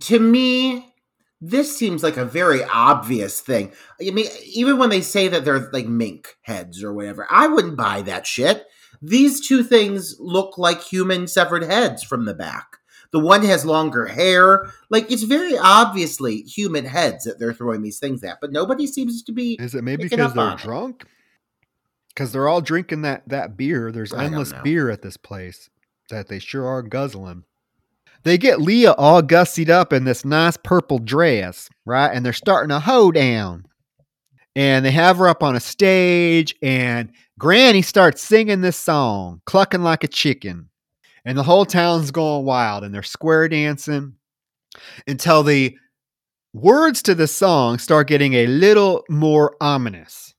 to 0.00 0.20
me, 0.20 0.94
this 1.40 1.76
seems 1.76 2.02
like 2.02 2.16
a 2.16 2.24
very 2.24 2.64
obvious 2.64 3.40
thing. 3.40 3.72
I 4.00 4.10
mean, 4.10 4.26
even 4.44 4.78
when 4.78 4.90
they 4.90 5.00
say 5.00 5.28
that 5.28 5.44
they're 5.44 5.70
like 5.72 5.86
mink 5.86 6.36
heads 6.42 6.82
or 6.82 6.92
whatever, 6.92 7.26
I 7.30 7.46
wouldn't 7.46 7.76
buy 7.76 8.02
that 8.02 8.26
shit. 8.26 8.66
These 9.00 9.46
two 9.46 9.62
things 9.62 10.16
look 10.18 10.58
like 10.58 10.82
human 10.82 11.28
severed 11.28 11.62
heads 11.62 12.02
from 12.02 12.24
the 12.24 12.34
back. 12.34 12.78
The 13.10 13.20
one 13.20 13.42
has 13.44 13.64
longer 13.64 14.06
hair. 14.06 14.70
Like, 14.90 15.10
it's 15.10 15.22
very 15.22 15.56
obviously 15.56 16.42
human 16.42 16.84
heads 16.84 17.24
that 17.24 17.38
they're 17.38 17.54
throwing 17.54 17.82
these 17.82 17.98
things 17.98 18.22
at, 18.22 18.40
but 18.40 18.52
nobody 18.52 18.86
seems 18.86 19.22
to 19.22 19.32
be. 19.32 19.56
Is 19.58 19.74
it 19.74 19.82
maybe 19.82 20.04
because 20.04 20.34
they're 20.34 20.56
drunk? 20.56 21.04
Because 22.08 22.32
they're 22.32 22.48
all 22.48 22.60
drinking 22.60 23.02
that 23.02 23.22
that 23.28 23.56
beer. 23.56 23.92
There's 23.92 24.12
endless 24.12 24.52
beer 24.64 24.90
at 24.90 25.02
this 25.02 25.16
place 25.16 25.70
that 26.10 26.28
they 26.28 26.38
sure 26.38 26.66
are 26.66 26.82
guzzling. 26.82 27.44
They 28.24 28.38
get 28.38 28.60
Leah 28.60 28.92
all 28.92 29.22
gussied 29.22 29.68
up 29.68 29.92
in 29.92 30.04
this 30.04 30.24
nice 30.24 30.56
purple 30.56 30.98
dress, 30.98 31.68
right? 31.86 32.10
And 32.12 32.24
they're 32.24 32.32
starting 32.32 32.70
a 32.70 32.80
hoedown. 32.80 33.64
And 34.56 34.84
they 34.84 34.90
have 34.90 35.18
her 35.18 35.28
up 35.28 35.42
on 35.42 35.54
a 35.54 35.60
stage, 35.60 36.56
and 36.62 37.12
Granny 37.38 37.80
starts 37.80 38.22
singing 38.22 38.60
this 38.60 38.76
song, 38.76 39.40
clucking 39.46 39.82
like 39.82 40.02
a 40.02 40.08
chicken. 40.08 40.70
And 41.24 41.38
the 41.38 41.44
whole 41.44 41.64
town's 41.64 42.10
going 42.10 42.44
wild, 42.44 42.82
and 42.82 42.92
they're 42.92 43.04
square 43.04 43.48
dancing 43.48 44.14
until 45.06 45.42
the 45.42 45.76
words 46.52 47.02
to 47.02 47.14
the 47.14 47.28
song 47.28 47.78
start 47.78 48.08
getting 48.08 48.34
a 48.34 48.46
little 48.46 49.04
more 49.08 49.54
ominous. 49.60 50.34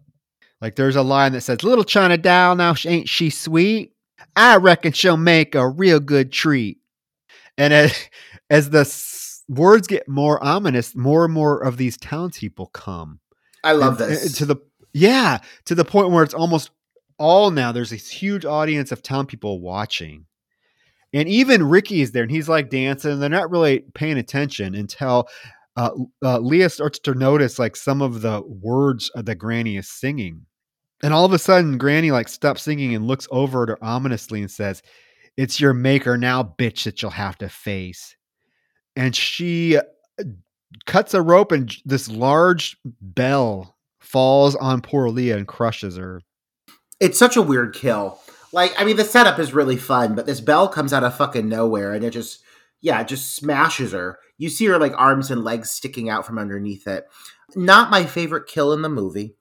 Like 0.61 0.75
there's 0.75 0.97
a 0.97 1.01
line 1.01 1.31
that 1.33 1.41
says, 1.41 1.63
Little 1.63 1.85
China 1.85 2.17
doll, 2.17 2.55
now 2.55 2.75
ain't 2.85 3.07
she 3.07 3.29
sweet? 3.29 3.93
I 4.35 4.57
reckon 4.57 4.91
she'll 4.91 5.17
make 5.17 5.55
a 5.55 5.67
real 5.67 5.99
good 5.99 6.31
treat. 6.31 6.78
And 7.59 7.71
as, 7.73 7.93
as 8.49 8.69
the 8.71 8.79
s- 8.79 9.43
words 9.47 9.85
get 9.87 10.07
more 10.07 10.43
ominous, 10.43 10.95
more 10.95 11.25
and 11.25 11.33
more 11.33 11.59
of 11.63 11.77
these 11.77 11.97
townspeople 11.97 12.67
come. 12.67 13.19
I 13.63 13.73
love 13.73 14.01
And- 14.01 14.09
this. 14.11 14.25
and 14.25 14.35
to 14.35 14.45
the 14.45 14.55
yeah, 14.93 15.37
to 15.65 15.75
the 15.75 15.85
point 15.85 16.09
where 16.09 16.23
it's 16.23 16.33
almost 16.33 16.71
all 17.19 17.51
now. 17.51 17.71
There's 17.71 17.91
this 17.91 18.09
huge 18.09 18.43
audience 18.45 18.91
of 18.91 19.03
town 19.03 19.27
people 19.27 19.61
watching, 19.61 20.25
and 21.13 21.29
even 21.29 21.61
Ricky 21.69 22.01
is 22.01 22.11
there, 22.11 22.23
and 22.23 22.31
he's 22.31 22.49
like 22.49 22.71
dancing. 22.71 23.11
And 23.11 23.21
they're 23.21 23.29
not 23.29 23.51
really 23.51 23.81
paying 23.93 24.17
attention 24.17 24.73
until 24.73 25.27
uh, 25.75 25.91
uh, 26.23 26.39
Leah 26.39 26.69
starts 26.69 26.97
to 26.99 27.13
notice 27.13 27.59
like 27.59 27.75
some 27.75 28.01
of 28.01 28.21
the 28.21 28.41
words 28.41 29.11
that 29.13 29.35
Granny 29.35 29.77
is 29.77 29.87
singing, 29.87 30.45
and 31.03 31.13
all 31.13 31.25
of 31.25 31.33
a 31.33 31.37
sudden, 31.39 31.77
Granny 31.77 32.09
like 32.09 32.27
stops 32.29 32.63
singing 32.63 32.95
and 32.95 33.05
looks 33.05 33.27
over 33.29 33.63
at 33.63 33.69
her 33.69 33.83
ominously 33.83 34.41
and 34.41 34.49
says, 34.49 34.81
"It's 35.41 35.59
your 35.59 35.73
maker 35.73 36.17
now, 36.17 36.43
bitch, 36.43 36.83
that 36.83 37.01
you'll 37.01 37.11
have 37.11 37.37
to 37.39 37.49
face." 37.49 38.15
And 38.95 39.15
she 39.15 39.77
uh, 39.77 39.83
cuts 40.85 41.13
a 41.13 41.21
rope, 41.21 41.51
and 41.51 41.73
this 41.85 42.09
large 42.09 42.77
bell 43.01 43.75
falls 43.99 44.55
on 44.55 44.81
poor 44.81 45.09
Leah 45.09 45.37
and 45.37 45.47
crushes 45.47 45.97
her. 45.97 46.21
it's 46.99 47.17
such 47.17 47.37
a 47.37 47.41
weird 47.41 47.73
kill. 47.73 48.19
Like, 48.51 48.73
I 48.77 48.83
mean, 48.83 48.97
the 48.97 49.03
setup 49.05 49.39
is 49.39 49.53
really 49.53 49.77
fun, 49.77 50.15
but 50.15 50.25
this 50.25 50.41
bell 50.41 50.67
comes 50.67 50.91
out 50.91 51.03
of 51.03 51.15
fucking 51.15 51.47
nowhere 51.47 51.93
and 51.93 52.03
it 52.03 52.11
just, 52.11 52.41
yeah, 52.81 52.99
it 53.01 53.07
just 53.07 53.35
smashes 53.35 53.91
her. 53.91 54.17
You 54.37 54.49
see 54.49 54.65
her 54.65 54.79
like 54.79 54.93
arms 54.97 55.29
and 55.29 55.43
legs 55.43 55.69
sticking 55.69 56.09
out 56.09 56.25
from 56.25 56.39
underneath 56.39 56.87
it. 56.87 57.05
Not 57.55 57.91
my 57.91 58.05
favorite 58.05 58.47
kill 58.47 58.73
in 58.73 58.81
the 58.81 58.89
movie, 58.89 59.35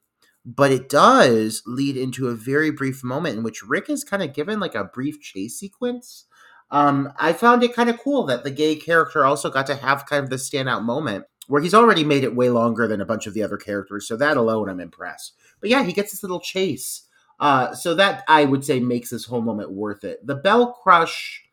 but 0.45 0.71
it 0.71 0.89
does 0.89 1.63
lead 1.67 1.97
into 1.97 2.29
a 2.29 2.35
very 2.35 2.71
brief 2.71 3.05
moment 3.05 3.37
in 3.37 3.43
which 3.43 3.63
Rick 3.63 3.91
is 3.91 4.05
kind 4.05 4.23
of 4.23 4.33
given 4.33 4.61
like 4.61 4.75
a 4.75 4.85
brief 4.85 5.21
chase 5.21 5.59
sequence. 5.59 6.25
Um, 6.71 7.13
I 7.19 7.33
found 7.33 7.63
it 7.63 7.75
kind 7.75 7.91
of 7.91 7.99
cool 7.99 8.25
that 8.27 8.45
the 8.45 8.51
gay 8.51 8.77
character 8.77 9.25
also 9.25 9.51
got 9.51 9.67
to 9.67 9.75
have 9.75 10.07
kind 10.07 10.25
of 10.25 10.31
the 10.31 10.37
standout 10.37 10.83
moment 10.83 11.25
where 11.49 11.63
he's 11.63 11.75
already 11.75 12.05
made 12.05 12.25
it 12.25 12.37
way 12.37 12.51
longer 12.51 12.87
than 12.87 13.01
a 13.01 13.07
bunch 13.07 13.27
of 13.27 13.35
the 13.35 13.43
other 13.43 13.57
characters. 13.57 14.07
So 14.07 14.17
that 14.17 14.37
alone, 14.37 14.69
I'm 14.69 14.81
impressed. 14.81 15.35
But 15.61 15.71
yeah, 15.71 15.83
he 15.83 15.93
gets 15.93 16.11
this 16.11 16.23
little 16.23 16.41
chase. 16.41 17.03
Uh, 17.41 17.75
so 17.75 17.95
that 17.95 18.25
I 18.29 18.45
would 18.45 18.65
say 18.65 18.81
makes 18.81 19.11
this 19.11 19.25
whole 19.25 19.41
moment 19.41 19.71
worth 19.71 20.05
it. 20.05 20.27
The 20.27 20.35
Bell 20.35 20.73
Crush 20.73 21.45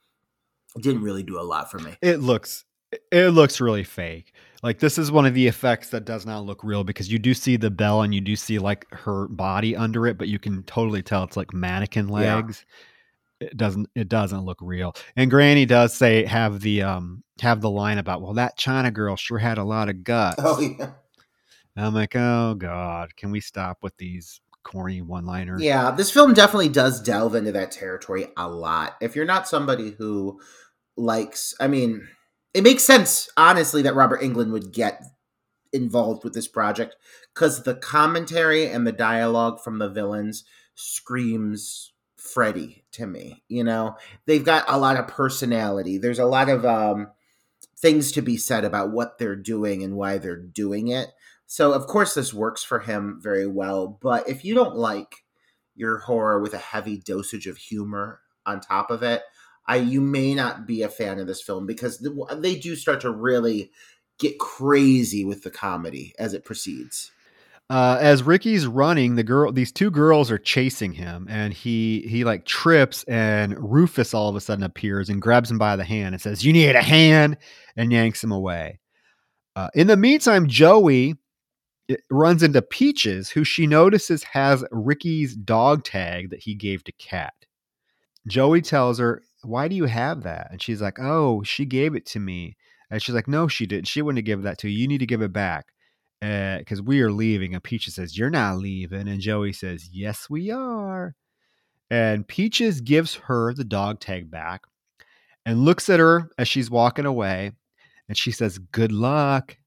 didn't 0.79 1.03
really 1.03 1.23
do 1.23 1.39
a 1.39 1.43
lot 1.43 1.71
for 1.71 1.79
me. 1.79 1.95
It 2.01 2.17
looks 2.17 2.65
it 3.11 3.29
looks 3.29 3.61
really 3.61 3.83
fake. 3.83 4.33
Like 4.65 4.79
this 4.79 4.97
is 4.97 5.11
one 5.11 5.27
of 5.27 5.35
the 5.35 5.45
effects 5.45 5.91
that 5.91 6.05
does 6.05 6.25
not 6.25 6.43
look 6.43 6.63
real 6.63 6.83
because 6.83 7.11
you 7.11 7.19
do 7.19 7.35
see 7.35 7.55
the 7.55 7.69
bell 7.69 8.01
and 8.01 8.15
you 8.15 8.19
do 8.19 8.35
see 8.35 8.57
like 8.57 8.87
her 8.91 9.27
body 9.27 9.75
under 9.75 10.07
it, 10.07 10.17
but 10.17 10.27
you 10.27 10.39
can 10.39 10.63
totally 10.63 11.03
tell 11.03 11.23
it's 11.23 11.37
like 11.37 11.53
mannequin 11.53 12.07
legs. 12.07 12.65
Yeah. 13.39 13.47
It 13.49 13.57
doesn't 13.57 13.89
it 13.93 14.09
doesn't 14.09 14.43
look 14.43 14.57
real. 14.63 14.95
And 15.15 15.29
Granny 15.29 15.67
does 15.67 15.93
say 15.93 16.25
have 16.25 16.61
the 16.61 16.81
um 16.81 17.23
have 17.41 17.61
the 17.61 17.69
line 17.69 17.99
about, 17.99 18.23
well, 18.23 18.33
that 18.33 18.57
China 18.57 18.89
girl 18.89 19.15
sure 19.15 19.37
had 19.37 19.59
a 19.59 19.63
lot 19.63 19.87
of 19.87 20.03
guts. 20.03 20.41
Oh 20.43 20.59
yeah. 20.59 20.93
And 21.75 21.85
I'm 21.85 21.93
like, 21.93 22.15
oh 22.15 22.55
God, 22.55 23.15
can 23.15 23.29
we 23.29 23.41
stop 23.41 23.83
with 23.83 23.95
these 23.97 24.41
corny 24.63 25.03
one 25.03 25.27
liners? 25.27 25.61
Yeah, 25.61 25.91
this 25.91 26.09
film 26.09 26.33
definitely 26.33 26.69
does 26.69 27.03
delve 27.03 27.35
into 27.35 27.51
that 27.51 27.71
territory 27.71 28.29
a 28.35 28.49
lot. 28.49 28.95
If 28.99 29.15
you're 29.15 29.25
not 29.25 29.47
somebody 29.47 29.91
who 29.91 30.39
likes 30.97 31.53
I 31.59 31.67
mean 31.67 32.07
it 32.55 32.63
makes 32.63 32.85
sense, 32.85 33.29
honestly, 33.35 33.81
that 33.81 33.95
Robert 33.95 34.21
Englund 34.21 34.51
would 34.51 34.71
get 34.71 35.03
involved 35.73 36.23
with 36.23 36.33
this 36.33 36.47
project 36.47 36.95
because 37.33 37.63
the 37.63 37.75
commentary 37.75 38.65
and 38.65 38.87
the 38.87 38.93
dialogue 38.93 39.61
from 39.61 39.77
the 39.77 39.89
villains 39.89 40.45
screams 40.73 41.91
Freddy 42.15 42.85
to 42.93 43.05
me. 43.05 43.43
You 43.49 43.65
know, 43.65 43.97
they've 44.25 44.43
got 44.43 44.63
a 44.69 44.79
lot 44.79 44.95
of 44.95 45.05
personality. 45.05 45.97
There's 45.97 46.17
a 46.17 46.25
lot 46.25 46.47
of 46.47 46.65
um, 46.65 47.11
things 47.77 48.13
to 48.13 48.21
be 48.21 48.37
said 48.37 48.63
about 48.63 48.91
what 48.91 49.17
they're 49.17 49.35
doing 49.35 49.83
and 49.83 49.97
why 49.97 50.17
they're 50.17 50.39
doing 50.39 50.87
it. 50.87 51.09
So, 51.47 51.73
of 51.73 51.87
course, 51.87 52.13
this 52.13 52.33
works 52.33 52.63
for 52.63 52.79
him 52.79 53.19
very 53.21 53.47
well. 53.47 53.99
But 54.01 54.29
if 54.29 54.45
you 54.45 54.55
don't 54.55 54.77
like 54.77 55.25
your 55.75 55.97
horror 55.99 56.39
with 56.39 56.53
a 56.53 56.57
heavy 56.57 56.97
dosage 56.97 57.47
of 57.47 57.57
humor 57.57 58.21
on 58.45 58.61
top 58.61 58.91
of 58.91 59.03
it, 59.03 59.23
I 59.67 59.77
you 59.77 60.01
may 60.01 60.33
not 60.33 60.67
be 60.67 60.81
a 60.83 60.89
fan 60.89 61.19
of 61.19 61.27
this 61.27 61.41
film 61.41 61.65
because 61.65 62.05
they 62.37 62.55
do 62.55 62.75
start 62.75 63.01
to 63.01 63.11
really 63.11 63.71
get 64.19 64.39
crazy 64.39 65.25
with 65.25 65.43
the 65.43 65.51
comedy 65.51 66.13
as 66.19 66.33
it 66.33 66.45
proceeds. 66.45 67.11
Uh, 67.67 67.97
as 67.99 68.21
Ricky's 68.21 68.67
running, 68.67 69.15
the 69.15 69.23
girl, 69.23 69.51
these 69.51 69.71
two 69.71 69.89
girls 69.89 70.29
are 70.29 70.37
chasing 70.37 70.93
him, 70.93 71.25
and 71.27 71.51
he 71.51 72.05
he 72.07 72.23
like 72.23 72.45
trips, 72.45 73.03
and 73.05 73.57
Rufus 73.57 74.13
all 74.13 74.29
of 74.29 74.35
a 74.35 74.41
sudden 74.41 74.63
appears 74.63 75.09
and 75.09 75.19
grabs 75.19 75.49
him 75.49 75.57
by 75.57 75.75
the 75.75 75.83
hand 75.83 76.13
and 76.13 76.21
says, 76.21 76.45
"You 76.45 76.53
need 76.53 76.75
a 76.75 76.81
hand," 76.83 77.37
and 77.75 77.91
yanks 77.91 78.23
him 78.23 78.31
away. 78.31 78.79
Uh, 79.55 79.69
in 79.73 79.87
the 79.87 79.97
meantime, 79.97 80.47
Joey 80.47 81.15
runs 82.11 82.43
into 82.43 82.61
Peaches, 82.61 83.29
who 83.29 83.43
she 83.43 83.65
notices 83.65 84.23
has 84.23 84.63
Ricky's 84.71 85.35
dog 85.35 85.83
tag 85.83 86.29
that 86.29 86.41
he 86.41 86.53
gave 86.53 86.83
to 86.83 86.91
Kat. 86.93 87.33
Joey 88.27 88.61
tells 88.61 88.99
her 88.99 89.23
why 89.47 89.67
do 89.67 89.75
you 89.75 89.85
have 89.85 90.23
that? 90.23 90.47
And 90.51 90.61
she's 90.61 90.81
like, 90.81 90.99
oh, 90.99 91.43
she 91.43 91.65
gave 91.65 91.95
it 91.95 92.05
to 92.07 92.19
me. 92.19 92.55
And 92.89 93.01
she's 93.01 93.15
like, 93.15 93.27
no, 93.27 93.47
she 93.47 93.65
didn't. 93.65 93.87
She 93.87 94.01
wouldn't 94.01 94.19
have 94.19 94.25
given 94.25 94.45
that 94.45 94.59
to 94.59 94.69
you. 94.69 94.79
You 94.79 94.87
need 94.87 94.99
to 94.99 95.05
give 95.05 95.21
it 95.21 95.33
back 95.33 95.67
because 96.21 96.79
uh, 96.79 96.83
we 96.83 97.01
are 97.01 97.11
leaving. 97.11 97.53
And 97.53 97.63
Peaches 97.63 97.95
says, 97.95 98.17
you're 98.17 98.29
not 98.29 98.57
leaving. 98.57 99.07
And 99.07 99.19
Joey 99.19 99.53
says, 99.53 99.89
yes, 99.91 100.29
we 100.29 100.51
are. 100.51 101.15
And 101.89 102.27
Peaches 102.27 102.81
gives 102.81 103.15
her 103.15 103.53
the 103.53 103.63
dog 103.63 103.99
tag 103.99 104.31
back 104.31 104.61
and 105.45 105.65
looks 105.65 105.89
at 105.89 105.99
her 105.99 106.29
as 106.37 106.47
she's 106.47 106.69
walking 106.71 107.05
away. 107.05 107.51
And 108.07 108.17
she 108.17 108.31
says, 108.31 108.57
good 108.57 108.91
luck. 108.91 109.57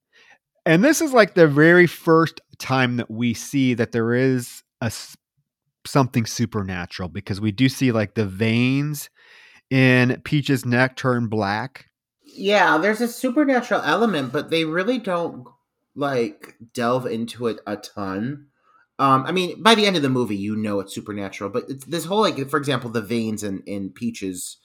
And 0.66 0.84
this 0.84 1.00
is 1.00 1.12
like 1.12 1.34
the 1.34 1.48
very 1.48 1.86
first 1.86 2.40
time 2.58 2.96
that 2.96 3.10
we 3.10 3.34
see 3.34 3.74
that 3.74 3.92
there 3.92 4.14
is 4.14 4.62
a 4.80 4.92
something 5.86 6.26
supernatural 6.26 7.08
because 7.08 7.40
we 7.40 7.50
do 7.50 7.68
see 7.68 7.92
like 7.92 8.14
the 8.14 8.26
veins 8.26 9.08
in 9.70 10.20
Peach's 10.24 10.64
neck 10.64 10.96
turn 10.96 11.28
black. 11.28 11.86
Yeah, 12.22 12.78
there's 12.78 13.00
a 13.00 13.08
supernatural 13.08 13.82
element, 13.82 14.32
but 14.32 14.50
they 14.50 14.64
really 14.64 14.98
don't 14.98 15.46
like 15.94 16.54
delve 16.74 17.06
into 17.06 17.48
it 17.48 17.58
a 17.66 17.76
ton. 17.76 18.46
Um, 19.00 19.24
I 19.26 19.32
mean, 19.32 19.62
by 19.62 19.74
the 19.74 19.86
end 19.86 19.96
of 19.96 20.02
the 20.02 20.08
movie, 20.08 20.36
you 20.36 20.56
know 20.56 20.80
it's 20.80 20.94
supernatural, 20.94 21.50
but 21.50 21.64
it's 21.68 21.84
this 21.84 22.04
whole 22.04 22.20
like, 22.20 22.48
for 22.48 22.58
example, 22.58 22.90
the 22.90 23.02
veins 23.02 23.42
in 23.42 23.62
in 23.66 23.90
Peach's 23.90 24.58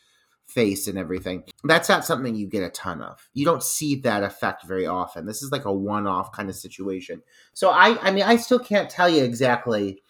face 0.45 0.87
and 0.87 0.97
everything. 0.97 1.43
That's 1.63 1.89
not 1.89 2.05
something 2.05 2.35
you 2.35 2.47
get 2.47 2.63
a 2.63 2.69
ton 2.69 3.01
of. 3.01 3.27
You 3.33 3.45
don't 3.45 3.63
see 3.63 3.95
that 4.01 4.23
effect 4.23 4.63
very 4.65 4.85
often. 4.85 5.25
This 5.25 5.41
is 5.41 5.51
like 5.51 5.65
a 5.65 5.73
one-off 5.73 6.31
kind 6.31 6.49
of 6.49 6.55
situation. 6.55 7.23
So 7.53 7.69
I, 7.69 7.97
I 8.01 8.11
mean, 8.11 8.23
I 8.23 8.35
still 8.35 8.59
can't 8.59 8.89
tell 8.89 9.09
you 9.09 9.23
exactly 9.23 10.02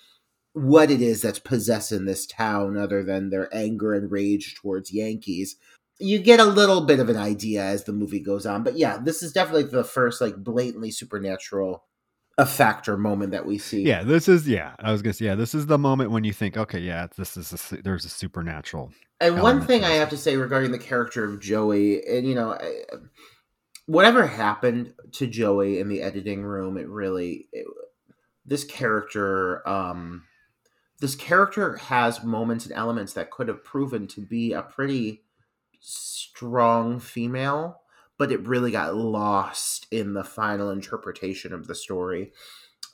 what 0.54 0.92
it 0.92 1.02
is 1.02 1.22
that's 1.22 1.40
possessing 1.40 2.06
this 2.06 2.26
town 2.26 2.78
other 2.78 3.04
than 3.04 3.30
their 3.30 3.54
anger 3.54 3.94
and 3.94 4.12
rage 4.12 4.56
towards 4.56 4.94
Yankees. 4.94 5.56
You 6.00 6.20
get 6.20 6.40
a 6.40 6.46
little 6.46 6.82
bit 6.82 7.00
of 7.00 7.10
an 7.10 7.18
idea 7.18 7.64
as 7.64 7.84
the 7.84 7.94
movie 7.94 8.20
goes 8.20 8.46
on. 8.46 8.64
But 8.64 8.78
yeah, 8.78 8.98
this 8.98 9.24
is 9.24 9.32
definitely 9.32 9.64
the 9.64 9.84
first 9.84 10.22
like 10.22 10.36
blatantly 10.38 10.92
supernatural 10.92 11.84
effect 12.38 12.88
or 12.88 12.98
moment 12.98 13.32
that 13.32 13.46
we 13.46 13.58
see. 13.58 13.84
Yeah, 13.84 14.04
this 14.04 14.28
is 14.28 14.48
yeah. 14.48 14.74
I 14.80 14.92
was 14.92 15.02
gonna 15.02 15.14
say 15.14 15.26
yeah. 15.26 15.36
This 15.36 15.56
is 15.56 15.68
the 15.68 15.78
moment 15.78 16.12
when 16.12 16.24
you 16.24 16.34
think, 16.34 16.58
okay, 16.58 16.80
yeah, 16.80 17.08
this 17.16 17.38
is 17.38 17.72
a, 17.72 17.78
there's 17.78 18.06
a 18.06 18.10
supernatural. 18.10 18.92
And 19.20 19.42
one 19.42 19.66
thing 19.66 19.84
I 19.84 19.92
have 19.92 20.10
to 20.10 20.18
say 20.18 20.36
regarding 20.36 20.72
the 20.72 20.80
character 20.80 21.24
of 21.24 21.40
Joey, 21.40 22.06
and 22.06 22.28
you 22.28 22.36
know, 22.36 22.58
whatever 23.86 24.28
happened 24.28 24.94
to 25.14 25.28
Joey 25.28 25.80
in 25.80 25.90
the 25.90 26.02
editing 26.02 26.44
room, 26.44 26.78
it 26.78 26.88
really 26.90 27.48
it, 27.52 27.66
this 28.46 28.64
character 28.64 29.68
um 29.68 30.24
this 31.04 31.16
character 31.16 31.76
has 31.76 32.24
moments 32.24 32.66
and 32.66 32.74
elements 32.74 33.12
that 33.12 33.30
could 33.30 33.50
have 33.50 33.62
proven 33.62 34.08
to 34.08 34.22
be 34.22 34.54
a 34.54 34.62
pretty 34.62 35.22
strong 35.82 36.98
female, 36.98 37.82
but 38.18 38.32
it 38.32 38.48
really 38.48 38.72
got 38.72 38.96
lost 38.96 39.86
in 39.92 40.14
the 40.14 40.24
final 40.24 40.70
interpretation 40.70 41.52
of 41.52 41.68
the 41.68 41.76
story. 41.76 42.32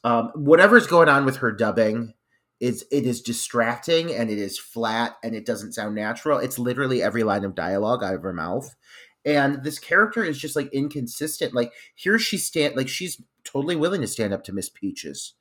Um, 0.03 0.31
whatever's 0.33 0.87
going 0.87 1.07
on 1.07 1.23
with 1.23 1.37
her 1.37 1.51
dubbing 1.51 2.15
is 2.59 2.83
it 2.91 3.05
is 3.05 3.21
distracting 3.21 4.11
and 4.11 4.31
it 4.31 4.39
is 4.39 4.57
flat 4.57 5.17
and 5.23 5.35
it 5.35 5.45
doesn't 5.45 5.73
sound 5.73 5.93
natural. 5.93 6.39
It's 6.39 6.57
literally 6.57 7.03
every 7.03 7.21
line 7.21 7.45
of 7.45 7.53
dialogue 7.53 8.03
out 8.03 8.15
of 8.15 8.23
her 8.23 8.33
mouth. 8.33 8.75
And 9.23 9.63
this 9.63 9.77
character 9.77 10.23
is 10.23 10.39
just 10.39 10.55
like 10.55 10.73
inconsistent. 10.73 11.53
Like 11.53 11.73
here 11.93 12.17
she 12.17 12.39
stand 12.39 12.75
like 12.75 12.89
she's 12.89 13.21
totally 13.43 13.75
willing 13.75 14.01
to 14.01 14.07
stand 14.07 14.33
up 14.33 14.43
to 14.45 14.51
Miss 14.51 14.67
Peaches 14.67 15.35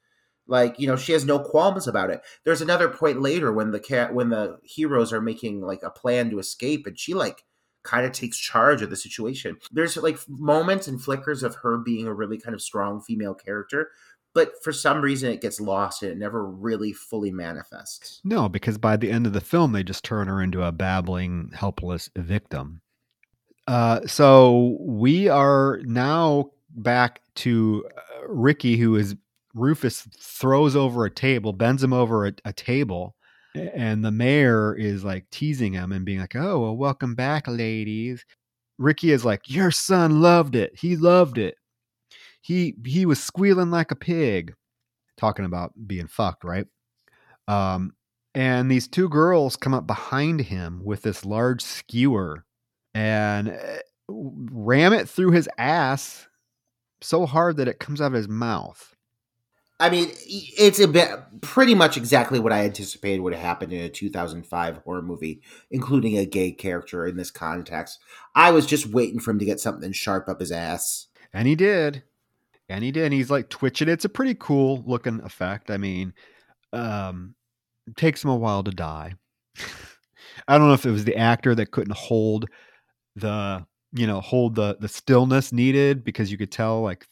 like 0.48 0.78
you 0.78 0.86
know 0.86 0.96
she 0.96 1.12
has 1.12 1.24
no 1.24 1.38
qualms 1.38 1.86
about 1.86 2.10
it. 2.10 2.20
There's 2.44 2.62
another 2.62 2.88
point 2.88 3.20
later 3.20 3.52
when 3.52 3.70
the 3.70 3.80
cat 3.80 4.14
when 4.14 4.30
the 4.30 4.58
heroes 4.64 5.12
are 5.12 5.20
making 5.20 5.60
like 5.60 5.82
a 5.82 5.90
plan 5.90 6.30
to 6.30 6.38
escape 6.38 6.86
and 6.86 6.98
she 6.98 7.14
like 7.14 7.44
kind 7.84 8.04
of 8.04 8.12
takes 8.12 8.36
charge 8.36 8.82
of 8.82 8.90
the 8.90 8.96
situation. 8.96 9.58
There's 9.70 9.96
like 9.96 10.18
moments 10.28 10.88
and 10.88 11.00
flickers 11.00 11.42
of 11.42 11.56
her 11.62 11.78
being 11.78 12.06
a 12.06 12.14
really 12.14 12.38
kind 12.38 12.54
of 12.54 12.62
strong 12.62 13.00
female 13.00 13.34
character 13.34 13.90
but 14.34 14.52
for 14.62 14.72
some 14.72 15.00
reason 15.00 15.30
it 15.32 15.40
gets 15.40 15.60
lost 15.60 16.02
and 16.02 16.12
it 16.12 16.18
never 16.18 16.46
really 16.46 16.92
fully 16.92 17.30
manifests. 17.32 18.20
No 18.24 18.48
because 18.48 18.78
by 18.78 18.96
the 18.96 19.10
end 19.10 19.26
of 19.26 19.32
the 19.32 19.40
film 19.40 19.72
they 19.72 19.82
just 19.82 20.04
turn 20.04 20.28
her 20.28 20.40
into 20.40 20.62
a 20.62 20.72
babbling 20.72 21.50
helpless 21.54 22.08
victim. 22.16 22.80
Uh, 23.66 24.06
so 24.06 24.78
we 24.80 25.28
are 25.28 25.80
now 25.82 26.50
back 26.70 27.20
to 27.34 27.84
uh, 27.96 28.26
Ricky, 28.28 28.76
who 28.76 28.96
is 28.96 29.16
Rufus 29.58 30.08
throws 30.18 30.76
over 30.76 31.04
a 31.04 31.10
table, 31.10 31.52
bends 31.52 31.82
him 31.82 31.92
over 31.92 32.26
a, 32.26 32.32
a, 32.44 32.52
table, 32.52 33.14
and 33.54 34.04
the 34.04 34.10
mayor 34.10 34.74
is 34.74 35.04
like 35.04 35.28
teasing 35.30 35.72
him 35.72 35.92
and 35.92 36.04
being 36.04 36.20
like, 36.20 36.36
"Oh, 36.36 36.60
well, 36.60 36.76
welcome 36.76 37.14
back, 37.14 37.46
ladies." 37.48 38.24
Ricky 38.78 39.12
is 39.12 39.24
like, 39.24 39.50
"Your 39.50 39.70
son 39.70 40.20
loved 40.20 40.54
it. 40.54 40.72
He 40.78 40.96
loved 40.96 41.38
it. 41.38 41.56
He 42.40 42.74
he 42.84 43.06
was 43.06 43.22
squealing 43.22 43.70
like 43.70 43.90
a 43.90 43.96
pig." 43.96 44.54
Talking 45.16 45.44
about 45.44 45.72
being 45.86 46.06
fucked, 46.06 46.44
right? 46.44 46.66
Um, 47.48 47.94
and 48.34 48.70
these 48.70 48.86
two 48.86 49.08
girls 49.08 49.56
come 49.56 49.74
up 49.74 49.86
behind 49.86 50.40
him 50.40 50.80
with 50.84 51.02
this 51.02 51.24
large 51.24 51.62
skewer 51.62 52.44
and 52.94 53.48
eh, 53.48 53.78
ram 54.08 54.92
it 54.92 55.08
through 55.08 55.32
his 55.32 55.48
ass 55.58 56.28
so 57.00 57.26
hard 57.26 57.56
that 57.56 57.68
it 57.68 57.80
comes 57.80 58.00
out 58.00 58.08
of 58.08 58.12
his 58.12 58.28
mouth 58.28 58.94
I 59.80 59.90
mean, 59.90 60.10
it's 60.26 60.80
a 60.80 60.88
bit 60.88 61.08
pretty 61.40 61.74
much 61.74 61.96
exactly 61.96 62.40
what 62.40 62.52
I 62.52 62.64
anticipated 62.64 63.20
would 63.20 63.34
happen 63.34 63.70
in 63.70 63.84
a 63.84 63.88
2005 63.88 64.78
horror 64.78 65.02
movie, 65.02 65.40
including 65.70 66.18
a 66.18 66.26
gay 66.26 66.50
character 66.50 67.06
in 67.06 67.16
this 67.16 67.30
context. 67.30 68.00
I 68.34 68.50
was 68.50 68.66
just 68.66 68.86
waiting 68.86 69.20
for 69.20 69.30
him 69.30 69.38
to 69.38 69.44
get 69.44 69.60
something 69.60 69.92
sharp 69.92 70.28
up 70.28 70.40
his 70.40 70.50
ass. 70.50 71.06
And 71.32 71.46
he 71.46 71.54
did. 71.54 72.02
And 72.68 72.82
he 72.82 72.90
did. 72.90 73.04
And 73.04 73.14
he's 73.14 73.30
like 73.30 73.50
twitching. 73.50 73.88
It's 73.88 74.04
a 74.04 74.08
pretty 74.08 74.34
cool 74.34 74.82
looking 74.84 75.20
effect. 75.20 75.70
I 75.70 75.76
mean, 75.76 76.12
um, 76.72 77.36
takes 77.96 78.24
him 78.24 78.30
a 78.30 78.36
while 78.36 78.64
to 78.64 78.72
die. 78.72 79.14
I 80.48 80.58
don't 80.58 80.66
know 80.68 80.74
if 80.74 80.86
it 80.86 80.90
was 80.90 81.04
the 81.04 81.16
actor 81.16 81.54
that 81.54 81.70
couldn't 81.70 81.96
hold 81.96 82.46
the 83.14 83.64
you 83.92 84.06
know 84.06 84.20
hold 84.20 84.54
the 84.54 84.76
the 84.80 84.88
stillness 84.88 85.50
needed 85.52 86.04
because 86.04 86.30
you 86.30 86.36
could 86.36 86.52
tell 86.52 86.82
like 86.82 87.06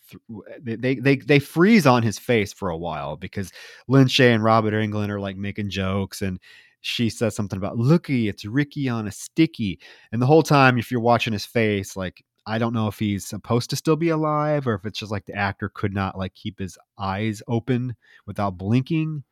th- 0.66 0.78
they 0.80 0.96
they 0.96 1.16
they 1.16 1.38
freeze 1.38 1.86
on 1.86 2.02
his 2.02 2.18
face 2.18 2.52
for 2.52 2.68
a 2.68 2.76
while 2.76 3.16
because 3.16 3.50
Lin 3.88 4.06
Shaye 4.08 4.34
and 4.34 4.44
Robert 4.44 4.72
Englund 4.74 5.08
are 5.08 5.20
like 5.20 5.36
making 5.36 5.70
jokes 5.70 6.20
and 6.20 6.38
she 6.82 7.08
says 7.08 7.34
something 7.34 7.56
about 7.56 7.78
looky 7.78 8.28
it's 8.28 8.44
Ricky 8.44 8.88
on 8.90 9.06
a 9.06 9.10
sticky 9.10 9.80
and 10.12 10.20
the 10.20 10.26
whole 10.26 10.42
time 10.42 10.78
if 10.78 10.90
you're 10.90 11.00
watching 11.00 11.32
his 11.32 11.46
face 11.46 11.96
like 11.96 12.22
I 12.46 12.58
don't 12.58 12.74
know 12.74 12.86
if 12.88 12.98
he's 12.98 13.26
supposed 13.26 13.70
to 13.70 13.76
still 13.76 13.96
be 13.96 14.10
alive 14.10 14.66
or 14.68 14.74
if 14.74 14.84
it's 14.84 14.98
just 14.98 15.10
like 15.10 15.24
the 15.26 15.34
actor 15.34 15.68
could 15.72 15.94
not 15.94 16.16
like 16.18 16.34
keep 16.34 16.58
his 16.58 16.76
eyes 16.98 17.42
open 17.48 17.96
without 18.26 18.56
blinking 18.56 19.24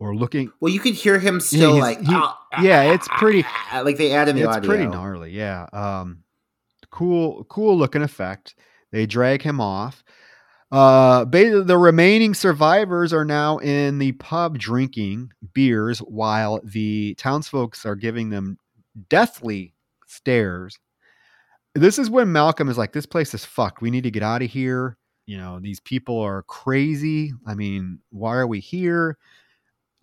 or 0.00 0.16
looking. 0.16 0.50
Well, 0.60 0.72
you 0.72 0.80
could 0.80 0.94
hear 0.94 1.18
him 1.20 1.38
still 1.40 1.74
he's- 1.74 1.80
like, 1.82 1.98
he- 2.00 2.06
"Ah, 2.08 2.36
yeah, 2.60 2.92
it's 2.92 3.06
pretty- 3.18 3.44
ah," 3.46 3.82
like 3.84 3.98
they 3.98 4.10
add 4.12 4.28
in 4.28 4.34
the 4.34 4.42
it's 4.42 4.56
audio. 4.56 4.68
pretty 4.68 4.86
gnarly 4.86 5.30
yeah 5.30 5.66
um 5.72 6.24
cool 6.96 7.44
cool 7.44 7.76
looking 7.76 8.02
effect. 8.02 8.54
They 8.90 9.04
drag 9.04 9.42
him 9.42 9.60
off. 9.60 10.02
Uh 10.72 11.24
the 11.26 11.76
remaining 11.78 12.32
survivors 12.32 13.12
are 13.12 13.24
now 13.24 13.58
in 13.58 13.98
the 13.98 14.12
pub 14.12 14.58
drinking 14.58 15.30
beers 15.52 15.98
while 15.98 16.60
the 16.64 17.14
townsfolk 17.16 17.76
are 17.84 17.96
giving 17.96 18.30
them 18.30 18.58
deathly 19.10 19.74
stares. 20.06 20.78
This 21.74 21.98
is 21.98 22.08
when 22.08 22.32
malcolm 22.32 22.70
is 22.70 22.78
like 22.78 22.92
this 22.92 23.06
place 23.06 23.34
is 23.34 23.44
fucked. 23.44 23.82
We 23.82 23.90
need 23.90 24.04
to 24.04 24.10
get 24.10 24.22
out 24.22 24.42
of 24.42 24.50
here. 24.50 24.96
You 25.26 25.36
know 25.36 25.60
these 25.60 25.80
people 25.80 26.18
are 26.20 26.44
crazy. 26.44 27.34
I 27.46 27.54
mean 27.54 27.98
why 28.10 28.36
are 28.36 28.46
we 28.46 28.60
here? 28.60 29.18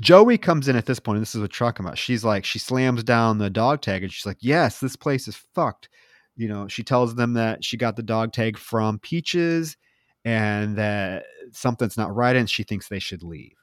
Joey 0.02 0.38
comes 0.38 0.68
in 0.68 0.76
at 0.76 0.86
this 0.86 1.00
point, 1.00 1.18
and 1.18 1.22
this 1.22 1.34
is 1.34 1.42
what 1.42 1.54
talking 1.54 1.86
about. 1.86 1.98
She's 1.98 2.26
like, 2.26 2.46
she 2.46 2.60
slams 2.60 3.04
down 3.04 3.38
the 3.38 3.50
dog 3.50 3.82
tag 3.82 4.04
and 4.04 4.12
she's 4.12 4.26
like, 4.26 4.38
Yes, 4.42 4.80
this 4.80 4.96
place 4.96 5.28
is 5.28 5.36
fucked. 5.56 5.90
You 6.36 6.48
know, 6.48 6.68
she 6.68 6.84
tells 6.84 7.16
them 7.16 7.34
that 7.34 7.64
she 7.64 7.78
got 7.78 7.96
the 7.96 8.04
dog 8.04 8.34
tag 8.34 8.58
from 8.58 9.00
Peaches 9.00 9.78
and 10.26 10.78
that 10.78 11.26
something's 11.52 11.98
not 11.98 12.16
right 12.16 12.36
and 12.36 12.50
she 12.50 12.64
thinks 12.64 12.88
they 12.88 13.00
should 13.00 13.24
leave. 13.24 13.56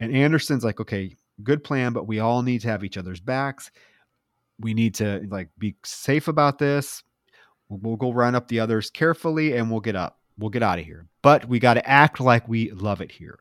And 0.00 0.14
Anderson's 0.14 0.64
like, 0.64 0.80
Okay, 0.80 1.16
good 1.42 1.62
plan, 1.62 1.92
but 1.92 2.06
we 2.06 2.18
all 2.18 2.42
need 2.42 2.62
to 2.62 2.68
have 2.68 2.84
each 2.84 2.96
other's 2.96 3.20
backs. 3.20 3.70
We 4.58 4.74
need 4.74 4.94
to 4.96 5.26
like 5.30 5.48
be 5.58 5.76
safe 5.84 6.28
about 6.28 6.58
this. 6.58 7.02
We'll, 7.68 7.80
we'll 7.80 7.96
go 7.96 8.12
run 8.12 8.34
up 8.34 8.48
the 8.48 8.60
others 8.60 8.90
carefully 8.90 9.56
and 9.56 9.70
we'll 9.70 9.80
get 9.80 9.96
up. 9.96 10.18
We'll 10.38 10.50
get 10.50 10.62
out 10.62 10.78
of 10.78 10.84
here. 10.84 11.06
But 11.22 11.46
we 11.46 11.58
got 11.58 11.74
to 11.74 11.88
act 11.88 12.18
like 12.20 12.48
we 12.48 12.70
love 12.72 13.00
it 13.00 13.12
here. 13.12 13.38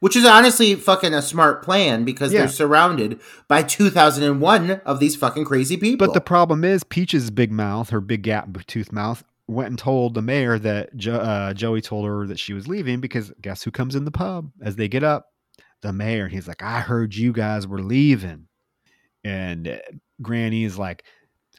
Which 0.00 0.14
is 0.14 0.24
honestly 0.24 0.74
fucking 0.76 1.12
a 1.12 1.20
smart 1.22 1.62
plan 1.62 2.04
because 2.04 2.32
Yeah. 2.32 2.40
they're 2.40 2.48
surrounded 2.48 3.18
by 3.48 3.62
2001 3.62 4.70
of 4.84 5.00
these 5.00 5.16
fucking 5.16 5.44
crazy 5.44 5.76
people. 5.76 6.06
But 6.06 6.14
the 6.14 6.20
problem 6.20 6.62
is, 6.64 6.84
Peach's 6.84 7.30
big 7.30 7.50
mouth, 7.50 7.90
her 7.90 8.00
big 8.00 8.22
gap 8.22 8.48
tooth 8.66 8.92
mouth, 8.92 9.24
went 9.48 9.70
and 9.70 9.78
told 9.78 10.14
the 10.14 10.22
mayor 10.22 10.58
that 10.58 10.96
jo- 10.96 11.14
uh, 11.16 11.54
Joey 11.54 11.80
told 11.80 12.06
her 12.06 12.26
that 12.26 12.38
she 12.38 12.52
was 12.52 12.68
leaving 12.68 13.00
because 13.00 13.32
guess 13.40 13.62
who 13.62 13.70
comes 13.70 13.94
in 13.96 14.04
the 14.04 14.10
pub 14.10 14.50
as 14.62 14.76
they 14.76 14.88
get 14.88 15.02
up? 15.02 15.32
The 15.82 15.92
mayor. 15.92 16.28
He's 16.28 16.46
like, 16.46 16.62
I 16.62 16.80
heard 16.80 17.14
you 17.14 17.32
guys 17.32 17.66
were 17.66 17.82
leaving. 17.82 18.46
And 19.24 19.66
uh, 19.68 19.78
Granny 20.22 20.64
is 20.64 20.78
like, 20.78 21.02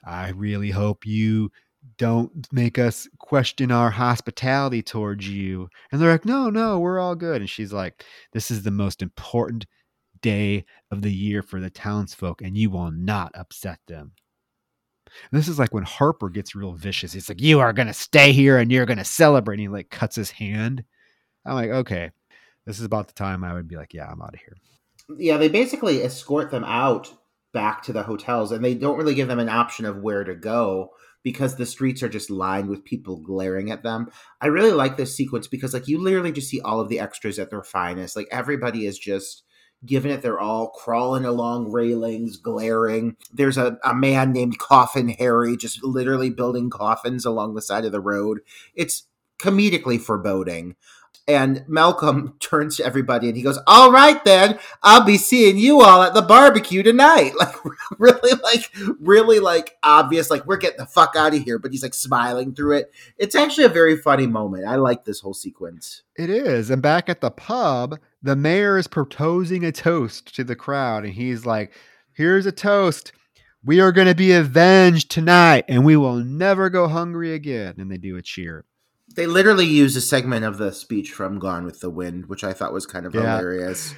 I 0.04 0.30
really 0.30 0.72
hope 0.72 1.06
you 1.06 1.52
don't 2.00 2.48
make 2.52 2.80
us 2.80 3.08
question 3.20 3.72
our 3.72 3.92
hospitality 3.92 4.82
towards 4.82 5.28
you. 5.30 5.70
And 5.92 6.02
they're 6.02 6.12
like, 6.14 6.26
no, 6.26 6.50
no, 6.50 6.80
we're 6.80 6.98
all 7.00 7.14
good. 7.14 7.42
And 7.42 7.50
she's 7.50 7.74
like, 7.74 8.06
this 8.34 8.50
is 8.50 8.64
the 8.64 8.72
most 8.72 9.02
important 9.04 9.68
day 10.22 10.66
of 10.92 11.02
the 11.02 11.12
year 11.14 11.44
for 11.44 11.60
the 11.60 11.70
townsfolk, 11.70 12.42
and 12.42 12.58
you 12.58 12.70
will 12.70 12.90
not 12.92 13.32
upset 13.36 13.80
them. 13.88 14.14
And 15.32 15.40
this 15.40 15.48
is 15.48 15.60
like 15.60 15.74
when 15.74 15.84
Harper 15.84 16.30
gets 16.30 16.56
real 16.56 16.74
vicious. 16.74 17.14
He's 17.14 17.30
like, 17.30 17.42
You 17.42 17.60
are 17.60 17.74
going 17.74 17.88
to 17.88 17.94
stay 17.94 18.32
here 18.32 18.58
and 18.60 18.72
you're 18.72 18.86
going 18.86 19.00
to 19.00 19.06
celebrate. 19.06 19.56
And 19.56 19.62
he 19.62 19.68
like 19.68 19.90
cuts 19.90 20.16
his 20.16 20.30
hand. 20.32 20.84
I'm 21.46 21.56
like, 21.56 21.72
Okay, 21.72 22.12
this 22.66 22.80
is 22.80 22.86
about 22.86 23.08
the 23.08 23.14
time 23.14 23.44
I 23.44 23.54
would 23.54 23.68
be 23.68 23.76
like, 23.76 23.94
Yeah, 23.94 24.08
I'm 24.10 24.22
out 24.22 24.36
of 24.36 24.40
here. 24.40 24.56
yeah, 25.18 25.38
they 25.38 25.50
basically 25.50 26.04
escort 26.04 26.52
them 26.52 26.64
out 26.64 27.12
back 27.54 27.82
to 27.84 27.92
the 27.94 28.04
hotels 28.04 28.52
and 28.52 28.64
they 28.64 28.76
don't 28.76 28.98
really 28.98 29.16
give 29.16 29.28
them 29.28 29.40
an 29.40 29.50
option 29.50 29.84
of 29.86 29.98
where 29.98 30.24
to 30.24 30.36
go 30.36 30.92
because 31.24 31.56
the 31.56 31.66
streets 31.66 32.02
are 32.02 32.10
just 32.10 32.30
lined 32.30 32.70
with 32.70 32.86
people 32.86 33.18
glaring 33.18 33.72
at 33.72 33.84
them. 33.84 34.10
I 34.42 34.48
really 34.48 34.72
like 34.72 34.98
this 34.98 35.16
sequence 35.16 35.48
because 35.48 35.74
like 35.74 35.88
you 35.88 36.02
literally 36.02 36.32
just 36.32 36.50
see 36.50 36.62
all 36.62 36.80
of 36.80 36.90
the 36.90 37.00
extras 37.00 37.40
at 37.40 37.50
their 37.50 37.64
finest. 37.64 38.16
Like 38.16 38.28
everybody 38.32 38.86
is 38.86 38.98
just 38.98 39.44
giving 39.86 40.12
it 40.12 40.22
their 40.22 40.40
all, 40.40 40.70
crawling 40.70 41.26
along 41.26 41.72
railings, 41.72 42.38
glaring. 42.38 43.16
There's 43.32 43.58
a, 43.58 43.78
a 43.84 43.94
man 43.94 44.34
named 44.34 44.60
Coffin 44.60 45.10
Harry 45.10 45.56
just 45.56 45.84
literally 45.84 46.30
building 46.30 46.70
coffins 46.70 47.26
along 47.26 47.56
the 47.56 47.62
side 47.62 47.86
of 47.86 47.92
the 47.92 48.02
road. 48.02 48.40
It's 48.76 49.08
comedically 49.40 50.00
foreboding. 50.00 50.76
And 51.30 51.64
Malcolm 51.68 52.34
turns 52.40 52.78
to 52.78 52.86
everybody 52.86 53.28
and 53.28 53.38
he 53.38 53.44
goes, 53.44 53.60
All 53.68 53.92
right, 53.92 54.22
then, 54.26 54.58
I'll 54.82 55.06
be 55.06 55.16
seeing 55.16 55.60
you 55.60 55.82
all 55.82 56.02
at 56.02 56.16
the 56.16 56.24
barbecue 56.24 56.84
tonight. 56.84 57.34
Like, 57.40 57.56
really, 58.00 58.32
like, 58.44 58.72
really, 59.00 59.40
like, 59.40 59.78
obvious, 59.84 60.30
like, 60.30 60.46
we're 60.46 60.58
getting 60.58 60.80
the 60.80 60.86
fuck 60.86 61.16
out 61.16 61.34
of 61.34 61.42
here. 61.42 61.60
But 61.60 61.72
he's 61.72 61.84
like 61.84 61.94
smiling 61.94 62.54
through 62.54 62.78
it. 62.78 62.92
It's 63.18 63.36
actually 63.36 63.66
a 63.66 63.70
very 63.70 63.96
funny 63.96 64.28
moment. 64.28 64.66
I 64.66 64.76
like 64.76 65.06
this 65.06 65.22
whole 65.22 65.34
sequence. 65.34 66.02
It 66.18 66.30
is. 66.30 66.70
And 66.70 66.82
back 66.82 67.08
at 67.08 67.22
the 67.22 67.32
pub, 67.32 68.00
the 68.22 68.36
mayor 68.36 68.78
is 68.78 68.88
proposing 68.88 69.64
a 69.64 69.72
toast 69.72 70.36
to 70.36 70.44
the 70.44 70.56
crowd. 70.56 71.06
And 71.06 71.14
he's 71.14 71.46
like, 71.46 71.72
Here's 72.14 72.46
a 72.46 72.52
toast. 72.52 73.14
We 73.64 73.80
are 73.80 73.92
going 73.92 74.08
to 74.08 74.16
be 74.16 74.34
avenged 74.34 75.12
tonight 75.12 75.66
and 75.68 75.86
we 75.86 75.96
will 75.96 76.16
never 76.16 76.70
go 76.70 76.88
hungry 76.88 77.34
again. 77.34 77.76
And 77.78 77.92
they 77.92 77.98
do 77.98 78.18
a 78.18 78.22
cheer. 78.22 78.66
They 79.16 79.26
literally 79.28 79.66
use 79.66 79.96
a 79.96 80.02
segment 80.02 80.46
of 80.46 80.58
the 80.58 80.72
speech 80.72 81.12
from 81.12 81.40
Gone 81.40 81.66
with 81.66 81.80
the 81.80 81.90
Wind, 81.90 82.28
which 82.28 82.44
I 82.44 82.54
thought 82.54 82.74
was 82.74 82.86
kind 82.86 83.06
of 83.06 83.14
Yeah. 83.14 83.22
hilarious. 83.38 83.94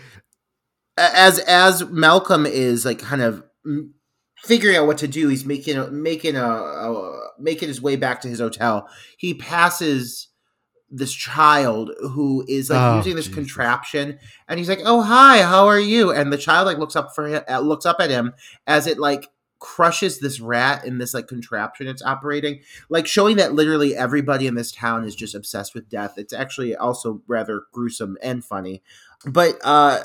As 0.97 1.39
as 1.39 1.85
Malcolm 1.89 2.45
is 2.45 2.85
like 2.85 2.99
kind 2.99 3.21
of 3.21 3.43
figuring 4.43 4.75
out 4.77 4.87
what 4.87 4.97
to 4.99 5.07
do, 5.07 5.27
he's 5.27 5.45
making 5.45 5.77
a, 5.77 5.89
making 5.89 6.35
a, 6.35 6.45
a 6.45 7.19
making 7.39 7.67
his 7.67 7.81
way 7.81 7.95
back 7.95 8.21
to 8.21 8.27
his 8.27 8.39
hotel. 8.39 8.87
He 9.17 9.33
passes 9.33 10.27
this 10.89 11.13
child 11.13 11.91
who 12.01 12.43
is 12.49 12.69
like 12.69 12.79
Oh, 12.81 12.97
using 12.97 13.15
this 13.15 13.29
contraption, 13.29 14.19
and 14.47 14.59
he's 14.59 14.67
like, 14.69 14.81
"Oh 14.83 15.01
hi, 15.01 15.41
how 15.41 15.67
are 15.67 15.79
you?" 15.79 16.11
And 16.11 16.31
the 16.33 16.37
child 16.37 16.65
like 16.67 16.77
looks 16.77 16.95
up 16.97 17.15
for 17.15 17.27
him, 17.27 17.43
uh, 17.49 17.59
looks 17.59 17.85
up 17.85 17.97
at 17.99 18.09
him 18.09 18.33
as 18.67 18.87
it 18.87 18.99
like 18.99 19.27
crushes 19.61 20.19
this 20.19 20.39
rat 20.39 20.83
in 20.83 20.97
this 20.97 21.13
like 21.13 21.27
contraption 21.27 21.87
it's 21.87 22.01
operating 22.01 22.59
like 22.89 23.05
showing 23.05 23.37
that 23.37 23.53
literally 23.53 23.95
everybody 23.95 24.47
in 24.47 24.55
this 24.55 24.71
town 24.71 25.05
is 25.05 25.15
just 25.15 25.35
obsessed 25.35 25.75
with 25.75 25.87
death. 25.87 26.15
It's 26.17 26.33
actually 26.33 26.75
also 26.75 27.21
rather 27.27 27.63
gruesome 27.71 28.17
and 28.23 28.43
funny. 28.43 28.81
But 29.23 29.59
uh 29.63 30.03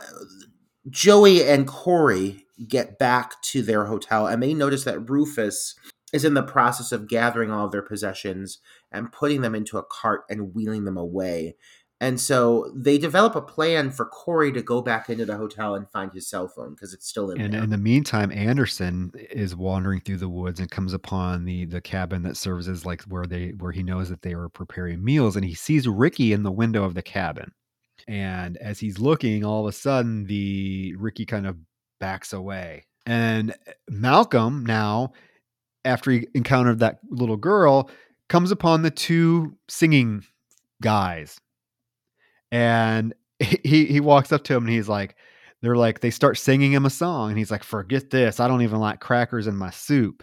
Joey 0.90 1.42
and 1.42 1.66
Corey 1.66 2.44
get 2.68 2.98
back 2.98 3.40
to 3.42 3.62
their 3.62 3.86
hotel 3.86 4.26
and 4.26 4.42
they 4.42 4.52
notice 4.52 4.84
that 4.84 5.08
Rufus 5.08 5.74
is 6.12 6.24
in 6.24 6.34
the 6.34 6.42
process 6.42 6.92
of 6.92 7.08
gathering 7.08 7.50
all 7.50 7.64
of 7.64 7.72
their 7.72 7.82
possessions 7.82 8.58
and 8.92 9.10
putting 9.10 9.40
them 9.40 9.54
into 9.54 9.78
a 9.78 9.82
cart 9.82 10.24
and 10.30 10.54
wheeling 10.54 10.84
them 10.84 10.96
away. 10.96 11.56
And 11.98 12.20
so 12.20 12.70
they 12.74 12.98
develop 12.98 13.34
a 13.36 13.40
plan 13.40 13.90
for 13.90 14.04
Corey 14.04 14.52
to 14.52 14.60
go 14.60 14.82
back 14.82 15.08
into 15.08 15.24
the 15.24 15.38
hotel 15.38 15.74
and 15.74 15.88
find 15.88 16.12
his 16.12 16.28
cell 16.28 16.46
phone 16.46 16.74
because 16.74 16.92
it's 16.92 17.08
still 17.08 17.30
in 17.30 17.38
there. 17.38 17.44
And 17.46 17.54
there. 17.54 17.64
in 17.64 17.70
the 17.70 17.78
meantime, 17.78 18.30
Anderson 18.30 19.12
is 19.30 19.56
wandering 19.56 20.00
through 20.00 20.18
the 20.18 20.28
woods 20.28 20.60
and 20.60 20.70
comes 20.70 20.92
upon 20.92 21.46
the 21.46 21.64
the 21.64 21.80
cabin 21.80 22.22
that 22.24 22.36
serves 22.36 22.68
as 22.68 22.84
like 22.84 23.02
where 23.04 23.24
they 23.24 23.48
where 23.58 23.72
he 23.72 23.82
knows 23.82 24.10
that 24.10 24.20
they 24.20 24.34
were 24.34 24.50
preparing 24.50 25.02
meals, 25.02 25.36
and 25.36 25.44
he 25.44 25.54
sees 25.54 25.88
Ricky 25.88 26.34
in 26.34 26.42
the 26.42 26.52
window 26.52 26.84
of 26.84 26.94
the 26.94 27.02
cabin. 27.02 27.52
And 28.06 28.58
as 28.58 28.78
he's 28.78 28.98
looking, 28.98 29.42
all 29.42 29.66
of 29.66 29.68
a 29.68 29.72
sudden, 29.72 30.26
the 30.26 30.94
Ricky 30.98 31.24
kind 31.24 31.46
of 31.46 31.56
backs 31.98 32.34
away, 32.34 32.84
and 33.06 33.52
eh, 33.66 33.72
Malcolm 33.88 34.66
now, 34.66 35.12
after 35.86 36.10
he 36.10 36.28
encountered 36.34 36.80
that 36.80 36.98
little 37.08 37.38
girl, 37.38 37.88
comes 38.28 38.50
upon 38.50 38.82
the 38.82 38.90
two 38.90 39.56
singing 39.66 40.24
guys, 40.82 41.40
and 42.50 43.14
he 43.38 43.86
he 43.86 44.00
walks 44.00 44.32
up 44.32 44.44
to 44.44 44.54
him 44.54 44.64
and 44.64 44.72
he's 44.72 44.88
like 44.88 45.16
they're 45.62 45.76
like 45.76 46.00
they 46.00 46.10
start 46.10 46.38
singing 46.38 46.72
him 46.72 46.86
a 46.86 46.90
song 46.90 47.30
and 47.30 47.38
he's 47.38 47.50
like 47.50 47.64
forget 47.64 48.10
this 48.10 48.40
i 48.40 48.46
don't 48.48 48.62
even 48.62 48.78
like 48.78 49.00
crackers 49.00 49.46
in 49.46 49.56
my 49.56 49.70
soup 49.70 50.22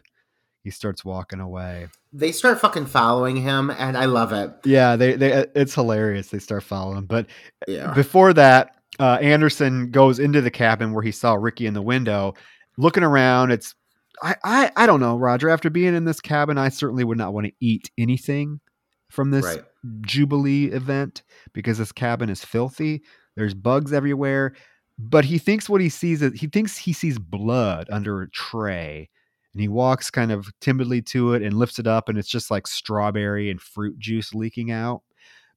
he 0.63 0.69
starts 0.69 1.03
walking 1.03 1.41
away. 1.41 1.87
They 2.13 2.31
start 2.31 2.61
fucking 2.61 2.85
following 2.85 3.35
him, 3.35 3.69
and 3.69 3.97
I 3.97 4.05
love 4.05 4.31
it. 4.31 4.49
Yeah, 4.63 4.95
they 4.95 5.15
they 5.15 5.45
it's 5.55 5.75
hilarious. 5.75 6.29
They 6.29 6.39
start 6.39 6.63
following, 6.63 7.05
but 7.05 7.27
Yeah. 7.67 7.93
before 7.93 8.31
that, 8.33 8.77
uh, 8.97 9.17
Anderson 9.21 9.91
goes 9.91 10.19
into 10.19 10.39
the 10.39 10.49
cabin 10.51 10.93
where 10.93 11.03
he 11.03 11.11
saw 11.11 11.33
Ricky 11.33 11.65
in 11.65 11.73
the 11.73 11.81
window, 11.81 12.35
looking 12.77 13.03
around. 13.03 13.51
It's 13.51 13.75
I, 14.21 14.35
I 14.45 14.71
I 14.77 14.85
don't 14.85 15.01
know, 15.01 15.17
Roger. 15.17 15.49
After 15.49 15.69
being 15.69 15.95
in 15.95 16.05
this 16.05 16.21
cabin, 16.21 16.57
I 16.57 16.69
certainly 16.69 17.03
would 17.03 17.17
not 17.17 17.33
want 17.33 17.47
to 17.47 17.53
eat 17.59 17.91
anything 17.97 18.61
from 19.09 19.31
this 19.31 19.43
Right. 19.43 19.63
Jubilee 20.01 20.65
event 20.65 21.23
because 21.53 21.77
this 21.77 21.91
cabin 21.91 22.29
is 22.29 22.43
filthy. 22.43 23.03
There's 23.35 23.53
bugs 23.53 23.93
everywhere. 23.93 24.53
But 24.99 25.25
he 25.25 25.37
thinks 25.37 25.69
what 25.69 25.81
he 25.81 25.89
sees 25.89 26.21
is 26.21 26.39
he 26.39 26.47
thinks 26.47 26.77
he 26.77 26.93
sees 26.93 27.17
blood 27.17 27.87
under 27.91 28.21
a 28.21 28.29
tray. 28.29 29.09
And 29.53 29.61
he 29.61 29.67
walks 29.67 30.09
kind 30.09 30.31
of 30.31 30.47
timidly 30.61 31.01
to 31.03 31.33
it 31.33 31.43
and 31.43 31.53
lifts 31.57 31.77
it 31.77 31.85
up, 31.85 32.09
and 32.09 32.17
it's 32.17 32.27
just 32.29 32.49
like 32.49 32.65
strawberry 32.65 33.51
and 33.51 33.61
fruit 33.61 33.97
juice 33.99 34.33
leaking 34.33 34.71
out. 34.71 35.03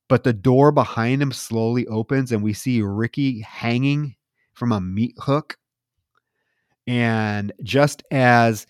But 0.09 0.23
the 0.23 0.35
door 0.35 0.71
behind 0.71 1.23
him 1.23 1.33
slowly 1.33 1.87
opens, 1.87 2.31
and 2.31 2.43
we 2.43 2.53
see 2.53 2.83
Ricky 2.83 3.41
hanging 3.41 4.15
from 4.53 4.73
a 4.73 4.81
meat 4.81 5.15
hook. 5.19 5.57
And 6.87 7.53
just 7.63 8.03
as 8.11 8.67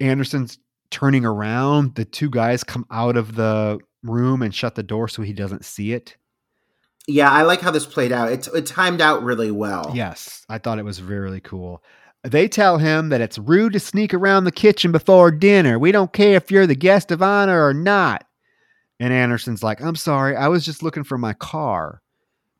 Anderson's 0.00 0.58
turning 0.90 1.24
around, 1.24 1.94
the 1.94 2.04
two 2.04 2.30
guys 2.30 2.64
come 2.64 2.86
out 2.90 3.16
of 3.16 3.36
the 3.36 3.78
room 4.10 4.42
and 4.42 4.54
shut 4.54 4.74
the 4.74 4.82
door 4.82 5.08
so 5.08 5.22
he 5.22 5.32
doesn't 5.32 5.64
see 5.64 5.92
it. 5.92 6.16
Yeah, 7.08 7.30
I 7.30 7.42
like 7.42 7.60
how 7.60 7.70
this 7.70 7.86
played 7.86 8.12
out. 8.12 8.32
It, 8.32 8.48
it 8.54 8.66
timed 8.66 9.00
out 9.00 9.22
really 9.22 9.50
well. 9.50 9.92
Yes, 9.94 10.44
I 10.48 10.58
thought 10.58 10.78
it 10.78 10.84
was 10.84 11.02
really 11.02 11.40
cool. 11.40 11.82
They 12.24 12.48
tell 12.48 12.78
him 12.78 13.10
that 13.10 13.20
it's 13.20 13.38
rude 13.38 13.74
to 13.74 13.80
sneak 13.80 14.12
around 14.12 14.44
the 14.44 14.52
kitchen 14.52 14.90
before 14.90 15.30
dinner. 15.30 15.78
We 15.78 15.92
don't 15.92 16.12
care 16.12 16.36
if 16.36 16.50
you're 16.50 16.66
the 16.66 16.74
guest 16.74 17.12
of 17.12 17.22
honor 17.22 17.64
or 17.64 17.72
not. 17.72 18.26
And 18.98 19.12
Anderson's 19.12 19.62
like, 19.62 19.80
I'm 19.80 19.94
sorry, 19.94 20.34
I 20.34 20.48
was 20.48 20.64
just 20.64 20.82
looking 20.82 21.04
for 21.04 21.18
my 21.18 21.34
car. 21.34 22.02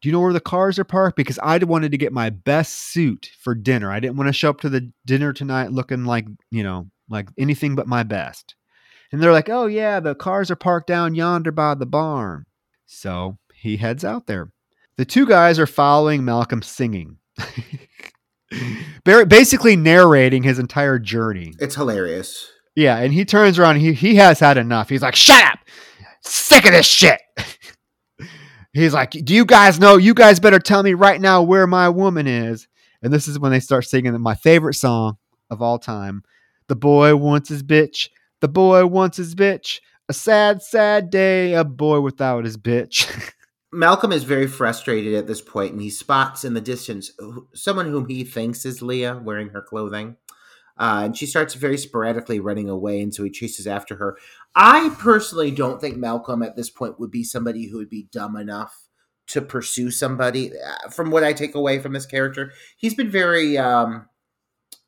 Do 0.01 0.09
you 0.09 0.13
know 0.13 0.21
where 0.21 0.33
the 0.33 0.41
cars 0.41 0.79
are 0.79 0.85
parked? 0.85 1.17
Because 1.17 1.39
I 1.43 1.59
wanted 1.59 1.91
to 1.91 1.99
get 1.99 2.13
my 2.13 2.31
best 2.31 2.93
suit 2.93 3.31
for 3.41 3.55
dinner. 3.55 3.91
I 3.91 3.99
didn't 3.99 4.17
want 4.17 4.29
to 4.29 4.33
show 4.33 4.51
up 4.51 4.61
to 4.61 4.69
the 4.69 4.93
dinner 5.05 5.33
tonight 5.33 5.73
looking 5.73 6.05
like, 6.05 6.27
you 6.51 6.63
know, 6.63 6.89
like 7.09 7.29
anything 7.39 7.75
but 7.75 7.89
my 7.89 8.03
best. 8.03 8.55
And 9.13 9.23
they're 9.23 9.33
like, 9.33 9.49
oh, 9.49 9.67
yeah, 9.67 10.01
the 10.01 10.15
cars 10.15 10.51
are 10.51 10.57
parked 10.57 10.89
down 10.89 11.15
yonder 11.15 11.53
by 11.53 11.75
the 11.75 11.87
barn. 11.87 12.47
So 12.87 13.39
he 13.55 13.77
heads 13.77 14.05
out 14.05 14.27
there. 14.27 14.51
The 14.97 15.05
two 15.05 15.27
guys 15.27 15.59
are 15.59 15.67
following 15.67 16.25
Malcolm 16.25 16.63
singing, 16.63 17.19
basically 19.05 19.77
narrating 19.77 20.43
his 20.43 20.59
entire 20.59 20.99
journey. 20.99 21.53
It's 21.59 21.75
hilarious. 21.75 22.51
Yeah, 22.75 22.99
and 22.99 23.13
he 23.13 23.25
turns 23.25 23.59
around. 23.59 23.77
He 23.77 23.93
he 23.93 24.15
has 24.17 24.41
had 24.41 24.57
enough. 24.57 24.89
He's 24.89 25.03
like, 25.03 25.17
"Shut 25.17 25.45
up! 25.45 25.59
Sick 26.23 26.65
of 26.65 26.73
this 26.73 26.87
shit." 26.87 27.21
He's 28.73 28.95
like, 28.95 29.11
"Do 29.11 29.35
you 29.35 29.45
guys 29.45 29.81
know? 29.81 29.97
You 29.97 30.15
guys 30.15 30.41
better 30.41 30.59
tell 30.59 30.83
me 30.83 30.95
right 30.95 31.21
now 31.21 31.43
where 31.43 31.67
my 31.67 31.89
woman 31.89 32.27
is." 32.27 32.69
And 33.03 33.13
this 33.13 33.29
is 33.29 33.39
when 33.39 33.53
they 33.53 33.61
start 33.61 33.85
singing 33.85 34.19
my 34.21 34.35
favorite 34.35 34.75
song 34.75 35.19
of 35.51 35.61
all 35.63 35.79
time. 35.79 36.23
The 36.69 36.77
boy 36.77 37.17
wants 37.17 37.49
his 37.49 37.63
bitch. 37.63 38.09
The 38.47 38.53
boy 38.53 38.87
wants 38.87 39.17
his 39.17 39.35
bitch. 39.35 39.81
A 40.09 40.13
sad, 40.13 40.63
sad 40.63 41.11
day. 41.11 41.55
A 41.55 41.65
boy 41.65 41.99
without 41.99 42.45
his 42.45 42.57
bitch. 42.57 43.33
Malcolm 43.73 44.13
is 44.13 44.23
very 44.23 44.47
frustrated 44.47 45.15
at 45.15 45.27
this 45.27 45.41
point, 45.41 45.73
and 45.73 45.83
he 45.83 45.91
spots 45.91 46.45
in 46.45 46.55
the 46.55 46.61
distance 46.61 47.11
someone 47.55 47.87
whom 47.87 48.09
he 48.09 48.23
thinks 48.23 48.65
is 48.65 48.83
Leah 48.83 49.21
wearing 49.21 49.49
her 49.49 49.61
clothing. 49.61 50.17
Uh, 50.79 51.03
and 51.07 51.17
she 51.17 51.27
starts 51.27 51.55
very 51.55 51.77
sporadically 51.77 52.39
running 52.39 52.69
away, 52.69 53.01
and 53.01 53.13
so 53.13 53.25
he 53.25 53.31
chases 53.31 53.67
after 53.67 53.97
her. 53.97 54.17
I 54.55 54.95
personally 54.97 55.51
don't 55.51 55.81
think 55.81 55.97
Malcolm 55.97 56.45
at 56.45 56.55
this 56.55 56.71
point 56.71 57.01
would 57.01 57.11
be 57.11 57.25
somebody 57.25 57.67
who 57.67 57.79
would 57.79 57.91
be 57.91 58.07
dumb 58.13 58.37
enough 58.37 58.87
to 59.27 59.43
pursue 59.43 59.91
somebody. 59.91 60.53
Uh, 60.53 60.89
From 60.91 61.11
what 61.11 61.25
I 61.25 61.33
take 61.33 61.57
away 61.57 61.81
from 61.81 61.95
this 61.95 62.07
character, 62.07 62.53
he's 62.77 62.95
been 62.95 63.11
very, 63.11 63.59
um, 63.59 64.09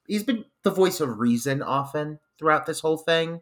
he's 0.06 0.22
been 0.22 0.44
the 0.62 0.70
voice 0.70 1.00
of 1.00 1.18
reason 1.18 1.60
often 1.60 2.20
throughout 2.38 2.66
this 2.66 2.80
whole 2.80 2.98
thing, 2.98 3.40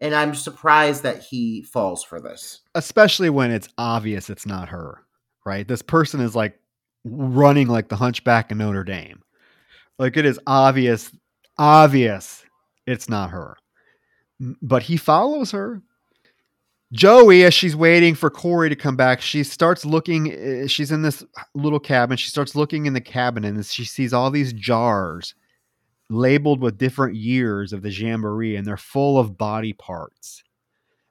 and 0.00 0.14
I'm 0.14 0.34
surprised 0.34 1.02
that 1.02 1.22
he 1.22 1.62
falls 1.62 2.04
for 2.04 2.20
this. 2.20 2.60
Especially 2.74 3.30
when 3.30 3.50
it's 3.50 3.68
obvious 3.78 4.30
it's 4.30 4.46
not 4.46 4.68
her, 4.68 5.02
right? 5.44 5.66
This 5.66 5.82
person 5.82 6.20
is 6.20 6.36
like 6.36 6.58
running 7.04 7.68
like 7.68 7.88
the 7.88 7.96
hunchback 7.96 8.50
in 8.50 8.58
Notre 8.58 8.84
Dame. 8.84 9.22
Like 9.98 10.16
it 10.16 10.24
is 10.24 10.38
obvious, 10.46 11.10
obvious 11.58 12.44
it's 12.86 13.08
not 13.08 13.30
her. 13.30 13.56
But 14.62 14.84
he 14.84 14.96
follows 14.96 15.50
her. 15.50 15.82
Joey, 16.92 17.44
as 17.44 17.52
she's 17.52 17.76
waiting 17.76 18.14
for 18.14 18.30
Corey 18.30 18.70
to 18.70 18.76
come 18.76 18.96
back, 18.96 19.20
she 19.20 19.42
starts 19.42 19.84
looking. 19.84 20.32
uh, 20.32 20.66
She's 20.68 20.90
in 20.90 21.02
this 21.02 21.22
little 21.54 21.80
cabin. 21.80 22.16
She 22.16 22.30
starts 22.30 22.54
looking 22.54 22.86
in 22.86 22.94
the 22.94 23.00
cabin 23.00 23.44
and 23.44 23.64
she 23.66 23.84
sees 23.84 24.14
all 24.14 24.30
these 24.30 24.52
jars 24.54 25.34
labeled 26.10 26.60
with 26.60 26.78
different 26.78 27.16
years 27.16 27.72
of 27.72 27.82
the 27.82 27.90
jamboree, 27.92 28.56
and 28.56 28.66
they're 28.66 28.76
full 28.76 29.18
of 29.18 29.36
body 29.38 29.72
parts. 29.72 30.42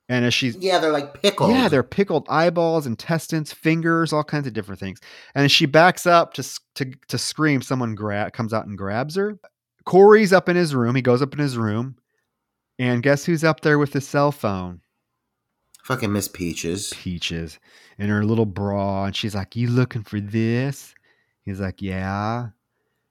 And 0.10 0.24
as 0.26 0.34
she's 0.34 0.56
Yeah, 0.56 0.80
they're 0.80 0.91
like 0.94 1.22
pickled. 1.22 1.52
yeah, 1.52 1.68
they're 1.68 1.84
pickled 1.84 2.26
eyeballs, 2.30 2.88
intestines, 2.88 3.52
fingers, 3.52 4.14
all 4.14 4.24
kinds 4.24 4.48
of 4.48 4.53
different 4.53 4.80
things. 4.80 4.99
And 5.36 5.44
as 5.45 5.52
she 5.52 5.65
backs 5.65 6.06
up 6.06 6.34
to 6.36 6.44
to 6.76 6.91
to 7.10 7.18
scream, 7.18 7.61
someone 7.61 7.94
gra- 7.94 8.32
comes 8.32 8.53
out 8.53 8.65
and 8.68 8.78
grabs 8.78 9.15
her. 9.15 9.38
Corey's 9.86 10.32
up 10.34 10.48
in 10.49 10.56
his 10.56 10.74
room. 10.74 10.95
He 10.95 11.02
goes 11.02 11.22
up 11.22 11.34
in 11.34 11.40
his 11.40 11.57
room, 11.57 11.98
and 12.80 13.03
guess 13.03 13.26
who's 13.26 13.44
up 13.44 13.61
there 13.61 13.78
with 13.80 13.94
his 13.94 14.07
cell 14.07 14.32
phone? 14.32 14.82
fucking 15.84 16.11
Miss 16.11 16.28
Peaches. 16.28 16.94
Peaches 16.98 17.60
in 17.98 18.10
her 18.10 18.26
little 18.26 18.45
bra, 18.45 19.06
and 19.06 19.15
she's 19.15 19.34
like, 19.36 19.56
"You 19.56 19.69
looking 19.69 20.03
for 20.03 20.19
this?" 20.19 20.94
He's 21.44 21.60
like, 21.61 21.82
"Yeah." 21.82 22.49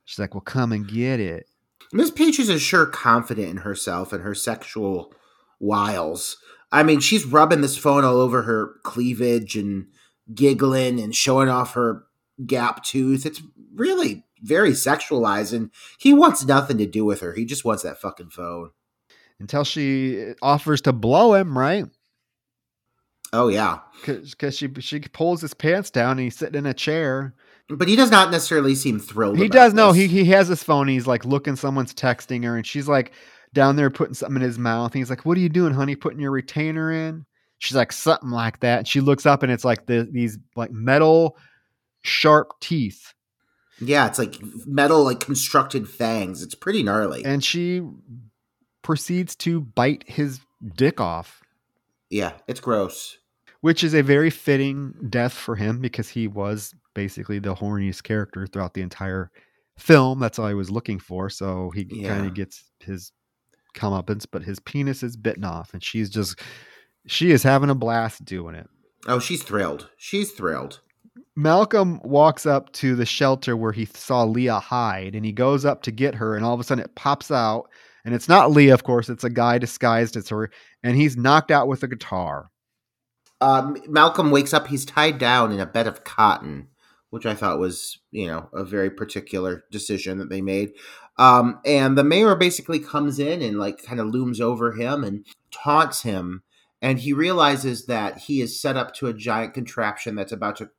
She's 0.05 0.19
like, 0.19 0.35
"Well, 0.35 0.43
come 0.43 0.73
and 0.73 0.87
get 0.87 1.19
it." 1.21 1.47
Miss 1.93 2.11
Peaches 2.11 2.49
is 2.49 2.63
sure 2.63 2.87
confident 2.87 3.49
in 3.49 3.57
herself 3.59 4.13
and 4.13 4.23
her 4.23 4.35
sexual 4.35 5.15
wiles. 5.61 6.37
I 6.73 6.83
mean, 6.83 7.01
she's 7.01 7.25
rubbing 7.25 7.61
this 7.61 7.79
phone 7.79 8.05
all 8.05 8.17
over 8.17 8.43
her 8.43 8.75
cleavage 8.83 9.57
and 9.57 9.87
giggling 10.35 11.01
and 11.01 11.15
showing 11.15 11.49
off 11.49 11.75
her 11.75 12.05
gap 12.45 12.83
tooth. 12.85 13.25
It's 13.25 13.43
really 13.75 14.25
very 14.43 14.73
sexualized, 14.73 15.55
and 15.55 15.71
he 15.99 16.13
wants 16.13 16.45
nothing 16.45 16.79
to 16.79 16.87
do 16.87 17.05
with 17.05 17.21
her. 17.21 17.33
He 17.33 17.45
just 17.45 17.65
wants 17.65 17.83
that 17.83 18.01
fucking 18.01 18.31
phone. 18.31 18.71
Until 19.39 19.65
she 19.65 20.33
offers 20.43 20.81
to 20.83 20.93
blow 20.93 21.35
him, 21.35 21.57
right? 21.57 21.87
Oh 23.33 23.49
yeah, 23.49 23.81
Because 24.05 24.57
she 24.57 24.73
she 24.81 25.01
pulls 25.01 25.41
his 25.41 25.53
pants 25.53 25.91
down 25.91 26.13
and 26.13 26.21
he's 26.21 26.37
sitting 26.37 26.59
in 26.59 26.67
a 26.67 26.73
chair. 26.73 27.35
But 27.69 27.89
he 27.89 27.97
does 27.97 28.11
not 28.11 28.31
necessarily 28.31 28.75
seem 28.75 28.99
thrilled. 28.99 29.39
He 29.39 29.49
does 29.49 29.75
know 29.75 29.93
this. 29.93 30.03
he 30.03 30.25
he 30.25 30.25
has 30.27 30.49
his 30.49 30.63
phone. 30.63 30.89
He's 30.89 31.07
like 31.07 31.25
looking, 31.25 31.57
someone's 31.57 31.95
texting 31.95 32.45
her, 32.45 32.57
and 32.57 32.67
she's 32.67 32.89
like 32.89 33.13
down 33.53 33.77
there 33.77 33.91
putting 33.91 34.15
something 34.15 34.37
in 34.37 34.43
his 34.43 34.59
mouth. 34.59 34.93
And 34.93 34.99
he's 35.01 35.11
like, 35.11 35.25
"What 35.25 35.37
are 35.37 35.41
you 35.41 35.49
doing, 35.49 35.75
honey? 35.75 35.97
Putting 35.97 36.21
your 36.21 36.31
retainer 36.31 36.93
in?" 36.93 37.27
She's 37.59 37.77
like, 37.77 37.93
"Something 37.93 38.31
like 38.31 38.61
that." 38.61 38.79
And 38.81 38.89
she 38.89 39.01
looks 39.01 39.27
up, 39.27 39.43
and 39.43 39.51
it's 39.51 39.65
like 39.65 39.87
the, 39.87 40.09
these 40.11 40.39
like 40.55 40.71
metal 40.71 41.37
sharp 42.03 42.53
teeth, 42.61 43.15
Yeah, 43.81 44.07
it's 44.07 44.19
like 44.19 44.37
metal, 44.67 45.03
like 45.03 45.19
constructed 45.21 45.89
fangs. 45.89 46.43
It's 46.43 46.55
pretty 46.55 46.83
gnarly. 46.85 47.25
and 47.25 47.43
she 47.43 47.83
proceeds 48.83 49.35
to 49.37 49.61
bite 49.61 50.05
his 50.07 50.39
dick 50.77 51.01
off, 51.01 51.43
yeah, 52.11 52.35
it's 52.47 52.61
gross. 52.61 53.19
which 53.63 53.83
is 53.83 53.95
a 53.95 54.03
very 54.03 54.31
fitting 54.31 54.95
death 55.11 55.33
for 55.33 55.57
him 55.57 55.81
because 55.81 56.09
he 56.11 56.29
was 56.29 56.75
basically 56.97 57.39
the 57.39 57.55
horniest 57.55 58.03
character 58.03 58.47
throughout 58.49 58.75
the 58.75 58.83
entire 58.83 59.31
film. 59.79 60.19
That's 60.19 60.41
all 60.41 60.49
he 60.49 60.55
was 60.55 60.71
looking 60.73 60.99
for. 60.99 61.31
So 61.31 61.71
he 61.71 61.87
Yeah. 61.89 62.09
kind 62.09 62.27
of 62.27 62.35
gets 62.35 62.65
his 62.81 63.13
comeuppance, 63.77 64.27
but 64.29 64.43
his 64.43 64.59
penis 64.59 65.05
is 65.05 65.17
bitten 65.17 65.45
off, 65.45 65.73
and 65.75 65.85
she's 65.85 66.11
just 66.11 66.41
she 67.07 67.31
is 67.31 67.45
having 67.45 67.71
a 67.71 67.75
blast 67.75 68.25
doing 68.25 68.57
it. 68.57 68.69
Oh, 69.07 69.21
she's 69.21 69.45
thrilled. 69.45 69.89
She's 69.97 70.33
thrilled. 70.33 70.81
Malcolm 71.37 72.01
walks 72.03 72.47
up 72.47 72.73
to 72.73 72.97
the 72.97 73.07
shelter 73.07 73.57
where 73.57 73.71
he 73.73 73.85
saw 73.85 74.25
Leah 74.25 74.59
hide, 74.59 75.15
and 75.15 75.25
he 75.25 75.31
goes 75.33 75.65
up 75.65 75.83
to 75.83 75.93
get 75.93 76.15
her, 76.17 76.35
and 76.35 76.45
all 76.45 76.55
of 76.55 76.59
a 76.61 76.65
sudden 76.65 76.83
it 76.83 76.95
pops 76.97 77.31
out, 77.31 77.69
and 78.05 78.15
it's 78.15 78.29
not 78.29 78.51
Leah, 78.51 78.75
of 78.75 78.83
course, 78.85 79.09
it's 79.09 79.23
a 79.23 79.31
guy 79.31 79.59
disguised 79.59 80.17
as 80.17 80.31
her, 80.31 80.51
and 80.83 80.97
he's 80.97 81.17
knocked 81.17 81.51
out 81.51 81.69
with 81.69 81.83
a 81.83 81.89
guitar. 81.89 82.51
Um, 83.41 83.77
Malcolm 83.87 84.31
wakes 84.31 84.55
up. 84.55 84.67
He's 84.69 84.87
tied 84.87 85.19
down 85.19 85.53
in 85.53 85.61
a 85.61 85.67
bed 85.67 85.87
of 85.87 86.05
cotton, 86.05 86.69
which 87.11 87.27
I 87.27 87.35
thought 87.35 87.59
was, 87.59 87.99
you 88.11 88.27
know, 88.27 88.49
a 88.53 88.65
very 88.65 88.91
particular 88.91 89.65
decision 89.71 90.19
that 90.19 90.29
they 90.29 90.43
made. 90.43 90.73
Um, 91.19 91.61
and 91.65 91.97
the 91.97 92.05
mayor 92.05 92.35
basically 92.35 92.79
comes 92.79 93.19
in 93.19 93.43
and 93.43 93.59
like 93.59 93.83
kind 93.83 94.01
of 94.01 94.09
looms 94.09 94.41
over 94.41 94.73
him 94.73 95.05
and 95.05 95.25
taunts 95.51 96.03
him. 96.03 96.43
And 96.83 96.99
he 96.99 97.13
realizes 97.13 97.87
that 97.87 98.19
he 98.19 98.41
is 98.41 98.61
set 98.61 98.77
up 98.77 98.95
to 98.97 99.07
a 99.07 99.15
giant 99.15 99.55
contraption 99.55 100.15
that's 100.15 100.33
about 100.33 100.57
to 100.57 100.71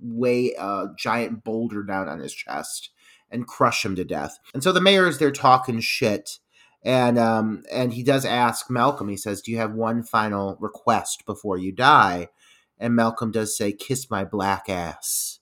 weigh 0.00 0.54
a 0.58 0.86
giant 0.98 1.44
boulder 1.44 1.82
down 1.82 2.08
on 2.08 2.20
his 2.20 2.32
chest 2.32 2.90
and 3.30 3.46
crush 3.46 3.84
him 3.84 3.96
to 3.96 4.04
death. 4.04 4.38
And 4.54 4.62
so 4.62 4.72
the 4.72 4.80
mayor 4.80 5.06
is 5.06 5.18
there 5.18 5.30
talking 5.30 5.80
shit. 5.80 6.38
And 6.84 7.18
um, 7.18 7.62
and 7.70 7.92
he 7.92 8.02
does 8.02 8.24
ask 8.24 8.68
Malcolm. 8.68 9.08
He 9.08 9.16
says, 9.16 9.40
"Do 9.40 9.52
you 9.52 9.58
have 9.58 9.72
one 9.72 10.02
final 10.02 10.56
request 10.58 11.24
before 11.26 11.56
you 11.56 11.70
die?" 11.70 12.28
And 12.76 12.96
Malcolm 12.96 13.30
does 13.30 13.56
say, 13.56 13.72
"Kiss 13.72 14.10
my 14.10 14.24
black 14.24 14.68
ass." 14.68 15.38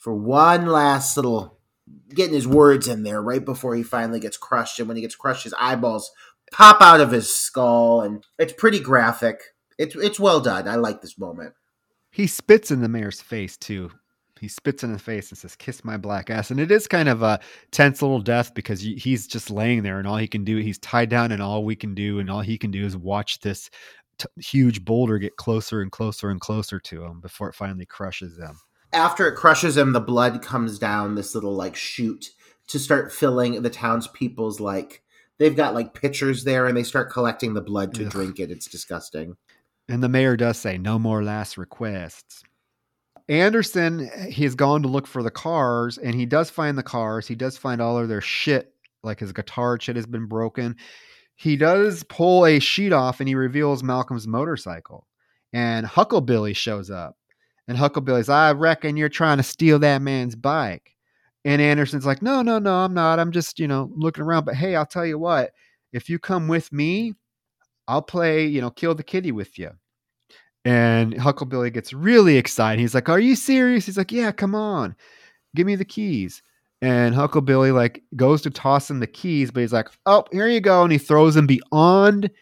For 0.00 0.14
one 0.14 0.64
last 0.64 1.14
little 1.14 1.58
getting 2.14 2.34
his 2.34 2.48
words 2.48 2.88
in 2.88 3.02
there 3.02 3.20
right 3.20 3.44
before 3.44 3.74
he 3.76 3.82
finally 3.82 4.18
gets 4.18 4.38
crushed. 4.38 4.78
And 4.78 4.88
when 4.88 4.96
he 4.96 5.02
gets 5.02 5.14
crushed, 5.14 5.44
his 5.44 5.54
eyeballs 5.60 6.10
pop 6.50 6.80
out 6.80 7.02
of 7.02 7.12
his 7.12 7.32
skull, 7.32 8.00
and 8.00 8.24
it's 8.38 8.54
pretty 8.54 8.80
graphic. 8.80 9.40
It's 9.78 9.94
it's 9.94 10.18
well 10.18 10.40
done. 10.40 10.66
I 10.66 10.76
like 10.76 11.02
this 11.02 11.18
moment. 11.18 11.52
He 12.10 12.26
spits 12.26 12.70
in 12.70 12.80
the 12.80 12.88
mayor's 12.88 13.20
face 13.20 13.58
too. 13.58 13.90
He 14.40 14.48
spits 14.48 14.82
in 14.82 14.90
his 14.90 15.02
face 15.02 15.28
and 15.28 15.36
says, 15.36 15.54
"Kiss 15.54 15.84
my 15.84 15.98
black 15.98 16.30
ass." 16.30 16.50
And 16.50 16.58
it 16.58 16.70
is 16.70 16.86
kind 16.86 17.10
of 17.10 17.22
a 17.22 17.38
tense 17.70 18.00
little 18.00 18.22
death 18.22 18.54
because 18.54 18.80
he's 18.80 19.26
just 19.26 19.50
laying 19.50 19.82
there, 19.82 19.98
and 19.98 20.08
all 20.08 20.16
he 20.16 20.28
can 20.28 20.44
do, 20.44 20.56
he's 20.56 20.78
tied 20.78 21.10
down, 21.10 21.30
and 21.30 21.42
all 21.42 21.62
we 21.62 21.76
can 21.76 21.94
do, 21.94 22.18
and 22.20 22.30
all 22.30 22.40
he 22.40 22.56
can 22.56 22.70
do 22.70 22.86
is 22.86 22.96
watch 22.96 23.40
this 23.40 23.68
t- 24.16 24.26
huge 24.38 24.82
boulder 24.82 25.18
get 25.18 25.36
closer 25.36 25.82
and 25.82 25.92
closer 25.92 26.30
and 26.30 26.40
closer 26.40 26.80
to 26.80 27.04
him 27.04 27.20
before 27.20 27.50
it 27.50 27.54
finally 27.54 27.84
crushes 27.84 28.38
him. 28.38 28.56
After 28.92 29.28
it 29.28 29.36
crushes 29.36 29.76
him, 29.76 29.92
the 29.92 30.00
blood 30.00 30.42
comes 30.42 30.78
down 30.78 31.14
this 31.14 31.34
little 31.34 31.54
like 31.54 31.76
chute 31.76 32.30
to 32.68 32.78
start 32.78 33.12
filling 33.12 33.62
the 33.62 33.70
townspeople's 33.70 34.60
like 34.60 35.02
they've 35.38 35.56
got 35.56 35.74
like 35.74 35.94
pitchers 35.94 36.44
there, 36.44 36.66
and 36.66 36.76
they 36.76 36.82
start 36.82 37.10
collecting 37.10 37.54
the 37.54 37.60
blood 37.60 37.94
to 37.94 38.06
Ugh. 38.06 38.10
drink 38.10 38.40
it. 38.40 38.50
It's 38.50 38.66
disgusting. 38.66 39.36
And 39.88 40.02
the 40.02 40.08
mayor 40.08 40.36
does 40.36 40.58
say, 40.58 40.78
"No 40.78 40.98
more 40.98 41.22
last 41.22 41.56
requests." 41.58 42.42
Anderson, 43.28 44.10
he 44.28 44.42
has 44.42 44.56
gone 44.56 44.82
to 44.82 44.88
look 44.88 45.06
for 45.06 45.22
the 45.22 45.30
cars 45.30 45.98
and 45.98 46.16
he 46.16 46.26
does 46.26 46.50
find 46.50 46.76
the 46.76 46.82
cars. 46.82 47.28
He 47.28 47.36
does 47.36 47.56
find 47.56 47.80
all 47.80 47.96
of 47.96 48.08
their 48.08 48.20
shit, 48.20 48.74
like 49.04 49.20
his 49.20 49.32
guitar 49.32 49.78
shit 49.80 49.94
has 49.94 50.06
been 50.06 50.26
broken. 50.26 50.74
He 51.36 51.56
does 51.56 52.02
pull 52.02 52.44
a 52.44 52.58
sheet 52.58 52.92
off 52.92 53.20
and 53.20 53.28
he 53.28 53.36
reveals 53.36 53.84
Malcolm's 53.84 54.26
motorcycle. 54.26 55.06
And 55.52 55.86
Hucklebilly 55.86 56.56
shows 56.56 56.90
up. 56.90 57.16
And 57.70 57.78
Hucklebilly's, 57.78 58.28
I 58.28 58.50
reckon 58.50 58.96
you're 58.96 59.08
trying 59.08 59.36
to 59.36 59.44
steal 59.44 59.78
that 59.78 60.02
man's 60.02 60.34
bike. 60.34 60.96
And 61.44 61.62
Anderson's 61.62 62.04
like, 62.04 62.20
No, 62.20 62.42
no, 62.42 62.58
no, 62.58 62.74
I'm 62.74 62.94
not. 62.94 63.20
I'm 63.20 63.30
just, 63.30 63.60
you 63.60 63.68
know, 63.68 63.92
looking 63.94 64.24
around. 64.24 64.44
But 64.44 64.56
hey, 64.56 64.74
I'll 64.74 64.84
tell 64.84 65.06
you 65.06 65.20
what, 65.20 65.52
if 65.92 66.10
you 66.10 66.18
come 66.18 66.48
with 66.48 66.72
me, 66.72 67.14
I'll 67.86 68.02
play, 68.02 68.44
you 68.44 68.60
know, 68.60 68.72
kill 68.72 68.96
the 68.96 69.04
kitty 69.04 69.30
with 69.30 69.56
you. 69.56 69.70
And 70.64 71.14
Hucklebilly 71.14 71.72
gets 71.72 71.92
really 71.92 72.38
excited. 72.38 72.80
He's 72.80 72.92
like, 72.92 73.08
Are 73.08 73.20
you 73.20 73.36
serious? 73.36 73.86
He's 73.86 73.96
like, 73.96 74.10
Yeah, 74.10 74.32
come 74.32 74.56
on. 74.56 74.96
Give 75.54 75.64
me 75.64 75.76
the 75.76 75.84
keys. 75.84 76.42
And 76.82 77.14
Hucklebilly 77.14 77.72
like 77.72 78.02
goes 78.16 78.42
to 78.42 78.50
toss 78.50 78.90
him 78.90 78.98
the 78.98 79.06
keys, 79.06 79.52
but 79.52 79.60
he's 79.60 79.72
like, 79.72 79.90
Oh, 80.06 80.24
here 80.32 80.48
you 80.48 80.60
go. 80.60 80.82
And 80.82 80.90
he 80.90 80.98
throws 80.98 81.36
them 81.36 81.46
beyond 81.46 82.32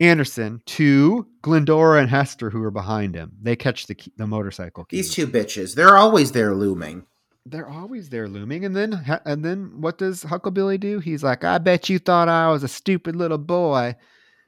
Anderson 0.00 0.62
to 0.66 1.26
Glendora 1.42 2.00
and 2.00 2.10
Hester, 2.10 2.50
who 2.50 2.62
are 2.62 2.70
behind 2.70 3.14
him. 3.14 3.32
They 3.40 3.56
catch 3.56 3.86
the 3.86 3.96
the 4.16 4.26
motorcycle. 4.26 4.84
Keys. 4.86 5.06
These 5.06 5.14
two 5.14 5.26
bitches, 5.26 5.74
they're 5.74 5.96
always 5.96 6.32
there 6.32 6.54
looming. 6.54 7.06
They're 7.46 7.68
always 7.68 8.08
there 8.08 8.28
looming, 8.28 8.64
and 8.64 8.74
then 8.74 9.20
and 9.24 9.44
then 9.44 9.80
what 9.80 9.98
does 9.98 10.24
Hucklebilly 10.24 10.78
do? 10.78 11.00
He's 11.00 11.22
like, 11.22 11.44
"I 11.44 11.58
bet 11.58 11.88
you 11.88 11.98
thought 11.98 12.28
I 12.28 12.50
was 12.50 12.62
a 12.62 12.68
stupid 12.68 13.16
little 13.16 13.38
boy," 13.38 13.96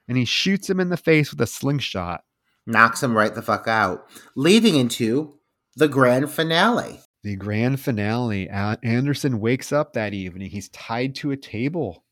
and 0.08 0.16
he 0.16 0.24
shoots 0.24 0.68
him 0.68 0.80
in 0.80 0.88
the 0.88 0.96
face 0.96 1.30
with 1.30 1.40
a 1.40 1.46
slingshot 1.46 2.22
knocks 2.66 3.02
him 3.02 3.16
right 3.16 3.34
the 3.34 3.42
fuck 3.42 3.66
out, 3.66 4.06
leading 4.36 4.76
into 4.76 5.38
the 5.76 5.88
grand 5.88 6.30
finale. 6.30 7.00
The 7.22 7.36
grand 7.36 7.80
finale. 7.80 8.48
Anderson 8.48 9.40
wakes 9.40 9.72
up 9.72 9.92
that 9.92 10.12
evening. 10.12 10.50
He's 10.50 10.68
tied 10.70 11.14
to 11.16 11.30
a 11.30 11.36
table. 11.36 12.04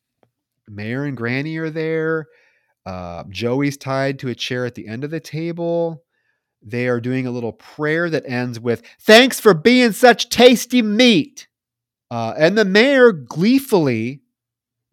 Mayor 0.68 1.04
and 1.04 1.16
Granny 1.16 1.56
are 1.56 1.70
there. 1.70 2.28
Uh, 2.90 3.22
Joey's 3.28 3.76
tied 3.76 4.18
to 4.18 4.28
a 4.28 4.34
chair 4.34 4.66
at 4.66 4.74
the 4.74 4.88
end 4.88 5.04
of 5.04 5.12
the 5.12 5.20
table. 5.20 6.02
They 6.60 6.88
are 6.88 7.00
doing 7.00 7.24
a 7.24 7.30
little 7.30 7.52
prayer 7.52 8.10
that 8.10 8.26
ends 8.26 8.58
with, 8.58 8.82
Thanks 9.00 9.38
for 9.38 9.54
being 9.54 9.92
such 9.92 10.28
tasty 10.28 10.82
meat. 10.82 11.46
Uh, 12.10 12.34
and 12.36 12.58
the 12.58 12.64
mayor 12.64 13.12
gleefully, 13.12 14.22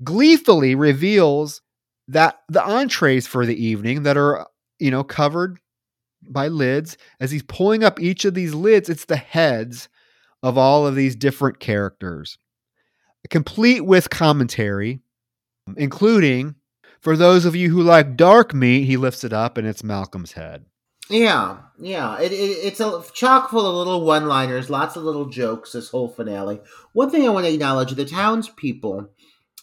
gleefully 0.04 0.76
reveals 0.76 1.64
that 2.08 2.40
the 2.50 2.64
entrees 2.64 3.26
for 3.26 3.48
the 3.48 3.66
evening 3.66 4.04
that 4.04 4.16
are 4.16 4.48
you 4.78 4.92
know, 4.92 5.04
covered 5.04 5.60
by 6.30 6.50
lids. 6.50 6.98
As 7.20 7.32
he's 7.32 7.42
pulling 7.42 7.84
up 7.84 8.00
each 8.00 8.26
of 8.26 8.36
these 8.36 8.54
lids, 8.54 8.90
it's 8.90 9.06
the 9.06 9.18
heads 9.18 9.90
of 10.44 10.56
all 10.56 10.86
of 10.86 10.94
these 10.94 11.16
different 11.16 11.60
characters, 11.60 12.38
complete 13.32 13.84
with 13.84 14.12
commentary, 14.12 15.00
including 15.78 16.54
for 17.00 17.18
those 17.18 17.46
of 17.46 17.56
you 17.56 17.70
who 17.70 17.82
like 17.82 18.18
dark 18.18 18.54
meat, 18.54 18.86
he 18.86 18.98
lifts 18.98 19.24
it 19.24 19.34
up 19.34 19.58
and 19.58 19.68
it's 19.68 19.84
Malcolm's 19.84 20.34
head. 20.34 20.66
Yeah, 21.10 21.58
yeah. 21.80 22.20
It, 22.20 22.34
it, 22.34 22.36
it's 22.36 22.80
a 22.80 23.02
chock 23.14 23.50
full 23.50 23.66
of 23.66 23.76
little 23.76 24.04
one 24.04 24.28
liners, 24.28 24.70
lots 24.70 24.96
of 24.96 25.04
little 25.04 25.30
jokes, 25.30 25.72
this 25.72 25.90
whole 25.90 26.10
finale. 26.10 26.60
One 26.94 27.10
thing 27.10 27.26
I 27.26 27.32
want 27.32 27.46
to 27.46 27.54
acknowledge 27.54 27.92
the 27.92 28.06
townspeople 28.06 29.10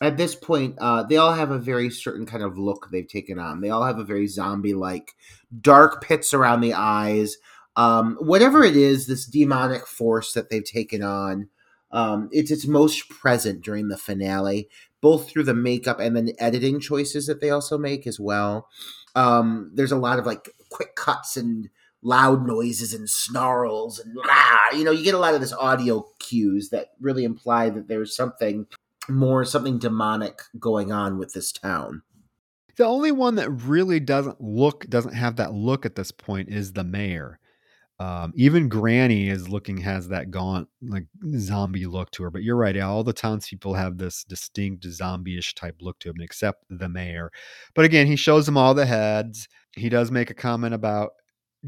at 0.00 0.16
this 0.16 0.34
point, 0.34 0.76
uh, 0.80 1.04
they 1.04 1.16
all 1.16 1.34
have 1.34 1.50
a 1.50 1.58
very 1.58 1.88
certain 1.90 2.26
kind 2.26 2.42
of 2.42 2.58
look 2.58 2.88
they've 2.90 3.06
taken 3.06 3.38
on. 3.38 3.60
They 3.60 3.70
all 3.70 3.84
have 3.84 3.98
a 3.98 4.04
very 4.04 4.26
zombie 4.26 4.74
like 4.74 5.12
dark 5.60 6.02
pits 6.02 6.34
around 6.34 6.60
the 6.60 6.74
eyes. 6.74 7.36
Um, 7.76 8.16
whatever 8.20 8.64
it 8.64 8.76
is, 8.76 9.06
this 9.06 9.26
demonic 9.26 9.86
force 9.86 10.32
that 10.32 10.50
they've 10.50 10.64
taken 10.64 11.02
on, 11.02 11.48
um, 11.92 12.28
it's 12.32 12.50
its 12.50 12.66
most 12.66 13.08
present 13.08 13.62
during 13.62 13.88
the 13.88 13.96
finale, 13.96 14.68
both 15.04 15.28
through 15.28 15.44
the 15.44 15.52
makeup 15.52 16.00
and 16.00 16.16
then 16.16 16.24
the 16.24 16.42
editing 16.42 16.80
choices 16.80 17.26
that 17.26 17.42
they 17.42 17.50
also 17.50 17.76
make 17.76 18.06
as 18.06 18.18
well. 18.18 18.70
Um, 19.14 19.70
there's 19.74 19.92
a 19.92 19.98
lot 19.98 20.18
of 20.18 20.24
like 20.24 20.48
quick 20.70 20.96
cuts 20.96 21.36
and 21.36 21.68
loud 22.00 22.46
noises 22.46 22.94
and 22.94 23.08
snarls 23.08 23.98
and 23.98 24.16
ah, 24.24 24.72
you 24.72 24.82
know 24.82 24.90
you 24.90 25.04
get 25.04 25.14
a 25.14 25.18
lot 25.18 25.34
of 25.34 25.42
this 25.42 25.52
audio 25.52 26.06
cues 26.18 26.70
that 26.70 26.92
really 27.00 27.24
imply 27.24 27.68
that 27.68 27.86
there's 27.86 28.16
something 28.16 28.66
more 29.06 29.44
something 29.44 29.78
demonic 29.78 30.40
going 30.58 30.90
on 30.90 31.18
with 31.18 31.34
this 31.34 31.52
town. 31.52 32.00
The 32.76 32.86
only 32.86 33.12
one 33.12 33.34
that 33.34 33.50
really 33.50 34.00
doesn't 34.00 34.40
look 34.40 34.88
doesn't 34.88 35.12
have 35.12 35.36
that 35.36 35.52
look 35.52 35.84
at 35.84 35.96
this 35.96 36.12
point 36.12 36.48
is 36.48 36.72
the 36.72 36.82
mayor. 36.82 37.38
Um, 38.00 38.32
even 38.34 38.68
Granny 38.68 39.28
is 39.28 39.48
looking 39.48 39.76
has 39.78 40.08
that 40.08 40.30
gaunt 40.30 40.68
like 40.82 41.06
zombie 41.38 41.86
look 41.86 42.10
to 42.12 42.24
her. 42.24 42.30
But 42.30 42.42
you're 42.42 42.56
right, 42.56 42.78
all 42.80 43.04
the 43.04 43.12
townspeople 43.12 43.74
have 43.74 43.98
this 43.98 44.24
distinct 44.24 44.84
zombie-ish 44.84 45.54
type 45.54 45.76
look 45.80 45.98
to 46.00 46.08
them, 46.08 46.20
except 46.20 46.64
the 46.68 46.88
mayor. 46.88 47.30
But 47.74 47.84
again, 47.84 48.06
he 48.06 48.16
shows 48.16 48.46
them 48.46 48.56
all 48.56 48.74
the 48.74 48.86
heads. 48.86 49.48
He 49.76 49.88
does 49.88 50.10
make 50.10 50.30
a 50.30 50.34
comment 50.34 50.74
about 50.74 51.12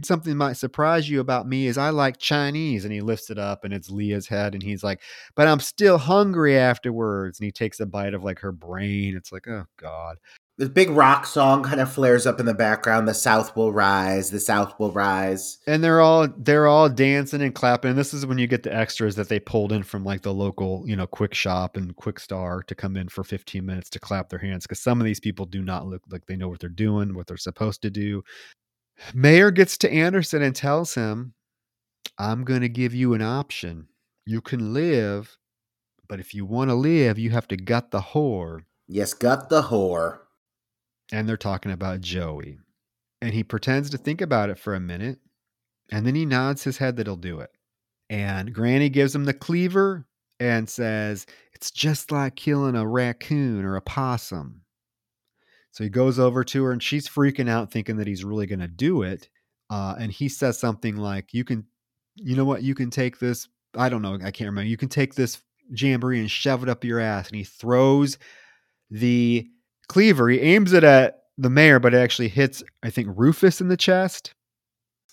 something 0.03 0.36
might 0.36 0.55
surprise 0.55 1.09
you 1.09 1.20
about 1.20 1.48
me 1.48 1.66
is 1.66 1.78
I 1.78 1.90
like 1.90 2.19
Chinese. 2.19 2.85
And 2.85 2.93
he 2.93 3.01
lifts 3.01 3.31
it 3.31 3.39
up 3.39 3.65
and 3.65 3.73
it's 3.73 3.90
Leah's 3.90 4.28
head. 4.28 4.55
And 4.55 4.62
he's 4.62 4.85
like, 4.85 5.01
but 5.35 5.48
I'm 5.48 5.61
still 5.61 5.98
hungry 5.98 6.59
afterwards. 6.59 7.39
And 7.39 7.44
he 7.44 7.53
takes 7.53 7.81
a 7.81 7.86
bite 7.86 8.15
of 8.15 8.24
like 8.24 8.40
her 8.40 8.53
brain. 8.53 9.16
It's 9.16 9.32
like, 9.32 9.48
oh 9.48 9.65
God. 9.78 10.16
This 10.59 10.70
big 10.70 10.89
rock 10.89 11.27
song 11.27 11.62
kind 11.62 11.81
of 11.81 11.93
flares 11.93 12.27
up 12.27 12.41
in 12.41 12.47
the 12.47 12.55
background. 12.55 13.07
The 13.07 13.12
South 13.12 13.55
will 13.55 13.73
rise. 13.73 14.31
The 14.31 14.41
South 14.41 14.78
will 14.81 14.91
rise. 14.91 15.59
And 15.66 15.85
they're 15.85 16.01
all 16.01 16.28
they're 16.35 16.66
all 16.66 16.89
dancing 16.89 17.43
and 17.43 17.55
clapping. 17.55 17.91
And 17.91 17.99
this 17.99 18.15
is 18.15 18.24
when 18.24 18.39
you 18.39 18.47
get 18.47 18.62
the 18.62 18.74
extras 18.74 19.16
that 19.16 19.28
they 19.28 19.39
pulled 19.39 19.70
in 19.70 19.83
from 19.83 20.03
like 20.03 20.23
the 20.23 20.33
local, 20.33 20.83
you 20.87 20.97
know, 20.97 21.07
quick 21.07 21.35
shop 21.35 21.77
and 21.77 21.95
quick 21.97 22.19
star 22.19 22.62
to 22.62 22.74
come 22.74 22.97
in 22.97 23.09
for 23.09 23.23
15 23.23 23.66
minutes 23.66 23.91
to 23.91 24.01
clap 24.01 24.31
their 24.31 24.39
hands. 24.39 24.65
Because 24.65 24.81
some 24.81 24.99
of 24.99 25.05
these 25.05 25.20
people 25.20 25.45
do 25.45 25.61
not 25.61 25.87
look 25.87 26.03
like 26.11 26.24
they 26.24 26.37
know 26.37 26.49
what 26.49 26.61
they're 26.61 26.70
doing, 26.70 27.15
what 27.15 27.27
they're 27.27 27.37
supposed 27.37 27.83
to 27.83 27.91
do. 27.91 28.24
Mayor 29.12 29.51
gets 29.51 29.77
to 29.78 29.93
Anderson 29.93 30.43
and 30.43 30.57
tells 30.57 30.95
him, 30.95 31.35
I'm 32.19 32.45
going 32.45 32.62
to 32.62 32.70
give 32.70 32.95
you 32.95 33.12
an 33.12 33.20
option. 33.20 33.89
You 34.24 34.41
can 34.41 34.73
live, 34.73 35.37
but 36.09 36.19
if 36.19 36.33
you 36.35 36.47
want 36.47 36.70
to 36.70 36.74
live, 36.74 37.19
you 37.19 37.28
have 37.31 37.47
to 37.49 37.59
gut 37.59 37.91
the 37.91 38.01
whore. 38.01 38.62
Yes, 38.89 39.12
gut 39.12 39.51
the 39.51 39.62
whore. 39.62 40.20
And 41.12 41.28
they're 41.28 41.37
talking 41.37 41.73
about 41.73 42.01
Joey. 42.01 42.59
And 43.23 43.33
he 43.33 43.45
pretends 43.45 43.91
to 43.91 43.99
think 43.99 44.20
about 44.20 44.51
it 44.51 44.59
for 44.59 44.74
a 44.74 44.81
minute, 44.81 45.19
and 45.91 46.07
then 46.07 46.15
he 46.15 46.27
nods 46.27 46.65
his 46.65 46.78
head 46.78 46.97
that 46.97 47.07
he'll 47.07 47.16
do 47.16 47.41
it. 47.41 47.51
And 48.11 48.53
Granny 48.53 48.89
gives 48.89 49.15
him 49.15 49.24
the 49.24 49.35
cleaver 49.35 50.07
and 50.39 50.69
says, 50.69 51.27
It's 51.55 51.70
just 51.70 52.12
like 52.12 52.37
killing 52.37 52.77
a 52.77 52.87
raccoon 52.87 53.65
or 53.65 53.77
a 53.77 53.81
possum. 53.81 54.62
So 55.73 55.85
he 55.85 55.91
goes 55.91 56.19
over 56.19 56.43
to 56.45 56.65
her 56.65 56.73
and 56.73 56.83
she's 56.83 57.09
freaking 57.09 57.51
out, 57.51 57.70
thinking 57.70 57.97
that 57.97 58.07
he's 58.07 58.24
really 58.24 58.47
going 58.47 58.61
to 58.61 58.69
do 58.69 59.03
it. 59.03 59.28
Uh, 59.69 59.95
and 59.99 60.12
he 60.12 60.28
says 60.28 60.59
something 60.59 60.97
like, 60.97 61.35
You 61.35 61.45
can, 61.45 61.66
you 62.15 62.37
know 62.37 62.45
what? 62.45 62.62
You 62.62 62.74
can 62.74 62.91
take 62.91 63.19
this. 63.19 63.49
I 63.77 63.89
don't 63.89 64.03
know. 64.03 64.15
I 64.15 64.31
can't 64.31 64.49
remember. 64.49 64.69
You 64.69 64.77
can 64.77 64.89
take 64.89 65.15
this 65.15 65.43
jamboree 65.69 66.20
and 66.20 66.31
shove 66.31 66.62
it 66.62 66.69
up 66.69 66.85
your 66.85 67.01
ass. 67.01 67.28
And 67.28 67.37
he 67.37 67.45
throws 67.45 68.19
the 68.91 69.49
cleaver. 69.89 70.29
He 70.29 70.41
aims 70.41 70.73
it 70.73 70.85
at 70.85 71.23
the 71.39 71.51
mayor, 71.51 71.79
but 71.79 71.95
it 71.95 71.99
actually 71.99 72.29
hits, 72.29 72.63
I 72.83 72.91
think, 72.91 73.09
Rufus 73.15 73.61
in 73.61 73.69
the 73.69 73.77
chest. 73.77 74.33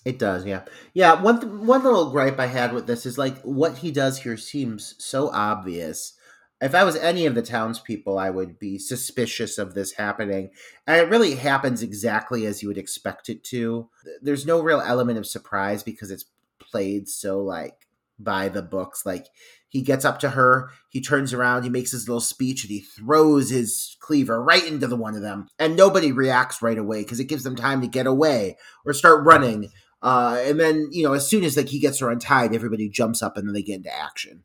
It 0.04 0.18
does, 0.18 0.44
yeah, 0.44 0.64
yeah. 0.92 1.20
One 1.20 1.40
th- 1.40 1.50
one 1.50 1.82
little 1.82 2.10
gripe 2.10 2.38
I 2.38 2.46
had 2.46 2.74
with 2.74 2.86
this 2.86 3.06
is 3.06 3.16
like 3.16 3.40
what 3.40 3.78
he 3.78 3.90
does 3.90 4.18
here 4.18 4.36
seems 4.36 4.94
so 4.98 5.30
obvious, 5.30 6.12
if 6.60 6.74
I 6.74 6.84
was 6.84 6.96
any 6.96 7.26
of 7.26 7.34
the 7.34 7.42
townspeople, 7.42 8.18
I 8.18 8.30
would 8.30 8.58
be 8.58 8.78
suspicious 8.78 9.58
of 9.58 9.74
this 9.74 9.92
happening. 9.92 10.50
And 10.86 11.00
it 11.00 11.10
really 11.10 11.34
happens 11.34 11.82
exactly 11.82 12.46
as 12.46 12.62
you 12.62 12.68
would 12.68 12.78
expect 12.78 13.28
it 13.28 13.44
to. 13.44 13.90
There's 14.22 14.46
no 14.46 14.62
real 14.62 14.80
element 14.80 15.18
of 15.18 15.26
surprise 15.26 15.82
because 15.82 16.10
it's 16.10 16.24
played 16.58 17.08
so 17.08 17.40
like 17.40 17.86
by 18.18 18.48
the 18.48 18.62
books. 18.62 19.04
Like 19.04 19.26
he 19.74 19.82
gets 19.82 20.04
up 20.04 20.20
to 20.20 20.30
her, 20.30 20.70
he 20.88 21.00
turns 21.00 21.34
around, 21.34 21.64
he 21.64 21.68
makes 21.68 21.90
his 21.90 22.08
little 22.08 22.20
speech, 22.20 22.62
and 22.62 22.70
he 22.70 22.78
throws 22.78 23.50
his 23.50 23.96
cleaver 23.98 24.40
right 24.40 24.64
into 24.64 24.86
the 24.86 24.94
one 24.94 25.16
of 25.16 25.20
them. 25.20 25.48
And 25.58 25.76
nobody 25.76 26.12
reacts 26.12 26.62
right 26.62 26.78
away 26.78 27.02
because 27.02 27.18
it 27.18 27.24
gives 27.24 27.42
them 27.42 27.56
time 27.56 27.80
to 27.80 27.88
get 27.88 28.06
away 28.06 28.56
or 28.86 28.92
start 28.92 29.26
running. 29.26 29.70
Uh, 30.00 30.40
and 30.44 30.60
then, 30.60 30.90
you 30.92 31.02
know, 31.02 31.12
as 31.12 31.28
soon 31.28 31.42
as 31.42 31.56
like 31.56 31.70
he 31.70 31.80
gets 31.80 31.98
her 31.98 32.08
untied, 32.08 32.54
everybody 32.54 32.88
jumps 32.88 33.20
up 33.20 33.36
and 33.36 33.48
then 33.48 33.52
they 33.52 33.62
get 33.62 33.78
into 33.78 33.92
action. 33.92 34.44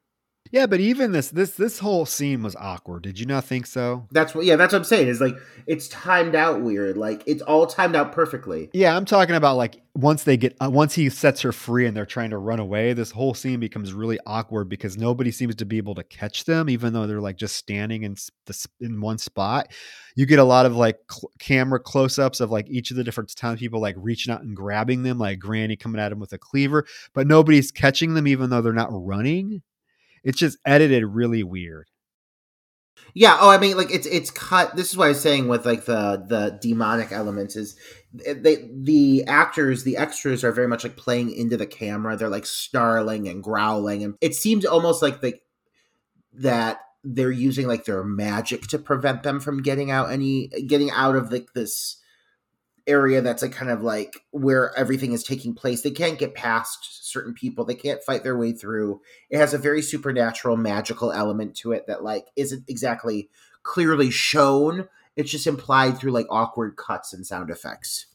Yeah, 0.52 0.66
but 0.66 0.80
even 0.80 1.12
this 1.12 1.30
this 1.30 1.52
this 1.52 1.78
whole 1.78 2.08
scene 2.08 2.42
was 2.42 2.56
awkward. 2.56 3.04
Did 3.04 3.20
you 3.20 3.28
not 3.28 3.46
think 3.46 3.68
so? 3.68 4.08
That's 4.12 4.34
what 4.34 4.46
yeah, 4.46 4.56
that's 4.56 4.74
what 4.74 4.80
I'm 4.80 4.84
saying. 4.84 5.08
Is 5.08 5.22
like 5.22 5.36
it's 5.68 5.88
timed 5.90 6.34
out 6.34 6.62
weird. 6.62 6.98
Like 6.98 7.22
it's 7.28 7.44
all 7.44 7.68
timed 7.68 7.96
out 7.96 8.14
perfectly. 8.14 8.70
Yeah, 8.74 8.98
I'm 8.98 9.06
talking 9.06 9.36
about 9.36 9.58
like 9.58 9.80
once 9.94 10.24
they 10.24 10.38
get 10.38 10.58
uh, 10.60 10.70
once 10.72 10.96
he 10.96 11.08
sets 11.10 11.42
her 11.42 11.52
free 11.52 11.86
and 11.86 11.96
they're 11.96 12.06
trying 12.06 12.32
to 12.32 12.40
run 12.40 12.60
away, 12.60 12.94
this 12.94 13.12
whole 13.12 13.36
scene 13.36 13.60
becomes 13.60 13.94
really 13.94 14.18
awkward 14.26 14.70
because 14.70 14.98
nobody 14.98 15.30
seems 15.30 15.54
to 15.54 15.66
be 15.66 15.78
able 15.78 15.94
to 15.94 16.04
catch 16.04 16.46
them 16.46 16.68
even 16.68 16.94
though 16.94 17.06
they're 17.06 17.22
like 17.22 17.38
just 17.38 17.56
standing 17.56 18.02
in 18.02 18.16
the 18.48 18.68
in 18.82 19.02
one 19.02 19.20
spot. 19.20 19.72
You 20.16 20.26
get 20.26 20.40
a 20.40 20.44
lot 20.44 20.66
of 20.66 20.76
like 20.76 20.98
cl- 21.12 21.32
camera 21.38 21.80
close-ups 21.80 22.40
of 22.40 22.50
like 22.50 22.68
each 22.70 22.90
of 22.90 22.98
the 22.98 23.04
different 23.04 23.36
town 23.36 23.58
people 23.58 23.80
like 23.80 23.96
reaching 24.00 24.34
out 24.34 24.42
and 24.42 24.56
grabbing 24.56 25.04
them 25.04 25.20
like 25.20 25.38
Granny 25.38 25.76
coming 25.76 26.02
at 26.02 26.12
him 26.12 26.20
with 26.20 26.34
a 26.34 26.40
cleaver, 26.40 26.88
but 27.14 27.28
nobody's 27.28 27.72
catching 27.72 28.16
them 28.16 28.28
even 28.28 28.50
though 28.50 28.62
they're 28.62 28.74
not 28.74 28.90
running 28.92 29.62
it's 30.24 30.40
just 30.40 30.58
edited 30.66 31.04
really 31.06 31.44
weird. 31.44 31.88
Yeah. 33.14 33.38
Oh, 33.40 33.50
I 33.50 33.58
mean, 33.58 33.78
like 33.78 33.92
it's 33.92 34.08
it's 34.08 34.30
cut. 34.30 34.76
This 34.76 34.92
is 34.92 34.98
what 34.98 35.06
I 35.06 35.10
was 35.10 35.22
saying 35.22 35.48
with 35.48 35.66
like 35.66 35.86
the 35.86 36.24
the 36.28 36.58
demonic 36.62 37.12
elements 37.12 37.56
is 37.56 37.76
eh, 38.26 38.36
they 38.38 38.70
the 38.72 39.24
actors 39.26 39.84
the 39.84 39.98
extras 39.98 40.44
are 40.44 40.52
very 40.52 40.68
much 40.68 40.84
like 40.84 40.98
playing 40.98 41.32
into 41.32 41.58
the 41.58 41.66
camera. 41.66 42.16
They're 42.16 42.30
like 42.30 42.46
snarling 42.46 43.28
and 43.28 43.44
growling, 43.44 44.04
and 44.04 44.16
it 44.22 44.36
seems 44.36 44.66
almost 44.66 45.02
like 45.02 45.22
the 45.22 45.40
that 46.34 46.80
they're 47.04 47.32
using 47.32 47.68
like 47.68 47.86
their 47.86 48.04
magic 48.04 48.64
to 48.68 48.78
prevent 48.78 49.24
them 49.24 49.40
from 49.40 49.64
getting 49.64 49.90
out 49.90 50.12
any 50.12 50.48
getting 50.68 50.92
out 50.92 51.16
of 51.16 51.32
like 51.32 51.54
this 51.54 51.98
area 52.90 53.22
that's 53.22 53.42
like 53.42 53.52
kind 53.52 53.72
of 53.72 53.84
like 53.84 54.24
where 54.32 54.76
everything 54.78 55.14
is 55.14 55.24
taking 55.24 55.54
place. 55.54 55.82
They 55.82 55.92
can't 55.92 56.20
get 56.20 56.34
past 56.34 57.10
certain 57.10 57.34
people. 57.34 57.64
They 57.64 57.76
can't 57.76 58.04
fight 58.04 58.24
their 58.24 58.38
way 58.38 58.52
through. 58.52 59.02
It 59.30 59.38
has 59.38 59.54
a 59.54 59.58
very 59.58 59.82
supernatural, 59.82 60.58
magical 60.58 61.12
element 61.12 61.56
to 61.58 61.72
it 61.72 61.88
that 61.88 62.04
like 62.04 62.28
isn't 62.36 62.66
exactly 62.68 63.30
clearly 63.64 64.12
shown. 64.12 64.88
It's 65.16 65.32
just 65.32 65.48
implied 65.48 65.98
through 65.98 66.12
like 66.12 66.28
awkward 66.30 66.76
cuts 66.76 67.14
and 67.14 67.26
sound 67.26 67.50
effects. 67.50 68.08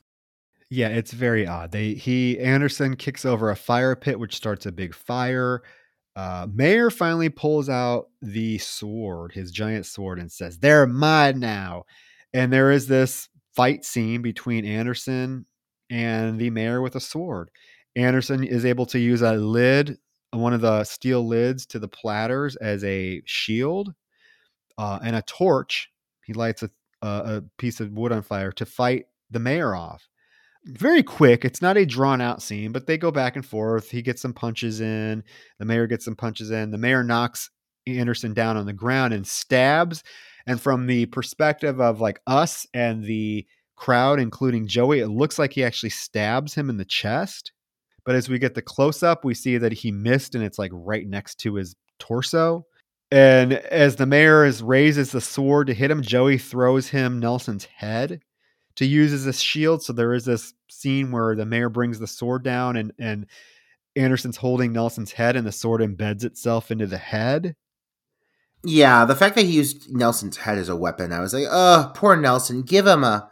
Yeah, 0.71 0.89
it's 0.89 1.13
very 1.13 1.47
odd. 1.47 1.71
They 1.71 1.95
he 1.95 2.39
Anderson 2.41 2.97
kicks 2.97 3.25
over 3.25 3.51
a 3.51 3.57
fire 3.57 3.95
pit, 3.95 4.19
which 4.19 4.37
starts 4.37 4.67
a 4.67 4.73
big 4.73 4.95
fire. 4.95 5.63
Uh, 6.17 6.47
Mayor 6.53 6.91
finally 6.91 7.29
pulls 7.29 7.69
out 7.69 8.09
the 8.23 8.59
sword, 8.59 9.33
his 9.33 9.51
giant 9.51 9.87
sword, 9.87 10.19
and 10.19 10.31
says, 10.31 10.59
"They're 10.59 10.87
mine 10.87 11.39
now." 11.41 11.85
And 12.33 12.53
there 12.53 12.73
is 12.73 12.89
this 12.89 13.29
fight 13.55 13.85
scene 13.85 14.23
between 14.23 14.65
Anderson 14.65 15.47
and 15.91 16.39
the 16.39 16.51
mayor 16.51 16.81
with 16.81 16.97
a 16.97 17.01
sword. 17.01 17.51
Anderson 17.97 18.43
is 18.45 18.65
able 18.65 18.87
to 18.87 18.99
use 18.99 19.23
a 19.23 19.35
lid, 19.35 19.99
one 20.33 20.53
of 20.53 20.61
the 20.61 20.85
steel 20.85 21.27
lids 21.27 21.65
to 21.67 21.79
the 21.79 21.89
platters 21.89 22.57
as 22.57 22.83
a 22.85 23.23
shield 23.25 23.95
uh, 24.79 24.99
and 25.03 25.15
a 25.17 25.23
torch. 25.23 25.91
He 26.25 26.33
lights 26.33 26.63
a, 26.63 26.71
a 27.03 27.43
piece 27.59 27.81
of 27.81 27.93
wood 27.93 28.13
on 28.13 28.23
fire 28.23 28.51
to 28.53 28.67
fight 28.67 29.07
the 29.31 29.39
mayor 29.39 29.75
off. 29.75 30.09
Very 30.67 31.03
quick. 31.03 31.45
It's 31.45 31.61
not 31.61 31.77
a 31.77 31.85
drawn 31.85 32.23
out 32.23 32.43
scene, 32.43 32.73
but 32.73 32.87
they 32.87 32.97
go 32.97 33.11
back 33.11 33.37
and 33.37 33.45
forth. 33.45 33.91
He 33.91 34.01
gets 34.01 34.23
some 34.23 34.33
punches 34.33 34.81
in. 34.81 35.23
The 35.59 35.67
mayor 35.67 35.87
gets 35.87 36.07
some 36.07 36.17
punches 36.17 36.51
in. 36.51 36.71
The 36.71 36.79
mayor 36.79 37.05
knocks 37.05 37.51
Anderson 37.87 38.33
down 38.33 38.57
on 38.57 38.65
the 38.65 38.73
ground 38.73 39.13
and 39.13 39.27
stabs 39.27 40.03
and 40.47 40.61
from 40.61 40.87
the 40.87 41.07
perspective 41.07 41.81
of 41.81 42.01
like 42.01 42.21
us 42.27 42.67
and 42.75 43.03
the 43.03 43.47
crowd, 43.77 44.21
including 44.21 44.67
Joey, 44.67 45.01
it 45.01 45.09
looks 45.09 45.39
like 45.39 45.53
he 45.53 45.65
actually 45.65 45.91
stabs 45.91 46.55
him 46.55 46.71
in 46.71 46.77
the 46.77 46.85
chest. 46.85 47.53
But 48.05 48.15
as 48.15 48.29
we 48.29 48.39
get 48.39 48.55
the 48.55 48.63
close 48.63 49.03
up, 49.03 49.25
we 49.25 49.35
see 49.35 49.57
that 49.59 49.73
he 49.73 49.91
missed 49.91 50.35
and 50.35 50.45
it's 50.45 50.59
like 50.59 50.71
right 50.75 51.07
next 51.07 51.37
to 51.41 51.55
his 51.55 51.75
torso. 51.99 52.67
And 53.11 53.55
as 53.55 53.97
the 53.97 54.07
mayor 54.07 54.45
is 54.45 54.63
raises 54.63 55.13
the 55.13 55.21
sword 55.21 55.69
to 55.69 55.75
hit 55.75 55.91
him, 55.91 56.03
Joey 56.03 56.39
throws 56.39 56.89
him 56.89 57.21
Nelson's 57.21 57.65
head 57.65 58.21
to 58.77 58.85
use 58.85 59.13
as 59.13 59.27
a 59.27 59.33
shield. 59.33 59.83
So 59.83 59.93
there 59.93 60.13
is 60.13 60.25
this 60.25 60.53
scene 60.69 61.13
where 61.13 61.35
the 61.35 61.47
mayor 61.47 61.69
brings 61.69 61.99
the 61.99 62.07
sword 62.07 62.43
down 62.43 62.77
and 62.77 62.93
and 62.99 63.27
Anderson's 63.97 64.37
holding 64.37 64.73
Nelson's 64.73 65.13
head 65.13 65.37
and 65.37 65.47
the 65.47 65.53
sword 65.53 65.81
embeds 65.81 66.25
itself 66.25 66.71
into 66.71 66.87
the 66.87 66.99
head. 66.99 67.55
Yeah, 68.65 69.05
the 69.05 69.15
fact 69.15 69.35
that 69.37 69.45
he 69.45 69.53
used 69.53 69.95
Nelson's 69.95 70.39
head 70.39 70.57
as 70.57 70.71
a 70.71 70.77
weapon, 70.77 71.13
I 71.13 71.21
was 71.21 71.35
like, 71.35 71.47
oh, 71.51 71.93
poor 71.95 72.17
Nelson. 72.17 72.63
Give 72.63 72.87
him 72.87 73.05
a 73.05 73.31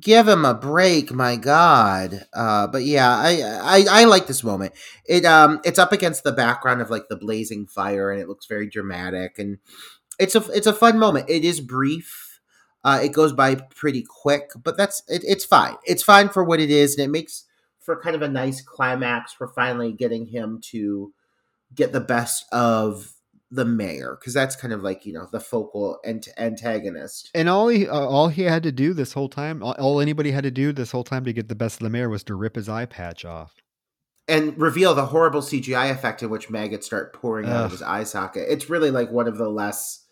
give 0.00 0.26
him 0.26 0.44
a 0.44 0.54
break, 0.54 1.12
my 1.12 1.36
God. 1.36 2.26
Uh, 2.34 2.66
but 2.66 2.82
yeah, 2.82 3.08
I, 3.08 3.42
I 3.62 3.84
I 3.88 4.04
like 4.04 4.26
this 4.26 4.42
moment. 4.42 4.72
It 5.06 5.24
um 5.24 5.60
it's 5.64 5.78
up 5.78 5.92
against 5.92 6.24
the 6.24 6.32
background 6.32 6.80
of 6.82 6.90
like 6.90 7.08
the 7.08 7.16
blazing 7.16 7.66
fire, 7.66 8.10
and 8.10 8.20
it 8.20 8.28
looks 8.28 8.46
very 8.46 8.68
dramatic, 8.68 9.38
and 9.38 9.58
it's 10.18 10.34
a 10.34 10.44
it's 10.52 10.66
a 10.66 10.72
fun 10.72 10.98
moment. 10.98 11.30
It 11.30 11.44
is 11.44 11.60
brief. 11.60 12.40
Uh, 12.82 13.00
it 13.02 13.12
goes 13.12 13.32
by 13.32 13.54
pretty 13.54 14.04
quick, 14.06 14.50
but 14.62 14.76
that's 14.76 15.02
it, 15.08 15.22
it's 15.24 15.44
fine. 15.44 15.76
It's 15.84 16.02
fine 16.02 16.28
for 16.28 16.44
what 16.44 16.60
it 16.60 16.70
is, 16.70 16.96
and 16.96 17.04
it 17.04 17.10
makes 17.10 17.44
for 17.80 18.00
kind 18.00 18.16
of 18.16 18.22
a 18.22 18.28
nice 18.28 18.60
climax 18.60 19.32
for 19.32 19.46
finally 19.46 19.92
getting 19.92 20.26
him 20.26 20.60
to 20.70 21.12
get 21.74 21.92
the 21.92 22.00
best 22.00 22.44
of 22.52 23.13
the 23.54 23.64
mayor 23.64 24.16
because 24.18 24.34
that's 24.34 24.56
kind 24.56 24.72
of 24.72 24.82
like 24.82 25.06
you 25.06 25.12
know 25.12 25.28
the 25.30 25.40
focal 25.40 25.98
ant- 26.04 26.28
antagonist. 26.36 27.30
And 27.34 27.48
all 27.48 27.68
he 27.68 27.88
uh, 27.88 27.98
all 27.98 28.28
he 28.28 28.42
had 28.42 28.62
to 28.64 28.72
do 28.72 28.92
this 28.92 29.12
whole 29.12 29.28
time, 29.28 29.62
all, 29.62 29.72
all 29.78 30.00
anybody 30.00 30.32
had 30.32 30.44
to 30.44 30.50
do 30.50 30.72
this 30.72 30.90
whole 30.90 31.04
time 31.04 31.24
to 31.24 31.32
get 31.32 31.48
the 31.48 31.54
best 31.54 31.76
of 31.80 31.84
the 31.84 31.90
mayor 31.90 32.08
was 32.08 32.24
to 32.24 32.34
rip 32.34 32.56
his 32.56 32.68
eye 32.68 32.86
patch 32.86 33.24
off 33.24 33.54
and 34.26 34.58
reveal 34.58 34.94
the 34.94 35.06
horrible 35.06 35.40
CGI 35.40 35.90
effect 35.90 36.22
in 36.22 36.30
which 36.30 36.50
maggots 36.50 36.86
start 36.86 37.12
pouring 37.12 37.46
Ugh. 37.46 37.52
out 37.52 37.64
of 37.66 37.70
his 37.72 37.82
eye 37.82 38.04
socket. 38.04 38.46
It's 38.48 38.70
really 38.70 38.90
like 38.90 39.10
one 39.10 39.28
of 39.28 39.36
the 39.36 39.48
less 39.48 40.04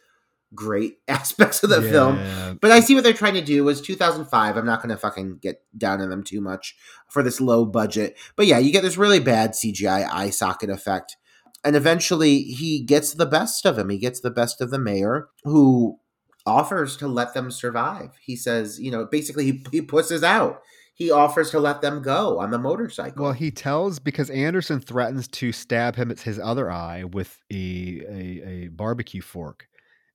great 0.54 0.98
aspects 1.08 1.62
of 1.62 1.70
the 1.70 1.82
yeah. 1.82 1.90
film. 1.90 2.58
But 2.60 2.70
I 2.70 2.80
see 2.80 2.94
what 2.94 3.04
they're 3.04 3.12
trying 3.12 3.34
to 3.34 3.42
do. 3.42 3.58
It 3.58 3.64
was 3.64 3.80
2005. 3.80 4.56
I'm 4.56 4.66
not 4.66 4.82
going 4.82 4.90
to 4.90 4.96
fucking 4.96 5.38
get 5.38 5.62
down 5.76 6.00
on 6.00 6.10
them 6.10 6.22
too 6.22 6.40
much 6.40 6.76
for 7.08 7.22
this 7.22 7.40
low 7.40 7.64
budget. 7.64 8.18
But 8.36 8.46
yeah, 8.46 8.58
you 8.58 8.72
get 8.72 8.82
this 8.82 8.98
really 8.98 9.20
bad 9.20 9.52
CGI 9.52 10.08
eye 10.12 10.30
socket 10.30 10.70
effect 10.70 11.16
and 11.64 11.76
eventually 11.76 12.42
he 12.42 12.82
gets 12.82 13.14
the 13.14 13.26
best 13.26 13.64
of 13.66 13.78
him. 13.78 13.88
He 13.88 13.98
gets 13.98 14.20
the 14.20 14.30
best 14.30 14.60
of 14.60 14.70
the 14.70 14.78
mayor, 14.78 15.28
who 15.44 15.98
offers 16.44 16.96
to 16.96 17.08
let 17.08 17.34
them 17.34 17.50
survive. 17.50 18.10
He 18.20 18.36
says, 18.36 18.80
you 18.80 18.90
know, 18.90 19.04
basically 19.04 19.44
he, 19.44 19.64
he 19.70 19.80
pushes 19.80 20.22
out. 20.22 20.60
He 20.94 21.10
offers 21.10 21.50
to 21.50 21.58
let 21.58 21.80
them 21.80 22.02
go 22.02 22.38
on 22.38 22.50
the 22.50 22.58
motorcycle. 22.58 23.24
Well, 23.24 23.32
he 23.32 23.50
tells 23.50 23.98
because 23.98 24.28
Anderson 24.28 24.80
threatens 24.80 25.26
to 25.28 25.50
stab 25.50 25.96
him 25.96 26.10
at 26.10 26.20
his 26.20 26.38
other 26.38 26.70
eye 26.70 27.04
with 27.04 27.38
a, 27.50 28.02
a, 28.08 28.42
a 28.46 28.68
barbecue 28.68 29.22
fork. 29.22 29.68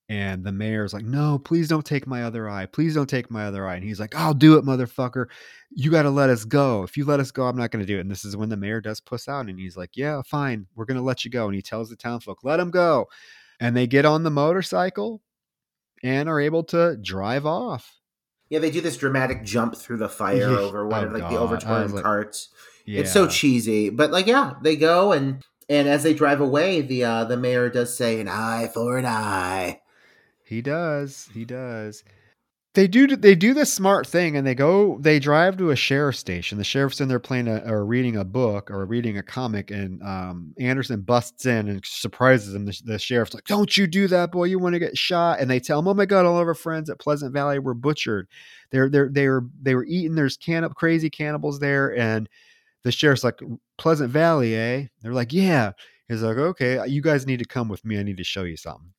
And 0.09 0.45
the 0.45 0.53
mayor's 0.53 0.93
like, 0.93 1.03
no, 1.03 1.37
please 1.37 1.67
don't 1.67 1.85
take 1.85 2.07
my 2.07 2.23
other 2.23 2.49
eye. 2.49 2.65
Please 2.65 2.95
don't 2.95 3.09
take 3.09 3.29
my 3.29 3.45
other 3.45 3.67
eye. 3.67 3.75
And 3.75 3.83
he's 3.83 3.99
like, 3.99 4.15
I'll 4.15 4.33
do 4.33 4.57
it, 4.57 4.63
motherfucker. 4.63 5.25
You 5.71 5.91
got 5.91 6.03
to 6.03 6.09
let 6.09 6.29
us 6.29 6.45
go. 6.45 6.83
If 6.83 6.95
you 6.95 7.03
let 7.03 7.19
us 7.19 7.29
go, 7.29 7.43
I'm 7.43 7.57
not 7.57 7.71
going 7.71 7.85
to 7.85 7.87
do 7.87 7.97
it. 7.97 8.01
And 8.01 8.09
this 8.11 8.23
is 8.23 8.37
when 8.37 8.47
the 8.47 8.55
mayor 8.55 8.79
does 8.79 9.01
puss 9.01 9.27
out 9.27 9.47
and 9.47 9.59
he's 9.59 9.75
like, 9.75 9.97
yeah, 9.97 10.21
fine. 10.25 10.65
We're 10.75 10.85
going 10.85 10.97
to 10.97 11.03
let 11.03 11.25
you 11.25 11.31
go. 11.31 11.47
And 11.47 11.55
he 11.55 11.61
tells 11.61 11.89
the 11.89 11.97
townfolk, 11.97 12.39
let 12.43 12.59
him 12.59 12.71
go. 12.71 13.07
And 13.59 13.75
they 13.75 13.85
get 13.85 14.05
on 14.05 14.23
the 14.23 14.29
motorcycle 14.29 15.21
and 16.03 16.29
are 16.29 16.39
able 16.39 16.63
to 16.65 16.95
drive 16.97 17.45
off. 17.45 17.99
Yeah, 18.49 18.59
they 18.59 18.71
do 18.71 18.79
this 18.79 18.95
dramatic 18.95 19.43
jump 19.43 19.75
through 19.75 19.97
the 19.97 20.07
fire 20.07 20.47
over 20.47 20.87
one 20.87 21.03
oh, 21.03 21.07
of 21.07 21.13
like 21.13 21.23
God. 21.23 21.31
the 21.33 21.37
overturned 21.37 21.93
like, 21.93 22.03
carts. 22.03 22.49
Yeah. 22.85 23.01
It's 23.01 23.11
so 23.11 23.27
cheesy, 23.27 23.89
but 23.89 24.11
like, 24.11 24.25
yeah, 24.25 24.53
they 24.63 24.77
go 24.77 25.11
and 25.11 25.43
and 25.67 25.89
as 25.89 26.03
they 26.03 26.13
drive 26.13 26.39
away, 26.39 26.79
the 26.79 27.03
uh, 27.03 27.23
the 27.25 27.35
mayor 27.35 27.69
does 27.69 27.97
say 27.97 28.21
an 28.21 28.29
eye 28.29 28.69
for 28.73 28.97
an 28.97 29.05
eye. 29.05 29.81
He 30.47 30.61
does. 30.61 31.29
He 31.33 31.43
does. 31.43 32.03
They 32.73 32.87
do. 32.87 33.07
They 33.07 33.35
do 33.35 33.53
the 33.53 33.65
smart 33.65 34.07
thing, 34.07 34.37
and 34.37 34.47
they 34.47 34.55
go. 34.55 34.97
They 35.01 35.19
drive 35.19 35.57
to 35.57 35.71
a 35.71 35.75
sheriff's 35.75 36.19
station. 36.19 36.57
The 36.57 36.63
sheriff's 36.63 37.01
in 37.01 37.09
there 37.09 37.19
playing 37.19 37.47
a, 37.47 37.57
or 37.65 37.85
reading 37.85 38.15
a 38.15 38.23
book 38.23 38.71
or 38.71 38.85
reading 38.85 39.17
a 39.17 39.23
comic, 39.23 39.71
and 39.71 40.01
um, 40.03 40.53
Anderson 40.59 41.01
busts 41.01 41.45
in 41.45 41.67
and 41.67 41.83
surprises 41.83 42.53
him. 42.53 42.65
The, 42.65 42.79
the, 42.85 42.99
sheriff's 42.99 43.33
like, 43.33 43.45
"Don't 43.45 43.75
you 43.75 43.87
do 43.87 44.07
that, 44.07 44.31
boy! 44.31 44.45
You 44.45 44.59
want 44.59 44.73
to 44.73 44.79
get 44.79 44.97
shot!" 44.97 45.39
And 45.39 45.49
they 45.49 45.59
tell 45.59 45.79
him, 45.79 45.87
"Oh 45.87 45.95
my 45.95 46.05
God! 46.05 46.25
All 46.25 46.39
of 46.39 46.47
our 46.47 46.53
friends 46.53 46.89
at 46.89 46.99
Pleasant 46.99 47.33
Valley 47.33 47.59
were 47.59 47.73
butchered. 47.73 48.27
They're 48.71 48.89
they're 48.89 49.09
they 49.11 49.27
were 49.27 49.45
they 49.61 49.75
were 49.75 49.85
eaten. 49.85 50.15
There's 50.15 50.37
can 50.37 50.69
crazy 50.69 51.09
cannibals 51.09 51.59
there." 51.59 51.97
And 51.97 52.29
the 52.83 52.91
sheriff's 52.91 53.23
like, 53.23 53.39
"Pleasant 53.77 54.11
Valley, 54.11 54.55
eh?" 54.55 54.85
They're 55.01 55.13
like, 55.13 55.33
"Yeah." 55.33 55.71
He's 56.07 56.21
like, 56.21 56.37
"Okay, 56.37 56.85
you 56.87 57.01
guys 57.01 57.25
need 57.25 57.39
to 57.39 57.45
come 57.45 57.67
with 57.67 57.83
me. 57.83 57.99
I 57.99 58.03
need 58.03 58.17
to 58.17 58.23
show 58.23 58.43
you 58.43 58.55
something." 58.55 58.93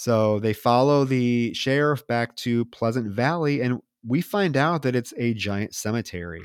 So 0.00 0.38
they 0.38 0.54
follow 0.54 1.04
the 1.04 1.52
sheriff 1.52 2.06
back 2.06 2.34
to 2.36 2.64
Pleasant 2.64 3.12
Valley, 3.12 3.60
and 3.60 3.82
we 4.02 4.22
find 4.22 4.56
out 4.56 4.80
that 4.80 4.96
it's 4.96 5.12
a 5.18 5.34
giant 5.34 5.74
cemetery. 5.74 6.40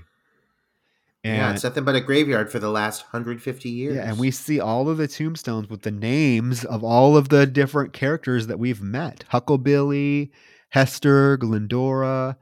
And, 1.24 1.38
yeah, 1.38 1.54
it's 1.54 1.64
nothing 1.64 1.86
but 1.86 1.96
a 1.96 2.02
graveyard 2.02 2.52
for 2.52 2.60
the 2.60 2.70
last 2.70 3.04
150 3.04 3.70
years. 3.70 3.96
yeah, 3.96 4.10
and 4.10 4.20
we 4.20 4.30
see 4.30 4.60
all 4.60 4.90
of 4.90 4.98
the 4.98 5.08
tombstones 5.08 5.70
with 5.70 5.84
the 5.84 5.92
names 5.92 6.66
of 6.66 6.84
all 6.84 7.16
of 7.16 7.30
the 7.30 7.46
different 7.48 7.94
characters 7.94 8.48
that 8.48 8.60
we've 8.60 8.82
met: 8.82 9.24
Hucklebilly, 9.32 10.32
Hester, 10.72 11.38
Glendora. 11.38 12.38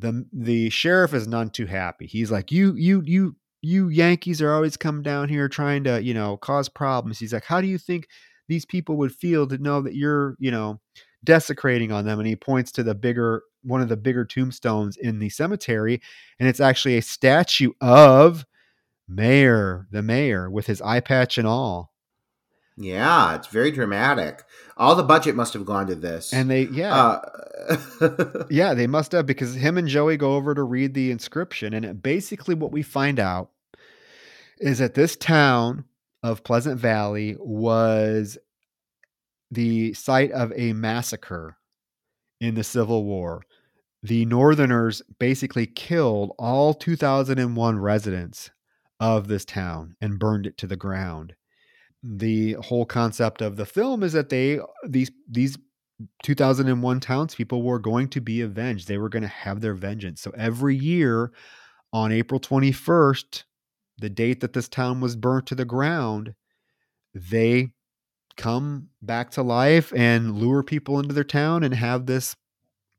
The 0.00 0.26
the 0.32 0.70
sheriff 0.70 1.14
is 1.14 1.28
none 1.28 1.50
too 1.50 1.66
happy. 1.66 2.08
He's 2.08 2.32
like, 2.32 2.50
"You, 2.50 2.74
you, 2.74 3.04
you, 3.06 3.36
you 3.62 3.90
Yankees 3.90 4.42
are 4.42 4.52
always 4.52 4.76
coming 4.76 5.04
down 5.04 5.28
here 5.28 5.48
trying 5.48 5.84
to, 5.84 6.02
you 6.02 6.14
know, 6.14 6.36
cause 6.36 6.68
problems." 6.68 7.20
He's 7.20 7.32
like, 7.32 7.44
"How 7.44 7.60
do 7.60 7.68
you 7.68 7.78
think 7.78 8.08
these 8.48 8.64
people 8.64 8.96
would 8.96 9.14
feel 9.14 9.46
to 9.46 9.58
know 9.58 9.80
that 9.82 9.94
you're, 9.94 10.36
you 10.38 10.50
know, 10.50 10.80
desecrating 11.24 11.92
on 11.92 12.04
them?" 12.04 12.18
And 12.18 12.26
he 12.28 12.36
points 12.36 12.72
to 12.72 12.82
the 12.82 12.94
bigger 12.94 13.42
one 13.62 13.80
of 13.80 13.88
the 13.88 13.96
bigger 13.96 14.24
tombstones 14.24 14.96
in 14.96 15.18
the 15.18 15.28
cemetery, 15.28 16.00
and 16.38 16.48
it's 16.48 16.60
actually 16.60 16.96
a 16.96 17.02
statue 17.02 17.72
of 17.80 18.44
Mayor, 19.08 19.86
the 19.90 20.02
mayor, 20.02 20.50
with 20.50 20.66
his 20.66 20.82
eye 20.82 21.00
patch 21.00 21.38
and 21.38 21.46
all. 21.46 21.92
Yeah, 22.76 23.34
it's 23.34 23.48
very 23.48 23.72
dramatic. 23.72 24.44
All 24.76 24.94
the 24.94 25.02
budget 25.02 25.34
must 25.34 25.52
have 25.54 25.64
gone 25.64 25.88
to 25.88 25.96
this. 25.96 26.32
And 26.32 26.48
they, 26.48 26.64
yeah, 26.66 26.94
uh, 26.94 28.44
yeah, 28.50 28.74
they 28.74 28.86
must 28.86 29.12
have 29.12 29.26
because 29.26 29.54
him 29.54 29.78
and 29.78 29.88
Joey 29.88 30.16
go 30.16 30.36
over 30.36 30.54
to 30.54 30.62
read 30.62 30.94
the 30.94 31.10
inscription, 31.10 31.74
and 31.74 31.84
it, 31.84 32.02
basically 32.02 32.54
what 32.54 32.70
we 32.70 32.82
find 32.82 33.18
out 33.18 33.50
is 34.60 34.78
that 34.78 34.94
this 34.94 35.16
town 35.16 35.84
of 36.22 36.44
Pleasant 36.44 36.78
Valley 36.78 37.36
was 37.38 38.38
the 39.50 39.94
site 39.94 40.32
of 40.32 40.52
a 40.54 40.72
massacre 40.72 41.56
in 42.40 42.54
the 42.54 42.64
Civil 42.64 43.04
War. 43.04 43.42
The 44.02 44.24
Northerners 44.26 45.02
basically 45.18 45.66
killed 45.66 46.32
all 46.38 46.74
2001 46.74 47.78
residents 47.78 48.50
of 49.00 49.28
this 49.28 49.44
town 49.44 49.96
and 50.00 50.18
burned 50.18 50.46
it 50.46 50.56
to 50.58 50.66
the 50.66 50.76
ground. 50.76 51.34
The 52.02 52.52
whole 52.54 52.86
concept 52.86 53.42
of 53.42 53.56
the 53.56 53.66
film 53.66 54.02
is 54.02 54.12
that 54.12 54.28
they 54.28 54.60
these 54.86 55.10
these 55.28 55.58
2001 56.22 57.00
townspeople 57.00 57.62
were 57.62 57.80
going 57.80 58.08
to 58.08 58.20
be 58.20 58.40
avenged. 58.40 58.86
They 58.86 58.98
were 58.98 59.08
going 59.08 59.22
to 59.22 59.28
have 59.28 59.60
their 59.60 59.74
vengeance. 59.74 60.20
So 60.20 60.30
every 60.36 60.76
year 60.76 61.32
on 61.92 62.12
April 62.12 62.38
21st, 62.38 63.42
the 63.98 64.10
date 64.10 64.40
that 64.40 64.52
this 64.52 64.68
town 64.68 65.00
was 65.00 65.16
burnt 65.16 65.46
to 65.46 65.54
the 65.54 65.64
ground, 65.64 66.34
they 67.14 67.70
come 68.36 68.88
back 69.02 69.30
to 69.32 69.42
life 69.42 69.92
and 69.94 70.36
lure 70.36 70.62
people 70.62 71.00
into 71.00 71.14
their 71.14 71.24
town 71.24 71.64
and 71.64 71.74
have 71.74 72.06
this 72.06 72.36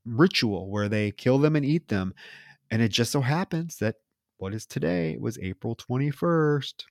ritual 0.05 0.69
where 0.69 0.89
they 0.89 1.11
kill 1.11 1.37
them 1.37 1.55
and 1.55 1.65
eat 1.65 1.87
them. 1.87 2.13
And 2.69 2.81
it 2.81 2.89
just 2.89 3.11
so 3.11 3.21
happens 3.21 3.77
that 3.77 3.95
what 4.37 4.53
is 4.53 4.65
today 4.65 5.17
was 5.19 5.37
April 5.39 5.75
21st. 5.75 6.83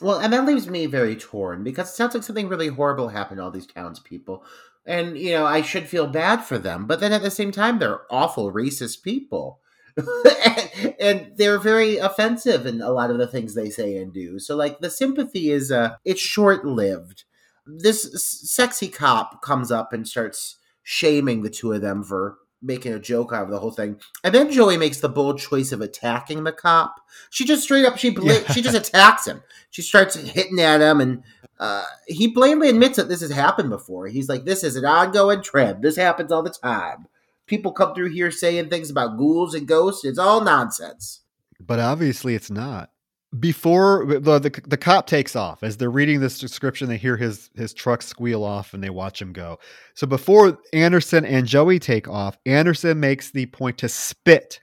well, 0.00 0.18
and 0.18 0.32
that 0.32 0.44
leaves 0.46 0.68
me 0.68 0.86
very 0.86 1.16
torn 1.16 1.62
because 1.62 1.88
it 1.90 1.94
sounds 1.94 2.14
like 2.14 2.22
something 2.22 2.48
really 2.48 2.68
horrible 2.68 3.08
happened 3.08 3.38
to 3.38 3.44
all 3.44 3.50
these 3.50 3.66
townspeople. 3.66 4.44
And, 4.84 5.16
you 5.16 5.32
know, 5.32 5.46
I 5.46 5.62
should 5.62 5.88
feel 5.88 6.08
bad 6.08 6.42
for 6.44 6.58
them. 6.58 6.86
But 6.86 6.98
then 7.00 7.12
at 7.12 7.22
the 7.22 7.30
same 7.30 7.52
time, 7.52 7.78
they're 7.78 8.00
awful 8.10 8.52
racist 8.52 9.02
people. 9.02 9.60
And, 9.96 10.94
and 11.00 11.32
they're 11.36 11.58
very 11.58 11.96
offensive 11.98 12.66
in 12.66 12.80
a 12.80 12.90
lot 12.90 13.10
of 13.10 13.18
the 13.18 13.26
things 13.26 13.54
they 13.54 13.70
say 13.70 13.96
and 13.96 14.12
do. 14.12 14.38
So, 14.38 14.56
like, 14.56 14.80
the 14.80 14.90
sympathy 14.90 15.50
is, 15.50 15.70
uh, 15.72 15.96
it's 16.04 16.20
short 16.20 16.64
lived. 16.64 17.24
This 17.66 18.10
sexy 18.50 18.88
cop 18.88 19.42
comes 19.42 19.70
up 19.70 19.92
and 19.92 20.06
starts 20.06 20.56
shaming 20.82 21.42
the 21.42 21.50
two 21.50 21.72
of 21.72 21.80
them 21.80 22.02
for 22.02 22.38
making 22.60 22.92
a 22.92 22.98
joke 22.98 23.32
out 23.32 23.44
of 23.44 23.50
the 23.50 23.58
whole 23.58 23.70
thing. 23.72 24.00
And 24.22 24.34
then 24.34 24.50
Joey 24.50 24.76
makes 24.76 25.00
the 25.00 25.08
bold 25.08 25.38
choice 25.40 25.72
of 25.72 25.80
attacking 25.80 26.44
the 26.44 26.52
cop. 26.52 26.94
She 27.30 27.44
just 27.44 27.64
straight 27.64 27.84
up 27.84 27.98
she 27.98 28.10
bla- 28.10 28.40
Yeah. 28.40 28.52
she 28.52 28.62
just 28.62 28.76
attacks 28.76 29.26
him. 29.26 29.42
She 29.70 29.82
starts 29.82 30.14
hitting 30.14 30.60
at 30.60 30.80
him 30.80 31.00
and 31.00 31.22
uh, 31.58 31.84
he 32.06 32.28
blatantly 32.28 32.68
admits 32.68 32.96
that 32.96 33.08
this 33.08 33.20
has 33.20 33.30
happened 33.30 33.70
before. 33.70 34.06
He's 34.08 34.28
like, 34.28 34.44
"This 34.44 34.64
is 34.64 34.74
an 34.76 34.84
ongoing 34.84 35.42
trend. 35.42 35.82
This 35.82 35.96
happens 35.96 36.32
all 36.32 36.42
the 36.42 36.50
time. 36.50 37.06
People 37.46 37.72
come 37.72 37.94
through 37.94 38.10
here 38.10 38.30
saying 38.30 38.68
things 38.70 38.90
about 38.90 39.18
ghouls 39.18 39.54
and 39.54 39.66
ghosts. 39.66 40.04
It's 40.04 40.18
all 40.18 40.42
nonsense." 40.42 41.20
But 41.60 41.78
obviously, 41.78 42.34
it's 42.34 42.50
not. 42.50 42.90
Before 43.38 44.04
the, 44.04 44.38
the 44.38 44.62
the 44.66 44.76
cop 44.76 45.06
takes 45.06 45.34
off, 45.34 45.62
as 45.62 45.78
they're 45.78 45.90
reading 45.90 46.20
this 46.20 46.38
description, 46.38 46.88
they 46.88 46.98
hear 46.98 47.16
his 47.16 47.48
his 47.54 47.72
truck 47.72 48.02
squeal 48.02 48.44
off, 48.44 48.74
and 48.74 48.82
they 48.84 48.90
watch 48.90 49.22
him 49.22 49.32
go. 49.32 49.58
So 49.94 50.06
before 50.06 50.58
Anderson 50.74 51.24
and 51.24 51.46
Joey 51.46 51.78
take 51.78 52.08
off, 52.08 52.36
Anderson 52.44 53.00
makes 53.00 53.30
the 53.30 53.46
point 53.46 53.78
to 53.78 53.88
spit 53.88 54.60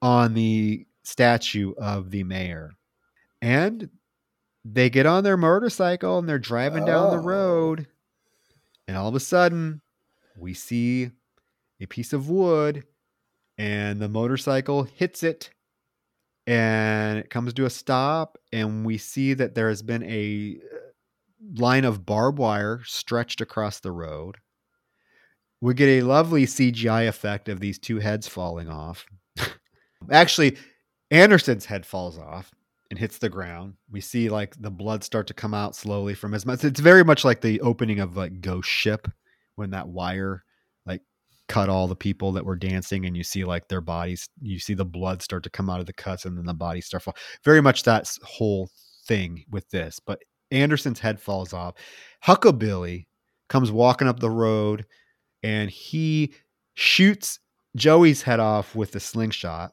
on 0.00 0.32
the 0.32 0.86
statue 1.02 1.74
of 1.76 2.10
the 2.10 2.24
mayor, 2.24 2.70
and 3.42 3.90
they 4.64 4.88
get 4.88 5.04
on 5.04 5.22
their 5.24 5.36
motorcycle 5.36 6.18
and 6.18 6.28
they're 6.28 6.38
driving 6.38 6.84
down 6.84 7.10
the 7.10 7.18
Oh. 7.18 7.24
road, 7.24 7.88
and 8.88 8.96
all 8.96 9.08
of 9.08 9.14
a 9.14 9.20
sudden, 9.20 9.82
we 10.38 10.54
see 10.54 11.10
a 11.82 11.86
piece 11.86 12.12
of 12.12 12.28
wood, 12.28 12.84
and 13.58 14.00
the 14.00 14.08
motorcycle 14.08 14.84
hits 14.84 15.22
it 15.22 15.50
and 16.46 17.18
it 17.18 17.30
comes 17.30 17.52
to 17.54 17.66
a 17.66 17.70
stop 17.70 18.36
and 18.52 18.84
we 18.84 18.98
see 18.98 19.34
that 19.34 19.54
there 19.54 19.68
has 19.68 19.82
been 19.82 20.02
a 20.04 20.58
uh, 20.74 21.60
line 21.60 21.84
of 21.84 22.04
barbed 22.04 22.38
wire 22.38 22.80
stretched 22.84 23.40
across 23.40 23.80
the 23.80 23.92
road. 23.92 24.36
We 25.60 25.74
get 25.74 25.88
a 25.88 26.02
lovely 26.02 26.46
cgi 26.46 27.06
effect 27.06 27.48
of 27.48 27.60
these 27.60 27.78
two 27.78 27.98
heads 27.98 28.26
falling 28.26 28.68
off. 28.68 29.06
Actually 30.10 30.56
anderson's 31.10 31.66
head 31.66 31.86
falls 31.86 32.18
off 32.18 32.50
and 32.90 32.98
hits 32.98 33.18
the 33.18 33.28
ground. 33.28 33.74
We 33.90 34.00
see 34.00 34.28
like 34.28 34.60
the 34.60 34.70
blood 34.70 35.04
start 35.04 35.28
to 35.28 35.34
come 35.34 35.54
out 35.54 35.76
slowly 35.76 36.14
from 36.14 36.32
his 36.32 36.44
mouth. 36.44 36.64
It's 36.64 36.80
very 36.80 37.04
much 37.04 37.24
like 37.24 37.42
the 37.42 37.60
opening 37.60 38.00
of 38.00 38.16
like 38.16 38.40
ghost 38.40 38.68
ship 38.68 39.06
when 39.54 39.70
that 39.70 39.88
wire 39.88 40.42
cut 41.52 41.68
all 41.68 41.86
the 41.86 41.94
people 41.94 42.32
that 42.32 42.46
were 42.46 42.56
dancing 42.56 43.04
and 43.04 43.14
you 43.14 43.22
see 43.22 43.44
like 43.44 43.68
their 43.68 43.82
bodies 43.82 44.26
you 44.40 44.58
see 44.58 44.72
the 44.72 44.86
blood 44.86 45.20
start 45.20 45.42
to 45.42 45.50
come 45.50 45.68
out 45.68 45.80
of 45.80 45.86
the 45.86 45.92
cuts 45.92 46.24
and 46.24 46.38
then 46.38 46.46
the 46.46 46.54
bodies 46.54 46.86
start 46.86 47.02
fall 47.02 47.14
very 47.44 47.60
much 47.60 47.82
that 47.82 48.10
whole 48.22 48.70
thing 49.04 49.44
with 49.50 49.68
this 49.68 50.00
but 50.00 50.22
anderson's 50.50 50.98
head 50.98 51.20
falls 51.20 51.52
off. 51.52 51.74
Hucklebilly 52.24 53.06
comes 53.50 53.70
walking 53.70 54.08
up 54.08 54.18
the 54.18 54.30
road 54.30 54.86
and 55.42 55.68
he 55.68 56.32
shoots 56.72 57.38
joey's 57.76 58.22
head 58.22 58.40
off 58.40 58.74
with 58.74 58.92
the 58.92 59.00
slingshot 59.00 59.72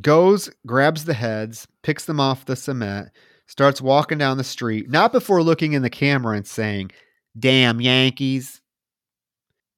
goes 0.00 0.48
grabs 0.66 1.04
the 1.04 1.12
heads 1.12 1.68
picks 1.82 2.06
them 2.06 2.18
off 2.18 2.46
the 2.46 2.56
cement 2.56 3.10
starts 3.46 3.82
walking 3.82 4.16
down 4.16 4.38
the 4.38 4.44
street 4.44 4.88
not 4.88 5.12
before 5.12 5.42
looking 5.42 5.74
in 5.74 5.82
the 5.82 5.90
camera 5.90 6.34
and 6.34 6.46
saying 6.46 6.90
damn 7.38 7.78
yankees 7.78 8.59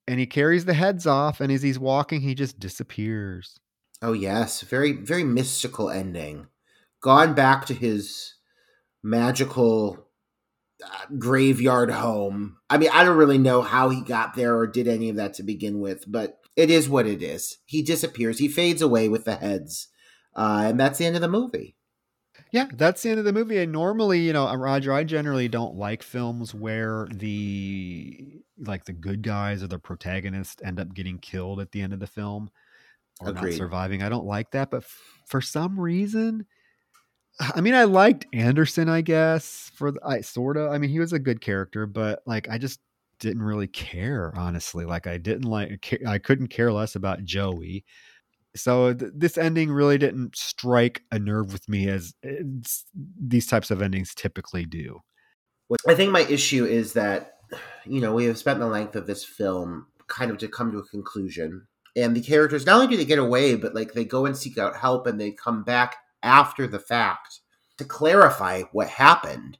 and 0.06 0.18
he 0.18 0.26
carries 0.26 0.64
the 0.64 0.74
heads 0.74 1.06
off 1.06 1.40
and 1.40 1.52
as 1.52 1.62
he's 1.62 1.78
walking 1.78 2.20
he 2.20 2.34
just 2.34 2.58
disappears 2.58 3.58
Oh 4.02 4.12
yes, 4.12 4.62
very 4.62 4.92
very 4.92 5.22
mystical 5.22 5.88
ending. 5.88 6.48
Gone 7.00 7.34
back 7.34 7.66
to 7.66 7.74
his 7.74 8.34
magical 9.02 10.08
uh, 10.84 11.06
graveyard 11.16 11.90
home. 11.90 12.56
I 12.68 12.78
mean, 12.78 12.90
I 12.92 13.04
don't 13.04 13.16
really 13.16 13.38
know 13.38 13.62
how 13.62 13.90
he 13.90 14.02
got 14.02 14.34
there 14.34 14.56
or 14.56 14.66
did 14.66 14.88
any 14.88 15.08
of 15.08 15.16
that 15.16 15.34
to 15.34 15.44
begin 15.44 15.80
with, 15.80 16.04
but 16.08 16.40
it 16.56 16.68
is 16.68 16.88
what 16.88 17.06
it 17.06 17.22
is. 17.22 17.58
He 17.64 17.80
disappears. 17.80 18.40
He 18.40 18.48
fades 18.48 18.82
away 18.82 19.08
with 19.08 19.24
the 19.24 19.36
heads, 19.36 19.88
uh, 20.34 20.64
and 20.66 20.80
that's 20.80 20.98
the 20.98 21.06
end 21.06 21.14
of 21.14 21.22
the 21.22 21.28
movie. 21.28 21.76
Yeah 22.52 22.68
that's 22.74 23.02
the 23.02 23.10
end 23.10 23.18
of 23.18 23.24
the 23.24 23.32
movie. 23.32 23.58
And 23.58 23.72
normally 23.72 24.20
you 24.20 24.32
know 24.32 24.52
roger 24.54 24.92
i 24.92 25.02
generally 25.02 25.48
don't 25.48 25.74
like 25.74 26.02
films 26.02 26.54
where 26.54 27.08
the 27.10 28.40
like 28.58 28.84
the 28.84 28.92
good 28.92 29.22
guys 29.22 29.62
or 29.62 29.66
the 29.66 29.78
protagonist 29.78 30.62
end 30.64 30.78
up 30.78 30.94
getting 30.94 31.18
killed 31.18 31.58
at 31.58 31.72
the 31.72 31.80
end 31.82 31.92
of 31.92 31.98
the 31.98 32.06
film 32.06 32.50
or 33.20 33.30
Agreed. 33.30 33.50
not 33.52 33.56
surviving. 33.58 34.02
I 34.02 34.08
don't 34.08 34.26
like 34.26 34.52
that 34.52 34.70
but 34.70 34.82
f- 34.84 35.00
for 35.26 35.40
some 35.40 35.80
reason 35.80 36.46
i 37.54 37.60
mean 37.62 37.74
i 37.74 37.84
liked 37.84 38.26
anderson 38.34 38.88
i 38.90 39.00
guess 39.00 39.70
for 39.74 39.90
the, 39.90 40.00
i 40.04 40.20
sort 40.20 40.56
of 40.58 40.70
i 40.70 40.76
mean 40.76 40.90
he 40.90 41.00
was 41.00 41.14
a 41.14 41.18
good 41.18 41.40
character 41.40 41.86
but 41.86 42.22
like 42.26 42.46
i 42.50 42.58
just 42.58 42.80
didn't 43.18 43.42
really 43.42 43.68
care 43.68 44.32
honestly. 44.36 44.84
Like 44.84 45.06
i 45.06 45.16
didn't 45.16 45.44
like 45.44 45.94
i 46.06 46.18
couldn't 46.18 46.48
care 46.48 46.72
less 46.72 46.96
about 46.96 47.24
joey 47.24 47.84
so 48.54 48.92
th- 48.92 49.12
this 49.14 49.38
ending 49.38 49.70
really 49.70 49.98
didn't 49.98 50.36
strike 50.36 51.02
a 51.10 51.18
nerve 51.18 51.52
with 51.52 51.68
me 51.68 51.88
as 51.88 52.14
eh, 52.24 52.36
it's, 52.58 52.84
these 52.94 53.46
types 53.46 53.70
of 53.70 53.82
endings 53.82 54.14
typically 54.14 54.64
do 54.64 55.00
I 55.88 55.94
think 55.94 56.12
my 56.12 56.20
issue 56.20 56.64
is 56.64 56.92
that, 56.94 57.34
you 57.84 58.00
know, 58.00 58.14
we 58.14 58.24
have 58.26 58.38
spent 58.38 58.60
the 58.60 58.66
length 58.66 58.96
of 58.96 59.06
this 59.06 59.24
film 59.24 59.86
kind 60.06 60.30
of 60.30 60.38
to 60.38 60.48
come 60.48 60.72
to 60.72 60.78
a 60.78 60.88
conclusion. 60.88 61.66
And 61.96 62.16
the 62.16 62.22
characters, 62.22 62.66
not 62.66 62.76
only 62.76 62.88
do 62.88 62.96
they 62.96 63.04
get 63.04 63.18
away, 63.18 63.54
but 63.54 63.74
like 63.74 63.92
they 63.92 64.04
go 64.04 64.26
and 64.26 64.36
seek 64.36 64.58
out 64.58 64.76
help 64.76 65.06
and 65.06 65.20
they 65.20 65.30
come 65.30 65.62
back 65.62 65.96
after 66.22 66.66
the 66.66 66.78
fact 66.78 67.40
to 67.78 67.84
clarify 67.84 68.62
what 68.72 68.88
happened. 68.88 69.58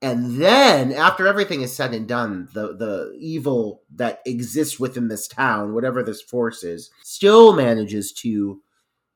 And 0.00 0.40
then, 0.40 0.92
after 0.92 1.26
everything 1.26 1.62
is 1.62 1.74
said 1.74 1.92
and 1.92 2.06
done, 2.06 2.48
the, 2.54 2.68
the 2.76 3.16
evil 3.18 3.82
that 3.96 4.20
exists 4.24 4.78
within 4.78 5.08
this 5.08 5.26
town, 5.26 5.74
whatever 5.74 6.04
this 6.04 6.22
force 6.22 6.62
is, 6.62 6.90
still 7.02 7.52
manages 7.52 8.12
to 8.12 8.62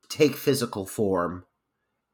take 0.09 0.35
physical 0.37 0.85
form 0.85 1.45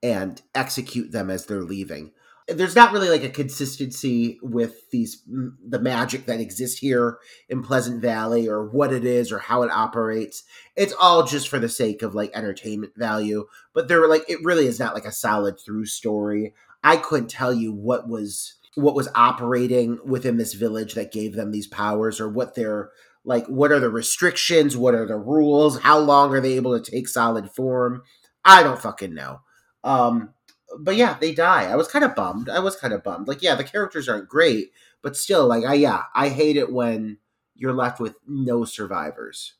and 0.03 0.43
execute 0.55 1.12
them 1.12 1.31
as 1.31 1.47
they're 1.47 1.62
leaving. 1.62 2.12
There's 2.47 2.77
not 2.77 2.93
really 2.93 3.11
like 3.11 3.24
a 3.24 3.31
consistency 3.31 4.39
with 4.43 4.90
these 4.90 5.23
the 5.27 5.81
magic 5.81 6.24
that 6.27 6.40
exists 6.40 6.78
here 6.78 7.19
in 7.49 7.62
Pleasant 7.62 8.01
Valley 8.01 8.49
or 8.49 8.66
what 8.66 8.93
it 8.93 9.05
is 9.05 9.32
or 9.32 9.39
how 9.39 9.62
it 9.62 9.70
operates. 9.70 10.45
It's 10.74 10.95
all 10.99 11.27
just 11.27 11.49
for 11.49 11.59
the 11.59 11.69
sake 11.69 12.01
of 12.03 12.15
like 12.15 12.31
entertainment 12.35 12.95
value, 12.97 13.47
but 13.74 13.89
there 13.89 14.07
like 14.09 14.24
it 14.28 14.43
really 14.45 14.66
is 14.66 14.78
not 14.78 14.95
like 14.95 15.05
a 15.05 15.12
solid 15.12 15.59
through 15.61 15.86
story. 15.86 16.55
I 16.82 16.97
couldn't 16.97 17.28
tell 17.28 17.53
you 17.53 17.73
what 17.73 18.09
was 18.09 18.55
what 18.78 18.94
was 18.94 19.09
operating 19.14 19.98
within 20.05 20.36
this 20.36 20.55
village 20.55 20.94
that 20.94 21.12
gave 21.12 21.34
them 21.34 21.50
these 21.50 21.66
powers 21.66 22.20
or 22.20 22.28
what 22.28 22.55
their 22.55 22.90
like 23.24 23.46
what 23.46 23.72
are 23.72 23.80
the 23.80 23.90
restrictions, 23.90 24.76
what 24.76 24.94
are 24.94 25.06
the 25.06 25.16
rules, 25.16 25.80
how 25.80 25.98
long 25.98 26.32
are 26.32 26.40
they 26.40 26.55
able 26.55 26.78
to 26.78 26.90
take 26.90 27.09
solid 27.09 27.50
form? 27.50 28.02
I 28.44 28.62
don't 28.62 28.80
fucking 28.80 29.14
know. 29.14 29.40
Um, 29.84 30.32
but 30.78 30.96
yeah, 30.96 31.16
they 31.20 31.34
die. 31.34 31.64
I 31.64 31.76
was 31.76 31.88
kind 31.88 32.05
of 32.05 32.14
bummed. 32.14 32.48
I 32.48 32.60
was 32.60 32.76
kind 32.76 32.92
of 32.92 33.02
bummed. 33.02 33.28
Like, 33.28 33.42
yeah, 33.42 33.55
the 33.55 33.64
characters 33.64 34.09
aren't 34.09 34.28
great, 34.28 34.70
but 35.02 35.16
still, 35.16 35.46
like, 35.46 35.64
I 35.64 35.74
yeah, 35.74 36.05
I 36.14 36.28
hate 36.28 36.56
it 36.56 36.72
when 36.72 37.18
you're 37.55 37.72
left 37.72 38.00
with 38.00 38.14
no 38.26 38.64
survivors. 38.64 39.55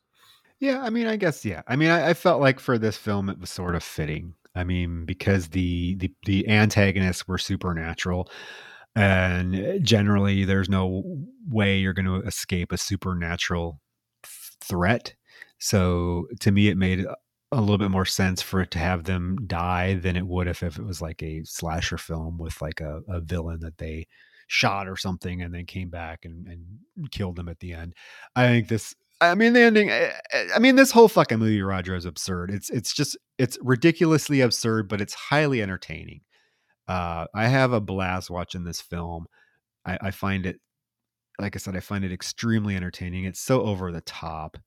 Yeah, 0.61 0.81
I 0.83 0.91
mean, 0.91 1.07
I 1.07 1.17
guess 1.17 1.45
yeah. 1.45 1.63
I 1.67 1.77
mean, 1.77 1.91
I, 1.91 2.11
I 2.11 2.15
felt 2.15 2.41
like 2.41 2.61
for 2.61 2.79
this 2.79 2.97
film, 2.97 3.29
it 3.29 3.39
was 3.39 3.51
sort 3.51 3.75
of 3.75 3.83
fitting. 3.83 4.35
I 4.55 4.65
mean, 4.65 5.05
because 5.05 5.49
the 5.49 5.95
the 5.97 6.13
the 6.25 6.49
antagonists 6.49 7.29
were 7.29 7.39
supernatural, 7.39 8.29
and 8.99 9.85
generally, 9.85 10.45
there's 10.45 10.69
no 10.69 11.05
way 11.49 11.79
you're 11.79 11.93
going 11.93 12.07
to 12.07 12.27
escape 12.27 12.73
a 12.73 12.77
supernatural 12.77 13.81
threat. 14.61 15.15
So 15.59 16.27
to 16.41 16.51
me, 16.51 16.69
it 16.69 16.77
made 16.77 17.07
a 17.53 17.61
little 17.61 17.79
bit 17.79 17.91
more 17.91 18.05
sense 18.05 18.43
for 18.43 18.61
it 18.61 18.71
to 18.73 18.79
have 18.79 19.05
them 19.05 19.37
die 19.47 19.95
than 19.95 20.17
it 20.17 20.27
would 20.27 20.49
if, 20.49 20.63
if 20.63 20.79
it 20.79 20.85
was 20.85 21.01
like 21.01 21.23
a 21.23 21.45
slasher 21.45 21.97
film 21.97 22.39
with 22.39 22.61
like 22.61 22.81
a, 22.81 23.01
a 23.09 23.21
villain 23.21 23.61
that 23.61 23.79
they 23.79 24.07
shot 24.49 24.89
or 24.89 24.97
something 24.97 25.43
and 25.43 25.55
then 25.55 25.65
came 25.65 25.91
back 25.91 26.25
and, 26.25 26.47
and 26.49 27.11
killed 27.13 27.37
them 27.37 27.49
at 27.49 27.61
the 27.61 27.73
end. 27.73 27.95
I 28.35 28.47
think 28.49 28.69
this 28.69 28.95
I 29.21 29.35
mean 29.35 29.53
the 29.53 29.61
ending 29.61 29.91
eh, 29.91 30.13
eh, 30.33 30.49
I 30.55 30.59
mean 30.59 30.77
this 30.77 30.91
whole 30.91 31.09
fucking 31.09 31.39
movie 31.39 31.63
Roger 31.63 31.95
is 31.95 32.05
absurd. 32.05 32.51
It's 32.51 32.69
it's 32.71 32.93
just 32.93 33.17
it's 33.39 33.59
ridiculously 33.63 34.41
absurd 34.41 34.89
but 34.89 35.01
it's 35.01 35.15
highly 35.15 35.63
entertaining. 35.63 36.23
Uh 36.89 37.27
I 37.35 37.49
have 37.49 37.73
a 37.73 37.81
blast 37.81 38.31
watching 38.31 38.65
this 38.65 38.81
film. 38.81 39.27
I, 39.87 39.99
I 40.03 40.11
find 40.11 40.47
it 40.47 40.61
like 41.39 41.57
I 41.57 41.59
said 41.59 41.77
I 41.77 41.81
find 41.81 42.05
it 42.05 42.13
extremely 42.13 42.77
entertaining. 42.77 43.25
It's 43.25 43.41
so 43.41 43.63
over 43.63 43.93
the 43.93 44.01
top 44.03 44.59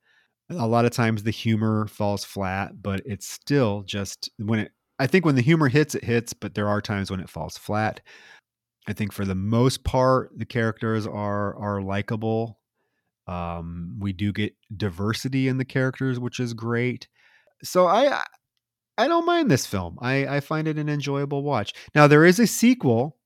a 0.57 0.68
lot 0.68 0.85
of 0.85 0.91
times 0.91 1.23
the 1.23 1.31
humor 1.31 1.88
falls 1.88 2.26
flat, 2.26 2.81
but 2.81 3.02
it's 3.06 3.27
still 3.27 3.84
just 3.84 4.30
when 4.38 4.60
it, 4.60 4.72
I 4.99 5.07
think 5.07 5.26
when 5.26 5.35
the 5.35 5.41
humor 5.41 5.68
hits, 5.68 5.95
it 5.95 6.03
hits, 6.03 6.34
but 6.34 6.53
there 6.53 6.68
are 6.68 6.81
times 6.81 7.10
when 7.10 7.19
it 7.19 7.30
falls 7.30 7.57
flat. 7.57 8.02
I 8.88 8.93
think 8.93 9.14
for 9.14 9.26
the 9.26 9.35
most 9.35 9.84
part, 9.84 10.31
the 10.35 10.45
characters 10.45 11.07
are 11.07 11.56
are 11.56 11.81
likable. 11.81 12.60
Um, 13.27 13.98
we 13.99 14.14
do 14.14 14.34
get 14.34 14.53
diversity 14.76 15.48
in 15.48 15.57
the 15.57 15.65
characters, 15.65 16.19
which 16.19 16.39
is 16.39 16.53
great. 16.53 17.07
So 17.64 17.88
I 17.88 18.23
I 18.97 19.07
don't 19.07 19.26
mind 19.26 19.49
this 19.49 19.65
film. 19.65 19.97
I, 20.01 20.27
I 20.27 20.39
find 20.41 20.68
it 20.68 20.77
an 20.77 20.89
enjoyable 20.89 21.43
watch. 21.43 21.73
Now 21.95 22.07
there 22.07 22.26
is 22.26 22.39
a 22.39 22.47
sequel 22.47 23.18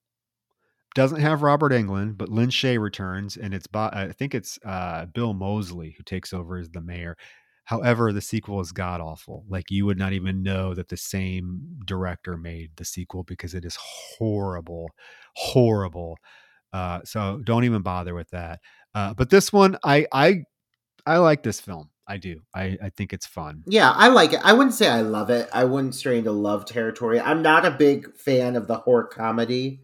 doesn't 0.95 1.19
have 1.19 1.41
Robert 1.41 1.73
Englund, 1.73 2.17
but 2.17 2.29
Lin 2.29 2.49
Shaye 2.49 2.79
returns, 2.79 3.35
and 3.35 3.53
it's 3.53 3.67
I 3.75 4.13
think 4.13 4.33
it's 4.33 4.57
uh, 4.65 5.05
Bill 5.07 5.33
Moseley 5.33 5.93
who 5.97 6.03
takes 6.03 6.33
over 6.33 6.57
as 6.57 6.69
the 6.69 6.81
mayor. 6.81 7.17
However, 7.65 8.13
the 8.13 8.21
sequel 8.21 8.61
is 8.61 8.71
god 8.71 9.01
awful. 9.01 9.43
Like 9.49 9.69
you 9.69 9.85
would 9.85 9.97
not 9.97 10.13
even 10.13 10.41
know 10.41 10.73
that 10.73 10.87
the 10.87 10.97
same 10.97 11.79
director 11.85 12.37
made 12.37 12.71
the 12.77 12.85
sequel 12.85 13.23
because 13.23 13.53
it 13.53 13.65
is 13.65 13.75
horrible, 13.75 14.89
horrible. 15.35 16.17
Uh, 16.71 17.01
so 17.03 17.41
don't 17.43 17.65
even 17.65 17.81
bother 17.81 18.15
with 18.15 18.29
that. 18.29 18.61
Uh, 18.93 19.13
but 19.13 19.29
this 19.29 19.51
one, 19.51 19.77
I 19.83 20.07
I 20.13 20.43
I 21.05 21.17
like 21.17 21.43
this 21.43 21.59
film. 21.59 21.89
I 22.07 22.17
do. 22.17 22.41
I, 22.53 22.77
I 22.81 22.89
think 22.89 23.13
it's 23.13 23.25
fun. 23.25 23.63
Yeah, 23.67 23.91
I 23.91 24.09
like 24.09 24.33
it. 24.33 24.41
I 24.43 24.53
wouldn't 24.53 24.75
say 24.75 24.87
I 24.87 25.01
love 25.01 25.29
it. 25.29 25.49
I 25.51 25.63
wouldn't 25.63 25.95
stray 25.95 26.19
into 26.19 26.31
love 26.31 26.65
territory. 26.65 27.19
I'm 27.19 27.41
not 27.41 27.65
a 27.65 27.71
big 27.71 28.15
fan 28.15 28.55
of 28.55 28.67
the 28.67 28.77
horror 28.77 29.05
comedy 29.05 29.81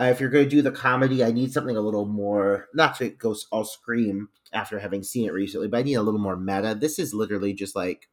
uh, 0.00 0.04
if 0.04 0.20
you're 0.20 0.30
going 0.30 0.44
to 0.44 0.50
do 0.50 0.62
the 0.62 0.70
comedy, 0.70 1.24
I 1.24 1.32
need 1.32 1.52
something 1.52 1.76
a 1.76 1.80
little 1.80 2.06
more, 2.06 2.68
not 2.72 2.96
to 2.98 3.10
go 3.10 3.34
all 3.50 3.64
scream 3.64 4.28
after 4.52 4.78
having 4.78 5.02
seen 5.02 5.26
it 5.26 5.32
recently, 5.32 5.66
but 5.66 5.78
I 5.78 5.82
need 5.82 5.94
a 5.94 6.02
little 6.02 6.20
more 6.20 6.36
meta. 6.36 6.76
This 6.80 6.98
is 6.98 7.12
literally 7.12 7.52
just 7.52 7.74
like 7.74 8.08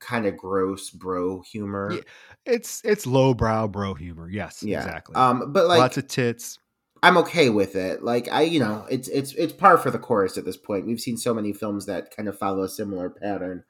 kind 0.00 0.24
of 0.24 0.36
gross 0.36 0.88
bro 0.88 1.42
humor. 1.42 1.90
Yeah, 1.92 2.00
it's 2.46 2.80
it's 2.84 3.06
lowbrow 3.06 3.68
bro 3.68 3.92
humor. 3.94 4.30
Yes, 4.30 4.62
yeah. 4.62 4.78
exactly. 4.78 5.14
Um, 5.14 5.52
but 5.52 5.66
like 5.66 5.78
lots 5.78 5.98
of 5.98 6.08
tits. 6.08 6.58
I'm 7.04 7.18
okay 7.18 7.50
with 7.50 7.76
it. 7.76 8.02
Like 8.02 8.32
I, 8.32 8.42
you 8.42 8.58
know, 8.58 8.86
it's 8.88 9.08
it's 9.08 9.34
it's 9.34 9.52
par 9.52 9.76
for 9.76 9.90
the 9.90 9.98
course 9.98 10.38
at 10.38 10.46
this 10.46 10.56
point. 10.56 10.86
We've 10.86 10.98
seen 10.98 11.18
so 11.18 11.34
many 11.34 11.52
films 11.52 11.84
that 11.84 12.16
kind 12.16 12.30
of 12.30 12.38
follow 12.38 12.62
a 12.62 12.68
similar 12.68 13.10
pattern. 13.10 13.64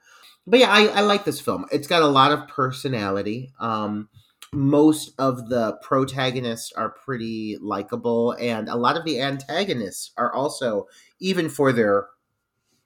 But 0.47 0.61
yeah, 0.61 0.71
I, 0.71 0.85
I 0.85 1.01
like 1.01 1.25
this 1.25 1.41
film. 1.41 1.65
It's 1.69 1.87
got 1.87 2.01
a 2.01 2.07
lot 2.07 2.31
of 2.31 2.47
personality. 2.47 3.51
Um, 3.59 4.07
most 4.53 5.11
of 5.19 5.49
the 5.49 5.77
protagonists 5.81 6.71
are 6.77 6.91
pretty 6.91 7.57
likable 7.59 8.31
and 8.39 8.69
a 8.69 8.77
lot 8.77 8.95
of 8.95 9.03
the 9.03 9.19
antagonists 9.19 10.11
are 10.15 10.33
also 10.33 10.87
even 11.19 11.49
for 11.49 11.73
their 11.73 12.07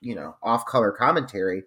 you 0.01 0.15
know 0.15 0.35
off 0.41 0.65
color 0.65 0.91
commentary 0.91 1.63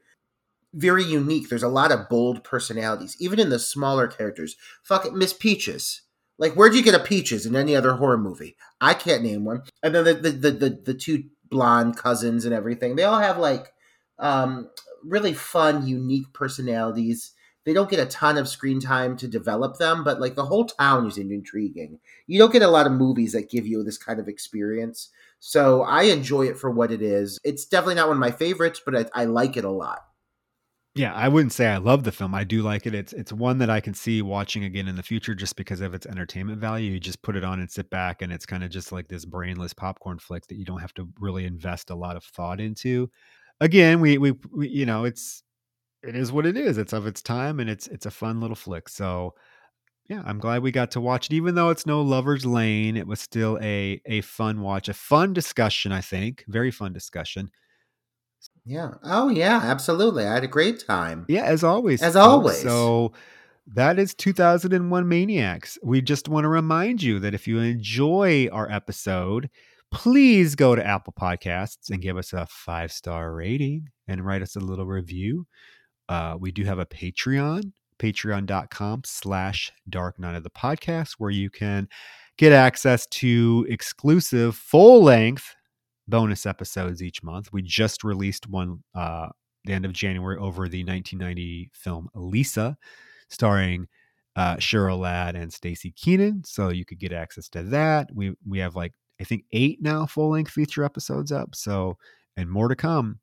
very 0.75 1.05
unique 1.05 1.49
there's 1.49 1.63
a 1.63 1.69
lot 1.69 1.93
of 1.93 2.09
bold 2.09 2.43
personalities 2.43 3.17
even 3.21 3.39
in 3.39 3.51
the 3.51 3.59
smaller 3.61 4.09
characters 4.09 4.57
fuck 4.83 5.07
it 5.07 5.15
miss 5.15 5.33
peaches 5.33 6.03
like 6.43 6.55
where'd 6.55 6.75
you 6.75 6.83
get 6.83 6.95
a 6.95 6.99
peaches 6.99 7.47
in 7.47 7.55
any 7.55 7.75
other 7.75 7.95
horror 7.95 8.19
movie 8.19 8.57
i 8.81 8.93
can't 8.93 9.23
name 9.23 9.45
one 9.45 9.63
and 9.83 9.95
then 9.95 10.05
the 10.05 10.15
the 10.15 10.31
the, 10.31 10.51
the, 10.51 10.83
the 10.87 10.95
two 10.95 11.25
blonde 11.51 11.97
cousins 11.97 12.45
and 12.45 12.53
everything 12.53 12.97
they 12.97 13.05
all 13.05 13.21
have 13.21 13.39
like 13.39 13.73
um 14.19 14.69
really 15.05 15.33
fun 15.33 15.87
unique 15.87 16.33
personalities 16.33 17.33
they 17.65 17.73
don't 17.73 17.91
get 17.91 18.01
a 18.01 18.07
ton 18.07 18.39
of 18.39 18.49
screen 18.49 18.81
time 18.81 19.17
to 19.19 19.29
develop 19.29 19.79
them, 19.79 20.03
but 20.03 20.21
like 20.21 20.35
the 20.35 20.47
whole 20.47 20.65
town 20.65 21.07
is 21.07 21.17
intriguing. 21.17 22.01
You 22.27 22.39
don't 22.39 22.53
get 22.53 22.63
a 22.63 22.69
lot 22.69 22.87
of 22.87 22.93
movies 22.93 23.33
that 23.33 23.51
give 23.51 23.67
you 23.67 23.85
this 23.85 23.99
kind 23.99 24.19
of 24.19 24.27
experience. 24.27 25.11
So 25.39 25.83
I 25.83 26.05
enjoy 26.05 26.47
it 26.47 26.59
for 26.59 26.71
what 26.71 26.91
it 26.91 27.03
is. 27.03 27.39
It's 27.45 27.65
definitely 27.65 27.97
not 27.97 28.09
one 28.09 28.17
of 28.17 28.21
my 28.21 28.33
favorites, 28.33 28.81
but 28.85 28.97
I, 28.97 29.23
I 29.23 29.25
like 29.27 29.57
it 29.57 29.65
a 29.65 29.71
lot. 29.71 30.01
Yeah, 30.95 31.15
I 31.15 31.29
wouldn't 31.29 31.55
say 31.55 31.69
I 31.69 31.79
love 31.79 32.05
the 32.05 32.13
film. 32.13 32.35
I 32.35 32.45
do 32.45 32.61
like 32.63 32.87
it. 32.87 32.95
It's 32.95 33.15
it's 33.15 33.33
one 33.33 33.57
that 33.59 33.71
I 33.71 33.81
can 33.81 33.95
see 33.95 34.21
watching 34.21 34.65
again 34.65 34.89
in 34.89 34.97
the 34.97 35.03
future 35.03 35.35
just 35.35 35.57
because 35.57 35.81
of 35.81 35.95
its 35.95 36.05
entertainment 36.05 36.61
value. 36.61 36.91
You 36.93 37.01
just 37.01 37.23
put 37.23 37.35
it 37.35 37.45
on 37.45 37.61
and 37.61 37.71
sit 37.71 37.89
back 37.89 38.21
and 38.21 38.31
it's 38.31 38.45
kind 38.45 38.63
of 38.63 38.69
just 38.71 38.93
like 38.93 39.09
this 39.09 39.25
brainless 39.25 39.73
popcorn 39.73 40.19
flick 40.19 40.47
that 40.49 40.57
you 40.57 40.67
don't 40.67 40.81
have 40.83 40.93
to 40.95 41.09
really 41.19 41.47
invest 41.47 41.89
a 41.89 41.95
lot 41.95 42.17
of 42.17 42.25
thought 42.25 42.61
into. 42.61 43.11
Again, 43.61 44.01
we 44.01 44.19
we, 44.19 44.33
we 44.55 44.69
you 44.69 44.85
know, 44.85 45.05
it's 45.05 45.43
it 46.03 46.17
is 46.17 46.33
what 46.33 46.47
it 46.47 46.57
is. 46.57 46.79
It's 46.79 46.93
of 46.95 47.07
its 47.07 47.23
time 47.23 47.61
and 47.61 47.71
it's 47.71 47.89
it's 47.89 48.07
a 48.07 48.11
fun 48.13 48.41
little 48.41 48.57
flick. 48.57 48.89
So 48.89 49.35
yeah, 50.09 50.23
I'm 50.27 50.39
glad 50.41 50.63
we 50.63 50.73
got 50.73 50.91
to 50.93 51.01
watch 51.01 51.27
it. 51.29 51.35
Even 51.35 51.55
though 51.55 51.71
it's 51.71 51.87
no 51.87 52.03
lover's 52.03 52.47
lane, 52.47 52.97
it 52.97 53.07
was 53.07 53.21
still 53.21 53.59
a 53.63 54.01
a 54.07 54.23
fun 54.23 54.61
watch, 54.63 54.89
a 54.89 54.95
fun 54.95 55.33
discussion, 55.33 55.93
I 55.93 56.01
think. 56.03 56.45
Very 56.49 56.71
fun 56.73 56.93
discussion. 56.93 57.51
Yeah. 58.65 58.95
Oh 59.03 59.29
yeah, 59.29 59.61
absolutely. 59.63 60.27
I 60.27 60.35
had 60.35 60.45
a 60.45 60.49
great 60.49 60.85
time. 60.87 61.27
Yeah, 61.29 61.45
as 61.45 61.65
always. 61.65 62.03
As 62.03 62.17
always. 62.17 62.61
So 62.61 63.13
that 63.67 63.99
is 63.99 64.15
2001 64.15 65.09
Maniacs. 65.09 65.79
We 65.83 66.01
just 66.03 66.29
want 66.29 66.45
to 66.45 66.49
remind 66.49 67.03
you 67.03 67.19
that 67.21 67.35
if 67.35 67.47
you 67.47 67.59
enjoy 67.59 68.49
our 68.53 68.71
episode, 68.71 69.51
please 69.91 70.55
go 70.55 70.75
to 70.75 70.85
Apple 70.85 71.13
Podcasts 71.13 71.91
and 71.91 72.03
give 72.03 72.17
us 72.17 72.33
a 72.33 72.47
five 72.47 72.93
star 72.93 73.33
rating 73.33 73.89
and 74.09 74.25
write 74.25 74.43
us 74.43 74.57
a 74.57 74.61
little 74.61 74.87
review. 74.87 75.47
Uh, 76.09 76.37
we 76.39 76.51
do 76.51 76.65
have 76.65 76.79
a 76.79 76.87
Patreon, 76.87 77.73
patreon.com 77.99 79.03
slash 79.05 79.73
dark 79.89 80.19
night 80.19 80.35
of 80.35 80.43
the 80.43 80.51
podcast, 80.51 81.13
where 81.19 81.31
you 81.31 81.51
can 81.51 81.89
get 82.37 82.53
access 82.53 83.07
to 83.07 83.67
exclusive 83.69 84.57
full 84.57 85.03
length 85.03 85.55
bonus 86.09 86.47
episodes 86.47 87.03
each 87.03 87.23
month. 87.23 87.53
We 87.53 87.63
just 87.63 88.05
released 88.05 88.49
one 88.49 88.83
uh, 88.95 89.29
the 89.65 89.73
end 89.73 89.85
of 89.85 89.93
January 89.93 90.39
over 90.39 90.69
the 90.69 90.85
1990 90.85 91.71
film 91.73 92.09
Lisa, 92.15 92.77
starring 93.29 93.87
uh, 94.35 94.57
Cheryl 94.57 94.99
Ladd 94.99 95.37
and 95.37 95.53
Staci 95.53 95.95
Keanan. 95.95 96.47
So 96.47 96.71
you 96.71 96.85
could 96.85 96.99
get 96.99 97.13
access 97.13 97.49
to 97.51 97.63
that. 97.65 98.11
We 98.15 98.35
we 98.47 98.59
have 98.59 98.75
like 98.75 98.93
I 99.21 99.25
think 99.25 99.45
eight 99.53 99.81
now 99.81 100.07
full 100.07 100.31
length 100.31 100.51
feature 100.51 100.85
episodes 100.85 101.31
up. 101.31 101.55
So 101.55 101.97
and 102.37 102.51
more 102.51 102.69
to 102.69 102.77
come. 102.77 103.21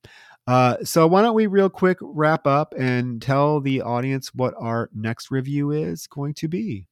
Uh, 0.48 0.78
so 0.84 1.06
why 1.06 1.22
don't 1.22 1.36
we 1.36 1.48
real 1.48 1.70
quick 1.70 1.98
wrap 2.02 2.48
up 2.48 2.74
and 2.78 3.22
tell 3.22 3.60
the 3.62 3.82
audience 3.82 4.34
what 4.34 4.54
our 4.58 4.90
next 4.94 5.30
review 5.30 5.72
is 5.72 6.08
going 6.08 6.34
to 6.34 6.48
be? 6.48 6.88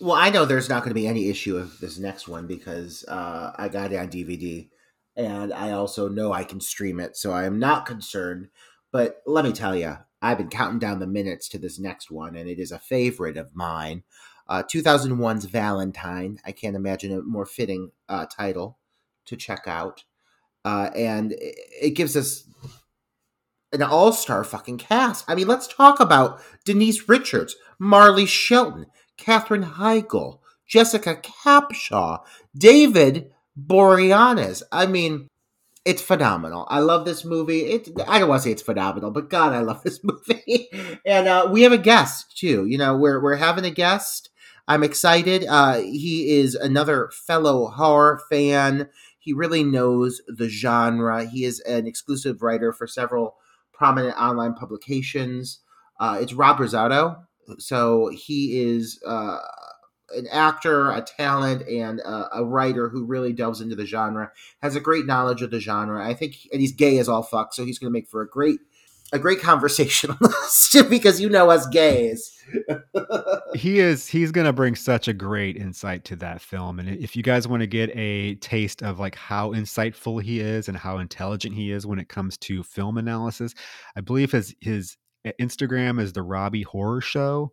Well, 0.00 0.16
I 0.16 0.30
know 0.30 0.44
there's 0.44 0.68
not 0.68 0.80
going 0.80 0.90
to 0.90 0.94
be 1.00 1.06
any 1.06 1.28
issue 1.28 1.56
of 1.56 1.78
this 1.80 1.98
next 1.98 2.28
one 2.28 2.46
because 2.46 3.04
uh, 3.08 3.52
I 3.56 3.68
got 3.68 3.92
it 3.92 3.96
on 3.96 4.08
DVD, 4.08 4.68
and 5.16 5.52
I 5.52 5.70
also 5.72 6.08
know 6.08 6.32
I 6.32 6.44
can 6.44 6.60
stream 6.60 7.00
it, 7.00 7.16
so 7.16 7.32
I 7.32 7.44
am 7.44 7.58
not 7.58 7.86
concerned. 7.86 8.48
But 8.90 9.22
let 9.26 9.44
me 9.44 9.52
tell 9.52 9.76
you, 9.76 9.98
I've 10.22 10.38
been 10.38 10.48
counting 10.48 10.78
down 10.78 11.00
the 11.00 11.06
minutes 11.06 11.48
to 11.50 11.58
this 11.58 11.78
next 11.78 12.10
one, 12.10 12.36
and 12.36 12.48
it 12.48 12.58
is 12.58 12.72
a 12.72 12.78
favorite 12.78 13.36
of 13.36 13.54
mine. 13.54 14.04
Uh, 14.48 14.62
2001's 14.62 15.46
Valentine. 15.46 16.38
I 16.44 16.52
can't 16.52 16.76
imagine 16.76 17.12
a 17.12 17.22
more 17.22 17.46
fitting 17.46 17.92
uh, 18.08 18.26
title 18.26 18.78
to 19.26 19.36
check 19.36 19.64
out. 19.66 20.04
Uh, 20.64 20.90
and 20.94 21.34
it, 21.38 21.90
gives 21.94 22.16
us 22.16 22.48
an 23.72 23.82
all 23.82 24.12
star 24.12 24.44
fucking 24.44 24.78
cast. 24.78 25.24
I 25.28 25.34
mean, 25.34 25.46
let's 25.46 25.66
talk 25.66 26.00
about 26.00 26.40
Denise 26.64 27.08
Richards, 27.08 27.56
Marley 27.78 28.24
Shelton, 28.24 28.86
Katherine 29.18 29.64
Heigl, 29.64 30.38
Jessica 30.66 31.16
Capshaw, 31.16 32.20
David 32.56 33.30
Boreanaz. 33.58 34.62
I 34.72 34.86
mean, 34.86 35.28
it's 35.84 36.02
phenomenal. 36.02 36.66
I 36.70 36.78
love 36.80 37.04
this 37.04 37.24
movie. 37.24 37.60
It, 37.60 37.90
I 38.08 38.18
don't 38.18 38.28
want 38.28 38.42
to 38.42 38.48
say 38.48 38.52
it's 38.52 38.62
phenomenal, 38.62 39.10
but 39.10 39.28
God, 39.28 39.52
I 39.52 39.60
love 39.60 39.82
this 39.84 40.00
movie. 40.02 40.68
and 41.04 41.28
uh, 41.28 41.48
we 41.50 41.62
have 41.62 41.72
a 41.72 41.78
guest 41.78 42.36
too. 42.36 42.66
You 42.66 42.78
know, 42.78 42.96
we're 42.96 43.22
we're 43.22 43.36
having 43.36 43.64
a 43.64 43.70
guest. 43.70 44.30
I'm 44.66 44.82
excited. 44.82 45.44
Uh, 45.46 45.74
he 45.80 46.38
is 46.38 46.54
another 46.54 47.10
fellow 47.12 47.66
horror 47.66 48.22
fan. 48.30 48.88
He 49.18 49.34
really 49.34 49.62
knows 49.62 50.22
the 50.26 50.48
genre. 50.48 51.26
He 51.26 51.44
is 51.44 51.60
an 51.60 51.86
exclusive 51.86 52.42
writer 52.42 52.72
for 52.72 52.86
several 52.86 53.36
prominent 53.72 54.16
online 54.16 54.54
publications. 54.54 55.60
Uh, 56.00 56.18
it's 56.20 56.32
Rob 56.32 56.58
Rosado. 56.58 57.24
So 57.58 58.08
he 58.08 58.58
is 58.62 59.00
uh, 59.06 59.38
an 60.16 60.26
actor, 60.28 60.90
a 60.90 61.02
talent, 61.02 61.66
and 61.68 62.00
a, 62.00 62.38
a, 62.38 62.44
writer 62.44 62.88
who 62.88 63.04
really 63.04 63.32
delves 63.32 63.60
into 63.60 63.74
the 63.74 63.86
genre. 63.86 64.30
Has 64.62 64.76
a 64.76 64.80
great 64.80 65.06
knowledge 65.06 65.42
of 65.42 65.50
the 65.50 65.60
genre. 65.60 66.06
I 66.06 66.14
think, 66.14 66.36
and 66.52 66.60
he's 66.60 66.72
gay 66.72 66.98
as 66.98 67.08
all 67.08 67.22
fuck, 67.22 67.54
so 67.54 67.64
he's 67.64 67.78
going 67.78 67.92
to 67.92 67.92
make 67.92 68.08
for 68.08 68.22
a 68.22 68.28
great, 68.28 68.60
a 69.12 69.18
great 69.18 69.40
conversationalist 69.40 70.76
because 70.90 71.20
you 71.20 71.28
know 71.28 71.50
us 71.50 71.66
gays. 71.66 72.42
he 73.54 73.78
is. 73.78 74.06
He's 74.06 74.32
going 74.32 74.46
to 74.46 74.52
bring 74.52 74.74
such 74.74 75.08
a 75.08 75.12
great 75.12 75.56
insight 75.56 76.04
to 76.06 76.16
that 76.16 76.40
film, 76.40 76.78
and 76.78 76.88
if 76.88 77.16
you 77.16 77.22
guys 77.22 77.48
want 77.48 77.60
to 77.60 77.66
get 77.66 77.90
a 77.96 78.36
taste 78.36 78.82
of 78.82 78.98
like 78.98 79.14
how 79.14 79.52
insightful 79.52 80.22
he 80.22 80.40
is 80.40 80.68
and 80.68 80.76
how 80.76 80.98
intelligent 80.98 81.54
he 81.54 81.70
is 81.70 81.86
when 81.86 81.98
it 81.98 82.08
comes 82.08 82.36
to 82.38 82.62
film 82.62 82.98
analysis, 82.98 83.54
I 83.96 84.00
believe 84.00 84.32
his 84.32 84.54
his 84.60 84.96
eh, 85.24 85.32
Instagram 85.40 86.00
is 86.00 86.12
the 86.12 86.22
Robbie 86.22 86.62
Horror 86.62 87.00
Show 87.00 87.52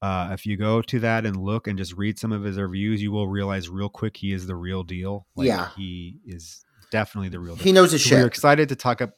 uh, 0.00 0.30
if 0.32 0.46
you 0.46 0.56
go 0.56 0.80
to 0.82 1.00
that 1.00 1.26
and 1.26 1.36
look 1.36 1.66
and 1.66 1.76
just 1.76 1.96
read 1.96 2.18
some 2.18 2.32
of 2.32 2.44
his 2.44 2.56
reviews, 2.56 3.02
you 3.02 3.10
will 3.10 3.28
realize 3.28 3.68
real 3.68 3.88
quick 3.88 4.16
he 4.16 4.32
is 4.32 4.46
the 4.46 4.54
real 4.54 4.82
deal. 4.82 5.26
Like, 5.34 5.48
yeah, 5.48 5.70
he 5.76 6.16
is 6.24 6.64
definitely 6.90 7.30
the 7.30 7.40
real. 7.40 7.56
deal. 7.56 7.64
He 7.64 7.72
knows 7.72 7.92
his 7.92 8.02
so 8.02 8.10
shit. 8.10 8.18
We're 8.18 8.26
excited 8.26 8.68
to 8.68 8.76
talk 8.76 9.02
up. 9.02 9.10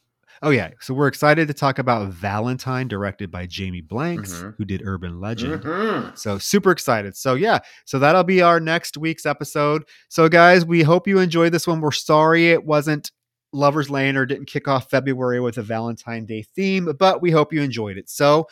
Oh 0.43 0.49
yeah, 0.49 0.71
so 0.81 0.95
we're 0.95 1.07
excited 1.07 1.49
to 1.49 1.55
talk 1.55 1.79
about 1.79 2.09
Valentine, 2.09 2.89
directed 2.89 3.31
by 3.31 3.45
Jamie 3.45 3.83
Blanks, 3.83 4.33
mm-hmm. 4.33 4.51
who 4.57 4.65
did 4.65 4.81
Urban 4.83 5.21
Legend. 5.21 5.63
Mm-hmm. 5.63 6.15
So 6.15 6.39
super 6.39 6.71
excited. 6.71 7.15
So 7.15 7.35
yeah, 7.35 7.59
so 7.85 7.99
that'll 7.99 8.25
be 8.25 8.41
our 8.41 8.59
next 8.59 8.97
week's 8.97 9.27
episode. 9.27 9.85
So 10.09 10.31
guys, 10.31 10.65
we 10.65 10.83
hope 10.83 11.07
you 11.07 11.19
enjoyed 11.19 11.53
this 11.53 11.67
one. 11.67 11.83
We're 11.83 11.93
sorry 11.93 12.51
it 12.53 12.65
wasn't 12.65 13.11
Lovers 13.53 13.91
Lane 13.91 14.17
or 14.17 14.25
didn't 14.25 14.47
kick 14.47 14.69
off 14.69 14.89
February 14.89 15.41
with 15.41 15.59
a 15.59 15.63
Valentine 15.63 16.25
Day 16.25 16.45
theme, 16.55 16.95
but 16.99 17.21
we 17.21 17.31
hope 17.31 17.53
you 17.53 17.61
enjoyed 17.61 17.99
it. 17.99 18.09
So 18.09 18.47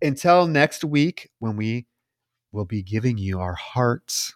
until 0.00 0.46
next 0.46 0.84
week, 0.84 1.30
when 1.38 1.56
we 1.56 1.86
will 2.52 2.64
be 2.64 2.82
giving 2.82 3.18
you 3.18 3.40
our 3.40 3.54
hearts, 3.54 4.34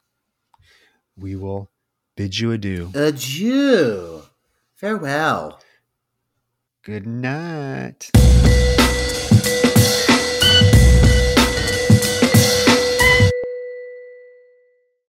we 1.17 1.37
will 1.37 1.71
bid 2.17 2.39
you 2.39 2.53
adieu. 2.53 2.91
Adieu. 2.95 4.23
Farewell. 4.75 5.61
Good 6.83 7.07
night. 7.07 8.11